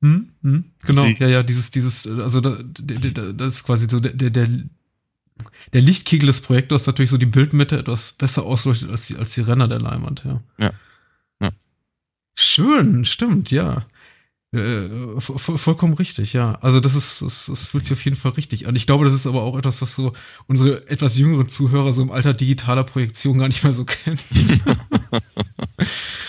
Hm, 0.00 0.28
hm, 0.42 0.64
genau, 0.84 1.06
Sie, 1.06 1.16
ja, 1.18 1.28
ja, 1.28 1.42
dieses, 1.42 1.70
dieses, 1.70 2.06
also 2.06 2.40
da, 2.40 2.56
da, 2.62 3.32
das 3.32 3.54
ist 3.54 3.64
quasi 3.64 3.88
so 3.90 3.98
der, 3.98 4.12
der, 4.30 4.46
der 5.72 5.82
Lichtkegel 5.82 6.28
des 6.28 6.40
Projektors 6.40 6.86
natürlich 6.86 7.10
so 7.10 7.18
die 7.18 7.26
Bildmitte 7.26 7.78
etwas 7.78 8.12
besser 8.12 8.44
ausleuchtet 8.44 8.90
als 8.90 9.08
die, 9.08 9.16
als 9.16 9.34
die 9.34 9.40
Ränder 9.40 9.66
der 9.66 9.80
Leinwand, 9.80 10.24
ja. 10.24 10.40
Ja. 10.60 10.72
ja. 11.40 11.50
Schön, 12.36 13.04
stimmt, 13.04 13.50
ja. 13.50 13.86
Äh, 14.50 15.20
vollkommen 15.20 15.94
richtig, 15.94 16.32
ja. 16.32 16.54
Also 16.62 16.80
das 16.80 16.94
ist, 16.94 17.20
das, 17.20 17.46
das 17.46 17.66
fühlt 17.66 17.84
sich 17.84 17.92
auf 17.92 18.04
jeden 18.04 18.16
Fall 18.16 18.32
richtig 18.32 18.66
an. 18.66 18.76
Ich 18.76 18.86
glaube, 18.86 19.04
das 19.04 19.12
ist 19.12 19.26
aber 19.26 19.42
auch 19.42 19.58
etwas, 19.58 19.82
was 19.82 19.94
so 19.94 20.12
unsere 20.46 20.88
etwas 20.88 21.18
jüngeren 21.18 21.48
Zuhörer 21.48 21.92
so 21.92 22.02
im 22.02 22.10
Alter 22.10 22.32
digitaler 22.34 22.84
Projektion 22.84 23.38
gar 23.38 23.48
nicht 23.48 23.64
mehr 23.64 23.74
so 23.74 23.84
kennen. 23.84 24.18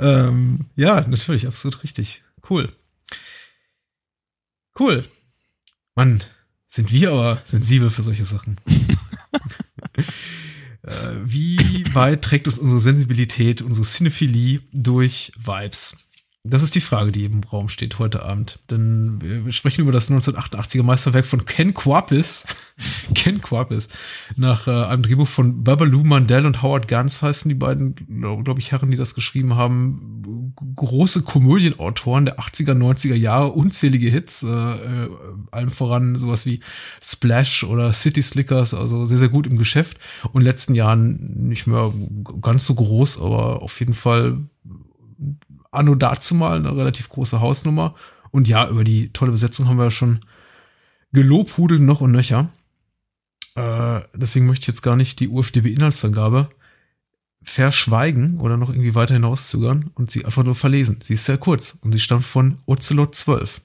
ähm, 0.00 0.66
ja, 0.76 1.06
natürlich, 1.06 1.46
absolut 1.46 1.82
richtig. 1.82 2.22
Cool. 2.48 2.72
Cool. 4.78 5.04
Mann, 5.94 6.22
sind 6.68 6.92
wir 6.92 7.12
aber 7.12 7.42
sensibel 7.44 7.90
für 7.90 8.02
solche 8.02 8.24
Sachen. 8.24 8.56
äh, 10.82 11.14
wie 11.24 11.84
weit 11.94 12.22
trägt 12.22 12.46
uns 12.46 12.58
unsere 12.58 12.80
Sensibilität, 12.80 13.60
unsere 13.60 13.86
Cinephilie 13.86 14.62
durch 14.72 15.32
Vibes? 15.36 15.96
Das 16.42 16.62
ist 16.62 16.74
die 16.74 16.80
Frage, 16.80 17.12
die 17.12 17.26
im 17.26 17.44
Raum 17.44 17.68
steht 17.68 17.98
heute 17.98 18.24
Abend. 18.24 18.60
Denn 18.70 19.20
wir 19.20 19.52
sprechen 19.52 19.82
über 19.82 19.92
das 19.92 20.10
1988er 20.10 20.82
Meisterwerk 20.82 21.26
von 21.26 21.44
Ken 21.44 21.74
Quapis. 21.74 22.46
Ken 23.14 23.42
Quapis. 23.42 23.90
Nach 24.36 24.66
äh, 24.66 24.70
einem 24.70 25.02
Drehbuch 25.02 25.28
von 25.28 25.64
Babaloo 25.64 26.02
Mandel 26.02 26.46
und 26.46 26.62
Howard 26.62 26.88
Gans 26.88 27.20
heißen 27.20 27.46
die 27.50 27.54
beiden, 27.54 27.94
glaube 27.94 28.42
glaub 28.42 28.58
ich, 28.58 28.72
Herren, 28.72 28.90
die 28.90 28.96
das 28.96 29.14
geschrieben 29.14 29.56
haben. 29.56 30.54
Große 30.76 31.24
Komödienautoren 31.24 32.24
der 32.24 32.38
80er, 32.38 32.72
90er 32.72 33.16
Jahre, 33.16 33.48
unzählige 33.48 34.08
Hits, 34.08 34.42
äh, 34.42 34.46
äh, 34.48 35.10
allem 35.50 35.70
voran 35.70 36.16
sowas 36.16 36.46
wie 36.46 36.60
Splash 37.02 37.64
oder 37.64 37.92
City 37.92 38.22
Slickers, 38.22 38.72
also 38.72 39.04
sehr, 39.04 39.18
sehr 39.18 39.28
gut 39.28 39.46
im 39.46 39.58
Geschäft. 39.58 39.98
Und 40.22 40.36
in 40.36 40.40
den 40.40 40.46
letzten 40.46 40.74
Jahren 40.74 41.48
nicht 41.48 41.66
mehr 41.66 41.92
ganz 42.40 42.64
so 42.64 42.74
groß, 42.74 43.20
aber 43.20 43.60
auf 43.60 43.78
jeden 43.78 43.94
Fall 43.94 44.38
anno 45.70 45.94
dazu 45.94 46.34
mal 46.34 46.58
eine 46.58 46.74
relativ 46.76 47.08
große 47.08 47.40
Hausnummer. 47.40 47.94
Und 48.30 48.48
ja, 48.48 48.68
über 48.68 48.84
die 48.84 49.12
tolle 49.12 49.32
Besetzung 49.32 49.68
haben 49.68 49.78
wir 49.78 49.84
ja 49.84 49.90
schon 49.90 50.20
gelobhudelt 51.12 51.80
noch 51.80 52.00
und 52.00 52.12
nöcher. 52.12 52.50
Äh, 53.56 54.00
deswegen 54.14 54.46
möchte 54.46 54.64
ich 54.64 54.68
jetzt 54.68 54.82
gar 54.82 54.96
nicht 54.96 55.20
die 55.20 55.28
UFDB-Inhaltsangabe 55.28 56.48
verschweigen 57.42 58.38
oder 58.38 58.56
noch 58.56 58.68
irgendwie 58.68 58.94
weiter 58.94 59.14
hinauszögern 59.14 59.90
und 59.94 60.10
sie 60.10 60.24
einfach 60.24 60.44
nur 60.44 60.54
verlesen. 60.54 60.98
Sie 61.02 61.14
ist 61.14 61.24
sehr 61.24 61.38
kurz 61.38 61.78
und 61.82 61.92
sie 61.92 62.00
stammt 62.00 62.24
von 62.24 62.58
Ocelot 62.66 63.14
12. 63.14 63.60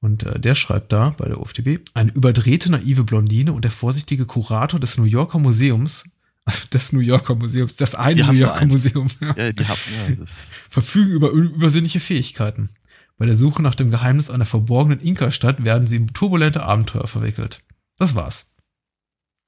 Und 0.00 0.24
äh, 0.24 0.38
der 0.38 0.54
schreibt 0.54 0.92
da 0.92 1.10
bei 1.18 1.26
der 1.26 1.40
UFDB, 1.40 1.80
eine 1.94 2.12
überdrehte 2.12 2.70
naive 2.70 3.04
Blondine 3.04 3.52
und 3.52 3.64
der 3.64 3.70
vorsichtige 3.70 4.26
Kurator 4.26 4.78
des 4.78 4.98
New 4.98 5.04
Yorker 5.04 5.38
Museums 5.38 6.04
also 6.52 6.66
des 6.72 6.92
New 6.92 7.00
Yorker 7.00 7.34
Museums, 7.34 7.76
das 7.76 7.94
eine 7.94 8.24
New 8.24 8.32
Yorker 8.32 8.60
ein, 8.60 8.68
Museum, 8.68 9.08
ja, 9.20 9.36
ja 9.36 9.52
die 9.52 9.66
haben, 9.66 9.80
ja, 10.18 10.24
verfügen 10.70 11.10
über 11.10 11.30
übersinnliche 11.30 12.00
Fähigkeiten. 12.00 12.70
Bei 13.18 13.26
der 13.26 13.36
Suche 13.36 13.62
nach 13.62 13.74
dem 13.74 13.90
Geheimnis 13.90 14.30
einer 14.30 14.46
verborgenen 14.46 15.00
Inka-Stadt 15.00 15.64
werden 15.64 15.88
sie 15.88 15.96
in 15.96 16.08
turbulente 16.08 16.62
Abenteuer 16.62 17.08
verwickelt. 17.08 17.60
Das 17.98 18.14
war's. 18.14 18.54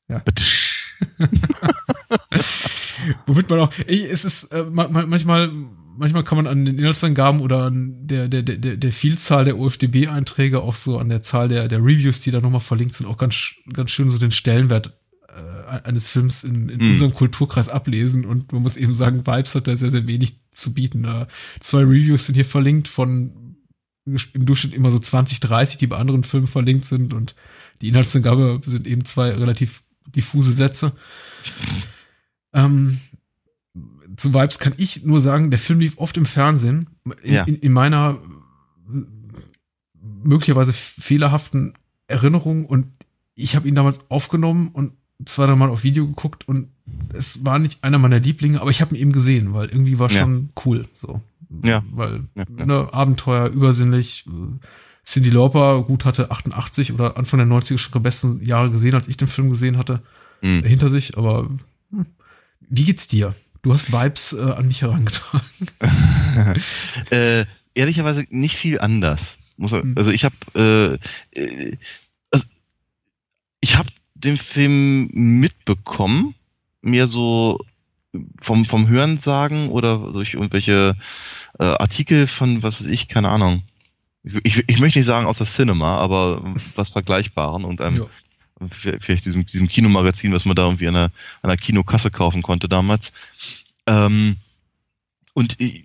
Ja. 0.09 0.25
Womit 3.27 3.49
man 3.51 3.61
auch, 3.61 3.73
ey, 3.87 4.05
es 4.05 4.25
ist 4.25 4.45
äh, 4.53 4.65
manchmal, 4.71 5.53
manchmal 5.97 6.25
kann 6.25 6.37
man 6.37 6.47
an 6.47 6.65
den 6.65 6.79
Inhaltsangaben 6.79 7.43
oder 7.43 7.65
an 7.65 8.07
der, 8.07 8.29
der, 8.29 8.43
der, 8.43 8.77
der 8.77 8.93
Vielzahl 8.93 9.45
der 9.45 9.59
OFDB-Einträge 9.59 10.63
auch 10.63 10.75
so 10.75 10.99
an 10.99 11.11
der 11.11 11.21
Zahl 11.23 11.49
der, 11.49 11.69
der 11.69 11.81
Reviews, 11.81 12.23
die 12.23 12.31
da 12.31 12.41
nochmal 12.41 12.63
verlinkt 12.63 12.95
sind, 12.95 13.07
auch 13.07 13.19
ganz, 13.19 13.53
ganz 13.73 13.91
schön 13.91 14.09
so 14.11 14.19
den 14.19 14.33
Stellenwert 14.33 14.99
äh, 15.39 15.81
eines 15.85 16.11
Films 16.11 16.45
in, 16.45 16.69
in 16.69 16.79
mm. 16.79 16.91
unserem 16.93 17.15
Kulturkreis 17.15 17.69
ablesen 17.69 18.25
und 18.25 18.53
man 18.53 18.63
muss 18.63 18.77
eben 18.77 18.95
sagen, 18.95 19.27
Vibes 19.27 19.55
hat 19.55 19.67
da 19.67 19.77
sehr, 19.77 19.91
sehr 19.91 20.07
wenig 20.07 20.41
zu 20.53 20.75
bieten. 20.75 21.05
Äh, 21.05 21.27
zwei 21.61 21.81
Reviews 21.81 22.27
sind 22.27 22.35
hier 22.35 22.45
verlinkt 22.45 22.89
von 22.89 23.57
im 24.33 24.47
Durchschnitt 24.47 24.73
immer 24.73 24.91
so 24.91 24.99
20, 24.99 25.41
30, 25.41 25.77
die 25.77 25.87
bei 25.87 25.99
anderen 25.99 26.25
Filmen 26.25 26.47
verlinkt 26.47 26.87
sind 26.87 27.13
und 27.13 27.35
die 27.83 27.89
Inhaltsangabe 27.89 28.61
sind 28.65 28.87
eben 28.87 29.05
zwei 29.05 29.31
relativ 29.31 29.83
diffuse 30.07 30.53
Sätze. 30.53 30.93
Ähm, 32.55 32.99
zu 34.17 34.33
Vibes 34.33 34.59
kann 34.59 34.75
ich 34.79 35.05
nur 35.05 35.21
sagen, 35.21 35.51
der 35.51 35.61
Film 35.61 35.81
lief 35.81 35.99
oft 35.99 36.17
im 36.17 36.27
Fernsehen. 36.27 36.89
In, 37.23 37.35
ja. 37.35 37.45
in, 37.45 37.57
in 37.57 37.73
meiner 37.73 38.19
möglicherweise 40.23 40.73
fehlerhaften 40.73 41.75
Erinnerung 42.07 42.67
und 42.67 42.87
ich 43.35 43.55
habe 43.55 43.69
ihn 43.69 43.75
damals 43.75 44.11
aufgenommen 44.11 44.69
und 44.69 44.95
zwei, 45.25 45.47
drei 45.47 45.57
Mal 45.57 45.71
auf 45.71 45.85
Video 45.85 46.07
geguckt 46.07 46.47
und 46.47 46.69
es 47.13 47.45
war 47.45 47.59
nicht 47.59 47.83
einer 47.83 47.99
meiner 47.99 48.21
Lieblinge, 48.21 48.61
aber 48.61 48.71
ich 48.71 48.81
habe 48.81 48.95
ihn 48.95 49.01
eben 49.01 49.13
gesehen, 49.13 49.53
weil 49.55 49.69
irgendwie 49.69 49.99
war 49.99 50.11
schon 50.11 50.51
ja. 50.55 50.63
cool. 50.65 50.89
So. 51.01 51.21
Ja. 51.65 51.83
Weil, 51.91 52.25
ja, 52.35 52.45
ja. 52.57 52.67
Ne, 52.67 52.89
Abenteuer, 52.93 53.49
übersinnlich. 53.49 54.25
Cindy 55.05 55.31
Lauper, 55.31 55.83
gut, 55.85 56.05
hatte 56.05 56.31
88 56.31 56.93
oder 56.93 57.17
Anfang 57.17 57.39
der 57.39 57.47
90er 57.49 57.79
schon 57.79 57.93
die 57.95 58.01
besten 58.01 58.45
Jahre 58.45 58.71
gesehen, 58.71 58.95
als 58.95 59.09
ich 59.09 59.17
den 59.17 59.29
Film 59.29 59.49
gesehen 59.49 59.79
hatte, 59.79 60.03
mhm. 60.43 60.63
hinter 60.65 60.91
sich, 60.91 61.17
aber 61.17 61.49
hm. 61.91 62.07
wie 62.69 62.85
geht's 62.85 63.07
dir? 63.07 63.35
Du 63.63 63.73
hast 63.73 63.91
Vibes 63.91 64.35
äh, 64.35 64.53
an 64.53 64.69
mich 64.69 64.83
herangetragen. 64.83 65.47
äh, 67.11 67.47
ehrlicherweise 67.75 68.25
nicht 68.29 68.57
viel 68.57 68.81
anders. 68.81 69.39
Muss, 69.57 69.73
mhm. 69.73 69.95
also 69.97 70.11
ich 70.11 70.25
habe 70.25 71.01
äh, 71.35 71.41
äh, 71.41 71.77
also 72.31 72.47
ich 73.61 73.77
habe 73.77 73.89
den 74.25 74.37
Film 74.37 75.09
mitbekommen, 75.13 76.35
mir 76.83 77.07
so 77.07 77.61
vom, 78.41 78.65
vom 78.65 78.89
Hören 78.89 79.19
sagen 79.19 79.69
oder 79.69 79.99
durch 80.13 80.35
irgendwelche 80.35 80.97
äh, 81.59 81.65
Artikel 81.65 82.27
von, 82.27 82.63
was 82.63 82.81
weiß 82.81 82.89
ich, 82.89 83.09
keine 83.09 83.29
Ahnung. 83.29 83.63
Ich, 84.43 84.65
ich, 84.67 84.79
möchte 84.79 84.99
nicht 84.99 85.07
sagen 85.07 85.27
aus 85.27 85.39
der 85.39 85.47
Cinema, 85.47 85.97
aber 85.97 86.43
was 86.75 86.91
Vergleichbaren 86.91 87.65
und 87.65 87.81
einem, 87.81 88.09
ja. 88.61 88.69
vielleicht 88.71 89.25
diesem, 89.25 89.47
diesem 89.47 89.69
Kinomagazin, 89.69 90.33
was 90.33 90.45
man 90.45 90.57
da 90.57 90.65
irgendwie 90.65 90.89
an 90.89 90.97
einer, 90.97 91.05
an 91.43 91.51
einer 91.51 91.57
Kinokasse 91.57 92.11
kaufen 92.11 92.43
konnte 92.43 92.69
damals. 92.69 93.13
Ähm, 93.87 94.37
und 95.35 95.61
ich, 95.61 95.85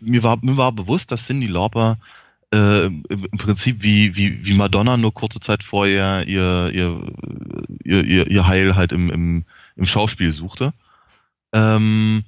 mir, 0.00 0.22
war, 0.22 0.38
mir 0.42 0.56
war 0.56 0.72
bewusst, 0.72 1.12
dass 1.12 1.26
Cindy 1.26 1.46
Lauper 1.46 1.98
äh, 2.54 2.86
im 2.86 3.38
Prinzip 3.38 3.82
wie, 3.82 4.14
wie, 4.16 4.46
wie 4.46 4.54
Madonna 4.54 4.96
nur 4.96 5.12
kurze 5.12 5.40
Zeit 5.40 5.62
vorher 5.62 6.26
ihr, 6.28 6.70
ihr, 6.72 7.12
ihr, 7.84 8.04
ihr, 8.04 8.30
ihr 8.30 8.46
Heil 8.46 8.76
halt 8.76 8.92
im, 8.92 9.10
im, 9.10 9.44
im 9.76 9.86
Schauspiel 9.86 10.32
suchte. 10.32 10.72
Ähm, 11.52 12.24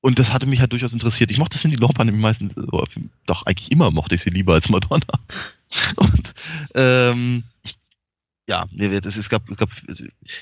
und 0.00 0.18
das 0.18 0.32
hatte 0.32 0.46
mich 0.46 0.60
halt 0.60 0.72
durchaus 0.72 0.92
interessiert. 0.92 1.30
Ich 1.30 1.38
mochte 1.38 1.58
Cindy 1.58 1.76
Lauper 1.76 2.04
nämlich 2.04 2.22
meistens, 2.22 2.54
doch 3.26 3.46
eigentlich 3.46 3.70
immer 3.70 3.90
mochte 3.90 4.14
ich 4.14 4.22
sie 4.22 4.30
lieber 4.30 4.54
als 4.54 4.68
Madonna. 4.68 5.06
Und 5.96 6.34
ähm, 6.74 7.44
ich, 7.62 7.76
ja, 8.48 8.64
es, 8.78 9.16
es, 9.16 9.28
gab, 9.28 9.48
es 9.48 9.56
gab, 9.58 9.68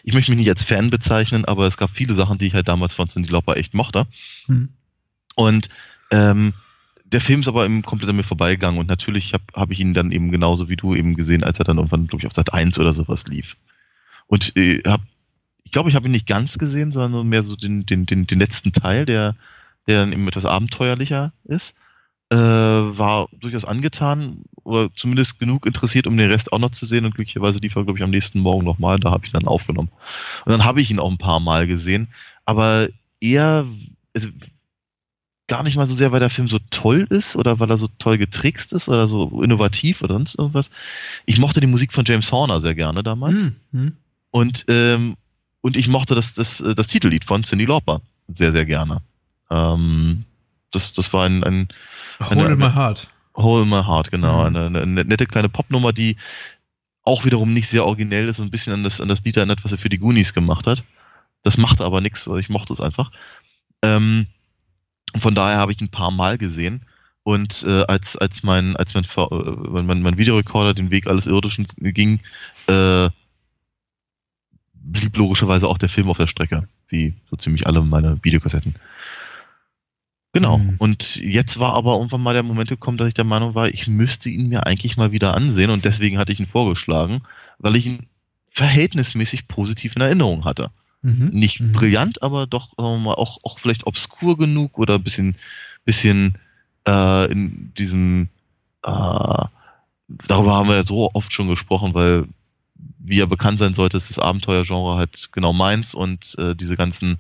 ich 0.05 0.15
möchte 0.15 0.31
mich 0.31 0.39
nicht 0.39 0.49
als 0.49 0.63
Fan 0.63 0.91
bezeichnen, 0.91 1.45
aber 1.45 1.67
es 1.67 1.77
gab 1.77 1.91
viele 1.91 2.15
Sachen, 2.15 2.39
die 2.39 2.47
ich 2.47 2.55
halt 2.55 2.69
damals 2.69 2.95
von 2.95 3.09
Cindy 3.09 3.31
Lauper 3.31 3.57
echt 3.57 3.75
mochte. 3.75 4.07
Mhm. 4.47 4.71
Und 5.35 5.69
ähm, 6.11 6.55
der 7.13 7.21
Film 7.21 7.41
ist 7.41 7.49
aber 7.49 7.65
eben 7.65 7.83
komplett 7.83 8.11
an 8.11 8.17
mir 8.17 8.23
vorbeigegangen 8.23 8.79
und 8.79 8.89
natürlich 8.89 9.33
habe 9.33 9.45
hab 9.55 9.71
ich 9.71 9.81
ihn 9.81 9.95
dann 9.95 10.13
eben 10.13 10.31
genauso 10.31 10.69
wie 10.69 10.77
du 10.77 10.95
eben 10.95 11.15
gesehen, 11.15 11.43
als 11.43 11.59
er 11.59 11.65
dann 11.65 11.79
irgendwann, 11.79 12.07
glaube 12.07 12.23
ich, 12.23 12.27
auf 12.27 12.33
Sat 12.33 12.53
1 12.53 12.79
oder 12.79 12.95
sowas 12.95 13.27
lief. 13.29 13.57
Und 14.27 14.55
äh, 14.57 14.83
hab, 14.85 15.01
ich 15.65 15.73
glaube, 15.73 15.89
ich 15.89 15.97
habe 15.97 16.07
ihn 16.07 16.13
nicht 16.13 16.27
ganz 16.27 16.59
gesehen, 16.59 16.93
sondern 16.93 17.29
mehr 17.29 17.43
so 17.43 17.57
den, 17.57 17.87
den, 17.87 18.05
den, 18.05 18.27
den 18.27 18.39
letzten 18.39 18.73
Teil, 18.73 19.07
der, 19.07 19.37
der 19.87 20.01
dann 20.01 20.13
eben 20.13 20.29
etwas 20.29 20.45
abenteuerlicher 20.45 21.33
ist. 21.45 21.75
Äh, 22.31 22.37
war 22.37 23.29
durchaus 23.33 23.65
angetan 23.65 24.43
oder 24.63 24.91
zumindest 24.95 25.39
genug 25.39 25.65
interessiert, 25.65 26.07
um 26.07 26.15
den 26.15 26.31
Rest 26.31 26.53
auch 26.53 26.59
noch 26.59 26.73
zu 26.73 26.85
sehen 26.85 27.07
und 27.07 27.15
glücklicherweise 27.15 27.59
lief 27.59 27.75
er, 27.75 27.85
glaube 27.85 27.99
ich, 27.99 28.05
am 28.05 28.11
nächsten 28.11 28.41
Morgen 28.41 28.67
nochmal, 28.67 29.01
da 29.01 29.11
habe 29.11 29.25
ich 29.25 29.33
dann 29.33 29.47
aufgenommen. 29.47 29.91
Und 30.45 30.53
dann 30.53 30.65
habe 30.65 30.83
ich 30.83 30.91
ihn 30.91 30.99
auch 30.99 31.11
ein 31.11 31.17
paar 31.17 31.41
Mal 31.41 31.67
gesehen, 31.67 32.09
aber 32.45 32.89
eher, 33.19 33.65
also 34.15 34.29
gar 35.49 35.63
nicht 35.63 35.77
mal 35.77 35.89
so 35.89 35.95
sehr, 35.95 36.13
weil 36.13 36.21
der 36.21 36.31
Film 36.31 36.49
so 36.49 36.59
toll 36.71 37.07
ist 37.11 37.35
oder 37.35 37.59
weil 37.59 37.71
er 37.71 37.79
so 37.79 37.89
toll 37.99 38.19
getrickst 38.19 38.73
ist 38.73 38.89
oder 38.89 39.09
so 39.09 39.43
innovativ 39.43 40.03
oder 40.03 40.15
sonst 40.15 40.39
irgendwas. 40.39 40.71
Ich 41.27 41.39
mochte 41.39 41.61
die 41.61 41.67
Musik 41.67 41.93
von 41.93 42.05
James 42.07 42.31
Horner 42.31 42.61
sehr 42.61 42.75
gerne 42.75 43.03
damals. 43.03 43.51
Mhm. 43.73 43.97
Und, 44.31 44.65
ähm, 44.69 45.17
und 45.63 45.77
ich 45.77 45.89
mochte 45.89 46.15
das, 46.15 46.35
das, 46.35 46.63
das 46.77 46.87
Titellied 46.87 47.25
von 47.25 47.43
Cindy 47.43 47.65
Lauper 47.65 48.03
sehr, 48.29 48.53
sehr 48.53 48.67
gerne. 48.67 49.01
Ähm, 49.51 50.25
das, 50.71 50.93
das 50.93 51.13
war 51.13 51.25
ein, 51.25 51.43
ein 51.43 51.69
Hole 52.21 52.53
in 52.53 52.59
my 52.59 52.71
heart. 52.71 53.09
Hole 53.35 53.63
in 53.63 53.71
my 53.71 53.83
heart, 53.83 54.11
genau. 54.11 54.49
Mhm. 54.49 54.57
Eine, 54.57 54.83
eine, 54.83 55.05
nette 55.05 55.27
kleine 55.27 55.49
Popnummer, 55.49 55.93
die 55.93 56.17
auch 57.05 57.25
wiederum 57.25 57.55
nicht 57.55 57.69
sehr 57.69 57.87
originell 57.87 58.29
ist 58.29 58.39
und 58.39 58.49
ein 58.49 58.51
bisschen 58.51 58.75
an 58.75 58.85
das, 58.85 59.01
an 59.01 59.09
das 59.09 59.25
Lied 59.25 59.39
erinnert, 59.39 59.65
was 59.65 59.73
er 59.73 59.79
für 59.79 59.89
die 59.89 59.99
Goonies 59.99 60.35
gemacht 60.35 60.67
hat. 60.67 60.85
Das 61.43 61.57
machte 61.57 61.85
aber 61.85 62.03
nichts, 62.03 62.27
ich 62.27 62.51
mochte 62.51 62.75
es 62.75 62.83
einfach. 62.83 63.11
Ähm, 63.81 64.27
von 65.19 65.35
daher 65.35 65.59
habe 65.59 65.73
ich 65.73 65.81
ein 65.81 65.91
paar 65.91 66.11
Mal 66.11 66.39
gesehen. 66.39 66.83
Und 67.23 67.63
äh, 67.69 67.83
als, 67.83 68.17
als 68.17 68.43
mein, 68.43 68.75
als 68.77 68.95
mein, 68.95 69.05
äh, 69.05 69.83
mein, 69.83 70.01
mein 70.01 70.17
Videorekorder 70.17 70.73
den 70.73 70.91
Weg 70.91 71.07
alles 71.07 71.27
Irdischen 71.27 71.67
ging, 71.79 72.21
äh, 72.69 73.11
blieb 74.73 75.17
logischerweise 75.17 75.69
auch 75.69 75.77
der 75.77 75.91
Film 75.91 76.09
auf 76.09 76.17
der 76.17 76.27
Strecke, 76.27 76.69
wie 76.89 77.15
so 77.29 77.37
ziemlich 77.37 77.67
alle 77.67 77.83
meine 77.83 78.19
Videokassetten. 78.23 78.75
Genau. 80.33 80.59
Mhm. 80.59 80.77
Und 80.79 81.17
jetzt 81.17 81.59
war 81.59 81.75
aber 81.75 81.95
irgendwann 81.95 82.23
mal 82.23 82.35
der 82.35 82.43
Moment 82.43 82.69
gekommen, 82.69 82.99
dass 82.99 83.09
ich 83.09 83.15
der 83.15 83.25
Meinung 83.25 83.55
war, 83.55 83.69
ich 83.69 83.89
müsste 83.89 84.31
ihn 84.31 84.49
mir 84.49 84.67
eigentlich 84.67 84.97
mal 84.97 85.13
wieder 85.13 85.35
ansehen 85.35 85.71
und 85.71 85.85
deswegen 85.85 86.19
hatte 86.19 86.33
ich 86.33 86.41
ihn 86.41 86.47
vorgeschlagen, 86.47 87.23
weil 87.59 87.77
ich 87.77 87.87
ihn 87.87 88.07
verhältnismäßig 88.51 89.49
positiv 89.49 89.97
in 89.97 90.03
Erinnerung 90.03 90.45
hatte. 90.45 90.71
Mhm. 91.03 91.29
Nicht 91.29 91.61
mhm. 91.61 91.73
brillant, 91.73 92.23
aber 92.23 92.47
doch 92.47 92.77
mal, 92.77 93.15
auch, 93.15 93.39
auch 93.45 93.59
vielleicht 93.59 93.87
obskur 93.87 94.37
genug 94.37 94.79
oder 94.79 94.97
ein 94.97 95.03
bisschen, 95.03 95.37
bisschen 95.85 96.39
äh, 96.87 97.31
in 97.31 97.73
diesem 97.77 98.29
äh, 98.83 99.45
darüber 100.09 100.57
haben 100.57 100.69
wir 100.69 100.77
ja 100.77 100.87
so 100.87 101.11
oft 101.13 101.33
schon 101.33 101.49
gesprochen, 101.49 101.95
weil 101.95 102.27
wie 102.99 103.19
ja 103.19 103.27
bekannt 103.27 103.59
sein 103.59 103.75
sollte, 103.75 103.97
ist 103.97 104.11
das 104.11 104.19
Abenteuergenre 104.19 104.97
halt 104.97 105.31
genau 105.33 105.53
meins 105.53 105.95
und 105.95 106.35
äh, 106.39 106.55
diese 106.55 106.77
ganzen 106.77 107.19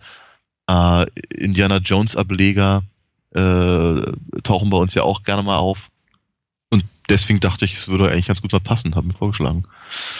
äh, 0.68 1.06
Indiana 1.30 1.78
Jones 1.78 2.16
Ableger 2.16 2.82
äh, 3.34 4.12
tauchen 4.42 4.70
bei 4.70 4.76
uns 4.76 4.94
ja 4.94 5.02
auch 5.02 5.22
gerne 5.22 5.42
mal 5.42 5.58
auf. 5.58 5.90
Und 6.70 6.84
deswegen 7.08 7.40
dachte 7.40 7.64
ich, 7.64 7.74
es 7.74 7.88
würde 7.88 8.10
eigentlich 8.10 8.26
ganz 8.26 8.42
gut 8.42 8.52
mal 8.52 8.60
passen, 8.60 8.94
habe 8.94 9.06
mir 9.06 9.14
vorgeschlagen. 9.14 9.64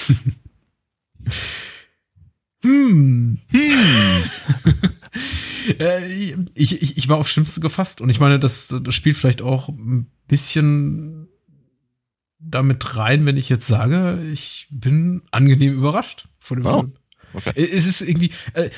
hm. 2.89 3.39
Hm. 3.49 4.25
äh, 5.79 6.07
ich, 6.55 6.83
ich, 6.83 6.97
ich 6.97 7.09
war 7.09 7.19
auf 7.19 7.29
Schlimmste 7.29 7.61
gefasst 7.61 8.01
und 8.01 8.11
ich 8.11 8.21
meine, 8.21 8.39
das, 8.39 8.69
das 8.69 8.95
spielt 8.95 9.17
vielleicht 9.17 9.43
auch 9.43 9.69
ein 9.69 10.11
bisschen 10.27 11.29
damit 12.39 12.97
rein, 12.97 13.27
wenn 13.27 13.37
ich 13.37 13.49
jetzt 13.49 13.67
sage, 13.67 14.21
ich 14.33 14.69
bin 14.71 15.23
angenehm 15.31 15.75
überrascht 15.75 16.29
von 16.39 16.59
dem 16.59 16.67
oh, 16.67 16.79
Film. 16.81 16.93
Okay. 17.35 17.53
Es 17.57 17.87
ist 17.87 18.01
irgendwie, 18.01 18.31
äh, 18.55 18.71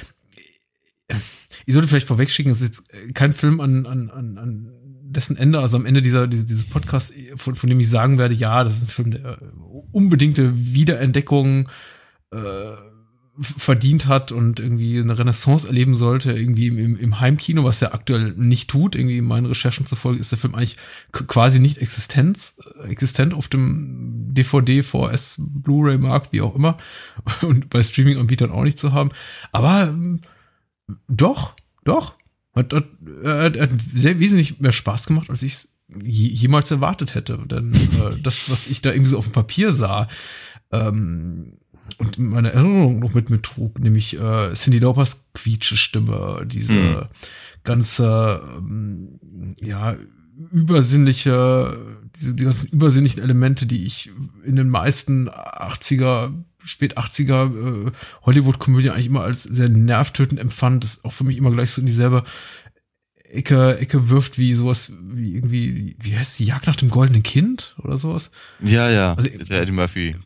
ich 1.67 1.75
sollte 1.75 1.89
vielleicht 1.89 2.09
vorwegschicken, 2.09 2.51
es 2.51 2.63
ist 2.63 2.89
jetzt 2.89 3.15
kein 3.15 3.33
Film 3.33 3.61
an, 3.61 3.87
an, 3.87 4.11
an, 4.11 4.39
an 4.39 4.73
dessen 5.03 5.37
Ende, 5.37 5.61
also 5.61 5.77
am 5.77 5.87
Ende 5.87 6.03
dieser, 6.03 6.27
dieses, 6.27 6.47
dieses 6.47 6.65
Podcasts, 6.65 7.15
von, 7.37 7.55
von 7.55 7.69
dem 7.69 7.81
ich 7.81 7.91
sagen 7.91 8.19
werde, 8.19 8.35
ja, 8.35 8.65
das 8.65 8.77
ist 8.77 8.85
ein 8.85 8.89
Film, 8.89 9.11
der 9.11 9.39
unbedingte 9.93 10.53
Wiederentdeckung 10.57 11.69
äh, 12.33 12.37
verdient 13.41 14.07
hat 14.07 14.33
und 14.33 14.61
irgendwie 14.61 15.01
eine 15.01 15.19
Renaissance 15.19 15.67
erleben 15.67 15.97
sollte, 15.97 16.33
irgendwie 16.33 16.67
im, 16.67 16.79
im, 16.79 16.97
im 16.99 17.21
Heimkino, 17.21 17.65
was 17.65 17.81
er 17.81 17.95
aktuell 17.95 18.35
nicht 18.37 18.69
tut. 18.69 18.95
Irgendwie 18.95 19.19
in 19.19 19.25
meinen 19.25 19.47
Recherchen 19.47 19.87
zufolge 19.87 20.21
ist 20.21 20.31
der 20.31 20.39
Film 20.39 20.55
eigentlich 20.55 20.77
quasi 21.13 21.59
nicht 21.59 21.79
Existenz, 21.79 22.61
existent 22.87 23.33
auf 23.33 23.49
dem 23.49 24.35
DVD, 24.35 24.83
VS, 24.83 25.37
Blu-ray-Markt, 25.39 26.33
wie 26.33 26.43
auch 26.43 26.55
immer. 26.55 26.77
Und 27.41 27.71
bei 27.71 27.83
Streaming-Anbietern 27.83 28.51
auch 28.51 28.65
nicht 28.65 28.79
zu 28.79 28.93
haben. 28.93 29.11
Aber 29.53 29.85
ähm, 29.89 30.21
doch, 31.09 31.55
doch. 31.85 32.17
Hat, 32.55 32.75
hat, 32.75 32.85
hat, 33.25 33.59
hat 33.59 33.71
sehr 33.95 34.19
wesentlich 34.19 34.61
mehr 34.61 34.73
Spaß 34.73 35.07
gemacht, 35.07 35.31
als 35.31 35.43
ich 35.43 35.53
es 35.53 35.81
jemals 36.03 36.71
erwartet 36.71 37.15
hätte. 37.15 37.39
Denn 37.47 37.73
äh, 37.73 38.21
das, 38.23 38.51
was 38.51 38.67
ich 38.67 38.83
da 38.83 38.93
irgendwie 38.93 39.11
so 39.11 39.19
auf 39.19 39.25
dem 39.25 39.33
Papier 39.33 39.73
sah, 39.73 40.09
ähm, 40.73 41.60
und 41.99 42.19
in 42.19 42.29
meiner 42.29 42.51
Erinnerung 42.51 42.99
noch 42.99 43.15
mit 43.15 43.31
mir 43.31 43.43
trug, 43.43 43.79
nämlich 43.79 44.19
äh, 44.19 44.53
Cindy 44.55 44.79
Laupers 44.79 45.31
quietsche 45.35 45.77
Stimme, 45.77 46.45
diese 46.47 46.73
mhm. 46.73 47.07
ganze, 47.65 48.43
ähm, 48.57 49.55
ja, 49.61 49.97
übersinnliche, 50.53 51.99
diese 52.17 52.35
die 52.35 52.45
ganzen 52.45 52.71
übersinnlichen 52.71 53.23
Elemente, 53.23 53.67
die 53.67 53.85
ich 53.85 54.11
in 54.45 54.57
den 54.57 54.69
meisten 54.69 55.29
80er 55.29 56.33
spät 56.65 56.99
80er 56.99 57.87
äh, 57.87 57.93
Hollywood-Komödie 58.23 58.91
eigentlich 58.91 59.07
immer 59.07 59.23
als 59.23 59.43
sehr 59.43 59.69
nervtötend 59.69 60.41
empfand, 60.41 60.85
das 60.85 61.05
auch 61.05 61.13
für 61.13 61.25
mich 61.25 61.37
immer 61.37 61.51
gleich 61.51 61.71
so 61.71 61.81
in 61.81 61.87
dieselbe 61.87 62.25
Ecke, 63.25 63.79
Ecke 63.79 64.09
wirft 64.09 64.39
wie 64.39 64.55
sowas 64.55 64.93
wie 65.01 65.35
irgendwie, 65.35 65.97
wie 65.99 66.17
heißt 66.17 66.39
die 66.39 66.47
Jagd 66.47 66.67
nach 66.67 66.77
dem 66.77 66.91
goldenen 66.91 67.23
Kind 67.23 67.77
oder 67.79 67.97
sowas? 67.97 68.31
Ja, 68.61 68.91
ja. 68.91 69.15
Also, 69.15 69.31
der 69.31 69.63
Eddie 69.63 69.73
Murphy 69.73 70.17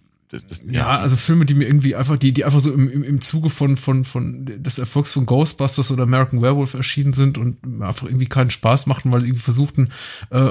ja, 0.71 0.99
also 0.99 1.17
Filme, 1.17 1.45
die 1.45 1.55
mir 1.55 1.67
irgendwie 1.67 1.95
einfach, 1.95 2.17
die, 2.17 2.33
die 2.33 2.45
einfach 2.45 2.61
so 2.61 2.73
im, 2.73 2.91
im, 2.91 3.03
im 3.05 3.21
Zuge 3.21 3.51
von, 3.51 3.77
von, 3.77 4.05
von 4.05 4.45
des 4.47 4.79
Erfolgs 4.79 5.13
von 5.13 5.27
Ghostbusters 5.27 5.91
oder 5.91 6.05
American 6.05 6.43
Werewolf 6.43 6.75
erschienen 6.75 7.13
sind 7.13 7.39
und 7.39 7.59
einfach 7.83 8.07
irgendwie 8.07 8.27
keinen 8.27 8.51
Spaß 8.51 8.87
machten, 8.87 9.13
weil 9.13 9.21
sie 9.21 9.29
irgendwie 9.29 9.43
versuchten, 9.43 9.89
äh, 10.31 10.51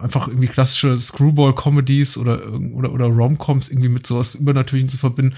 einfach 0.00 0.28
irgendwie 0.28 0.48
klassische 0.48 0.98
Screwball-Comedies 0.98 2.16
oder, 2.16 2.52
oder, 2.74 2.92
oder 2.92 3.06
Romcoms 3.06 3.68
irgendwie 3.68 3.88
mit 3.88 4.06
sowas 4.06 4.34
Übernatürlichen 4.34 4.88
zu 4.88 4.98
verbinden. 4.98 5.34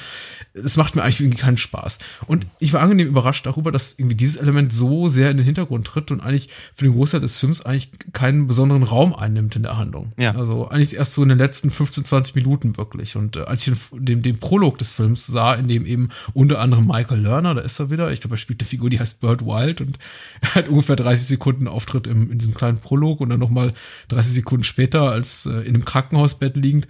Das 0.54 0.76
macht 0.76 0.94
mir 0.94 1.02
eigentlich 1.02 1.20
irgendwie 1.20 1.38
keinen 1.38 1.56
Spaß. 1.56 1.98
Und 2.26 2.46
ich 2.58 2.72
war 2.72 2.82
angenehm 2.82 3.08
überrascht 3.08 3.46
darüber, 3.46 3.72
dass 3.72 3.98
irgendwie 3.98 4.16
dieses 4.16 4.36
Element 4.36 4.72
so 4.72 5.08
sehr 5.08 5.30
in 5.30 5.38
den 5.38 5.46
Hintergrund 5.46 5.86
tritt 5.86 6.10
und 6.10 6.20
eigentlich 6.20 6.48
für 6.74 6.84
den 6.84 6.92
Großteil 6.92 7.20
des 7.20 7.38
Films 7.38 7.62
eigentlich 7.62 7.90
keinen 8.12 8.46
besonderen 8.46 8.82
Raum 8.82 9.14
einnimmt 9.14 9.56
in 9.56 9.62
der 9.62 9.78
Handlung. 9.78 10.12
Ja. 10.18 10.34
Also 10.34 10.68
eigentlich 10.68 10.96
erst 10.96 11.14
so 11.14 11.22
in 11.22 11.30
den 11.30 11.38
letzten 11.38 11.70
15, 11.70 12.04
20 12.04 12.34
Minuten 12.34 12.76
wirklich. 12.76 13.16
Und 13.16 13.36
äh, 13.36 13.40
als 13.40 13.66
ich 13.66 13.74
den, 13.92 14.22
den 14.22 14.40
Prolog 14.40 14.78
des 14.78 14.92
Films 14.92 15.26
sah, 15.26 15.54
in 15.54 15.68
dem 15.68 15.86
eben 15.86 16.10
unter 16.34 16.60
anderem 16.60 16.86
Michael 16.86 17.20
Lerner, 17.20 17.54
da 17.54 17.62
ist 17.62 17.80
er 17.80 17.90
wieder, 17.90 18.12
ich 18.12 18.20
glaube, 18.20 18.34
er 18.34 18.38
spielt 18.38 18.60
eine 18.60 18.68
Figur, 18.68 18.90
die 18.90 19.00
heißt 19.00 19.20
Bird 19.20 19.44
Wild 19.46 19.80
und 19.80 19.98
er 20.42 20.54
hat 20.54 20.68
ungefähr 20.68 20.96
30 20.96 21.26
Sekunden 21.26 21.66
Auftritt 21.66 22.06
im, 22.06 22.30
in 22.30 22.38
diesem 22.38 22.54
kleinen 22.54 22.78
Prolog 22.78 23.20
und 23.20 23.30
dann 23.30 23.40
nochmal 23.40 23.72
30 24.08 24.34
Sekunden 24.34 24.64
später 24.64 25.10
als 25.10 25.46
äh, 25.46 25.60
in 25.62 25.74
einem 25.74 25.84
Krankenhausbett 25.84 26.56
liegend. 26.56 26.86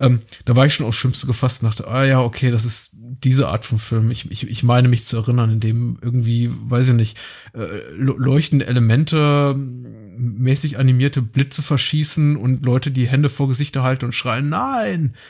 Ähm, 0.00 0.20
da 0.44 0.56
war 0.56 0.66
ich 0.66 0.74
schon 0.74 0.86
aufs 0.86 0.98
Schlimmste 0.98 1.26
gefasst 1.26 1.62
und 1.62 1.68
dachte, 1.68 1.88
ah 1.88 2.04
ja, 2.04 2.20
okay, 2.20 2.50
das 2.50 2.64
ist 2.64 2.92
diese 2.94 3.48
Art 3.48 3.66
von 3.66 3.78
Film. 3.78 4.10
Ich, 4.10 4.30
ich, 4.30 4.48
ich 4.48 4.62
meine 4.62 4.88
mich 4.88 5.04
zu 5.04 5.16
erinnern, 5.16 5.50
in 5.50 5.60
dem 5.60 5.98
irgendwie, 6.00 6.50
weiß 6.52 6.88
ich 6.88 6.94
nicht, 6.94 7.18
äh, 7.54 7.80
leuchtende 7.96 8.66
Elemente 8.66 9.54
mäßig 9.56 10.78
animierte 10.78 11.22
Blitze 11.22 11.62
verschießen 11.62 12.36
und 12.36 12.64
Leute 12.64 12.90
die 12.90 13.08
Hände 13.08 13.30
vor 13.30 13.48
Gesichter 13.48 13.82
halten 13.82 14.06
und 14.06 14.14
schreien, 14.14 14.48
nein! 14.48 15.14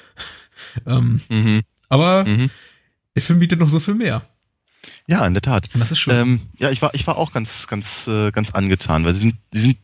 Ähm, 0.87 1.21
mhm. 1.29 1.63
Aber 1.89 2.25
mhm. 2.25 2.49
der 3.17 3.23
Film 3.23 3.41
bietet 3.41 3.59
noch 3.59 3.69
so 3.69 3.81
viel 3.81 3.95
mehr. 3.95 4.23
Ja, 5.07 5.27
in 5.27 5.35
der 5.35 5.43
Tat. 5.43 5.69
Und 5.75 5.81
das 5.81 5.91
ist 5.91 5.99
schön. 5.99 6.15
Ähm, 6.15 6.41
ja, 6.57 6.71
ich 6.71 6.81
war, 6.81 6.95
ich 6.95 7.07
war 7.07 7.19
auch 7.19 7.33
ganz, 7.33 7.67
ganz, 7.67 8.07
äh, 8.07 8.31
ganz 8.31 8.53
angetan, 8.53 9.05
weil 9.05 9.15
sie 9.15 9.21
sind, 9.21 9.37
sie 9.53 9.61
sind 9.61 9.79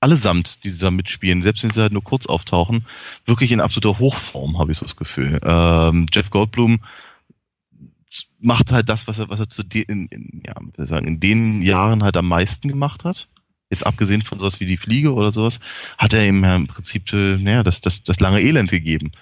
allesamt, 0.00 0.64
die 0.64 0.76
da 0.76 0.90
mitspielen, 0.90 1.42
selbst 1.42 1.64
wenn 1.64 1.70
sie 1.70 1.80
halt 1.80 1.92
nur 1.92 2.04
kurz 2.04 2.26
auftauchen, 2.26 2.86
wirklich 3.26 3.52
in 3.52 3.60
absoluter 3.60 3.98
Hochform, 3.98 4.58
habe 4.58 4.72
ich 4.72 4.78
so 4.78 4.86
das 4.86 4.96
Gefühl. 4.96 5.38
Ähm, 5.42 6.06
Jeff 6.12 6.30
Goldblum 6.30 6.78
macht 8.38 8.72
halt 8.72 8.88
das, 8.88 9.06
was 9.06 9.18
er, 9.18 9.28
was 9.28 9.40
er 9.40 9.48
zu 9.50 9.62
de, 9.62 9.82
in, 9.82 10.06
in, 10.06 10.42
ja, 10.46 10.54
wir 10.76 10.86
sagen, 10.86 11.06
in 11.06 11.20
den 11.20 11.62
Jahren 11.62 12.04
halt 12.04 12.16
am 12.16 12.28
meisten 12.28 12.68
gemacht 12.68 13.04
hat. 13.04 13.28
Jetzt 13.70 13.86
abgesehen 13.86 14.22
von 14.22 14.38
sowas 14.38 14.60
wie 14.60 14.66
die 14.66 14.78
Fliege 14.78 15.12
oder 15.12 15.30
sowas, 15.30 15.60
hat 15.98 16.14
er 16.14 16.26
ihm 16.26 16.42
ja 16.42 16.56
im 16.56 16.68
Prinzip, 16.68 17.12
äh, 17.12 17.36
naja, 17.36 17.62
das, 17.62 17.80
das, 17.80 18.02
das 18.02 18.20
lange 18.20 18.40
Elend 18.40 18.70
gegeben 18.70 19.12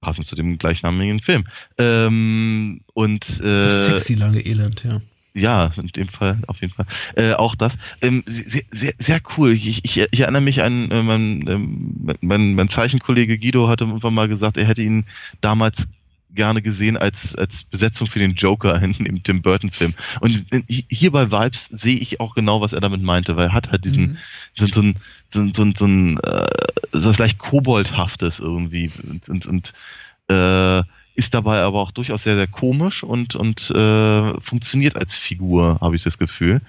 passend 0.00 0.26
zu 0.26 0.36
dem 0.36 0.58
gleichnamigen 0.58 1.20
Film. 1.20 1.44
Ähm, 1.76 2.82
und 2.94 3.40
äh, 3.40 3.64
das 3.64 3.86
sexy 3.86 4.14
lange 4.14 4.40
Elend, 4.40 4.84
ja. 4.84 5.00
Ja, 5.38 5.70
in 5.76 5.88
dem 5.88 6.08
Fall, 6.08 6.38
auf 6.46 6.60
jeden 6.60 6.74
Fall. 6.74 6.86
Äh, 7.14 7.34
auch 7.34 7.54
das. 7.54 7.78
Ähm, 8.02 8.24
sehr, 8.26 8.62
sehr, 8.70 8.92
sehr 8.98 9.20
cool. 9.36 9.52
Ich, 9.52 9.84
ich, 9.84 9.98
ich 10.10 10.20
erinnere 10.20 10.42
mich 10.42 10.62
an 10.62 10.90
äh, 10.90 11.02
mein, 11.02 11.46
ähm, 11.48 12.16
mein, 12.20 12.54
mein 12.54 12.68
Zeichenkollege 12.68 13.38
Guido 13.38 13.68
hatte 13.68 13.84
irgendwann 13.84 14.14
mal 14.14 14.28
gesagt, 14.28 14.56
er 14.56 14.66
hätte 14.66 14.82
ihn 14.82 15.04
damals 15.40 15.86
gerne 16.34 16.60
gesehen 16.60 16.96
als, 16.96 17.34
als 17.36 17.64
Besetzung 17.64 18.06
für 18.06 18.18
den 18.18 18.34
Joker 18.34 18.82
in, 18.82 18.94
im 18.94 19.22
Tim 19.22 19.42
Burton-Film. 19.42 19.94
Und 20.20 20.44
hier 20.66 21.12
bei 21.12 21.30
Vibes 21.30 21.66
sehe 21.66 21.96
ich 21.96 22.20
auch 22.20 22.34
genau, 22.34 22.60
was 22.60 22.72
er 22.72 22.80
damit 22.80 23.02
meinte, 23.02 23.36
weil 23.36 23.48
er 23.48 23.54
hat 23.54 23.70
halt 23.70 23.84
diesen, 23.84 24.00
mhm. 24.00 24.18
so, 24.56 24.66
so, 24.66 24.82
ein, 24.82 24.96
so, 25.28 25.48
so, 25.52 25.70
so 25.76 25.86
ein, 25.86 26.18
äh, 26.20 26.46
so 26.92 27.08
was 27.08 27.18
leicht 27.18 27.38
Koboldhaftes 27.38 28.40
irgendwie 28.40 28.90
und, 29.08 29.28
und, 29.28 29.46
und 29.46 29.72
äh, 30.28 30.82
ist 31.18 31.34
dabei 31.34 31.62
aber 31.62 31.80
auch 31.80 31.90
durchaus 31.90 32.22
sehr, 32.22 32.36
sehr 32.36 32.46
komisch 32.46 33.02
und, 33.02 33.34
und 33.34 33.70
äh, 33.72 34.40
funktioniert 34.40 34.94
als 34.94 35.16
Figur, 35.16 35.78
habe 35.80 35.96
ich 35.96 36.04
das 36.04 36.16
Gefühl. 36.16 36.60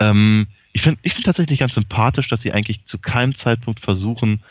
Ähm, 0.00 0.48
ich 0.72 0.82
finde 0.82 0.98
ich 1.04 1.14
find 1.14 1.24
tatsächlich 1.24 1.60
ganz 1.60 1.74
sympathisch, 1.74 2.28
dass 2.28 2.40
sie 2.40 2.52
eigentlich 2.52 2.84
zu 2.84 2.98
keinem 2.98 3.36
Zeitpunkt 3.36 3.78
versuchen, 3.78 4.42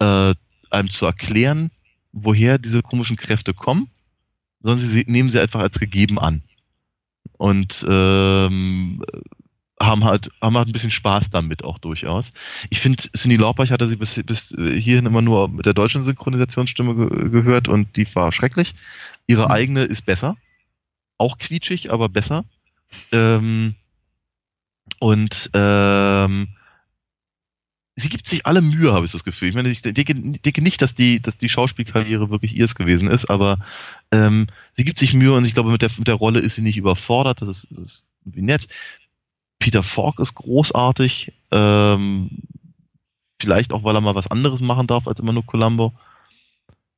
äh, 0.00 0.34
einem 0.70 0.90
zu 0.90 1.06
erklären, 1.06 1.70
woher 2.10 2.58
diese 2.58 2.82
komischen 2.82 3.16
Kräfte 3.16 3.54
kommen, 3.54 3.88
sondern 4.60 4.84
sie 4.84 5.04
nehmen 5.06 5.30
sie 5.30 5.38
einfach 5.38 5.60
als 5.60 5.78
gegeben 5.78 6.18
an. 6.18 6.42
Und 7.38 7.86
ähm, 7.88 9.04
haben 9.80 10.04
halt, 10.04 10.30
haben 10.40 10.56
halt 10.56 10.68
ein 10.68 10.72
bisschen 10.72 10.90
Spaß 10.90 11.30
damit 11.30 11.62
auch 11.62 11.78
durchaus. 11.78 12.32
Ich 12.70 12.80
finde, 12.80 13.02
Cindy 13.14 13.36
Lauper, 13.36 13.62
ich 13.62 13.72
hatte 13.72 13.86
sie 13.86 13.96
bis, 13.96 14.20
bis 14.24 14.48
hierhin 14.48 15.06
immer 15.06 15.22
nur 15.22 15.48
mit 15.48 15.66
der 15.66 15.74
deutschen 15.74 16.04
Synchronisationsstimme 16.04 16.94
ge 16.94 17.30
gehört 17.30 17.68
und 17.68 17.96
die 17.96 18.12
war 18.14 18.32
schrecklich. 18.32 18.74
Ihre 19.26 19.46
mhm. 19.46 19.50
eigene 19.50 19.82
ist 19.82 20.06
besser. 20.06 20.36
Auch 21.18 21.38
quietschig, 21.38 21.92
aber 21.92 22.08
besser. 22.08 22.44
Ähm, 23.12 23.74
und 24.98 25.50
ähm, 25.52 26.48
sie 27.96 28.08
gibt 28.08 28.26
sich 28.26 28.46
alle 28.46 28.62
Mühe, 28.62 28.92
habe 28.92 29.04
ich 29.04 29.12
das 29.12 29.24
Gefühl. 29.24 29.48
Ich 29.48 29.54
meine, 29.54 29.68
ich 29.68 29.82
denke, 29.82 30.14
denke, 30.14 30.62
nicht, 30.62 30.80
dass 30.80 30.94
die, 30.94 31.20
dass 31.20 31.36
die 31.36 31.48
Schauspielkarriere 31.48 32.30
wirklich 32.30 32.56
ihrs 32.56 32.74
gewesen 32.74 33.08
ist, 33.08 33.26
aber 33.26 33.58
ähm, 34.12 34.46
sie 34.74 34.84
gibt 34.84 34.98
sich 34.98 35.14
Mühe 35.14 35.34
und 35.34 35.44
ich 35.44 35.52
glaube, 35.52 35.70
mit 35.70 35.82
der, 35.82 35.90
mit 35.98 36.08
der 36.08 36.14
Rolle 36.14 36.40
ist 36.40 36.54
sie 36.54 36.62
nicht 36.62 36.76
überfordert. 36.76 37.42
Das 37.42 37.48
ist, 37.48 37.66
das 37.70 37.78
ist 37.78 38.04
irgendwie 38.24 38.42
nett. 38.42 38.68
Peter 39.66 39.82
Falk 39.82 40.20
ist 40.20 40.36
großartig. 40.36 41.32
Ähm, 41.50 42.30
vielleicht 43.40 43.72
auch, 43.72 43.82
weil 43.82 43.96
er 43.96 44.00
mal 44.00 44.14
was 44.14 44.30
anderes 44.30 44.60
machen 44.60 44.86
darf 44.86 45.08
als 45.08 45.18
immer 45.18 45.32
nur 45.32 45.44
Columbo. 45.44 45.92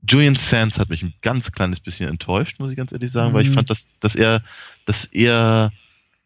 Julian 0.06 0.36
Sands 0.36 0.78
hat 0.78 0.90
mich 0.90 1.02
ein 1.02 1.14
ganz 1.22 1.50
kleines 1.50 1.80
bisschen 1.80 2.10
enttäuscht, 2.10 2.60
muss 2.60 2.70
ich 2.70 2.76
ganz 2.76 2.92
ehrlich 2.92 3.10
sagen, 3.10 3.30
mhm. 3.30 3.34
weil 3.34 3.44
ich 3.44 3.48
mhm. 3.48 3.54
fand, 3.54 3.70
dass, 3.70 3.86
dass 4.00 4.14
er, 4.14 4.42
dass 4.84 5.06
er 5.06 5.72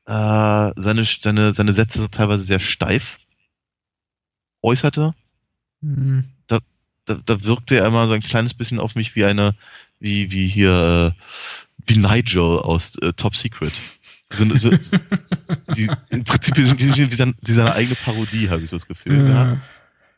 äh, 0.06 0.72
seine, 0.74 1.04
seine, 1.04 1.54
seine 1.54 1.72
Sätze 1.74 2.10
teilweise 2.10 2.42
sehr 2.42 2.58
steif 2.58 3.20
äußerte. 4.62 5.14
Mhm. 5.80 6.24
Da, 6.48 6.58
da, 7.04 7.20
da 7.24 7.44
wirkte 7.44 7.76
er 7.76 7.86
immer 7.86 8.08
so 8.08 8.14
ein 8.14 8.20
kleines 8.20 8.52
bisschen 8.52 8.80
auf 8.80 8.96
mich 8.96 9.14
wie 9.14 9.26
eine, 9.26 9.54
wie, 10.00 10.32
wie 10.32 10.48
hier, 10.48 11.14
äh, 11.14 11.22
wie 11.86 11.98
Nigel 11.98 12.58
aus 12.58 12.96
äh, 12.96 13.12
Top 13.12 13.36
Secret. 13.36 13.74
So, 14.32 14.56
so, 14.56 14.70
die, 15.76 15.88
Im 16.10 16.24
Prinzip 16.24 16.56
wie, 16.56 16.70
wie, 16.78 17.10
wie, 17.10 17.14
seine, 17.14 17.34
wie 17.40 17.52
seine 17.52 17.74
eigene 17.74 17.94
Parodie, 17.94 18.48
habe 18.48 18.62
ich 18.62 18.70
so 18.70 18.76
das 18.76 18.86
Gefühl. 18.86 19.28
Ja. 19.28 19.52
Ja. 19.52 19.60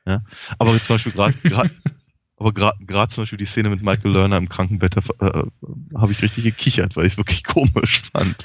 ja. 0.06 0.22
Aber 0.58 0.80
zum 0.80 0.96
Beispiel 0.96 1.12
gerade 1.12 1.34
aber 2.36 2.52
gerade 2.52 3.08
zum 3.12 3.22
Beispiel 3.22 3.38
die 3.38 3.46
Szene 3.46 3.70
mit 3.70 3.82
Michael 3.82 4.12
Lerner 4.12 4.36
im 4.36 4.48
Krankenbett, 4.48 4.96
äh, 4.96 5.00
habe 5.94 6.12
ich 6.12 6.22
richtig 6.22 6.44
gekichert, 6.44 6.96
weil 6.96 7.06
ich 7.06 7.12
es 7.12 7.18
wirklich 7.18 7.44
komisch 7.44 8.02
fand. 8.12 8.44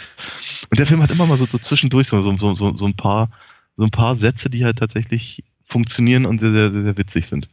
Und 0.70 0.80
der 0.80 0.86
Film 0.86 1.02
hat 1.02 1.12
immer 1.12 1.26
mal 1.26 1.38
so, 1.38 1.46
so 1.46 1.58
zwischendurch 1.58 2.08
so, 2.08 2.22
so, 2.22 2.56
so, 2.56 2.76
so, 2.76 2.86
ein 2.86 2.96
paar, 2.96 3.32
so 3.78 3.84
ein 3.84 3.92
paar 3.92 4.16
Sätze, 4.16 4.50
die 4.50 4.64
halt 4.64 4.78
tatsächlich 4.78 5.44
funktionieren 5.66 6.26
und 6.26 6.40
sehr, 6.40 6.52
sehr, 6.52 6.72
sehr, 6.72 6.84
sehr 6.84 6.98
witzig 6.98 7.28
sind. 7.28 7.50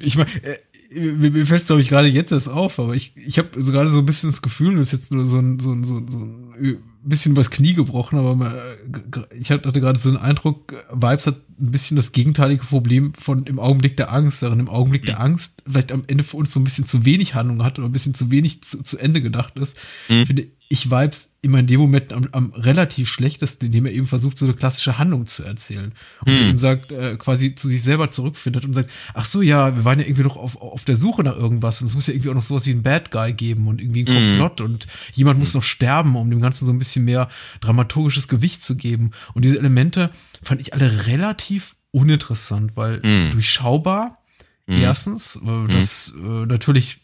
Ich 0.00 0.16
meine, 0.16 0.30
äh, 0.42 0.58
mir 0.92 1.46
fällt 1.46 1.62
es, 1.62 1.68
glaube 1.68 1.82
ich, 1.82 1.88
gerade 1.88 2.08
jetzt 2.08 2.32
erst 2.32 2.48
auf, 2.48 2.78
aber 2.78 2.94
ich, 2.94 3.16
ich 3.16 3.38
habe 3.38 3.62
so 3.62 3.72
gerade 3.72 3.88
so 3.88 4.00
ein 4.00 4.06
bisschen 4.06 4.28
das 4.28 4.42
Gefühl, 4.42 4.76
das 4.76 4.92
ist 4.92 4.92
jetzt 4.92 5.12
nur 5.12 5.24
so 5.24 5.38
ein, 5.38 5.58
so 5.60 5.72
ein, 5.72 5.84
so 5.84 5.96
ein, 5.96 6.08
so 6.08 6.18
ein 6.18 6.54
bisschen 7.02 7.32
übers 7.32 7.50
Knie 7.50 7.74
gebrochen, 7.74 8.18
aber 8.18 8.34
man, 8.34 8.54
ich 9.38 9.50
hatte 9.50 9.72
gerade 9.72 9.98
so 9.98 10.08
einen 10.08 10.18
Eindruck, 10.18 10.74
Vibes 10.92 11.26
hat 11.26 11.36
ein 11.60 11.70
bisschen 11.70 11.96
das 11.96 12.12
gegenteilige 12.12 12.64
Problem 12.64 13.14
von 13.14 13.44
im 13.44 13.58
Augenblick 13.58 13.96
der 13.96 14.12
Angst, 14.12 14.42
während 14.42 14.60
im 14.60 14.68
Augenblick 14.68 15.02
mhm. 15.02 15.06
der 15.06 15.20
Angst 15.20 15.62
vielleicht 15.66 15.92
am 15.92 16.04
Ende 16.06 16.24
für 16.24 16.36
uns 16.36 16.52
so 16.52 16.60
ein 16.60 16.64
bisschen 16.64 16.86
zu 16.86 17.04
wenig 17.04 17.34
Handlung 17.34 17.64
hat 17.64 17.78
oder 17.78 17.88
ein 17.88 17.92
bisschen 17.92 18.14
zu 18.14 18.30
wenig 18.30 18.62
zu, 18.62 18.82
zu 18.82 18.98
Ende 18.98 19.22
gedacht 19.22 19.56
ist. 19.56 19.78
Mhm. 20.08 20.26
Finde 20.26 20.46
ich 20.72 20.88
Vibes 20.88 21.36
immer 21.42 21.58
in 21.58 21.66
dem 21.66 21.80
Moment 21.80 22.12
am, 22.12 22.28
am 22.30 22.52
relativ 22.52 23.10
schlechtesten, 23.10 23.66
indem 23.66 23.86
er 23.86 23.92
eben 23.92 24.06
versucht, 24.06 24.38
so 24.38 24.44
eine 24.44 24.54
klassische 24.54 24.98
Handlung 24.98 25.26
zu 25.26 25.42
erzählen. 25.42 25.92
Und 26.24 26.32
hm. 26.32 26.48
eben 26.48 26.58
sagt, 26.60 26.92
äh, 26.92 27.16
quasi 27.16 27.56
zu 27.56 27.66
sich 27.66 27.82
selber 27.82 28.12
zurückfindet 28.12 28.64
und 28.64 28.74
sagt, 28.74 28.88
ach 29.12 29.24
so, 29.24 29.42
ja, 29.42 29.74
wir 29.74 29.84
waren 29.84 29.98
ja 29.98 30.06
irgendwie 30.06 30.22
noch 30.22 30.36
auf, 30.36 30.62
auf 30.62 30.84
der 30.84 30.96
Suche 30.96 31.24
nach 31.24 31.34
irgendwas 31.34 31.80
und 31.80 31.88
es 31.88 31.94
muss 31.94 32.06
ja 32.06 32.14
irgendwie 32.14 32.30
auch 32.30 32.34
noch 32.34 32.44
sowas 32.44 32.66
wie 32.66 32.70
ein 32.70 32.84
Bad 32.84 33.10
Guy 33.10 33.32
geben 33.32 33.66
und 33.66 33.80
irgendwie 33.80 34.04
ein 34.04 34.06
hm. 34.06 34.38
Komplott 34.38 34.60
und 34.60 34.86
jemand 35.12 35.40
muss 35.40 35.54
noch 35.54 35.64
sterben, 35.64 36.14
um 36.14 36.30
dem 36.30 36.40
Ganzen 36.40 36.66
so 36.66 36.72
ein 36.72 36.78
bisschen 36.78 37.04
mehr 37.04 37.28
dramaturgisches 37.60 38.28
Gewicht 38.28 38.62
zu 38.62 38.76
geben. 38.76 39.10
Und 39.34 39.44
diese 39.44 39.58
Elemente 39.58 40.10
fand 40.40 40.60
ich 40.60 40.72
alle 40.72 41.08
relativ 41.08 41.74
uninteressant, 41.90 42.76
weil 42.76 43.02
hm. 43.02 43.32
durchschaubar, 43.32 44.20
Mhm. 44.70 44.76
Erstens, 44.76 45.36
äh, 45.36 45.72
das 45.72 46.12
äh, 46.16 46.46
natürlich 46.46 47.00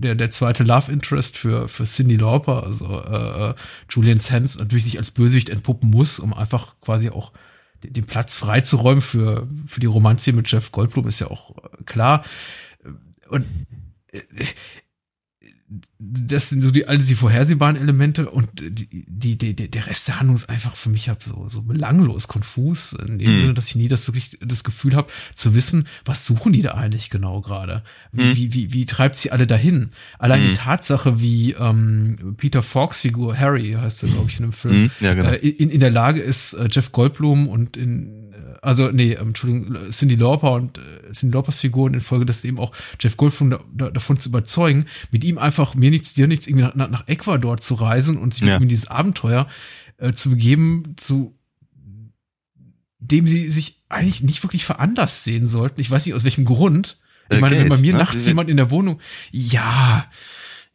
der, 0.00 0.14
der 0.14 0.30
zweite 0.30 0.64
Love 0.64 0.90
Interest 0.90 1.36
für, 1.36 1.68
für 1.68 1.84
Cindy 1.84 2.16
Lauper, 2.16 2.64
also 2.64 3.02
äh, 3.02 3.50
äh, 3.50 3.54
Julian 3.90 4.18
Sands, 4.18 4.58
natürlich 4.58 4.84
sich 4.84 4.98
als 4.98 5.10
Bösewicht 5.10 5.48
entpuppen 5.48 5.90
muss, 5.90 6.18
um 6.18 6.32
einfach 6.32 6.74
quasi 6.80 7.10
auch 7.10 7.32
den, 7.82 8.06
Platz 8.06 8.34
freizuräumen 8.34 9.02
für, 9.02 9.48
für 9.66 9.80
die 9.80 9.86
Romanze 9.86 10.32
mit 10.32 10.50
Jeff 10.50 10.72
Goldblum, 10.72 11.06
ist 11.06 11.20
ja 11.20 11.28
auch 11.28 11.56
äh, 11.56 11.84
klar. 11.84 12.24
Und 13.28 13.46
äh, 14.12 14.20
das 15.98 16.48
sind 16.48 16.62
so 16.62 16.70
die 16.72 16.88
all 16.88 16.98
die 16.98 17.14
vorhersehbaren 17.14 17.76
Elemente 17.76 18.28
und 18.28 18.48
die, 18.60 19.04
die, 19.06 19.36
die, 19.36 19.70
der 19.70 19.86
Rest 19.86 20.08
der 20.08 20.18
Handlung 20.18 20.34
ist 20.34 20.48
einfach 20.48 20.74
für 20.74 20.88
mich 20.88 21.08
halt 21.08 21.22
so, 21.22 21.48
so 21.48 21.62
belanglos, 21.62 22.26
konfus, 22.26 22.92
in 22.92 23.18
dem 23.18 23.28
hm. 23.28 23.36
Sinne, 23.36 23.54
dass 23.54 23.68
ich 23.68 23.76
nie 23.76 23.86
das 23.86 24.08
wirklich 24.08 24.36
das 24.40 24.64
Gefühl 24.64 24.96
habe, 24.96 25.12
zu 25.34 25.54
wissen, 25.54 25.86
was 26.04 26.26
suchen 26.26 26.52
die 26.52 26.62
da 26.62 26.72
eigentlich 26.72 27.08
genau 27.10 27.40
gerade? 27.40 27.84
Wie, 28.12 28.22
hm. 28.22 28.36
wie, 28.36 28.54
wie, 28.54 28.72
wie 28.72 28.86
treibt 28.86 29.14
sie 29.14 29.30
alle 29.30 29.46
dahin? 29.46 29.90
Allein 30.18 30.42
hm. 30.42 30.48
die 30.48 30.54
Tatsache, 30.54 31.20
wie 31.20 31.52
ähm, 31.52 32.34
Peter 32.36 32.62
Falks 32.62 33.02
Figur, 33.02 33.38
Harry 33.38 33.76
heißt 33.80 34.02
er, 34.02 34.08
glaube 34.08 34.28
ich, 34.28 34.40
in 34.40 34.46
dem 34.46 34.52
Film, 34.52 34.74
hm. 34.74 34.90
ja, 35.00 35.14
genau. 35.14 35.30
äh, 35.30 35.36
in, 35.36 35.70
in 35.70 35.80
der 35.80 35.90
Lage 35.90 36.20
ist, 36.20 36.54
äh, 36.54 36.68
Jeff 36.70 36.90
Goldblum 36.90 37.48
und 37.48 37.76
in 37.76 38.29
also 38.62 38.90
nee, 38.90 39.12
ähm, 39.12 39.28
Entschuldigung, 39.28 39.90
Cindy 39.90 40.16
Lauper 40.16 40.52
und 40.52 40.78
äh, 40.78 41.12
Cindy 41.12 41.34
Laupers 41.34 41.58
Figuren 41.60 41.94
in 41.94 42.00
Folge 42.00 42.26
des 42.26 42.44
eben 42.44 42.58
auch 42.58 42.72
Jeff 43.00 43.16
Goldblum 43.16 43.50
da, 43.50 43.60
da, 43.72 43.90
davon 43.90 44.18
zu 44.18 44.28
überzeugen, 44.28 44.86
mit 45.10 45.24
ihm 45.24 45.38
einfach 45.38 45.74
mir 45.74 45.90
nichts, 45.90 46.12
dir 46.12 46.26
nichts, 46.26 46.46
irgendwie 46.46 46.68
nach, 46.74 46.88
nach 46.88 47.08
Ecuador 47.08 47.58
zu 47.58 47.74
reisen 47.74 48.18
und 48.18 48.34
sich 48.34 48.42
ja. 48.42 48.54
mit 48.54 48.60
ihm 48.60 48.62
in 48.64 48.68
dieses 48.68 48.88
Abenteuer 48.88 49.46
äh, 49.98 50.12
zu 50.12 50.30
begeben, 50.30 50.94
zu 50.96 51.36
dem 52.98 53.26
sie 53.26 53.48
sich 53.48 53.82
eigentlich 53.88 54.22
nicht 54.22 54.42
wirklich 54.42 54.64
veranlasst 54.64 55.24
sehen 55.24 55.46
sollten. 55.46 55.80
Ich 55.80 55.90
weiß 55.90 56.04
nicht 56.04 56.14
aus 56.14 56.24
welchem 56.24 56.44
Grund. 56.44 56.98
Ich 57.24 57.36
okay, 57.36 57.40
meine, 57.40 57.58
wenn 57.58 57.68
bei 57.68 57.78
mir 57.78 57.92
ne? 57.92 58.00
nachts 58.00 58.26
jemand 58.26 58.50
in 58.50 58.56
der 58.56 58.70
Wohnung, 58.70 59.00
ja, 59.30 60.06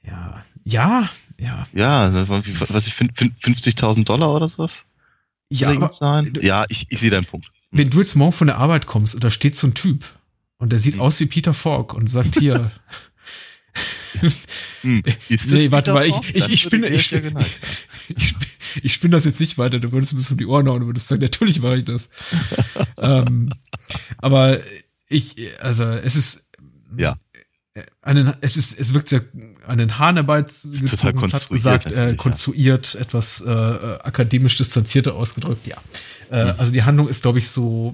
ja, 0.03 0.43
ja, 0.63 1.09
ja. 1.37 1.67
Ja, 1.73 2.27
was 2.27 2.87
ich 2.87 2.93
50.000 2.93 4.05
Dollar 4.05 4.33
oder 4.33 4.49
sowas? 4.49 4.85
Ja, 5.49 5.69
aber, 5.69 5.91
ja, 6.41 6.65
ich, 6.69 6.87
ich 6.89 6.99
sehe 6.99 7.11
deinen 7.11 7.25
Punkt 7.25 7.51
wenn 7.75 7.89
du 7.89 7.99
jetzt 7.99 8.15
morgen 8.15 8.31
von 8.31 8.47
der 8.47 8.57
Arbeit 8.57 8.87
kommst 8.87 9.15
und 9.15 9.23
da 9.23 9.29
steht 9.29 9.55
so 9.55 9.67
ein 9.67 9.73
Typ 9.73 10.05
und 10.57 10.71
der 10.71 10.79
sieht 10.79 10.95
mhm. 10.95 11.01
aus 11.01 11.19
wie 11.19 11.25
Peter 11.25 11.53
Falk 11.53 11.93
und 11.93 12.07
sagt 12.07 12.39
hier, 12.39 12.71
hm. 14.81 15.03
nee, 15.27 15.71
warte 15.71 15.93
mal, 15.93 16.07
ich, 16.07 16.35
ich, 16.35 16.47
ich, 16.47 16.61
spinne, 16.61 16.87
ich, 16.87 17.11
ich, 18.15 18.35
ich 18.81 18.93
spinne 18.93 19.11
das 19.11 19.25
jetzt 19.25 19.41
nicht 19.41 19.57
weiter, 19.57 19.79
du 19.79 19.91
würdest 19.91 20.15
bisschen 20.15 20.35
um 20.35 20.37
die 20.37 20.45
Ohren 20.45 20.69
hauen 20.69 20.81
und 20.81 20.87
würdest 20.87 21.09
sagen, 21.09 21.21
natürlich 21.21 21.61
mache 21.61 21.77
ich 21.77 21.85
das. 21.85 22.09
ähm, 22.97 23.49
aber 24.17 24.59
ich, 25.09 25.35
also 25.59 25.83
es 25.83 26.15
ist, 26.15 26.49
ja. 26.97 27.15
Einen, 28.01 28.33
es 28.39 28.55
ist, 28.55 28.79
es 28.79 28.93
wirkt 28.93 29.09
sehr 29.09 29.25
an 29.67 29.77
den 29.77 29.99
Haaren 29.99 30.15
herbeigezogen, 30.15 31.33
hat 31.33 31.49
gesagt, 31.49 31.91
äh, 31.91 32.15
konstruiert, 32.15 32.93
ja. 32.93 33.01
etwas 33.01 33.41
äh, 33.41 33.49
akademisch 33.49 34.55
distanzierter 34.55 35.15
ausgedrückt, 35.15 35.67
ja. 35.67 35.75
Äh, 36.31 36.45
mhm. 36.45 36.59
Also 36.59 36.71
die 36.71 36.83
Handlung 36.83 37.09
ist, 37.09 37.21
glaube 37.21 37.39
ich, 37.39 37.49
so 37.49 37.93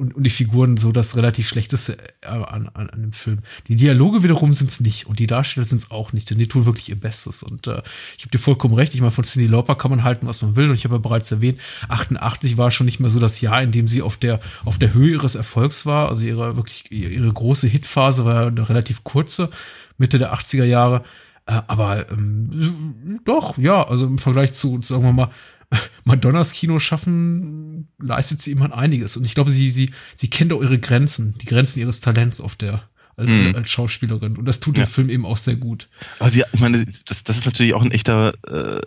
und, 0.00 0.14
und 0.14 0.22
die 0.22 0.30
Figuren 0.30 0.78
so 0.78 0.92
das 0.92 1.14
relativ 1.14 1.46
Schlechteste 1.46 1.98
äh, 2.22 2.28
an, 2.28 2.70
an, 2.72 2.88
an 2.88 3.02
dem 3.02 3.12
Film. 3.12 3.40
Die 3.68 3.76
Dialoge 3.76 4.22
wiederum 4.22 4.54
sind 4.54 4.70
es 4.70 4.80
nicht 4.80 5.06
und 5.06 5.18
die 5.18 5.26
Darsteller 5.26 5.66
sind 5.66 5.82
es 5.82 5.90
auch 5.90 6.14
nicht, 6.14 6.30
denn 6.30 6.38
die 6.38 6.48
tun 6.48 6.64
wirklich 6.64 6.88
ihr 6.88 6.98
Bestes. 6.98 7.42
Und 7.42 7.66
äh, 7.66 7.82
ich 8.16 8.24
habe 8.24 8.30
dir 8.30 8.38
vollkommen 8.38 8.74
recht, 8.74 8.94
ich 8.94 9.00
meine, 9.00 9.12
von 9.12 9.24
Cindy 9.24 9.46
Lauper 9.46 9.74
kann 9.74 9.90
man 9.90 10.02
halten, 10.02 10.26
was 10.26 10.40
man 10.40 10.56
will. 10.56 10.70
Und 10.70 10.74
ich 10.74 10.84
habe 10.84 10.94
ja 10.94 10.98
bereits 10.98 11.30
erwähnt, 11.30 11.60
88 11.88 12.56
war 12.56 12.70
schon 12.70 12.86
nicht 12.86 12.98
mehr 12.98 13.10
so 13.10 13.20
das 13.20 13.42
Jahr, 13.42 13.62
in 13.62 13.72
dem 13.72 13.88
sie 13.88 14.00
auf 14.00 14.16
der, 14.16 14.40
auf 14.64 14.78
der 14.78 14.94
Höhe 14.94 15.12
ihres 15.12 15.34
Erfolgs 15.34 15.84
war. 15.84 16.08
Also 16.08 16.24
ihre 16.24 16.56
wirklich, 16.56 16.90
ihre 16.90 17.32
große 17.32 17.66
Hitphase 17.66 18.24
war 18.24 18.46
eine 18.46 18.68
relativ 18.68 19.04
kurze, 19.04 19.50
Mitte 19.98 20.18
der 20.18 20.32
80er 20.32 20.64
Jahre. 20.64 21.04
Äh, 21.44 21.60
aber 21.66 22.10
ähm, 22.10 23.20
doch, 23.26 23.58
ja, 23.58 23.86
also 23.86 24.06
im 24.06 24.18
Vergleich 24.18 24.54
zu, 24.54 24.80
sagen 24.82 25.02
wir 25.02 25.12
mal, 25.12 25.30
Madonnas 26.04 26.52
Kino 26.52 26.78
schaffen, 26.78 27.88
leistet 27.98 28.42
sie 28.42 28.52
immer 28.52 28.76
einiges. 28.76 29.16
Und 29.16 29.24
ich 29.24 29.34
glaube, 29.34 29.50
sie, 29.50 29.70
sie, 29.70 29.90
sie 30.14 30.28
kennt 30.30 30.52
auch 30.52 30.62
ihre 30.62 30.78
Grenzen, 30.78 31.36
die 31.38 31.46
Grenzen 31.46 31.80
ihres 31.80 32.00
Talents 32.00 32.40
auf 32.40 32.56
der, 32.56 32.88
als, 33.16 33.28
mhm. 33.28 33.54
als 33.54 33.70
Schauspielerin. 33.70 34.36
Und 34.36 34.46
das 34.46 34.60
tut 34.60 34.76
ja. 34.76 34.84
der 34.84 34.92
Film 34.92 35.10
eben 35.10 35.26
auch 35.26 35.36
sehr 35.36 35.56
gut. 35.56 35.88
Also 36.18 36.38
ja, 36.38 36.46
ich 36.52 36.60
meine, 36.60 36.84
das, 37.06 37.24
das 37.24 37.38
ist 37.38 37.46
natürlich 37.46 37.74
auch 37.74 37.82
ein 37.82 37.92
echter 37.92 38.34
äh, 38.46 38.80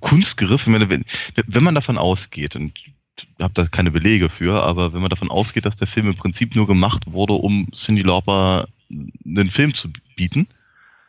Kunstgriff. 0.00 0.62
Ich 0.62 0.68
meine, 0.68 0.88
wenn, 0.88 1.04
wenn 1.34 1.62
man 1.62 1.74
davon 1.74 1.98
ausgeht, 1.98 2.56
und 2.56 2.78
ich 2.78 2.92
habe 3.40 3.54
da 3.54 3.66
keine 3.66 3.90
Belege 3.90 4.28
für, 4.30 4.62
aber 4.62 4.92
wenn 4.92 5.00
man 5.00 5.10
davon 5.10 5.30
ausgeht, 5.30 5.66
dass 5.66 5.76
der 5.76 5.86
Film 5.86 6.08
im 6.08 6.16
Prinzip 6.16 6.54
nur 6.54 6.66
gemacht 6.66 7.04
wurde, 7.06 7.34
um 7.34 7.68
Cindy 7.72 8.02
Lauper 8.02 8.66
einen 8.90 9.50
Film 9.50 9.74
zu 9.74 9.88
bieten, 10.16 10.46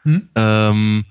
hm? 0.04 0.30
ähm, 0.36 1.06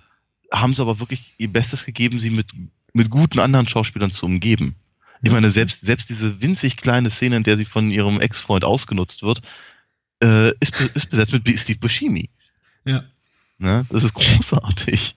haben 0.53 0.75
sie 0.75 0.83
aber 0.83 1.01
wirklich 1.01 1.35
ihr 1.39 1.53
Bestes 1.53 1.85
gegeben, 1.85 2.19
sie 2.19 2.31
mit 2.31 2.47
mit 2.95 3.11
guten 3.11 3.41
anderen 3.41 3.69
Schauspielern 3.69 4.11
zu 4.11 4.25
umgeben. 4.25 4.77
Ich 5.23 5.31
meine, 5.31 5.51
selbst, 5.51 5.81
selbst 5.81 6.11
diese 6.11 6.41
winzig 6.43 6.77
kleine 6.77 7.11
Szene, 7.11 7.37
in 7.37 7.43
der 7.45 7.57
sie 7.57 7.65
von 7.65 7.91
ihrem 7.91 8.21
Ex-Freund 8.21 8.65
ausgenutzt 8.65 9.23
wird, 9.23 9.41
äh, 10.23 10.51
ist, 10.61 10.81
ist 10.95 11.11
besetzt 11.11 11.33
mit 11.33 11.49
Steve 11.59 11.79
Buscemi. 11.79 12.31
Ja. 12.85 13.05
Ne? 13.59 13.87
Das 13.91 14.05
ist 14.05 14.15
großartig. 14.15 15.17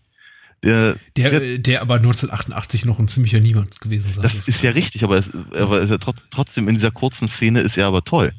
Der, 0.64 0.96
der, 1.16 1.40
der, 1.40 1.58
der, 1.60 1.82
aber 1.82 1.96
1988 1.96 2.86
noch 2.86 3.00
ein 3.00 3.08
ziemlicher 3.08 3.40
Niemand 3.40 3.80
gewesen 3.80 4.12
sein. 4.12 4.24
Das 4.24 4.34
ist 4.34 4.64
ja 4.64 4.72
richtig, 4.72 5.04
aber, 5.04 5.18
es, 5.18 5.30
aber 5.54 5.82
ist 5.82 5.92
ja 5.92 5.98
trotz, 5.98 6.26
trotzdem 6.32 6.68
in 6.68 6.76
dieser 6.76 6.92
kurzen 6.92 7.28
Szene 7.28 7.60
ist 7.60 7.78
er 7.78 7.86
aber 7.86 8.02
toll. 8.02 8.34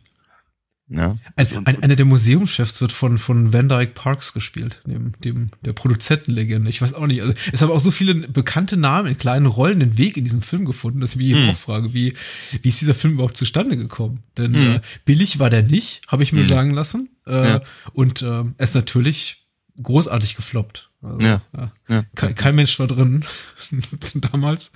Ja. 0.91 1.17
Ein, 1.37 1.67
ein, 1.67 1.83
einer 1.83 1.97
der 1.97 2.07
Museumschefs 2.07 2.81
wird 2.81 2.93
von, 2.93 3.19
von 3.19 3.53
Van 3.53 3.69
Dyke 3.69 3.93
Parks 3.93 4.33
gespielt, 4.33 4.81
dem, 4.87 5.13
dem 5.23 5.51
der 5.63 5.75
Produzentenlegende. 5.75 6.71
Ich 6.71 6.81
weiß 6.81 6.95
auch 6.95 7.07
nicht. 7.07 7.21
Also, 7.21 7.35
es 7.53 7.61
haben 7.61 7.71
auch 7.71 7.81
so 7.81 7.91
viele 7.91 8.15
bekannte 8.15 8.77
Namen 8.79 9.09
in 9.09 9.19
kleinen 9.19 9.47
Rollen 9.47 9.81
den 9.81 9.99
Weg 9.99 10.17
in 10.17 10.25
diesen 10.25 10.41
Film 10.41 10.65
gefunden, 10.65 11.01
dass 11.01 11.11
ich 11.13 11.19
mich 11.19 11.35
hm. 11.35 11.51
auch 11.51 11.57
frage, 11.57 11.93
wie, 11.93 12.15
wie 12.63 12.69
ist 12.69 12.81
dieser 12.81 12.95
Film 12.95 13.15
überhaupt 13.15 13.37
zustande 13.37 13.77
gekommen? 13.77 14.23
Denn 14.39 14.55
hm. 14.55 14.77
äh, 14.77 14.81
billig 15.05 15.39
war 15.39 15.51
der 15.51 15.63
nicht, 15.63 16.03
habe 16.09 16.23
ich 16.23 16.33
mir 16.33 16.43
hm. 16.43 16.49
sagen 16.49 16.71
lassen. 16.71 17.11
Äh, 17.27 17.49
ja. 17.49 17.63
Und 17.93 18.23
äh, 18.23 18.27
er 18.27 18.55
ist 18.59 18.75
natürlich 18.75 19.48
großartig 19.83 20.37
gefloppt. 20.37 20.91
Also, 21.01 21.19
ja, 21.21 21.43
ja. 21.57 21.73
ja. 21.89 22.05
Kein, 22.17 22.35
kein, 22.35 22.55
Mensch 22.57 22.79
war 22.79 22.89
drin 22.89 23.25
damals. 24.15 24.73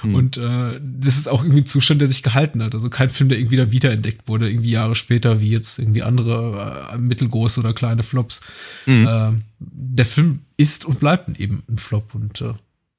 Hm. 0.00 0.14
Und 0.14 0.36
äh, 0.38 0.80
das 0.82 1.18
ist 1.18 1.28
auch 1.28 1.42
irgendwie 1.42 1.60
ein 1.60 1.66
Zustand, 1.66 2.00
der 2.00 2.08
sich 2.08 2.22
gehalten 2.22 2.62
hat. 2.62 2.74
Also 2.74 2.88
kein 2.88 3.10
Film, 3.10 3.28
der 3.28 3.38
irgendwie 3.38 3.56
dann 3.56 3.72
wiederentdeckt 3.72 4.26
wurde, 4.26 4.50
irgendwie 4.50 4.70
Jahre 4.70 4.94
später, 4.94 5.40
wie 5.40 5.50
jetzt 5.50 5.78
irgendwie 5.78 6.02
andere 6.02 6.90
äh, 6.92 6.98
mittelgroße 6.98 7.60
oder 7.60 7.74
kleine 7.74 8.02
Flops. 8.02 8.40
Hm. 8.84 9.06
Äh, 9.06 9.32
der 9.58 10.06
Film 10.06 10.40
ist 10.56 10.84
und 10.86 11.00
bleibt 11.00 11.38
eben 11.38 11.62
ein 11.68 11.78
Flop 11.78 12.14
und 12.14 12.40
äh, 12.40 12.54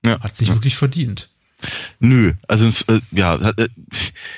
ja. 0.05 0.19
hat 0.19 0.35
sich 0.35 0.49
wirklich 0.49 0.75
verdient. 0.75 1.29
Nö, 1.99 2.33
also 2.47 2.67
äh, 2.87 2.99
ja, 3.11 3.39
hat, 3.39 3.57
äh, 3.57 3.69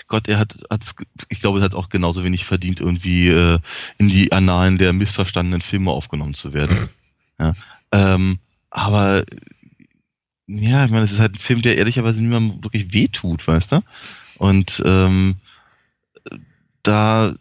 Gott, 0.08 0.30
er 0.30 0.40
hat, 0.40 0.58
hat's, 0.70 0.96
ich 1.28 1.42
glaube, 1.42 1.58
es 1.58 1.64
hat 1.64 1.76
auch 1.76 1.90
genauso 1.90 2.24
wenig 2.24 2.46
verdient, 2.46 2.80
irgendwie 2.80 3.28
äh, 3.28 3.60
in 3.98 4.08
die 4.08 4.32
Annalen 4.32 4.78
der 4.78 4.94
missverstandenen 4.94 5.62
Filme 5.62 5.92
aufgenommen 5.92 6.34
zu 6.34 6.54
werden. 6.54 6.90
Ja, 7.40 7.54
ähm, 7.92 8.40
aber 8.70 9.26
ja, 10.48 10.86
ich 10.86 10.92
meine, 10.92 11.04
es 11.04 11.12
ist 11.12 11.20
halt 11.20 11.36
ein 11.36 11.40
Film, 11.40 11.62
der 11.62 11.78
ehrlicherweise 11.78 12.22
niemandem 12.22 12.64
wirklich 12.64 12.92
wehtut, 12.92 13.48
weißt 13.48 13.74
du? 13.74 13.82
Und 14.38 14.82
ähm, 14.86 15.36
da, 16.82 17.36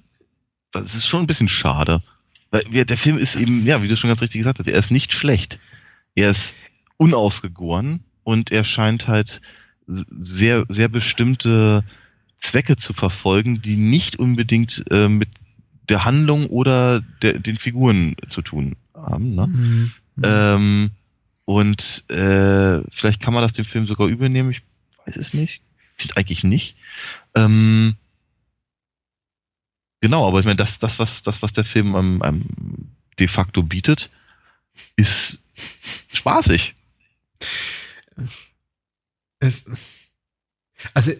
das 0.72 0.94
ist 0.94 1.06
schon 1.06 1.20
ein 1.20 1.26
bisschen 1.26 1.48
schade. 1.48 2.02
Weil 2.50 2.62
der 2.84 2.96
Film 2.96 3.18
ist 3.18 3.36
eben, 3.36 3.64
ja, 3.64 3.82
wie 3.82 3.88
du 3.88 3.96
schon 3.96 4.08
ganz 4.08 4.22
richtig 4.22 4.38
gesagt 4.38 4.58
hast, 4.58 4.68
er 4.68 4.78
ist 4.78 4.90
nicht 4.90 5.12
schlecht. 5.12 5.58
Er 6.14 6.30
ist 6.30 6.54
unausgegoren 6.96 8.00
und 8.24 8.50
er 8.50 8.64
scheint 8.64 9.08
halt 9.08 9.40
sehr, 9.86 10.66
sehr 10.68 10.88
bestimmte 10.88 11.84
Zwecke 12.40 12.76
zu 12.76 12.92
verfolgen, 12.92 13.62
die 13.62 13.76
nicht 13.76 14.18
unbedingt 14.18 14.84
äh, 14.90 15.08
mit 15.08 15.28
der 15.88 16.04
Handlung 16.04 16.46
oder 16.46 17.00
der, 17.22 17.38
den 17.38 17.58
Figuren 17.58 18.16
zu 18.28 18.42
tun 18.42 18.76
haben. 19.08 19.34
Ne? 19.34 19.46
Mhm. 19.46 19.92
Ähm, 20.22 20.90
und 21.44 22.04
äh, 22.10 22.82
vielleicht 22.90 23.20
kann 23.20 23.34
man 23.34 23.42
das 23.42 23.54
dem 23.54 23.64
Film 23.64 23.86
sogar 23.86 24.08
übernehmen, 24.08 24.50
ich 24.50 24.62
weiß 25.06 25.16
es 25.16 25.34
nicht. 25.34 25.62
Ich 25.96 26.02
finde 26.02 26.16
eigentlich 26.16 26.44
nicht. 26.44 26.76
Ähm, 27.34 27.96
genau, 30.00 30.28
aber 30.28 30.40
ich 30.40 30.44
meine, 30.44 30.56
das, 30.56 30.78
das, 30.78 30.98
was, 30.98 31.22
das, 31.22 31.42
was 31.42 31.52
der 31.52 31.64
Film 31.64 31.96
einem, 31.96 32.22
einem 32.22 32.44
de 33.18 33.28
facto 33.28 33.62
bietet, 33.62 34.10
ist 34.96 35.40
spaßig. 36.12 36.74
Es, 39.40 39.64
also 40.94 41.12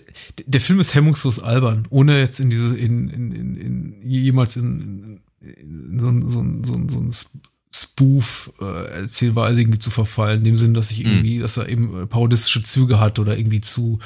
der 0.47 0.61
Film 0.61 0.80
ist 0.80 0.95
hemmungslos 0.95 1.41
albern, 1.41 1.86
ohne 1.91 2.20
jetzt 2.20 2.39
in 2.39 2.51
diese 2.51 2.76
in, 2.76 3.09
in, 3.09 3.32
in, 3.32 3.57
in 3.57 4.11
jemals 4.11 4.57
in, 4.57 5.20
in 5.41 5.99
so, 5.99 6.12
so, 6.30 6.45
so, 6.64 6.89
so 6.89 7.01
ein 7.01 7.11
Spoof-Erzählweise 7.99 9.59
äh, 9.59 9.62
irgendwie 9.62 9.78
zu 9.78 9.90
verfallen, 9.90 10.38
in 10.38 10.44
dem 10.44 10.57
Sinn, 10.57 10.74
dass 10.74 10.90
ich 10.90 11.05
mhm. 11.05 11.11
irgendwie, 11.11 11.38
mhm. 11.38 11.42
dass 11.42 11.57
er 11.57 11.68
eben 11.68 12.03
äh, 12.03 12.07
parodistische 12.07 12.62
Züge 12.62 13.01
hat 13.01 13.18
oder 13.18 13.36
irgendwie 13.36 13.61
zu, 13.61 13.99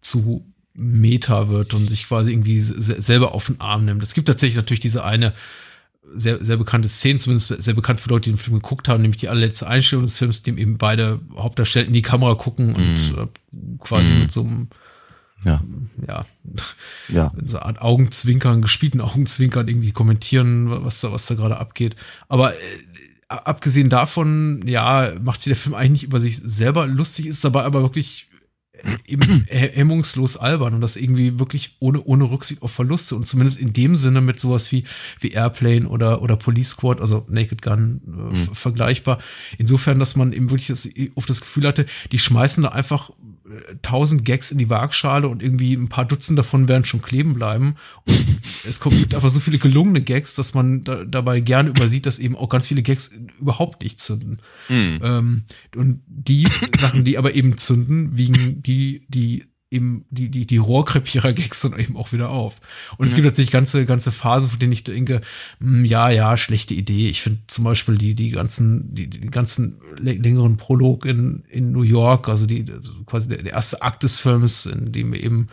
zu 0.00 0.44
Meta 0.74 1.48
wird 1.48 1.74
und 1.74 1.88
sich 1.88 2.06
quasi 2.06 2.32
irgendwie 2.32 2.60
selber 2.60 3.34
auf 3.34 3.46
den 3.46 3.60
Arm 3.60 3.84
nimmt. 3.84 4.02
Es 4.02 4.14
gibt 4.14 4.28
tatsächlich 4.28 4.56
natürlich 4.56 4.80
diese 4.80 5.04
eine 5.04 5.34
sehr, 6.16 6.42
sehr 6.42 6.56
bekannte 6.56 6.88
Szene, 6.88 7.18
zumindest 7.18 7.62
sehr 7.62 7.74
bekannt 7.74 8.00
für 8.00 8.08
Leute, 8.08 8.30
die 8.30 8.36
den 8.36 8.38
Film 8.38 8.60
geguckt 8.60 8.88
haben, 8.88 9.02
nämlich 9.02 9.20
die 9.20 9.28
allerletzte 9.28 9.66
Einstellung 9.66 10.04
des 10.04 10.16
Films, 10.16 10.42
dem 10.42 10.56
eben 10.56 10.78
beide 10.78 11.20
Hauptdarsteller 11.36 11.86
in 11.86 11.92
die 11.92 12.02
Kamera 12.02 12.34
gucken 12.34 12.74
und 12.74 13.14
äh, 13.16 13.26
quasi 13.78 14.12
mhm. 14.12 14.20
mit 14.20 14.32
so 14.32 14.40
einem 14.40 14.68
ja, 15.44 15.62
ja, 16.06 16.24
ja. 17.08 17.32
so 17.44 17.60
Art 17.60 17.80
Augenzwinkern, 17.80 18.60
gespielten 18.60 19.00
Augenzwinkern 19.00 19.68
irgendwie 19.68 19.92
kommentieren, 19.92 20.84
was 20.84 21.00
da, 21.00 21.12
was 21.12 21.26
da 21.26 21.36
gerade 21.36 21.58
abgeht. 21.58 21.94
Aber 22.28 22.52
abgesehen 23.28 23.90
davon, 23.90 24.62
ja, 24.66 25.12
macht 25.22 25.40
sich 25.40 25.50
der 25.50 25.56
Film 25.56 25.74
eigentlich 25.74 25.90
nicht 25.90 26.04
über 26.04 26.20
sich 26.20 26.38
selber 26.38 26.86
lustig, 26.86 27.26
ist 27.26 27.44
dabei 27.44 27.64
aber 27.64 27.82
wirklich 27.82 28.28
eben 29.06 29.44
hemmungslos 29.48 30.36
albern 30.36 30.74
und 30.74 30.80
das 30.80 30.96
irgendwie 30.96 31.38
wirklich 31.38 31.76
ohne, 31.80 32.02
ohne 32.02 32.24
Rücksicht 32.24 32.62
auf 32.62 32.72
Verluste 32.72 33.16
und 33.16 33.26
zumindest 33.26 33.60
in 33.60 33.72
dem 33.72 33.96
Sinne 33.96 34.20
mit 34.20 34.38
sowas 34.40 34.70
wie, 34.72 34.84
wie 35.20 35.30
Airplane 35.30 35.88
oder, 35.88 36.22
oder 36.22 36.36
Police 36.36 36.70
Squad, 36.70 37.00
also 37.00 37.26
Naked 37.28 37.62
Gun, 37.62 38.00
äh, 38.06 38.38
mhm. 38.38 38.54
vergleichbar. 38.54 39.18
Insofern, 39.58 39.98
dass 39.98 40.16
man 40.16 40.32
eben 40.32 40.50
wirklich 40.50 40.68
das, 40.68 40.88
oft 41.14 41.28
das 41.28 41.40
Gefühl 41.40 41.66
hatte, 41.66 41.86
die 42.12 42.18
schmeißen 42.18 42.62
da 42.62 42.70
einfach 42.70 43.10
tausend 43.82 44.24
Gags 44.24 44.50
in 44.50 44.58
die 44.58 44.70
Waagschale 44.70 45.28
und 45.28 45.42
irgendwie 45.42 45.74
ein 45.74 45.88
paar 45.88 46.04
Dutzend 46.04 46.38
davon 46.38 46.68
werden 46.68 46.84
schon 46.84 47.02
kleben 47.02 47.34
bleiben. 47.34 47.76
Und 48.04 48.40
es 48.66 48.80
gibt 48.80 49.14
einfach 49.14 49.30
so 49.30 49.40
viele 49.40 49.58
gelungene 49.58 50.02
Gags, 50.02 50.34
dass 50.34 50.54
man 50.54 50.84
da, 50.84 51.04
dabei 51.04 51.40
gerne 51.40 51.70
übersieht, 51.70 52.06
dass 52.06 52.18
eben 52.18 52.36
auch 52.36 52.48
ganz 52.48 52.66
viele 52.66 52.82
Gags 52.82 53.10
überhaupt 53.40 53.82
nicht 53.82 53.98
zünden. 53.98 54.40
Mhm. 54.68 55.00
Ähm, 55.02 55.42
und 55.76 56.02
die 56.06 56.46
Sachen, 56.78 57.04
die 57.04 57.18
aber 57.18 57.34
eben 57.34 57.56
zünden, 57.56 58.16
wiegen 58.16 58.62
die, 58.62 59.06
die 59.08 59.44
eben 59.70 60.06
die, 60.10 60.30
die, 60.30 60.46
die 60.46 60.56
Rohrkrepierer-Gags 60.56 61.60
dann 61.62 61.78
eben 61.78 61.96
auch 61.96 62.12
wieder 62.12 62.30
auf. 62.30 62.60
Und 62.96 63.06
es 63.06 63.14
gibt 63.14 63.26
tatsächlich 63.26 63.52
ganze, 63.52 63.84
ganze 63.84 64.12
Phase, 64.12 64.48
von 64.48 64.58
denen 64.58 64.72
ich 64.72 64.84
denke, 64.84 65.20
mh, 65.60 65.78
hm, 65.78 65.84
ja, 65.84 66.10
ja, 66.10 66.36
schlechte 66.36 66.74
Idee. 66.74 67.08
Ich 67.08 67.22
finde 67.22 67.40
zum 67.46 67.64
Beispiel 67.64 67.98
die, 67.98 68.14
die 68.14 68.30
ganzen, 68.30 68.94
die, 68.94 69.08
die 69.08 69.26
ganzen 69.26 69.80
längeren 69.98 70.56
Prolog 70.56 71.04
in, 71.04 71.44
in 71.48 71.72
New 71.72 71.82
York, 71.82 72.28
also 72.28 72.46
die, 72.46 72.64
also 72.72 72.92
quasi 73.04 73.28
der, 73.28 73.42
der 73.42 73.52
erste 73.52 73.82
Akt 73.82 74.02
des 74.02 74.18
Films, 74.18 74.66
in 74.66 74.92
dem 74.92 75.12
wir 75.12 75.22
eben, 75.22 75.48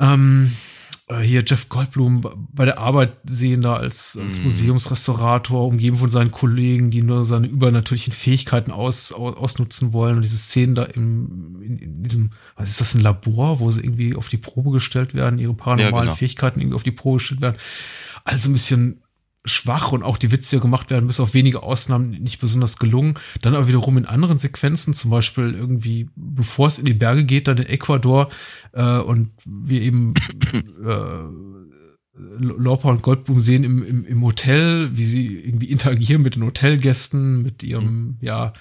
ähm, 0.00 0.52
äh, 0.52 0.73
hier 1.22 1.44
Jeff 1.46 1.68
Goldblum 1.68 2.48
bei 2.52 2.64
der 2.64 2.78
Arbeit 2.78 3.12
sehen 3.24 3.60
da 3.60 3.74
als, 3.74 4.18
als 4.18 4.38
mhm. 4.38 4.44
Museumsrestaurator, 4.44 5.66
umgeben 5.66 5.98
von 5.98 6.08
seinen 6.08 6.30
Kollegen, 6.30 6.90
die 6.90 7.02
nur 7.02 7.26
seine 7.26 7.46
übernatürlichen 7.46 8.12
Fähigkeiten 8.12 8.70
aus, 8.70 9.12
aus, 9.12 9.36
ausnutzen 9.36 9.92
wollen. 9.92 10.16
Und 10.16 10.22
diese 10.22 10.38
Szenen 10.38 10.74
da 10.74 10.84
im, 10.84 11.60
in, 11.62 11.78
in 11.78 12.02
diesem, 12.02 12.30
was 12.56 12.70
ist 12.70 12.80
das, 12.80 12.94
ein 12.94 13.02
Labor, 13.02 13.60
wo 13.60 13.70
sie 13.70 13.82
irgendwie 13.82 14.16
auf 14.16 14.30
die 14.30 14.38
Probe 14.38 14.70
gestellt 14.70 15.12
werden, 15.12 15.38
ihre 15.38 15.52
paranormalen 15.52 15.94
ja, 15.94 16.00
genau. 16.00 16.14
Fähigkeiten 16.14 16.60
irgendwie 16.60 16.76
auf 16.76 16.84
die 16.84 16.92
Probe 16.92 17.18
gestellt 17.18 17.42
werden. 17.42 17.56
Also 18.24 18.48
ein 18.48 18.54
bisschen 18.54 19.03
schwach 19.44 19.92
und 19.92 20.02
auch 20.02 20.16
die 20.16 20.32
Witze, 20.32 20.56
die 20.56 20.62
gemacht 20.62 20.90
werden, 20.90 21.06
bis 21.06 21.20
auf 21.20 21.34
wenige 21.34 21.62
Ausnahmen 21.62 22.10
nicht 22.10 22.40
besonders 22.40 22.78
gelungen. 22.78 23.14
Dann 23.42 23.54
aber 23.54 23.68
wiederum 23.68 23.98
in 23.98 24.06
anderen 24.06 24.38
Sequenzen, 24.38 24.94
zum 24.94 25.10
Beispiel 25.10 25.54
irgendwie, 25.54 26.08
bevor 26.16 26.68
es 26.68 26.78
in 26.78 26.86
die 26.86 26.94
Berge 26.94 27.24
geht, 27.24 27.46
dann 27.46 27.58
in 27.58 27.66
Ecuador 27.66 28.30
äh, 28.72 28.98
und 28.98 29.30
wir 29.44 29.82
eben 29.82 30.14
äh, 30.84 31.54
Lorpa 32.16 32.90
und 32.90 33.02
Goldblum 33.02 33.40
sehen 33.40 33.64
im, 33.64 33.84
im, 33.84 34.04
im 34.06 34.22
Hotel, 34.22 34.96
wie 34.96 35.04
sie 35.04 35.38
irgendwie 35.38 35.70
interagieren 35.70 36.22
mit 36.22 36.36
den 36.36 36.44
Hotelgästen, 36.44 37.42
mit 37.42 37.62
ihrem, 37.62 37.84
mhm. 37.84 38.16
ja, 38.20 38.52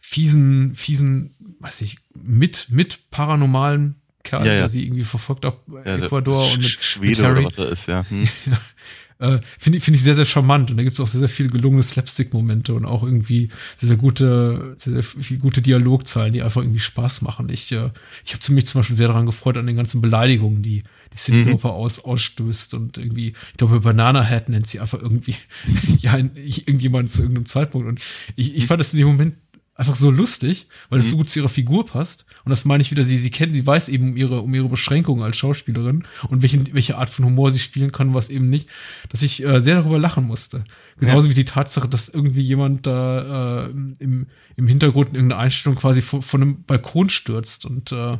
fiesen, 0.00 0.74
fiesen, 0.74 1.34
weiß 1.60 1.82
ich, 1.82 1.98
mit, 2.14 2.66
mit 2.70 3.10
paranormalen 3.10 3.96
Kerl, 4.24 4.46
ja, 4.46 4.52
ja. 4.52 4.58
der 4.60 4.68
sie 4.68 4.84
irgendwie 4.84 5.04
verfolgt 5.04 5.46
auf 5.46 5.54
ja, 5.68 5.96
Ecuador 5.96 6.50
und 6.50 6.58
mit 6.58 6.66
Schwede 6.66 7.22
mit 7.22 7.30
oder 7.30 7.44
was 7.44 7.58
er 7.58 7.68
ist, 7.70 7.86
ja. 7.86 8.04
Hm. 8.08 8.28
Äh, 9.20 9.38
Finde 9.58 9.80
find 9.80 9.96
ich 9.96 10.02
sehr, 10.02 10.14
sehr 10.14 10.24
charmant. 10.24 10.70
Und 10.70 10.76
da 10.76 10.82
gibt 10.82 10.94
es 10.94 11.00
auch 11.00 11.08
sehr, 11.08 11.20
sehr 11.20 11.28
viele 11.28 11.48
gelungene 11.48 11.82
Slapstick-Momente 11.82 12.74
und 12.74 12.84
auch 12.84 13.02
irgendwie 13.02 13.48
sehr, 13.76 13.88
sehr 13.88 13.96
gute, 13.96 14.74
sehr, 14.76 14.94
sehr 14.94 15.02
viele 15.02 15.40
gute 15.40 15.62
Dialogzeilen, 15.62 16.32
die 16.32 16.42
einfach 16.42 16.62
irgendwie 16.62 16.80
Spaß 16.80 17.22
machen. 17.22 17.48
Ich, 17.48 17.72
äh, 17.72 17.90
ich 18.24 18.34
habe 18.34 18.52
mich 18.52 18.66
zum 18.66 18.80
Beispiel 18.80 18.96
sehr 18.96 19.08
daran 19.08 19.26
gefreut 19.26 19.56
an 19.56 19.66
den 19.66 19.76
ganzen 19.76 20.00
Beleidigungen, 20.00 20.62
die 20.62 20.84
die 21.12 21.16
Cindy 21.16 21.54
mhm. 21.54 21.60
aus, 21.64 22.00
ausstößt 22.00 22.74
und 22.74 22.98
irgendwie, 22.98 23.28
ich 23.28 23.56
glaube, 23.56 23.80
Banana 23.80 24.22
Head 24.22 24.50
nennt 24.50 24.66
sie 24.66 24.78
einfach 24.78 25.00
irgendwie, 25.00 25.34
ja, 25.98 26.16
irgendjemand 26.16 27.10
zu 27.10 27.22
irgendeinem 27.22 27.46
Zeitpunkt. 27.46 27.88
Und 27.88 28.00
ich, 28.36 28.54
ich 28.54 28.66
fand 28.66 28.80
das 28.80 28.92
in 28.92 28.98
dem 28.98 29.08
Moment 29.08 29.34
einfach 29.78 29.94
so 29.94 30.10
lustig, 30.10 30.66
weil 30.90 30.98
es 30.98 31.06
mhm. 31.06 31.10
so 31.10 31.16
gut 31.18 31.30
zu 31.30 31.38
ihrer 31.38 31.48
Figur 31.48 31.86
passt. 31.86 32.26
Und 32.44 32.50
das 32.50 32.64
meine 32.64 32.82
ich 32.82 32.90
wieder, 32.90 33.04
sie, 33.04 33.16
sie 33.16 33.30
kennt, 33.30 33.54
sie 33.54 33.64
weiß 33.64 33.88
eben 33.88 34.10
um 34.10 34.16
ihre, 34.16 34.40
um 34.40 34.52
ihre 34.52 34.68
Beschränkungen 34.68 35.22
als 35.22 35.36
Schauspielerin 35.36 36.04
und 36.28 36.42
welche, 36.42 36.74
welche 36.74 36.98
Art 36.98 37.08
von 37.08 37.24
Humor 37.24 37.52
sie 37.52 37.60
spielen 37.60 37.92
kann, 37.92 38.12
was 38.12 38.28
eben 38.28 38.50
nicht, 38.50 38.68
dass 39.08 39.22
ich 39.22 39.44
äh, 39.44 39.60
sehr 39.60 39.76
darüber 39.76 40.00
lachen 40.00 40.24
musste. 40.24 40.64
Genauso 40.98 41.28
ja. 41.28 41.30
wie 41.30 41.36
die 41.36 41.44
Tatsache, 41.44 41.88
dass 41.88 42.08
irgendwie 42.08 42.40
jemand 42.42 42.88
da 42.88 43.66
äh, 43.66 43.70
im, 43.70 44.26
im 44.56 44.66
Hintergrund 44.66 45.10
in 45.10 45.14
irgendeiner 45.14 45.42
Einstellung 45.42 45.78
quasi 45.78 46.02
von, 46.02 46.22
von 46.22 46.42
einem 46.42 46.64
Balkon 46.64 47.08
stürzt 47.08 47.64
und 47.64 47.92
äh, 47.92 48.18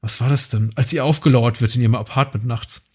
was 0.00 0.20
war 0.20 0.28
das 0.28 0.50
denn? 0.50 0.70
Als 0.76 0.90
sie 0.90 1.00
aufgelauert 1.00 1.60
wird 1.62 1.74
in 1.74 1.82
ihrem 1.82 1.96
Apartment 1.96 2.46
nachts. 2.46 2.90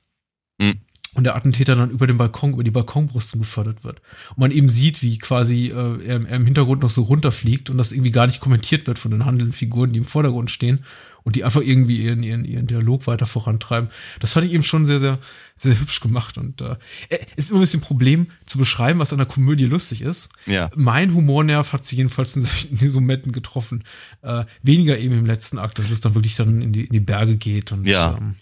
Mhm. 0.60 0.80
Und 1.20 1.26
der 1.26 1.36
Attentäter 1.36 1.76
dann 1.76 1.90
über 1.92 2.08
den 2.08 2.16
Balkon, 2.16 2.54
über 2.54 2.64
die 2.64 2.72
Balkonbrüstung 2.72 3.42
gefördert 3.42 3.84
wird. 3.84 4.02
Und 4.30 4.38
man 4.38 4.52
eben 4.52 4.70
sieht, 4.70 5.02
wie 5.04 5.18
quasi 5.18 5.68
äh, 5.68 6.02
er, 6.08 6.26
er 6.26 6.36
im 6.38 6.46
Hintergrund 6.46 6.82
noch 6.82 6.90
so 6.90 7.02
runterfliegt 7.02 7.70
und 7.70 7.78
das 7.78 7.92
irgendwie 7.92 8.12
gar 8.12 8.26
nicht 8.26 8.40
kommentiert 8.40 8.88
wird 8.88 9.00
von 9.00 9.12
den 9.12 9.26
handelnden 9.26 9.52
Figuren, 9.52 9.92
die 9.92 10.00
im 10.00 10.06
Vordergrund 10.06 10.50
stehen 10.50 10.86
und 11.24 11.36
die 11.36 11.44
einfach 11.44 11.60
irgendwie 11.60 12.02
ihren, 12.02 12.24
ihren, 12.24 12.46
ihren 12.46 12.68
Dialog 12.68 13.06
weiter 13.06 13.26
vorantreiben. 13.26 13.90
Das 14.22 14.32
fand 14.32 14.46
ich 14.48 14.54
eben 14.54 14.64
schon 14.64 14.86
sehr, 14.86 15.02
sehr, 15.02 15.20
sehr 15.58 15.78
hübsch 15.78 16.00
gemacht. 16.00 16.38
Und 16.38 16.62
äh, 16.62 16.78
ist 17.36 17.50
immer 17.50 17.60
ein 17.60 17.64
bisschen 17.64 17.82
ein 17.82 17.84
Problem 17.84 18.28
zu 18.46 18.58
beschreiben, 18.58 19.00
was 19.00 19.12
an 19.12 19.18
der 19.18 19.28
Komödie 19.28 19.66
lustig 19.66 20.02
ist. 20.02 20.30
Ja. 20.46 20.70
Mein 20.78 21.14
Humornerv 21.14 21.74
hat 21.74 21.84
sich 21.84 21.98
jedenfalls 21.98 22.38
in, 22.38 22.44
solchen, 22.44 22.70
in 22.72 22.78
diesen 22.78 22.94
Momenten 22.96 23.34
getroffen. 23.34 23.84
Äh, 24.22 24.46
weniger 24.64 24.98
eben 24.98 25.18
im 25.20 25.26
letzten 25.26 25.60
Akt, 25.60 25.82
als 25.82 25.92
es 25.92 26.00
dann 26.00 26.16
wirklich 26.16 26.38
dann 26.38 26.62
in 26.62 26.72
die, 26.72 26.86
in 26.86 26.94
die 26.94 27.02
Berge 27.02 27.36
geht 27.36 27.74
und 27.74 27.86
ja. 27.86 28.16
ähm, 28.18 28.36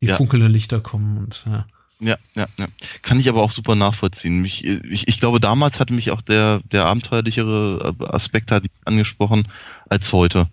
die 0.00 0.06
Ja. 0.06 0.16
funkelnden 0.16 0.50
Lichter 0.50 0.80
kommen 0.80 1.18
und 1.18 1.44
ja. 1.46 1.66
Ja, 2.00 2.16
ja, 2.36 2.46
ja. 2.58 2.66
Kann 3.02 3.18
ich 3.18 3.28
aber 3.28 3.42
auch 3.42 3.50
super 3.50 3.74
nachvollziehen. 3.74 4.40
Mich, 4.40 4.64
ich, 4.64 5.08
ich 5.08 5.18
glaube, 5.18 5.40
damals 5.40 5.80
hatte 5.80 5.92
mich 5.92 6.10
auch 6.12 6.20
der, 6.20 6.60
der 6.70 6.86
abenteuerlichere 6.86 7.96
Aspekt 8.00 8.52
halt 8.52 8.66
angesprochen 8.84 9.48
als 9.88 10.12
heute. 10.12 10.48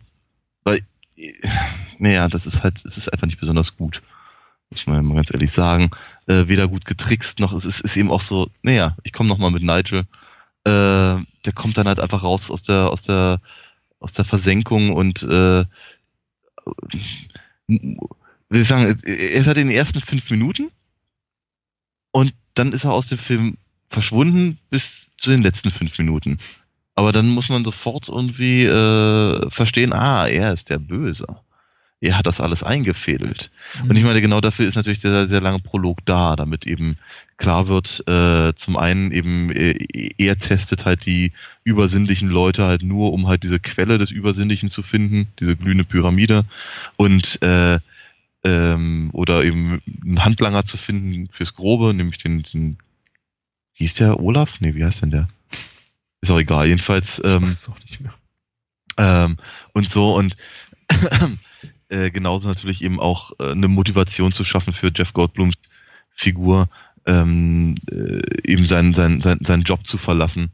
Weil, 0.63 0.79
äh, 1.15 1.33
naja, 1.99 2.27
das 2.29 2.47
ist 2.47 2.63
halt, 2.63 2.83
es 2.83 2.97
ist 2.97 3.13
einfach 3.13 3.27
nicht 3.27 3.39
besonders 3.39 3.77
gut. 3.77 4.01
Muss 4.71 4.87
man 4.87 5.05
mal 5.05 5.15
ganz 5.15 5.31
ehrlich 5.31 5.51
sagen. 5.51 5.91
Äh, 6.25 6.47
weder 6.47 6.67
gut 6.67 6.85
getrickst, 6.85 7.39
noch 7.39 7.53
es 7.53 7.65
ist, 7.65 7.81
ist 7.81 7.95
eben 7.95 8.11
auch 8.11 8.21
so, 8.21 8.49
naja, 8.63 8.97
ich 9.03 9.13
komme 9.13 9.29
nochmal 9.29 9.51
mit 9.51 9.61
Nigel. 9.61 10.05
Äh, 10.63 11.21
der 11.45 11.53
kommt 11.53 11.77
dann 11.77 11.87
halt 11.87 11.99
einfach 11.99 12.23
raus 12.23 12.49
aus 12.49 12.63
der, 12.63 12.89
aus 12.89 13.03
der, 13.03 13.39
aus 13.99 14.13
der 14.13 14.25
Versenkung 14.25 14.91
und 14.91 15.21
äh, 15.21 15.65
will 17.67 17.97
ich 18.49 18.67
sagen, 18.67 18.95
er 19.03 19.31
ist 19.31 19.45
halt 19.45 19.57
in 19.57 19.67
den 19.67 19.77
ersten 19.77 20.01
fünf 20.01 20.31
Minuten 20.31 20.71
und 22.15 22.33
dann 22.53 22.71
ist 22.71 22.85
er 22.85 22.93
aus 22.93 23.07
dem 23.07 23.17
Film 23.17 23.57
verschwunden 23.89 24.57
bis 24.69 25.11
zu 25.17 25.31
den 25.31 25.43
letzten 25.43 25.69
fünf 25.69 25.97
Minuten. 25.97 26.37
Aber 26.95 27.11
dann 27.11 27.27
muss 27.27 27.49
man 27.49 27.65
sofort 27.65 28.07
irgendwie 28.07 28.63
äh, 28.63 29.49
verstehen, 29.49 29.91
ah, 29.91 30.25
er 30.25 30.53
ist 30.53 30.69
der 30.69 30.77
Böse. 30.77 31.27
Er 31.99 32.17
hat 32.17 32.25
das 32.25 32.39
alles 32.39 32.63
eingefädelt. 32.63 33.51
Und 33.81 33.97
ich 33.97 34.05
meine, 34.05 34.21
genau 34.21 34.39
dafür 34.39 34.65
ist 34.65 34.75
natürlich 34.75 35.01
der 35.01 35.27
sehr 35.27 35.41
lange 35.41 35.59
Prolog 35.59 36.05
da, 36.05 36.37
damit 36.37 36.65
eben 36.65 36.95
klar 37.35 37.67
wird, 37.67 38.01
äh, 38.07 38.53
zum 38.55 38.77
einen 38.77 39.11
eben, 39.11 39.51
äh, 39.51 39.77
er 40.17 40.39
testet 40.39 40.85
halt 40.85 41.05
die 41.05 41.33
übersinnlichen 41.65 42.29
Leute 42.29 42.65
halt 42.65 42.81
nur, 42.81 43.11
um 43.11 43.27
halt 43.27 43.43
diese 43.43 43.59
Quelle 43.59 43.97
des 43.97 44.11
Übersinnlichen 44.11 44.69
zu 44.69 44.83
finden, 44.83 45.27
diese 45.41 45.57
glühende 45.57 45.83
Pyramide. 45.83 46.45
Und 46.95 47.41
äh, 47.41 47.79
ähm, 48.45 49.09
oder 49.11 49.43
eben 49.43 49.81
einen 50.03 50.23
Handlanger 50.23 50.63
zu 50.65 50.77
finden 50.77 51.27
fürs 51.31 51.55
Grobe, 51.55 51.93
nämlich 51.93 52.19
den, 52.19 52.43
den 52.43 52.77
wie 53.73 53.83
hieß 53.83 53.95
der, 53.95 54.19
Olaf? 54.19 54.61
Nee, 54.61 54.75
wie 54.75 54.85
heißt 54.85 55.01
denn 55.01 55.11
der? 55.11 55.27
Ist 56.21 56.31
auch 56.31 56.39
egal, 56.39 56.67
jedenfalls. 56.67 57.19
Ich 57.19 57.25
Ähm, 57.25 57.43
weiß 57.43 57.49
es 57.49 57.69
auch 57.69 57.79
nicht 57.79 57.99
mehr. 57.99 58.13
ähm, 58.97 59.37
und 59.73 59.91
so 59.91 60.15
und 60.15 60.37
äh, 61.89 62.11
genauso 62.11 62.47
natürlich 62.47 62.83
eben 62.83 62.99
auch 62.99 63.31
äh, 63.39 63.51
eine 63.51 63.67
Motivation 63.67 64.31
zu 64.31 64.43
schaffen 64.45 64.73
für 64.73 64.91
Jeff 64.95 65.11
Goldblums 65.11 65.55
Figur, 66.11 66.69
ähm, 67.05 67.75
äh, 67.91 68.21
eben 68.49 68.67
seinen, 68.67 68.93
seinen, 68.93 69.21
seinen, 69.21 69.43
seinen 69.43 69.63
Job 69.63 69.85
zu 69.85 69.97
verlassen, 69.97 70.51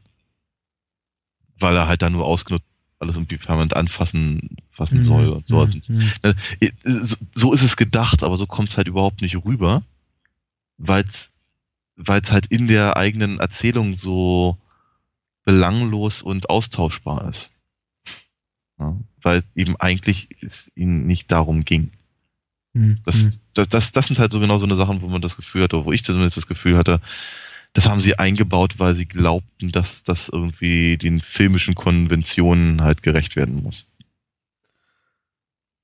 weil 1.58 1.76
er 1.76 1.86
halt 1.86 2.02
da 2.02 2.10
nur 2.10 2.26
ausgenutzt 2.26 2.66
alles 3.02 3.16
irgendwie 3.16 3.36
permanent 3.36 3.76
anfassen 3.76 4.56
fassen 4.70 5.02
soll 5.02 5.28
und 5.28 5.46
so. 5.46 5.56
Mhm, 5.66 5.82
mhm. 6.22 6.34
Äh, 6.60 6.70
so- 6.84 7.16
So 7.34 7.52
ist 7.52 7.62
es 7.62 7.76
gedacht, 7.76 8.22
aber 8.22 8.36
so 8.38 8.46
kommt 8.46 8.70
es 8.70 8.76
halt 8.78 8.88
überhaupt 8.88 9.20
nicht 9.20 9.36
rüber, 9.44 9.82
weil 10.78 11.04
es 11.04 11.30
halt 12.32 12.46
in 12.46 12.68
der 12.68 12.96
eigenen 12.96 13.38
Erzählung 13.40 13.94
so 13.96 14.56
belanglos 15.44 16.22
und 16.22 16.48
austauschbar 16.48 17.28
ist. 17.28 17.50
Ja, 18.78 18.96
weil 19.22 19.42
eben 19.54 19.76
eigentlich 19.76 20.28
es 20.40 20.70
ihnen 20.74 21.06
nicht 21.06 21.30
darum 21.30 21.64
ging. 21.64 21.90
Mhm, 22.72 22.98
Das, 23.04 23.38
das, 23.54 23.68
das, 23.68 23.92
das 23.92 24.06
sind 24.06 24.18
halt 24.18 24.32
so 24.32 24.40
genau 24.40 24.58
so 24.58 24.64
eine 24.66 24.76
Sachen, 24.76 25.02
wo 25.02 25.08
man 25.08 25.20
das 25.20 25.36
Gefühl 25.36 25.62
hatte, 25.64 25.84
wo 25.84 25.92
ich 25.92 26.02
zumindest 26.04 26.36
das 26.38 26.46
Gefühl 26.46 26.76
hatte, 26.78 27.00
das 27.72 27.86
haben 27.86 28.00
sie 28.00 28.18
eingebaut, 28.18 28.78
weil 28.78 28.94
sie 28.94 29.06
glaubten, 29.06 29.72
dass 29.72 30.02
das 30.02 30.28
irgendwie 30.28 30.98
den 30.98 31.20
filmischen 31.20 31.74
Konventionen 31.74 32.82
halt 32.82 33.02
gerecht 33.02 33.36
werden 33.36 33.62
muss. 33.62 33.86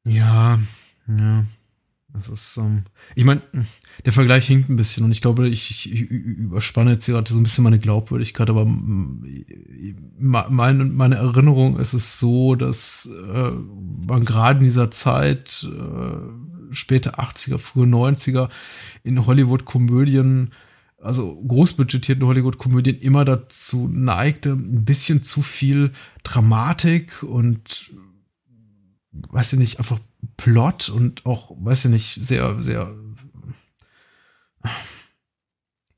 Ja, 0.05 0.59
ja. 1.07 1.45
Das 2.15 2.31
ist, 2.31 2.57
ähm, 2.57 2.85
ich 3.15 3.25
meine, 3.25 3.43
der 4.05 4.13
Vergleich 4.13 4.47
hinkt 4.47 4.71
ein 4.71 4.77
bisschen 4.77 5.05
und 5.05 5.13
ich 5.13 5.21
glaube, 5.21 5.47
ich, 5.47 5.71
ich, 5.71 5.93
ich 5.93 6.11
überspanne 6.11 6.93
jetzt 6.93 7.07
gerade 7.07 7.31
so 7.31 7.39
ein 7.39 7.43
bisschen 7.43 7.65
meine 7.65 7.79
Glaubwürdigkeit, 7.79 8.49
aber 8.49 8.65
mm, 8.65 9.25
meine, 10.19 10.85
meine 10.85 11.17
Erinnerung 11.17 11.79
ist 11.79 11.93
es 11.93 12.19
so, 12.19 12.55
dass 12.55 13.09
äh, 13.33 13.51
man 13.51 14.25
gerade 14.25 14.61
in 14.61 14.65
dieser 14.65 14.91
Zeit, 14.91 15.69
äh, 15.71 16.75
späte 16.75 17.19
80er, 17.19 17.59
frühe 17.59 17.87
90er, 17.87 18.49
in 19.05 19.27
Hollywood-Komödien, 19.27 20.51
also 21.01 21.41
großbudgetierten 21.43 22.27
Hollywood-Komödien 22.27 22.99
immer 22.99 23.25
dazu 23.25 23.89
neigte, 23.89 24.53
ein 24.53 24.85
bisschen 24.85 25.23
zu 25.23 25.43
viel 25.43 25.93
Dramatik 26.25 27.23
und 27.23 27.93
weiß 29.13 29.55
ich 29.55 29.59
nicht, 29.59 29.79
einfach 29.79 30.01
Plot 30.37 30.89
und 30.89 31.25
auch, 31.27 31.53
weiß 31.59 31.87
ich 31.87 31.91
nicht, 31.91 32.25
sehr, 32.25 32.63
sehr 32.63 32.95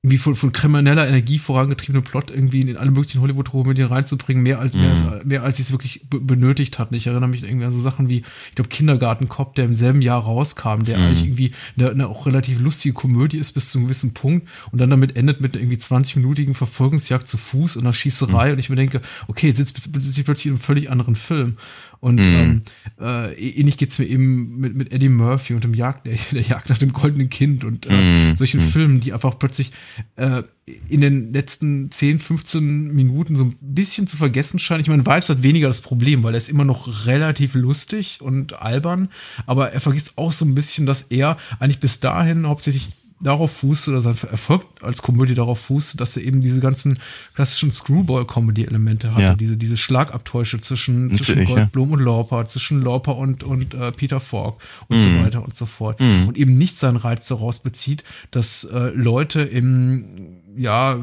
irgendwie 0.03 0.17
von, 0.17 0.35
von 0.35 0.51
krimineller 0.51 1.07
Energie 1.07 1.39
vorangetriebenen 1.39 2.03
Plot 2.03 2.31
irgendwie 2.31 2.63
in 2.63 2.79
alle 2.79 2.91
möglichen 2.91 3.21
Hollywood-Komödien 3.21 3.89
reinzubringen, 3.89 4.43
mehr 4.43 4.59
als, 4.59 4.73
mehr, 4.73 4.89
als, 4.89 5.05
mehr 5.27 5.43
als 5.43 5.59
sie 5.59 5.63
es 5.63 5.73
wirklich 5.73 6.07
be- 6.09 6.21
benötigt 6.21 6.79
hatten. 6.79 6.95
Ich 6.95 7.07
erinnere 7.07 7.29
mich 7.29 7.43
irgendwie 7.43 7.67
an 7.67 7.73
so 7.73 7.83
Sachen 7.83 8.09
wie, 8.09 8.23
ich 8.49 8.55
glaube, 8.55 8.71
Kindergarten-Cop, 8.71 9.55
der 9.57 9.67
im 9.67 9.75
selben 9.75 10.01
Jahr 10.01 10.23
rauskam, 10.23 10.85
der 10.85 10.97
Mhm. 10.97 11.05
eigentlich 11.05 11.23
irgendwie 11.25 11.53
eine, 11.77 11.91
eine 11.91 12.09
auch 12.09 12.25
relativ 12.25 12.61
lustige 12.61 12.95
Komödie 12.95 13.37
ist 13.37 13.53
bis 13.53 13.69
zu 13.71 13.77
einem 13.79 13.89
gewissen 13.89 14.15
Punkt 14.15 14.49
und 14.73 14.81
dann 14.81 14.89
damit 14.89 15.17
endet 15.17 15.43
mit 15.43 15.53
einer 15.55 15.63
irgendwie 15.63 15.77
20-minütigen 15.79 16.55
Verfolgungsjagd 16.55 17.29
zu 17.29 17.37
Fuß 17.37 17.77
und 17.77 17.83
einer 17.83 17.93
Schießerei 17.93 18.53
und 18.55 18.59
ich 18.59 18.71
mir 18.71 18.77
denke, 18.77 19.03
okay, 19.29 19.49
jetzt 19.49 19.59
sitzt 19.59 19.77
sitzt 20.03 20.19
ich 20.19 20.25
plötzlich 20.25 20.47
in 20.47 20.53
einem 20.53 20.61
völlig 20.61 20.91
anderen 20.91 21.15
Film. 21.15 21.59
Und 22.01 22.17
Mhm. 22.17 22.35
ähm, 22.35 22.63
äh, 23.01 23.35
ähnlich 23.35 23.77
geht's 23.77 23.99
mir 23.99 24.07
eben 24.07 24.57
mit, 24.59 24.75
mit 24.75 24.91
Eddie 24.91 25.11
Murphy 25.11 25.53
und 25.53 25.65
dem 25.65 25.75
Jagd, 25.75 26.07
der, 26.07 26.17
der 26.33 26.41
Jagd 26.41 26.71
nach 26.71 26.79
dem 26.79 26.93
goldenen 26.95 27.29
Kind 27.29 27.63
und 27.63 27.85
äh, 27.87 27.93
Mhm. 28.31 28.37
solchen 28.37 28.61
Mhm. 28.61 28.71
Filmen, 28.71 29.01
die 29.01 29.13
einfach 29.13 29.39
plötzlich 29.39 29.71
äh, 30.17 30.43
in 30.89 31.01
den 31.03 31.33
letzten 31.33 31.91
10, 31.91 32.19
15 32.21 32.93
Minuten 32.95 33.37
so 33.37 33.45
ein 33.45 33.57
bisschen 33.61 34.07
zu 34.07 34.17
vergessen 34.17 34.59
scheinen. 34.59 34.81
Ich 34.83 34.89
meine, 34.89 35.05
Vibes 35.05 35.29
hat 35.29 35.43
weniger 35.43 35.69
das 35.69 35.81
Problem, 35.81 36.23
weil 36.23 36.33
er 36.35 36.39
ist 36.39 36.49
immer 36.49 36.65
noch 36.65 37.07
relativ 37.07 37.55
lustig 37.55 38.21
und 38.23 38.61
albern, 38.63 39.09
aber 39.47 39.73
er 39.73 39.81
vergisst 39.81 40.17
auch 40.17 40.33
so 40.33 40.45
ein 40.45 40.55
bisschen, 40.55 40.87
dass 40.87 41.03
er 41.03 41.37
eigentlich 41.59 41.81
bis 41.81 42.01
dahin 42.01 42.47
hauptsächlich 42.47 42.91
darauf 43.23 43.51
fußt 43.53 43.89
oder 43.89 44.01
sein 44.01 44.17
Erfolg 44.31 44.65
als 44.81 45.03
Komödie 45.03 45.35
darauf 45.35 45.61
fußt, 45.61 46.01
dass 46.01 46.17
er 46.17 46.25
eben 46.25 46.41
diese 46.41 46.61
ganzen 46.61 46.99
klassischen 47.35 47.71
Screwball-Comedy-Elemente 47.71 49.13
hatte, 49.13 49.23
Ja. 49.23 49.35
diese, 49.35 49.57
diese 49.57 49.77
Schlagabtäusche 49.77 50.59
zwischen, 50.61 51.09
Natürlich, 51.09 51.27
zwischen 51.27 51.43
ja. 51.43 51.49
Goldblum 51.49 51.93
und 51.93 52.01
Lauper, 52.01 52.47
zwischen 52.47 52.83
Lauper 52.83 53.17
und, 53.17 53.43
und 53.45 53.75
äh, 53.75 53.93
Peter 53.93 54.21
Falk 54.21 54.57
und 54.89 54.97
Mhm. 54.97 55.01
so 55.03 55.09
weiter 55.23 55.43
und 55.45 55.55
so 55.55 55.67
fort. 55.67 56.01
Mhm. 56.01 56.29
Und 56.29 56.39
eben 56.39 56.57
nicht 56.57 56.77
seinen 56.77 56.97
Reiz 56.97 57.29
daraus 57.29 57.59
bezieht, 57.59 58.05
dass 58.31 58.65
äh, 58.65 58.91
Leute 58.95 59.43
im, 59.43 60.39
ja, 60.57 60.97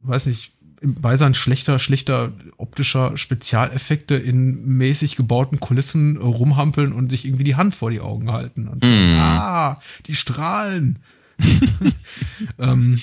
weiß 0.00 0.26
nicht, 0.26 0.52
im 0.82 0.94
Beisein 0.94 1.34
schlechter, 1.34 1.78
schlechter 1.78 2.32
optischer 2.56 3.16
Spezialeffekte 3.16 4.16
in 4.16 4.64
mäßig 4.66 5.16
gebauten 5.16 5.60
Kulissen 5.60 6.16
rumhampeln 6.16 6.92
und 6.92 7.10
sich 7.10 7.24
irgendwie 7.24 7.44
die 7.44 7.56
Hand 7.56 7.74
vor 7.74 7.90
die 7.90 8.00
Augen 8.00 8.32
halten 8.32 8.68
und 8.68 8.84
sagen, 8.84 9.14
Mm. 9.14 9.18
ah, 9.18 9.80
die 10.06 10.14
strahlen. 10.14 10.98
ähm, 12.58 13.00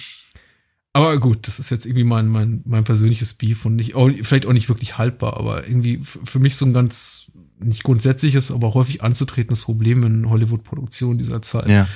aber 0.93 1.19
gut, 1.19 1.47
das 1.47 1.59
ist 1.59 1.69
jetzt 1.69 1.85
irgendwie 1.85 2.03
mein, 2.03 2.27
mein, 2.27 2.61
mein 2.65 2.83
persönliches 2.83 3.33
Beef 3.33 3.65
und 3.65 3.75
nicht, 3.75 3.95
auch, 3.95 4.09
vielleicht 4.21 4.45
auch 4.45 4.53
nicht 4.53 4.69
wirklich 4.69 4.97
haltbar, 4.97 5.37
aber 5.37 5.67
irgendwie 5.67 6.01
für 6.03 6.39
mich 6.39 6.55
so 6.55 6.65
ein 6.65 6.73
ganz, 6.73 7.31
nicht 7.59 7.83
grundsätzliches, 7.83 8.51
aber 8.51 8.73
häufig 8.73 9.03
anzutretendes 9.03 9.61
Problem 9.61 10.03
in 10.03 10.29
Hollywood-Produktionen 10.29 11.17
dieser 11.19 11.41
Zeit. 11.41 11.69
Ja. 11.69 11.87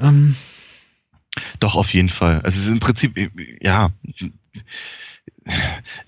Ähm, 0.00 0.36
Doch, 1.58 1.74
auf 1.74 1.94
jeden 1.94 2.10
Fall. 2.10 2.40
Also 2.42 2.58
es 2.58 2.66
ist 2.66 2.72
im 2.72 2.80
Prinzip, 2.80 3.16
ja, 3.62 3.90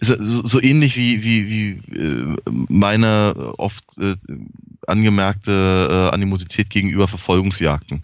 so, 0.00 0.16
so 0.46 0.60
ähnlich 0.60 0.96
wie, 0.96 1.22
wie, 1.24 1.48
wie 1.48 1.96
äh, 1.96 2.36
meine 2.46 3.54
oft 3.58 3.84
äh, 3.98 4.16
angemerkte 4.86 6.10
äh, 6.10 6.14
Animosität 6.14 6.70
gegenüber 6.70 7.08
Verfolgungsjagden. 7.08 8.02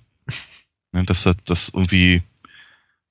Ja, 0.93 1.03
dass 1.07 1.25
das 1.25 1.37
das 1.45 1.69
irgendwie, 1.69 2.23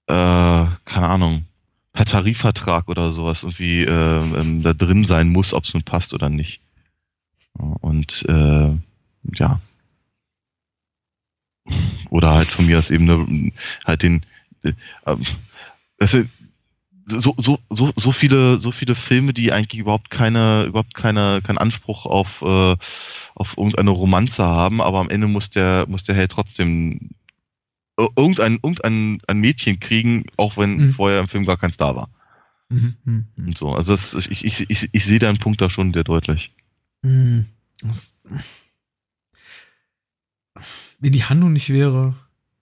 äh, 0.07 0.65
keine 0.85 1.07
Ahnung, 1.07 1.45
per 1.93 2.05
Tarifvertrag 2.05 2.89
oder 2.89 3.11
sowas 3.11 3.43
irgendwie 3.43 3.83
äh, 3.83 4.39
ähm, 4.39 4.61
da 4.61 4.73
drin 4.73 5.05
sein 5.05 5.29
muss, 5.29 5.53
ob 5.53 5.63
es 5.63 5.73
nun 5.73 5.83
passt 5.83 6.13
oder 6.13 6.29
nicht. 6.29 6.61
Und 7.53 8.23
äh, 8.27 8.75
ja. 9.33 9.59
Oder 12.09 12.33
halt 12.33 12.47
von 12.47 12.67
mir 12.67 12.77
aus 12.77 12.91
eben 12.91 13.09
eine, 13.09 13.51
halt 13.83 14.03
den, 14.03 14.25
äh, 14.63 14.73
also, 15.97 16.23
so, 17.07 17.33
so, 17.37 17.59
so, 17.69 17.91
so 17.95 18.11
viele, 18.11 18.57
so 18.57 18.71
viele 18.71 18.93
Filme, 18.93 19.33
die 19.33 19.51
eigentlich 19.51 19.79
überhaupt 19.79 20.09
keine, 20.09 20.65
überhaupt 20.65 20.93
keine, 20.93 21.41
keinen 21.41 21.57
Anspruch 21.57 22.05
auf, 22.05 22.41
äh, 22.41 22.75
auf 23.35 23.57
irgendeine 23.57 23.91
Romanze 23.91 24.43
haben, 24.43 24.81
aber 24.81 24.99
am 24.99 25.09
Ende 25.09 25.27
muss 25.27 25.49
der, 25.49 25.85
muss 25.87 26.03
der 26.03 26.15
Held 26.15 26.31
trotzdem 26.31 27.11
irgendein, 27.97 28.53
irgendein 28.61 29.19
ein 29.27 29.39
Mädchen 29.39 29.79
kriegen, 29.79 30.25
auch 30.35 30.57
wenn 30.57 30.77
mhm. 30.77 30.93
vorher 30.93 31.19
im 31.19 31.27
Film 31.27 31.45
gar 31.45 31.57
keins 31.57 31.77
da 31.77 31.95
war. 31.95 32.09
Mhm. 32.69 32.95
Mhm. 33.05 33.25
Und 33.37 33.57
so. 33.57 33.71
Also 33.71 33.93
das, 33.93 34.13
ich, 34.29 34.45
ich, 34.45 34.69
ich, 34.69 34.89
ich 34.91 35.05
sehe 35.05 35.19
deinen 35.19 35.39
Punkt 35.39 35.61
da 35.61 35.69
schon 35.69 35.93
sehr 35.93 36.03
deutlich. 36.03 36.53
Mhm. 37.01 37.45
Das, 37.81 38.19
wenn 40.99 41.11
die 41.11 41.23
Handlung 41.23 41.53
nicht 41.53 41.69
wäre, 41.69 42.15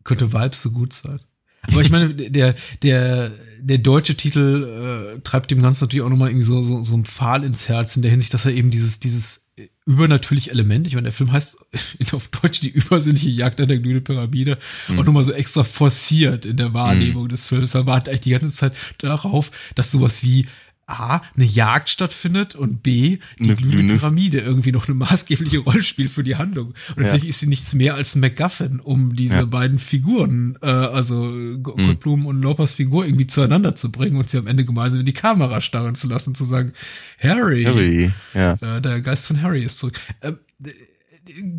könnte 0.04 0.34
Vibes 0.34 0.62
so 0.62 0.72
gut 0.72 0.93
sein. 0.93 1.20
Aber 1.64 1.82
ich 1.82 1.89
meine, 1.89 2.14
der, 2.14 2.56
der, 2.84 3.32
der 3.66 3.80
deutsche 3.80 4.16
Titel 4.16 5.16
äh, 5.16 5.22
treibt 5.22 5.49
dem 5.49 5.61
Ganzen 5.61 5.86
natürlich 5.86 6.05
auch 6.05 6.09
nochmal 6.09 6.30
irgendwie 6.30 6.45
so, 6.45 6.61
so, 6.61 6.84
so 6.84 6.93
ein 6.93 7.05
Pfahl 7.05 7.43
ins 7.43 7.68
Herz 7.68 7.95
in 7.95 8.03
der 8.03 8.11
Hinsicht, 8.11 8.34
dass 8.34 8.45
er 8.45 8.51
eben 8.51 8.70
dieses, 8.70 8.99
dieses 8.99 9.53
übernatürliche 9.86 10.51
Element, 10.51 10.86
ich 10.86 10.93
meine, 10.93 11.05
der 11.05 11.13
Film 11.13 11.32
heißt 11.32 11.57
auf 12.11 12.28
Deutsch 12.28 12.59
die 12.59 12.70
übersinnliche 12.70 13.30
Jagd 13.30 13.59
an 13.59 13.68
der 13.68 13.80
glühenden 13.80 14.03
Pyramide, 14.03 14.59
mhm. 14.88 14.99
auch 14.99 15.05
nochmal 15.05 15.24
so 15.24 15.32
extra 15.32 15.63
forciert 15.63 16.45
in 16.45 16.57
der 16.57 16.74
Wahrnehmung 16.74 17.24
mhm. 17.24 17.30
des 17.30 17.47
Films. 17.47 17.74
Er 17.74 17.88
wartet 17.88 18.09
eigentlich 18.09 18.22
die 18.22 18.32
ganze 18.32 18.51
Zeit 18.51 18.74
darauf, 18.99 19.49
dass 19.74 19.91
sowas 19.91 20.22
wie 20.22 20.45
A, 20.88 21.21
eine 21.36 21.45
Jagd 21.45 21.89
stattfindet 21.89 22.53
und 22.53 22.83
B, 22.83 23.17
die 23.39 23.43
eine 23.43 23.55
glühende 23.55 23.95
Pyramide 23.95 24.39
irgendwie 24.39 24.71
noch 24.71 24.88
eine 24.88 24.95
maßgebliche 24.95 25.59
Rolle 25.59 25.81
spielt 25.81 26.11
für 26.11 26.23
die 26.23 26.36
Handlung. 26.36 26.73
Und 26.89 27.03
tatsächlich 27.03 27.23
ja. 27.23 27.29
ist 27.29 27.39
sie 27.39 27.47
nichts 27.47 27.73
mehr 27.73 27.95
als 27.95 28.15
MacGuffin, 28.15 28.79
um 28.79 29.15
diese 29.15 29.36
ja. 29.38 29.45
beiden 29.45 29.79
Figuren, 29.79 30.57
äh, 30.61 30.67
also 30.67 31.23
mhm. 31.23 31.63
Goldblum 31.63 32.27
und 32.27 32.41
Lopas 32.41 32.73
Figur 32.73 33.05
irgendwie 33.05 33.25
zueinander 33.25 33.75
zu 33.75 33.91
bringen 33.91 34.17
und 34.17 34.29
sie 34.29 34.38
am 34.38 34.47
Ende 34.47 34.63
gemeinsam 34.63 34.99
in 34.99 35.05
die 35.07 35.13
Kamera 35.13 35.59
starren 35.61 35.95
zu 35.95 36.07
lassen, 36.07 36.36
zu 36.36 36.43
sagen, 36.43 36.73
Harry, 37.19 37.63
Harry. 37.63 38.11
Ja. 38.36 38.53
Äh, 38.53 38.81
der 38.81 39.01
Geist 39.01 39.25
von 39.25 39.41
Harry 39.41 39.63
ist 39.63 39.79
zurück. 39.79 39.99
Äh, 40.21 40.33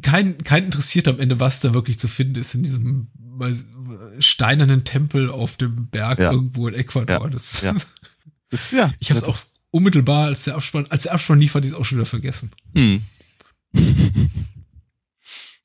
kein, 0.02 0.38
kein 0.38 0.66
interessiert 0.66 1.08
am 1.08 1.18
Ende, 1.18 1.40
was 1.40 1.60
da 1.60 1.74
wirklich 1.74 1.98
zu 1.98 2.06
finden 2.06 2.36
ist 2.36 2.54
in 2.54 2.62
diesem 2.62 3.08
steinernen 4.18 4.84
Tempel 4.84 5.30
auf 5.30 5.56
dem 5.56 5.88
Berg 5.88 6.18
ja. 6.18 6.30
irgendwo 6.30 6.68
in 6.68 6.74
Ecuador. 6.74 7.28
Das, 7.28 7.62
ja. 7.62 7.74
Das, 8.50 8.70
ja. 8.70 8.92
Ich 8.98 9.10
habe 9.10 9.20
es 9.20 9.26
auch 9.26 9.38
unmittelbar, 9.70 10.26
als 10.26 10.44
der 10.44 10.54
Abspann, 10.54 10.86
als 10.86 11.04
der 11.04 11.12
Abspann 11.12 11.40
lief, 11.40 11.54
hatte 11.54 11.66
ich 11.66 11.72
es 11.72 11.78
auch 11.78 11.84
schon 11.84 11.98
wieder 11.98 12.06
vergessen. 12.06 12.52
Hm. 12.74 13.02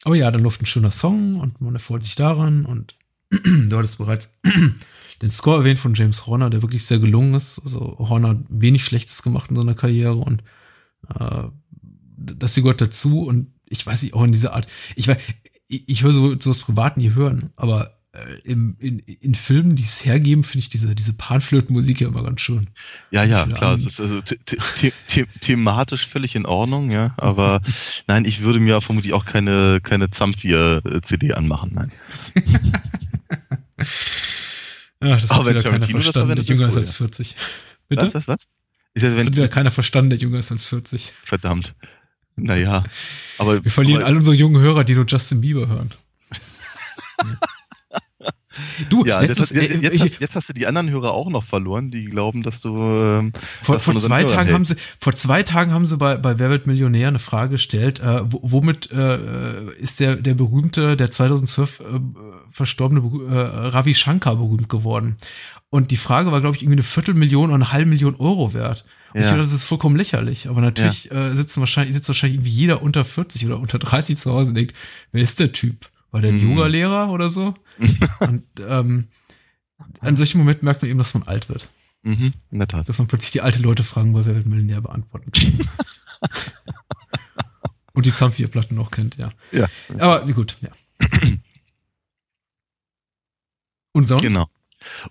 Aber 0.03 0.15
ja, 0.15 0.31
dann 0.31 0.41
läuft 0.41 0.61
ein 0.61 0.65
schöner 0.65 0.91
Song 0.91 1.39
und 1.39 1.61
man 1.61 1.75
erfreut 1.75 2.03
sich 2.03 2.15
daran 2.15 2.65
und 2.65 2.95
du 3.29 3.77
hattest 3.77 3.99
bereits 3.99 4.37
den 5.21 5.31
Score 5.31 5.59
erwähnt 5.59 5.79
von 5.79 5.93
James 5.93 6.25
Horner, 6.25 6.49
der 6.49 6.63
wirklich 6.63 6.85
sehr 6.85 6.99
gelungen 6.99 7.35
ist. 7.35 7.59
Also 7.59 7.97
Horner 7.99 8.29
hat 8.29 8.39
wenig 8.49 8.83
Schlechtes 8.83 9.21
gemacht 9.21 9.51
in 9.51 9.55
seiner 9.55 9.75
Karriere 9.75 10.15
und 10.15 10.43
äh, 11.07 11.43
das 12.17 12.55
gehört 12.55 12.81
dazu 12.81 13.23
und 13.23 13.53
ich 13.65 13.85
weiß 13.85 14.03
nicht, 14.03 14.13
auch 14.13 14.23
in 14.23 14.31
dieser 14.31 14.53
Art, 14.53 14.67
ich 14.95 15.07
weiß, 15.07 15.17
ich, 15.67 15.87
ich 15.87 16.03
höre 16.03 16.13
so, 16.13 16.39
sowas 16.39 16.59
privat 16.59 16.97
nie 16.97 17.13
hören, 17.13 17.51
aber 17.55 18.00
im, 18.43 18.75
in, 18.79 18.99
in 18.99 19.35
Filmen, 19.35 19.77
die 19.77 19.83
es 19.83 20.03
hergeben, 20.03 20.43
finde 20.43 20.59
ich 20.59 20.69
diese, 20.69 20.93
diese 20.95 21.13
Panflötenmusik 21.13 22.01
ja 22.01 22.09
immer 22.09 22.23
ganz 22.23 22.41
schön. 22.41 22.69
Ja, 23.09 23.23
ja, 23.23 23.45
klar. 23.45 23.75
Es 23.75 23.85
ist 23.85 24.01
also 24.01 24.21
the 24.25 24.91
the 25.07 25.25
thematisch 25.39 26.07
völlig 26.07 26.35
in 26.35 26.45
Ordnung, 26.45 26.91
ja. 26.91 27.13
Aber 27.17 27.61
nein, 28.07 28.25
ich 28.25 28.41
würde 28.41 28.59
mir 28.59 28.81
vermutlich 28.81 29.13
auch 29.13 29.23
keine, 29.23 29.79
keine 29.81 30.09
Zamfir-CD 30.09 31.33
anmachen, 31.33 31.71
nein. 31.73 31.91
ja, 35.01 35.15
das 35.15 35.29
hat 35.29 35.45
wieder 35.47 35.63
keiner 35.63 35.87
verstanden, 35.87 36.35
der 36.35 36.43
jünger 36.43 36.67
ist 36.67 36.77
als 36.77 36.93
40. 36.93 37.35
Bitte? 37.87 38.07
Was, 38.07 38.15
was, 38.15 38.27
was? 38.27 38.41
Ist 38.93 39.05
das, 39.05 39.15
das 39.15 39.25
hat 39.25 39.35
wieder 39.37 39.47
keiner 39.47 39.71
verstanden, 39.71 40.09
der 40.09 40.19
jünger 40.19 40.39
ist 40.39 40.51
als 40.51 40.65
40. 40.65 41.11
Verdammt. 41.13 41.75
Naja, 42.35 42.83
aber. 43.37 43.63
Wir 43.63 43.71
verlieren 43.71 44.01
aber, 44.01 44.09
all 44.09 44.17
unsere 44.17 44.35
jungen 44.35 44.61
Hörer, 44.61 44.83
die 44.83 44.95
nur 44.95 45.05
Justin 45.05 45.39
Bieber 45.39 45.67
hören. 45.69 45.93
Du, 48.89 49.05
ja, 49.05 49.21
letztes, 49.21 49.51
jetzt, 49.51 49.71
jetzt, 49.71 49.83
jetzt, 49.83 50.01
hast, 50.01 50.19
jetzt, 50.19 50.35
hast, 50.35 50.49
du 50.49 50.53
die 50.53 50.67
anderen 50.67 50.89
Hörer 50.89 51.13
auch 51.13 51.29
noch 51.29 51.43
verloren, 51.43 51.89
die 51.89 52.05
glauben, 52.05 52.43
dass 52.43 52.59
du 52.59 52.75
ähm, 52.77 53.33
vor, 53.61 53.79
vor 53.79 53.95
zwei 53.95 54.25
Tagen 54.25 54.53
haben 54.53 54.65
sie 54.65 54.75
vor 54.99 55.13
zwei 55.13 55.41
Tagen 55.43 55.71
haben 55.71 55.85
sie 55.85 55.95
bei 55.95 56.17
bei 56.17 56.37
Wer 56.37 56.49
wird 56.49 56.67
Millionär 56.67 57.07
eine 57.07 57.19
Frage 57.19 57.51
gestellt, 57.51 58.01
äh, 58.01 58.21
womit 58.25 58.91
äh, 58.91 59.71
ist 59.75 60.01
der 60.01 60.17
der 60.17 60.33
berühmte 60.33 60.97
der 60.97 61.09
2012 61.09 61.79
äh, 61.79 61.83
verstorbene 62.51 63.01
äh, 63.01 63.39
Ravi 63.69 63.95
Shankar 63.95 64.35
berühmt 64.35 64.67
geworden? 64.67 65.15
Und 65.69 65.91
die 65.91 65.97
Frage 65.97 66.33
war 66.33 66.41
glaube 66.41 66.57
ich 66.57 66.63
irgendwie 66.63 66.75
eine 66.75 66.83
Viertelmillion 66.83 67.45
oder 67.45 67.55
eine 67.55 67.71
halbe 67.71 67.89
Million 67.89 68.15
Euro 68.15 68.53
wert. 68.53 68.83
Und 69.13 69.19
ja. 69.19 69.21
ich 69.21 69.27
finde, 69.27 69.43
das 69.43 69.53
ist 69.53 69.63
vollkommen 69.63 69.95
lächerlich. 69.95 70.49
Aber 70.49 70.61
natürlich 70.61 71.05
ja. 71.05 71.27
äh, 71.27 71.35
sitzen 71.35 71.61
wahrscheinlich 71.61 71.95
sitzt 71.95 72.09
wahrscheinlich 72.09 72.37
irgendwie 72.37 72.51
jeder 72.51 72.81
unter 72.81 73.05
40 73.05 73.45
oder 73.45 73.59
unter 73.59 73.79
30 73.79 74.17
zu 74.17 74.31
Hause 74.31 74.49
und 74.49 74.55
denkt, 74.55 74.75
wer 75.11 75.21
ist 75.21 75.39
der 75.39 75.51
Typ? 75.51 75.89
War 76.11 76.21
der 76.21 76.31
ein 76.31 76.43
mhm. 76.43 76.51
Yoga-Lehrer 76.51 77.09
oder 77.09 77.29
so? 77.29 77.53
und 78.19 78.43
ähm, 78.59 79.07
an 79.99 80.15
solchen 80.15 80.37
Momenten 80.37 80.65
merkt 80.65 80.81
man 80.81 80.89
eben, 80.91 80.99
dass 80.99 81.13
man 81.13 81.23
alt 81.23 81.49
wird. 81.49 81.69
Mhm, 82.03 82.33
in 82.49 82.59
der 82.59 82.67
Tat. 82.67 82.89
Dass 82.89 82.97
man 82.97 83.07
plötzlich 83.07 83.31
die 83.31 83.41
alte 83.41 83.61
Leute 83.61 83.83
fragen, 83.83 84.13
weil 84.13 84.25
wer 84.25 84.35
wird 84.35 84.47
Millionär 84.47 84.81
beantworten 84.81 85.31
kann. 85.31 85.67
und 87.93 88.05
die 88.05 88.13
Zamfir-Platten 88.13 88.75
noch 88.75 88.91
kennt, 88.91 89.17
ja. 89.17 89.31
Ja. 89.51 89.67
Aber 89.99 90.27
wie 90.27 90.33
gut, 90.33 90.57
ja. 90.61 90.69
Und 93.93 94.07
sonst? 94.07 94.21
Genau. 94.21 94.47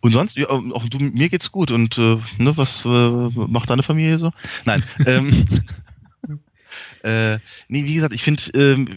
Und 0.00 0.12
sonst, 0.12 0.36
ja, 0.36 0.48
auch 0.48 0.88
du, 0.88 0.98
mir 0.98 1.28
geht's 1.28 1.52
gut 1.52 1.70
und 1.70 1.96
äh, 1.96 2.18
ne, 2.38 2.56
was 2.56 2.84
äh, 2.84 2.88
macht 2.88 3.70
deine 3.70 3.82
Familie 3.82 4.18
so? 4.18 4.32
Nein. 4.64 4.82
ähm, 5.06 5.46
äh, 7.04 7.34
nee, 7.68 7.84
wie 7.84 7.94
gesagt, 7.94 8.14
ich 8.14 8.22
finde, 8.22 8.42
ähm, 8.54 8.88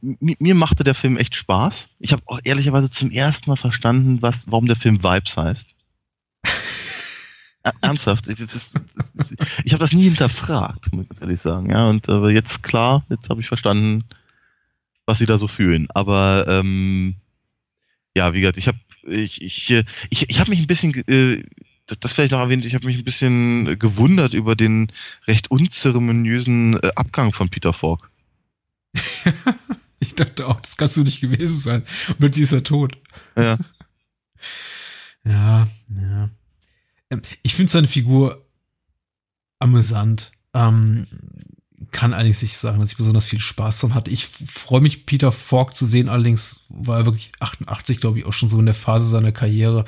mir 0.00 0.54
machte 0.54 0.84
der 0.84 0.94
Film 0.94 1.16
echt 1.16 1.34
Spaß. 1.34 1.88
Ich 1.98 2.12
habe 2.12 2.22
auch 2.26 2.40
ehrlicherweise 2.44 2.90
zum 2.90 3.10
ersten 3.10 3.50
Mal 3.50 3.56
verstanden, 3.56 4.18
was, 4.20 4.50
warum 4.50 4.66
der 4.66 4.76
Film 4.76 5.02
Vibes 5.02 5.36
heißt. 5.36 5.74
Ernsthaft, 7.82 8.28
ich, 8.28 8.40
ich 8.40 9.72
habe 9.72 9.80
das 9.80 9.92
nie 9.92 10.04
hinterfragt, 10.04 10.92
muss 10.92 11.06
ich 11.12 11.20
ehrlich 11.20 11.40
sagen. 11.40 11.70
Ja, 11.70 11.88
und 11.88 12.08
äh, 12.08 12.28
jetzt 12.28 12.62
klar, 12.62 13.04
jetzt 13.10 13.28
habe 13.30 13.40
ich 13.40 13.48
verstanden, 13.48 14.04
was 15.06 15.18
sie 15.18 15.26
da 15.26 15.38
so 15.38 15.48
fühlen. 15.48 15.88
Aber 15.94 16.46
ähm, 16.48 17.16
ja, 18.16 18.32
wie 18.32 18.40
gesagt, 18.40 18.58
ich 18.58 18.68
habe 18.68 18.78
ich, 19.02 19.42
ich, 19.42 19.70
ich, 20.10 20.30
ich 20.30 20.40
habe 20.40 20.50
mich 20.50 20.60
ein 20.60 20.66
bisschen 20.66 20.94
äh, 21.08 21.42
das, 21.88 21.98
das 22.00 22.12
vielleicht 22.12 22.32
noch 22.32 22.40
erwähnt, 22.40 22.64
ich 22.64 22.74
habe 22.74 22.86
mich 22.86 22.96
ein 22.96 23.04
bisschen 23.04 23.78
gewundert 23.78 24.34
über 24.34 24.54
den 24.54 24.92
recht 25.26 25.50
unzeremoniösen 25.50 26.78
äh, 26.82 26.90
Abgang 26.94 27.32
von 27.32 27.48
Peter 27.48 27.72
Falk. 27.72 28.10
ich 30.00 30.14
dachte 30.14 30.46
auch, 30.46 30.60
das 30.60 30.76
kannst 30.76 30.96
du 30.96 31.02
nicht 31.02 31.20
gewesen 31.20 31.58
sein. 31.58 31.82
Und 32.08 32.18
plötzlich 32.18 32.44
ist 32.44 32.52
er 32.52 32.64
tot. 32.64 32.96
Ja. 33.36 33.58
ja, 35.24 35.68
ja. 35.88 36.30
Ähm, 37.10 37.22
ich 37.42 37.54
finde 37.54 37.70
seine 37.70 37.88
Figur 37.88 38.46
amüsant. 39.58 40.32
Ähm, 40.54 41.06
kann 41.90 42.12
eigentlich 42.12 42.42
nicht 42.42 42.56
sagen, 42.56 42.80
dass 42.80 42.92
ich 42.92 42.96
besonders 42.96 43.24
viel 43.24 43.40
Spaß 43.40 43.80
dran 43.80 43.94
hatte. 43.94 44.10
Ich 44.10 44.26
freue 44.26 44.80
mich, 44.80 45.06
Peter 45.06 45.32
Falk 45.32 45.74
zu 45.74 45.86
sehen. 45.86 46.08
Allerdings 46.08 46.66
war 46.68 46.98
er 46.98 47.06
wirklich 47.06 47.32
88, 47.40 48.00
glaube 48.00 48.18
ich, 48.18 48.26
auch 48.26 48.32
schon 48.32 48.48
so 48.48 48.58
in 48.58 48.66
der 48.66 48.74
Phase 48.74 49.06
seiner 49.06 49.32
Karriere, 49.32 49.84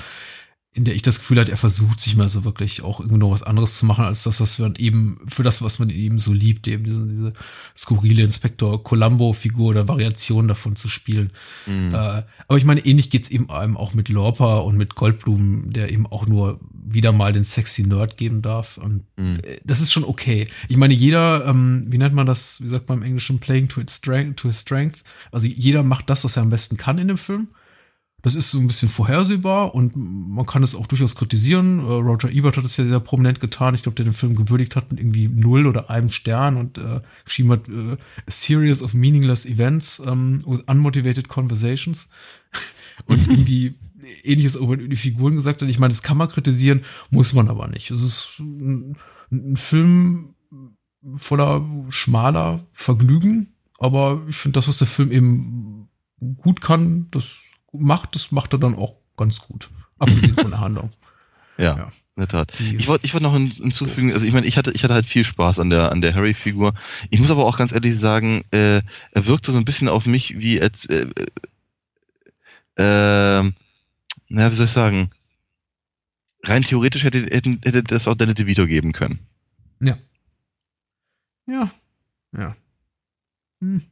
in 0.72 0.84
der 0.84 0.94
ich 0.94 1.02
das 1.02 1.18
Gefühl 1.18 1.40
hatte, 1.40 1.50
er 1.50 1.56
versucht 1.56 2.00
sich 2.00 2.14
mal 2.14 2.28
so 2.28 2.44
wirklich 2.44 2.82
auch 2.82 3.00
irgendwie 3.00 3.18
noch 3.18 3.32
was 3.32 3.42
anderes 3.42 3.76
zu 3.76 3.86
machen, 3.86 4.04
als 4.04 4.22
das, 4.22 4.40
was 4.40 4.60
man 4.60 4.76
eben, 4.76 5.18
für 5.26 5.42
das, 5.42 5.62
was 5.62 5.80
man 5.80 5.90
eben 5.90 6.20
so 6.20 6.32
liebt, 6.32 6.68
eben 6.68 6.84
diese, 6.84 7.06
diese 7.08 7.32
skurrile 7.76 8.22
Inspektor 8.22 8.82
Columbo-Figur 8.84 9.70
oder 9.70 9.88
Variation 9.88 10.46
davon 10.46 10.76
zu 10.76 10.88
spielen. 10.88 11.32
Mhm. 11.66 11.92
Äh, 11.92 12.22
aber 12.46 12.56
ich 12.56 12.64
meine, 12.64 12.86
ähnlich 12.86 13.10
geht's 13.10 13.30
eben 13.30 13.50
einem 13.50 13.76
auch 13.76 13.94
mit 13.94 14.08
Lorpa 14.08 14.58
und 14.58 14.76
mit 14.76 14.94
Goldblum, 14.94 15.72
der 15.72 15.90
eben 15.90 16.06
auch 16.06 16.28
nur 16.28 16.60
wieder 16.72 17.10
mal 17.10 17.32
den 17.32 17.44
sexy 17.44 17.82
Nerd 17.82 18.16
geben 18.16 18.40
darf. 18.40 18.78
Und 18.78 19.04
mhm. 19.16 19.40
Äh, 19.42 19.58
das 19.64 19.80
ist 19.80 19.92
schon 19.92 20.04
okay. 20.04 20.46
Ich 20.68 20.76
meine, 20.76 20.94
jeder, 20.94 21.46
ähm, 21.46 21.86
wie 21.88 21.98
nennt 21.98 22.14
man 22.14 22.26
das, 22.26 22.62
wie 22.62 22.68
sagt 22.68 22.88
man 22.88 22.98
im 22.98 23.04
Englischen, 23.04 23.40
playing 23.40 23.66
to 23.66 23.80
its 23.80 23.96
strength, 23.96 24.36
to 24.36 24.46
his 24.46 24.60
strength. 24.60 25.02
Also 25.32 25.48
jeder 25.48 25.82
macht 25.82 26.08
das, 26.08 26.22
was 26.22 26.36
er 26.36 26.42
am 26.42 26.50
besten 26.50 26.76
kann 26.76 26.98
in 26.98 27.08
dem 27.08 27.18
Film. 27.18 27.48
Das 28.22 28.34
ist 28.34 28.50
so 28.50 28.58
ein 28.58 28.66
bisschen 28.66 28.88
vorhersehbar 28.88 29.74
und 29.74 29.94
man 29.96 30.46
kann 30.46 30.62
es 30.62 30.74
auch 30.74 30.86
durchaus 30.86 31.16
kritisieren. 31.16 31.78
Äh, 31.78 31.82
Roger 31.82 32.30
Ebert 32.30 32.56
hat 32.56 32.64
es 32.64 32.76
ja 32.76 32.84
sehr 32.84 33.00
prominent 33.00 33.40
getan. 33.40 33.74
Ich 33.74 33.82
glaube, 33.82 33.96
der 33.96 34.04
den 34.04 34.14
Film 34.14 34.34
gewürdigt 34.34 34.76
hat 34.76 34.90
mit 34.90 35.00
irgendwie 35.00 35.28
null 35.28 35.66
oder 35.66 35.90
einem 35.90 36.10
Stern 36.10 36.56
und 36.56 36.78
äh, 36.78 37.00
geschrieben 37.24 37.52
hat, 37.52 37.68
äh, 37.68 37.96
a 38.26 38.30
series 38.30 38.82
of 38.82 38.94
meaningless 38.94 39.46
events 39.46 40.00
um, 40.00 40.42
with 40.46 40.60
unmotivated 40.66 41.28
conversations. 41.28 42.08
und 43.06 43.28
irgendwie 43.28 43.74
ähnliches 44.24 44.54
über 44.54 44.76
die 44.76 44.96
Figuren 44.96 45.34
gesagt 45.34 45.62
hat. 45.62 45.68
Ich 45.68 45.78
meine, 45.78 45.92
das 45.92 46.02
kann 46.02 46.16
man 46.16 46.28
kritisieren, 46.28 46.82
muss 47.10 47.32
man 47.32 47.48
aber 47.48 47.68
nicht. 47.68 47.90
Es 47.90 48.02
ist 48.02 48.38
ein, 48.38 48.96
ein 49.30 49.56
Film 49.56 50.34
voller 51.16 51.64
schmaler 51.88 52.66
Vergnügen 52.72 53.54
Aber 53.78 54.22
ich 54.28 54.36
finde, 54.36 54.58
das, 54.58 54.68
was 54.68 54.78
der 54.78 54.86
Film 54.86 55.10
eben 55.10 55.88
gut 56.36 56.60
kann, 56.60 57.08
das 57.10 57.46
macht, 57.72 58.14
das 58.14 58.32
macht 58.32 58.52
er 58.52 58.58
dann 58.58 58.74
auch 58.74 58.96
ganz 59.16 59.40
gut. 59.40 59.68
Abgesehen 59.98 60.34
von 60.34 60.50
der 60.50 60.60
Handlung. 60.60 60.92
Ja, 61.58 61.76
ja, 61.76 61.84
in 62.16 62.20
der 62.20 62.28
Tat. 62.28 62.58
Ich 62.58 62.86
wollte 62.88 63.04
ich 63.04 63.12
wollte 63.12 63.24
noch 63.24 63.34
hinzufügen, 63.36 64.14
also 64.14 64.24
ich 64.24 64.32
meine, 64.32 64.46
ich 64.46 64.56
hatte, 64.56 64.72
ich 64.72 64.82
hatte 64.82 64.94
halt 64.94 65.04
viel 65.04 65.24
Spaß 65.24 65.58
an 65.58 65.68
der, 65.68 65.92
an 65.92 66.00
der 66.00 66.14
Harry-Figur. 66.14 66.72
Ich 67.10 67.20
muss 67.20 67.30
aber 67.30 67.44
auch 67.44 67.58
ganz 67.58 67.70
ehrlich 67.72 67.98
sagen, 67.98 68.44
äh, 68.50 68.80
er 69.10 69.26
wirkte 69.26 69.52
so 69.52 69.58
ein 69.58 69.66
bisschen 69.66 69.86
auf 69.86 70.06
mich 70.06 70.38
wie 70.38 70.58
als, 70.58 70.86
äh, 70.86 71.06
äh, 72.78 72.82
äh 72.82 73.52
naja, 74.30 74.50
wie 74.50 74.54
soll 74.54 74.64
ich 74.64 74.72
sagen? 74.72 75.10
Rein 76.44 76.62
theoretisch 76.62 77.04
hätte, 77.04 77.24
hätte, 77.24 77.58
hätte 77.62 77.82
das 77.82 78.08
auch 78.08 78.14
Danny 78.14 78.32
DeVito 78.32 78.66
geben 78.66 78.92
können. 78.92 79.18
Ja. 79.80 79.98
Ja. 81.46 81.70
Ja. 82.32 82.56
Hm. 83.60 83.82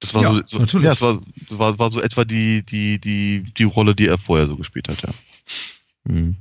Das 0.00 0.14
war 0.14 0.22
ja, 0.22 0.42
so, 0.46 0.64
so 0.64 0.78
ja, 0.78 0.92
es 0.92 1.00
war, 1.00 1.20
war, 1.50 1.78
war 1.78 1.90
so 1.90 2.00
etwa 2.00 2.24
die, 2.24 2.64
die, 2.64 3.00
die, 3.00 3.52
die 3.56 3.64
Rolle, 3.64 3.94
die 3.94 4.06
er 4.06 4.18
vorher 4.18 4.46
so 4.46 4.56
gespielt 4.56 4.88
hat, 4.88 5.02
ja. 5.02 5.10
Hm. 6.06 6.36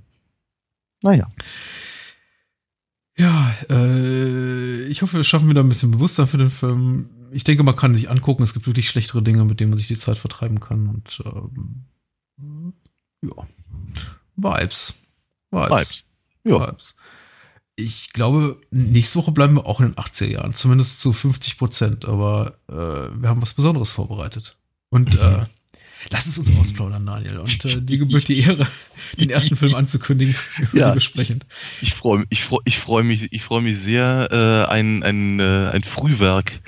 Naja. 1.02 1.28
Ja, 3.18 3.56
äh, 3.70 4.84
ich 4.84 5.02
hoffe, 5.02 5.18
wir 5.18 5.24
schaffen 5.24 5.50
wieder 5.50 5.64
ein 5.64 5.70
bisschen 5.70 5.92
Bewusstsein 5.92 6.28
für 6.28 6.38
den 6.38 6.52
Film. 6.52 7.10
Ich 7.32 7.44
denke, 7.44 7.64
man 7.64 7.76
kann 7.76 7.96
sich 7.96 8.12
angucken. 8.12 8.44
Es 8.44 8.54
gibt 8.54 8.68
wirklich 8.68 8.90
schlechtere 8.90 9.24
Dinge, 9.24 9.44
mit 9.44 9.60
denen 9.60 9.72
man 9.72 9.78
sich 9.78 9.88
die 9.88 9.96
Zeit 9.96 10.20
vertreiben 10.20 10.60
kann. 10.60 10.88
Und 10.88 11.24
ähm, 11.26 12.74
ja, 13.24 13.48
Vibes. 14.36 14.94
Vibes. 15.50 15.70
Vibes. 15.70 16.06
Ja. 16.44 16.68
Vibes. 16.68 16.96
Ich 17.80 18.12
glaube, 18.12 18.60
nächste 18.72 19.20
Woche 19.20 19.32
bleiben 19.32 19.56
wir 19.56 19.68
auch 19.68 19.80
in 19.80 19.90
den 19.90 19.96
80er 19.96 20.26
Jahren, 20.26 20.54
zumindest 20.54 21.00
zu 21.00 21.14
50 21.14 21.58
Prozent. 21.58 22.06
Aber 22.06 22.58
äh, 22.68 22.74
wir 22.74 23.30
haben 23.30 23.42
was 23.42 23.54
Besonderes 23.54 23.92
vorbereitet. 23.92 24.58
Und 24.90 25.16
äh, 25.16 25.46
Lass 26.12 26.28
es 26.28 26.38
uns 26.38 26.56
ausplaudern, 26.56 27.06
Daniel. 27.06 27.40
Und 27.40 27.66
äh, 27.66 27.82
dir 27.82 27.98
gebührt 27.98 28.28
die 28.28 28.40
Ehre, 28.42 28.68
den 29.20 29.30
ersten 29.30 29.56
Film 29.56 29.76
anzukündigen, 29.76 30.36
über 30.58 30.78
ja, 30.78 30.88
den 30.90 30.96
wir 30.96 31.02
sprechen. 31.02 31.44
Ich 31.82 31.94
freue 31.94 32.26
ich 32.30 32.44
freu, 32.44 32.60
ich 32.66 32.78
freu 32.78 33.04
mich, 33.04 33.32
ich 33.32 33.44
freu 33.44 33.62
mich 33.62 33.80
sehr, 33.80 34.30
äh, 34.32 34.72
ein, 34.72 35.04
ein, 35.04 35.40
äh, 35.40 35.70
ein 35.72 35.84
Frühwerk 35.84 36.62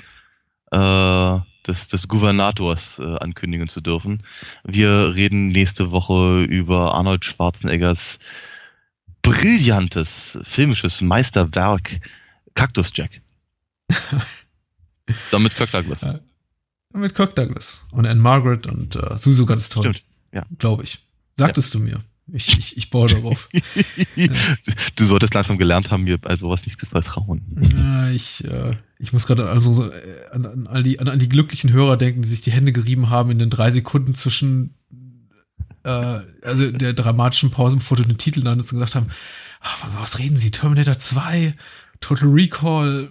äh, 0.72 1.38
des, 1.66 1.88
des 1.88 2.08
Gouvernators 2.08 2.98
äh, 2.98 3.16
ankündigen 3.18 3.68
zu 3.68 3.80
dürfen. 3.80 4.22
Wir 4.64 5.14
reden 5.14 5.48
nächste 5.48 5.90
Woche 5.90 6.42
über 6.42 6.94
Arnold 6.94 7.24
Schwarzeneggers 7.24 8.18
brillantes 9.22 10.38
filmisches 10.42 11.00
Meisterwerk 11.00 12.00
Cactus 12.54 12.90
Jack. 12.94 13.20
Zusammen 15.24 15.44
mit 15.44 15.56
Kirk 15.56 15.70
Douglas. 15.72 16.04
Mit 16.92 17.14
Kirk 17.14 17.34
Douglas 17.36 17.82
und 17.92 18.06
Anne 18.06 18.20
Margaret 18.20 18.66
und 18.66 18.96
äh, 18.96 19.16
Susu 19.16 19.46
ganz 19.46 19.68
toll. 19.68 19.84
Stimmt, 19.84 20.02
ja. 20.32 20.44
Glaube 20.58 20.84
ich. 20.84 20.98
Sagtest 21.36 21.74
ja. 21.74 21.80
du 21.80 21.86
mir. 21.86 22.00
Ich, 22.32 22.56
ich, 22.56 22.76
ich 22.76 22.90
baue 22.90 23.08
darauf. 23.08 23.48
ja. 24.16 24.28
Du 24.96 25.04
solltest 25.04 25.34
langsam 25.34 25.58
gelernt 25.58 25.90
haben, 25.90 26.04
mir 26.04 26.18
bei 26.18 26.36
sowas 26.36 26.64
nicht 26.64 26.78
zu 26.78 26.86
vertrauen. 26.86 27.42
Ja, 27.76 28.10
ich, 28.10 28.44
äh, 28.44 28.76
ich 28.98 29.12
muss 29.12 29.26
gerade 29.26 29.48
also 29.48 29.90
äh, 29.90 30.28
an, 30.30 30.46
an, 30.46 30.66
all 30.66 30.82
die, 30.82 31.00
an, 31.00 31.08
an 31.08 31.18
die 31.18 31.28
glücklichen 31.28 31.72
Hörer 31.72 31.96
denken, 31.96 32.22
die 32.22 32.28
sich 32.28 32.42
die 32.42 32.52
Hände 32.52 32.72
gerieben 32.72 33.10
haben 33.10 33.30
in 33.30 33.38
den 33.38 33.50
drei 33.50 33.70
Sekunden 33.70 34.14
zwischen 34.14 34.74
äh, 35.84 36.20
also 36.42 36.70
der 36.70 36.92
dramatischen 36.92 37.50
Pause, 37.50 37.76
bevor 37.76 37.96
du 37.96 38.04
den 38.04 38.18
Titel 38.18 38.42
nanntest 38.42 38.72
und 38.72 38.78
gesagt 38.78 38.94
haben, 38.94 39.08
ach, 39.60 39.86
was 39.98 40.18
reden 40.18 40.36
Sie? 40.36 40.50
Terminator 40.50 40.98
2, 40.98 41.54
Total 42.00 42.28
Recall, 42.28 43.08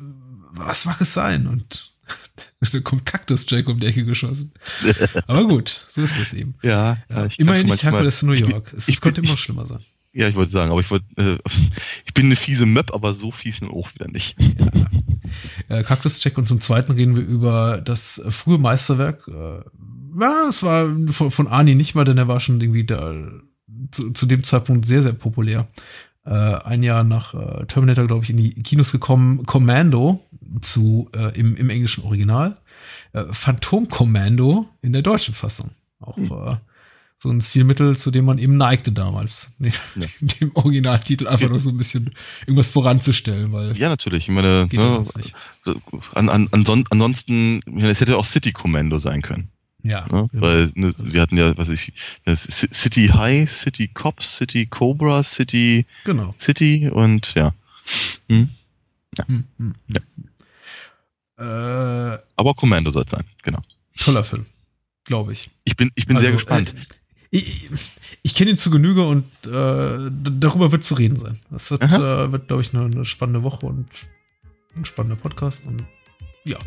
was 0.51 0.85
mag 0.85 0.99
es 1.01 1.13
sein? 1.13 1.47
Und 1.47 1.93
dann 2.71 2.83
kommt 2.83 3.05
Cactus 3.05 3.45
Jack 3.47 3.67
um 3.67 3.79
die 3.79 3.87
Ecke 3.87 4.05
geschossen. 4.05 4.51
Aber 5.27 5.47
gut, 5.47 5.85
so 5.89 6.01
ist 6.01 6.17
es 6.17 6.33
eben. 6.33 6.55
Ja, 6.63 6.97
ja 7.09 7.27
immerhin 7.37 7.67
nicht 7.67 7.83
Hercules 7.83 8.23
New 8.23 8.33
York. 8.33 8.73
Es, 8.73 8.87
es 8.89 9.01
könnte 9.01 9.21
immer 9.21 9.37
schlimmer 9.37 9.65
sein. 9.65 9.79
Ja, 10.11 10.27
ich 10.27 10.35
wollte 10.35 10.51
sagen, 10.51 10.71
aber 10.71 10.81
ich 10.81 10.89
wollte, 10.89 11.05
äh, 11.17 11.37
ich 12.05 12.13
bin 12.15 12.25
eine 12.25 12.35
fiese 12.35 12.65
Möb, 12.65 12.93
aber 12.93 13.13
so 13.13 13.31
fies 13.31 13.61
nun 13.61 13.71
auch 13.71 13.93
wieder 13.93 14.07
nicht. 14.07 14.35
Ja. 14.39 15.77
Äh, 15.77 15.83
Cactus 15.83 16.23
Jack 16.23 16.37
und 16.37 16.47
zum 16.47 16.61
zweiten 16.61 16.93
reden 16.93 17.15
wir 17.15 17.21
über 17.21 17.79
das 17.79 18.21
frühe 18.29 18.57
Meisterwerk. 18.57 19.27
Äh, 19.27 19.61
ja, 20.19 20.47
es 20.49 20.63
war 20.63 20.87
von, 21.09 21.31
von 21.31 21.47
Ani 21.47 21.75
nicht 21.75 21.95
mal, 21.95 22.05
denn 22.05 22.17
er 22.17 22.27
war 22.27 22.39
schon 22.39 22.59
irgendwie 22.61 22.85
da 22.85 23.13
zu, 23.91 24.11
zu 24.11 24.25
dem 24.25 24.43
Zeitpunkt 24.43 24.85
sehr, 24.85 25.01
sehr 25.01 25.13
populär. 25.13 25.67
Äh, 26.25 26.31
ein 26.31 26.83
Jahr 26.83 27.03
nach 27.03 27.33
äh, 27.33 27.65
Terminator, 27.65 28.07
glaube 28.07 28.23
ich, 28.23 28.29
in 28.29 28.37
die 28.37 28.53
Kinos 28.61 28.91
gekommen. 28.91 29.45
Commando 29.45 30.25
zu 30.61 31.09
äh, 31.15 31.37
im, 31.39 31.55
im 31.55 31.69
englischen 31.69 32.03
Original. 32.03 32.55
Äh, 33.13 33.25
Phantom 33.31 33.89
Commando 33.89 34.67
in 34.81 34.93
der 34.93 35.01
deutschen 35.01 35.33
Fassung. 35.33 35.71
Auch 35.99 36.17
hm. 36.17 36.31
äh, 36.31 36.55
so 37.21 37.29
ein 37.29 37.41
Stilmittel, 37.41 37.97
zu 37.97 38.11
dem 38.11 38.25
man 38.25 38.37
eben 38.37 38.57
neigte 38.57 38.91
damals. 38.91 39.51
Ne, 39.59 39.71
ja. 39.95 40.07
Dem 40.21 40.51
Originaltitel 40.55 41.27
einfach 41.27 41.49
nur 41.49 41.59
so 41.59 41.69
ein 41.69 41.77
bisschen 41.77 42.11
irgendwas 42.41 42.69
voranzustellen, 42.69 43.51
weil. 43.51 43.75
Ja, 43.77 43.89
natürlich. 43.89 44.29
Ich 44.29 44.33
meine, 44.33 44.67
ne, 44.71 45.03
an, 46.15 46.29
an, 46.29 46.49
ansonsten, 46.89 47.61
es 47.81 47.99
hätte 47.99 48.17
auch 48.17 48.25
City 48.25 48.51
Commando 48.51 48.99
sein 48.99 49.21
können. 49.21 49.49
Ja. 49.83 50.05
Ne? 50.11 50.27
Genau. 50.31 50.41
Weil 50.41 50.71
ne, 50.75 50.93
wir 50.97 51.21
hatten 51.21 51.37
ja, 51.37 51.57
was 51.57 51.69
ich, 51.69 51.93
City 52.35 53.07
High, 53.07 53.49
City 53.49 53.87
Cop, 53.87 54.23
City 54.23 54.65
Cobra, 54.65 55.23
City 55.23 55.85
genau. 56.05 56.33
City 56.37 56.89
und 56.89 57.33
ja. 57.35 57.53
Hm? 58.27 58.49
Ja. 59.17 59.27
Hm, 59.27 59.43
hm. 59.57 59.75
ja. 59.87 60.01
Äh, 61.39 62.19
Aber 62.35 62.53
Commando 62.53 62.91
soll 62.91 63.03
es 63.05 63.11
sein, 63.11 63.23
genau. 63.43 63.61
Toller 63.97 64.23
Film, 64.23 64.45
glaube 65.05 65.33
ich. 65.33 65.49
Ich 65.63 65.75
bin, 65.75 65.91
ich 65.95 66.05
bin 66.05 66.17
also, 66.17 66.25
sehr 66.25 66.33
gespannt. 66.33 66.73
Äh, 66.73 66.95
ich, 67.31 67.69
ich 68.23 68.35
kenne 68.35 68.51
ihn 68.51 68.57
zu 68.57 68.71
Genüge 68.71 69.05
und 69.07 69.25
äh, 69.45 70.09
darüber 70.09 70.71
wird 70.71 70.83
zu 70.83 70.95
reden 70.95 71.17
sein. 71.17 71.37
Das 71.51 71.69
wird, 71.69 71.83
äh, 71.83 72.31
wird 72.31 72.47
glaube 72.47 72.63
ich, 72.63 72.73
eine, 72.73 72.85
eine, 72.85 73.05
spannende 73.05 73.43
Woche 73.43 73.67
und 73.67 73.87
ein 74.75 74.83
spannender 74.83 75.15
Podcast 75.15 75.65
und 75.65 75.85
ja, 76.43 76.57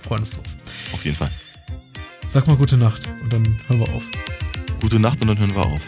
freuen 0.00 0.20
uns 0.20 0.32
drauf. 0.32 0.46
Auf 0.92 1.04
jeden 1.04 1.16
Fall. 1.16 1.30
Sag 2.30 2.46
mal 2.46 2.56
gute 2.56 2.76
Nacht 2.76 3.08
und 3.22 3.32
dann 3.32 3.42
hören 3.68 3.80
wir 3.80 3.88
auf. 3.88 4.04
Gute 4.82 5.00
Nacht 5.00 5.22
und 5.22 5.28
dann 5.28 5.38
hören 5.38 5.54
wir 5.54 5.64
auf. 5.64 5.80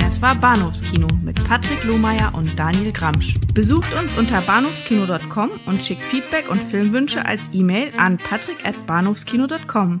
Das 0.00 0.22
war 0.22 0.34
Bahnhofskino 0.34 1.06
mit 1.22 1.44
Patrick 1.46 1.84
Lohmeier 1.84 2.34
und 2.34 2.58
Daniel 2.58 2.90
Gramsch. 2.90 3.34
Besucht 3.52 3.92
uns 3.92 4.16
unter 4.16 4.40
bahnhofskino.com 4.40 5.50
und 5.66 5.84
schickt 5.84 6.04
Feedback 6.04 6.50
und 6.50 6.62
Filmwünsche 6.62 7.26
als 7.26 7.50
E-Mail 7.52 7.92
an 7.98 8.16
patrick@bahnhofskino.com. 8.16 10.00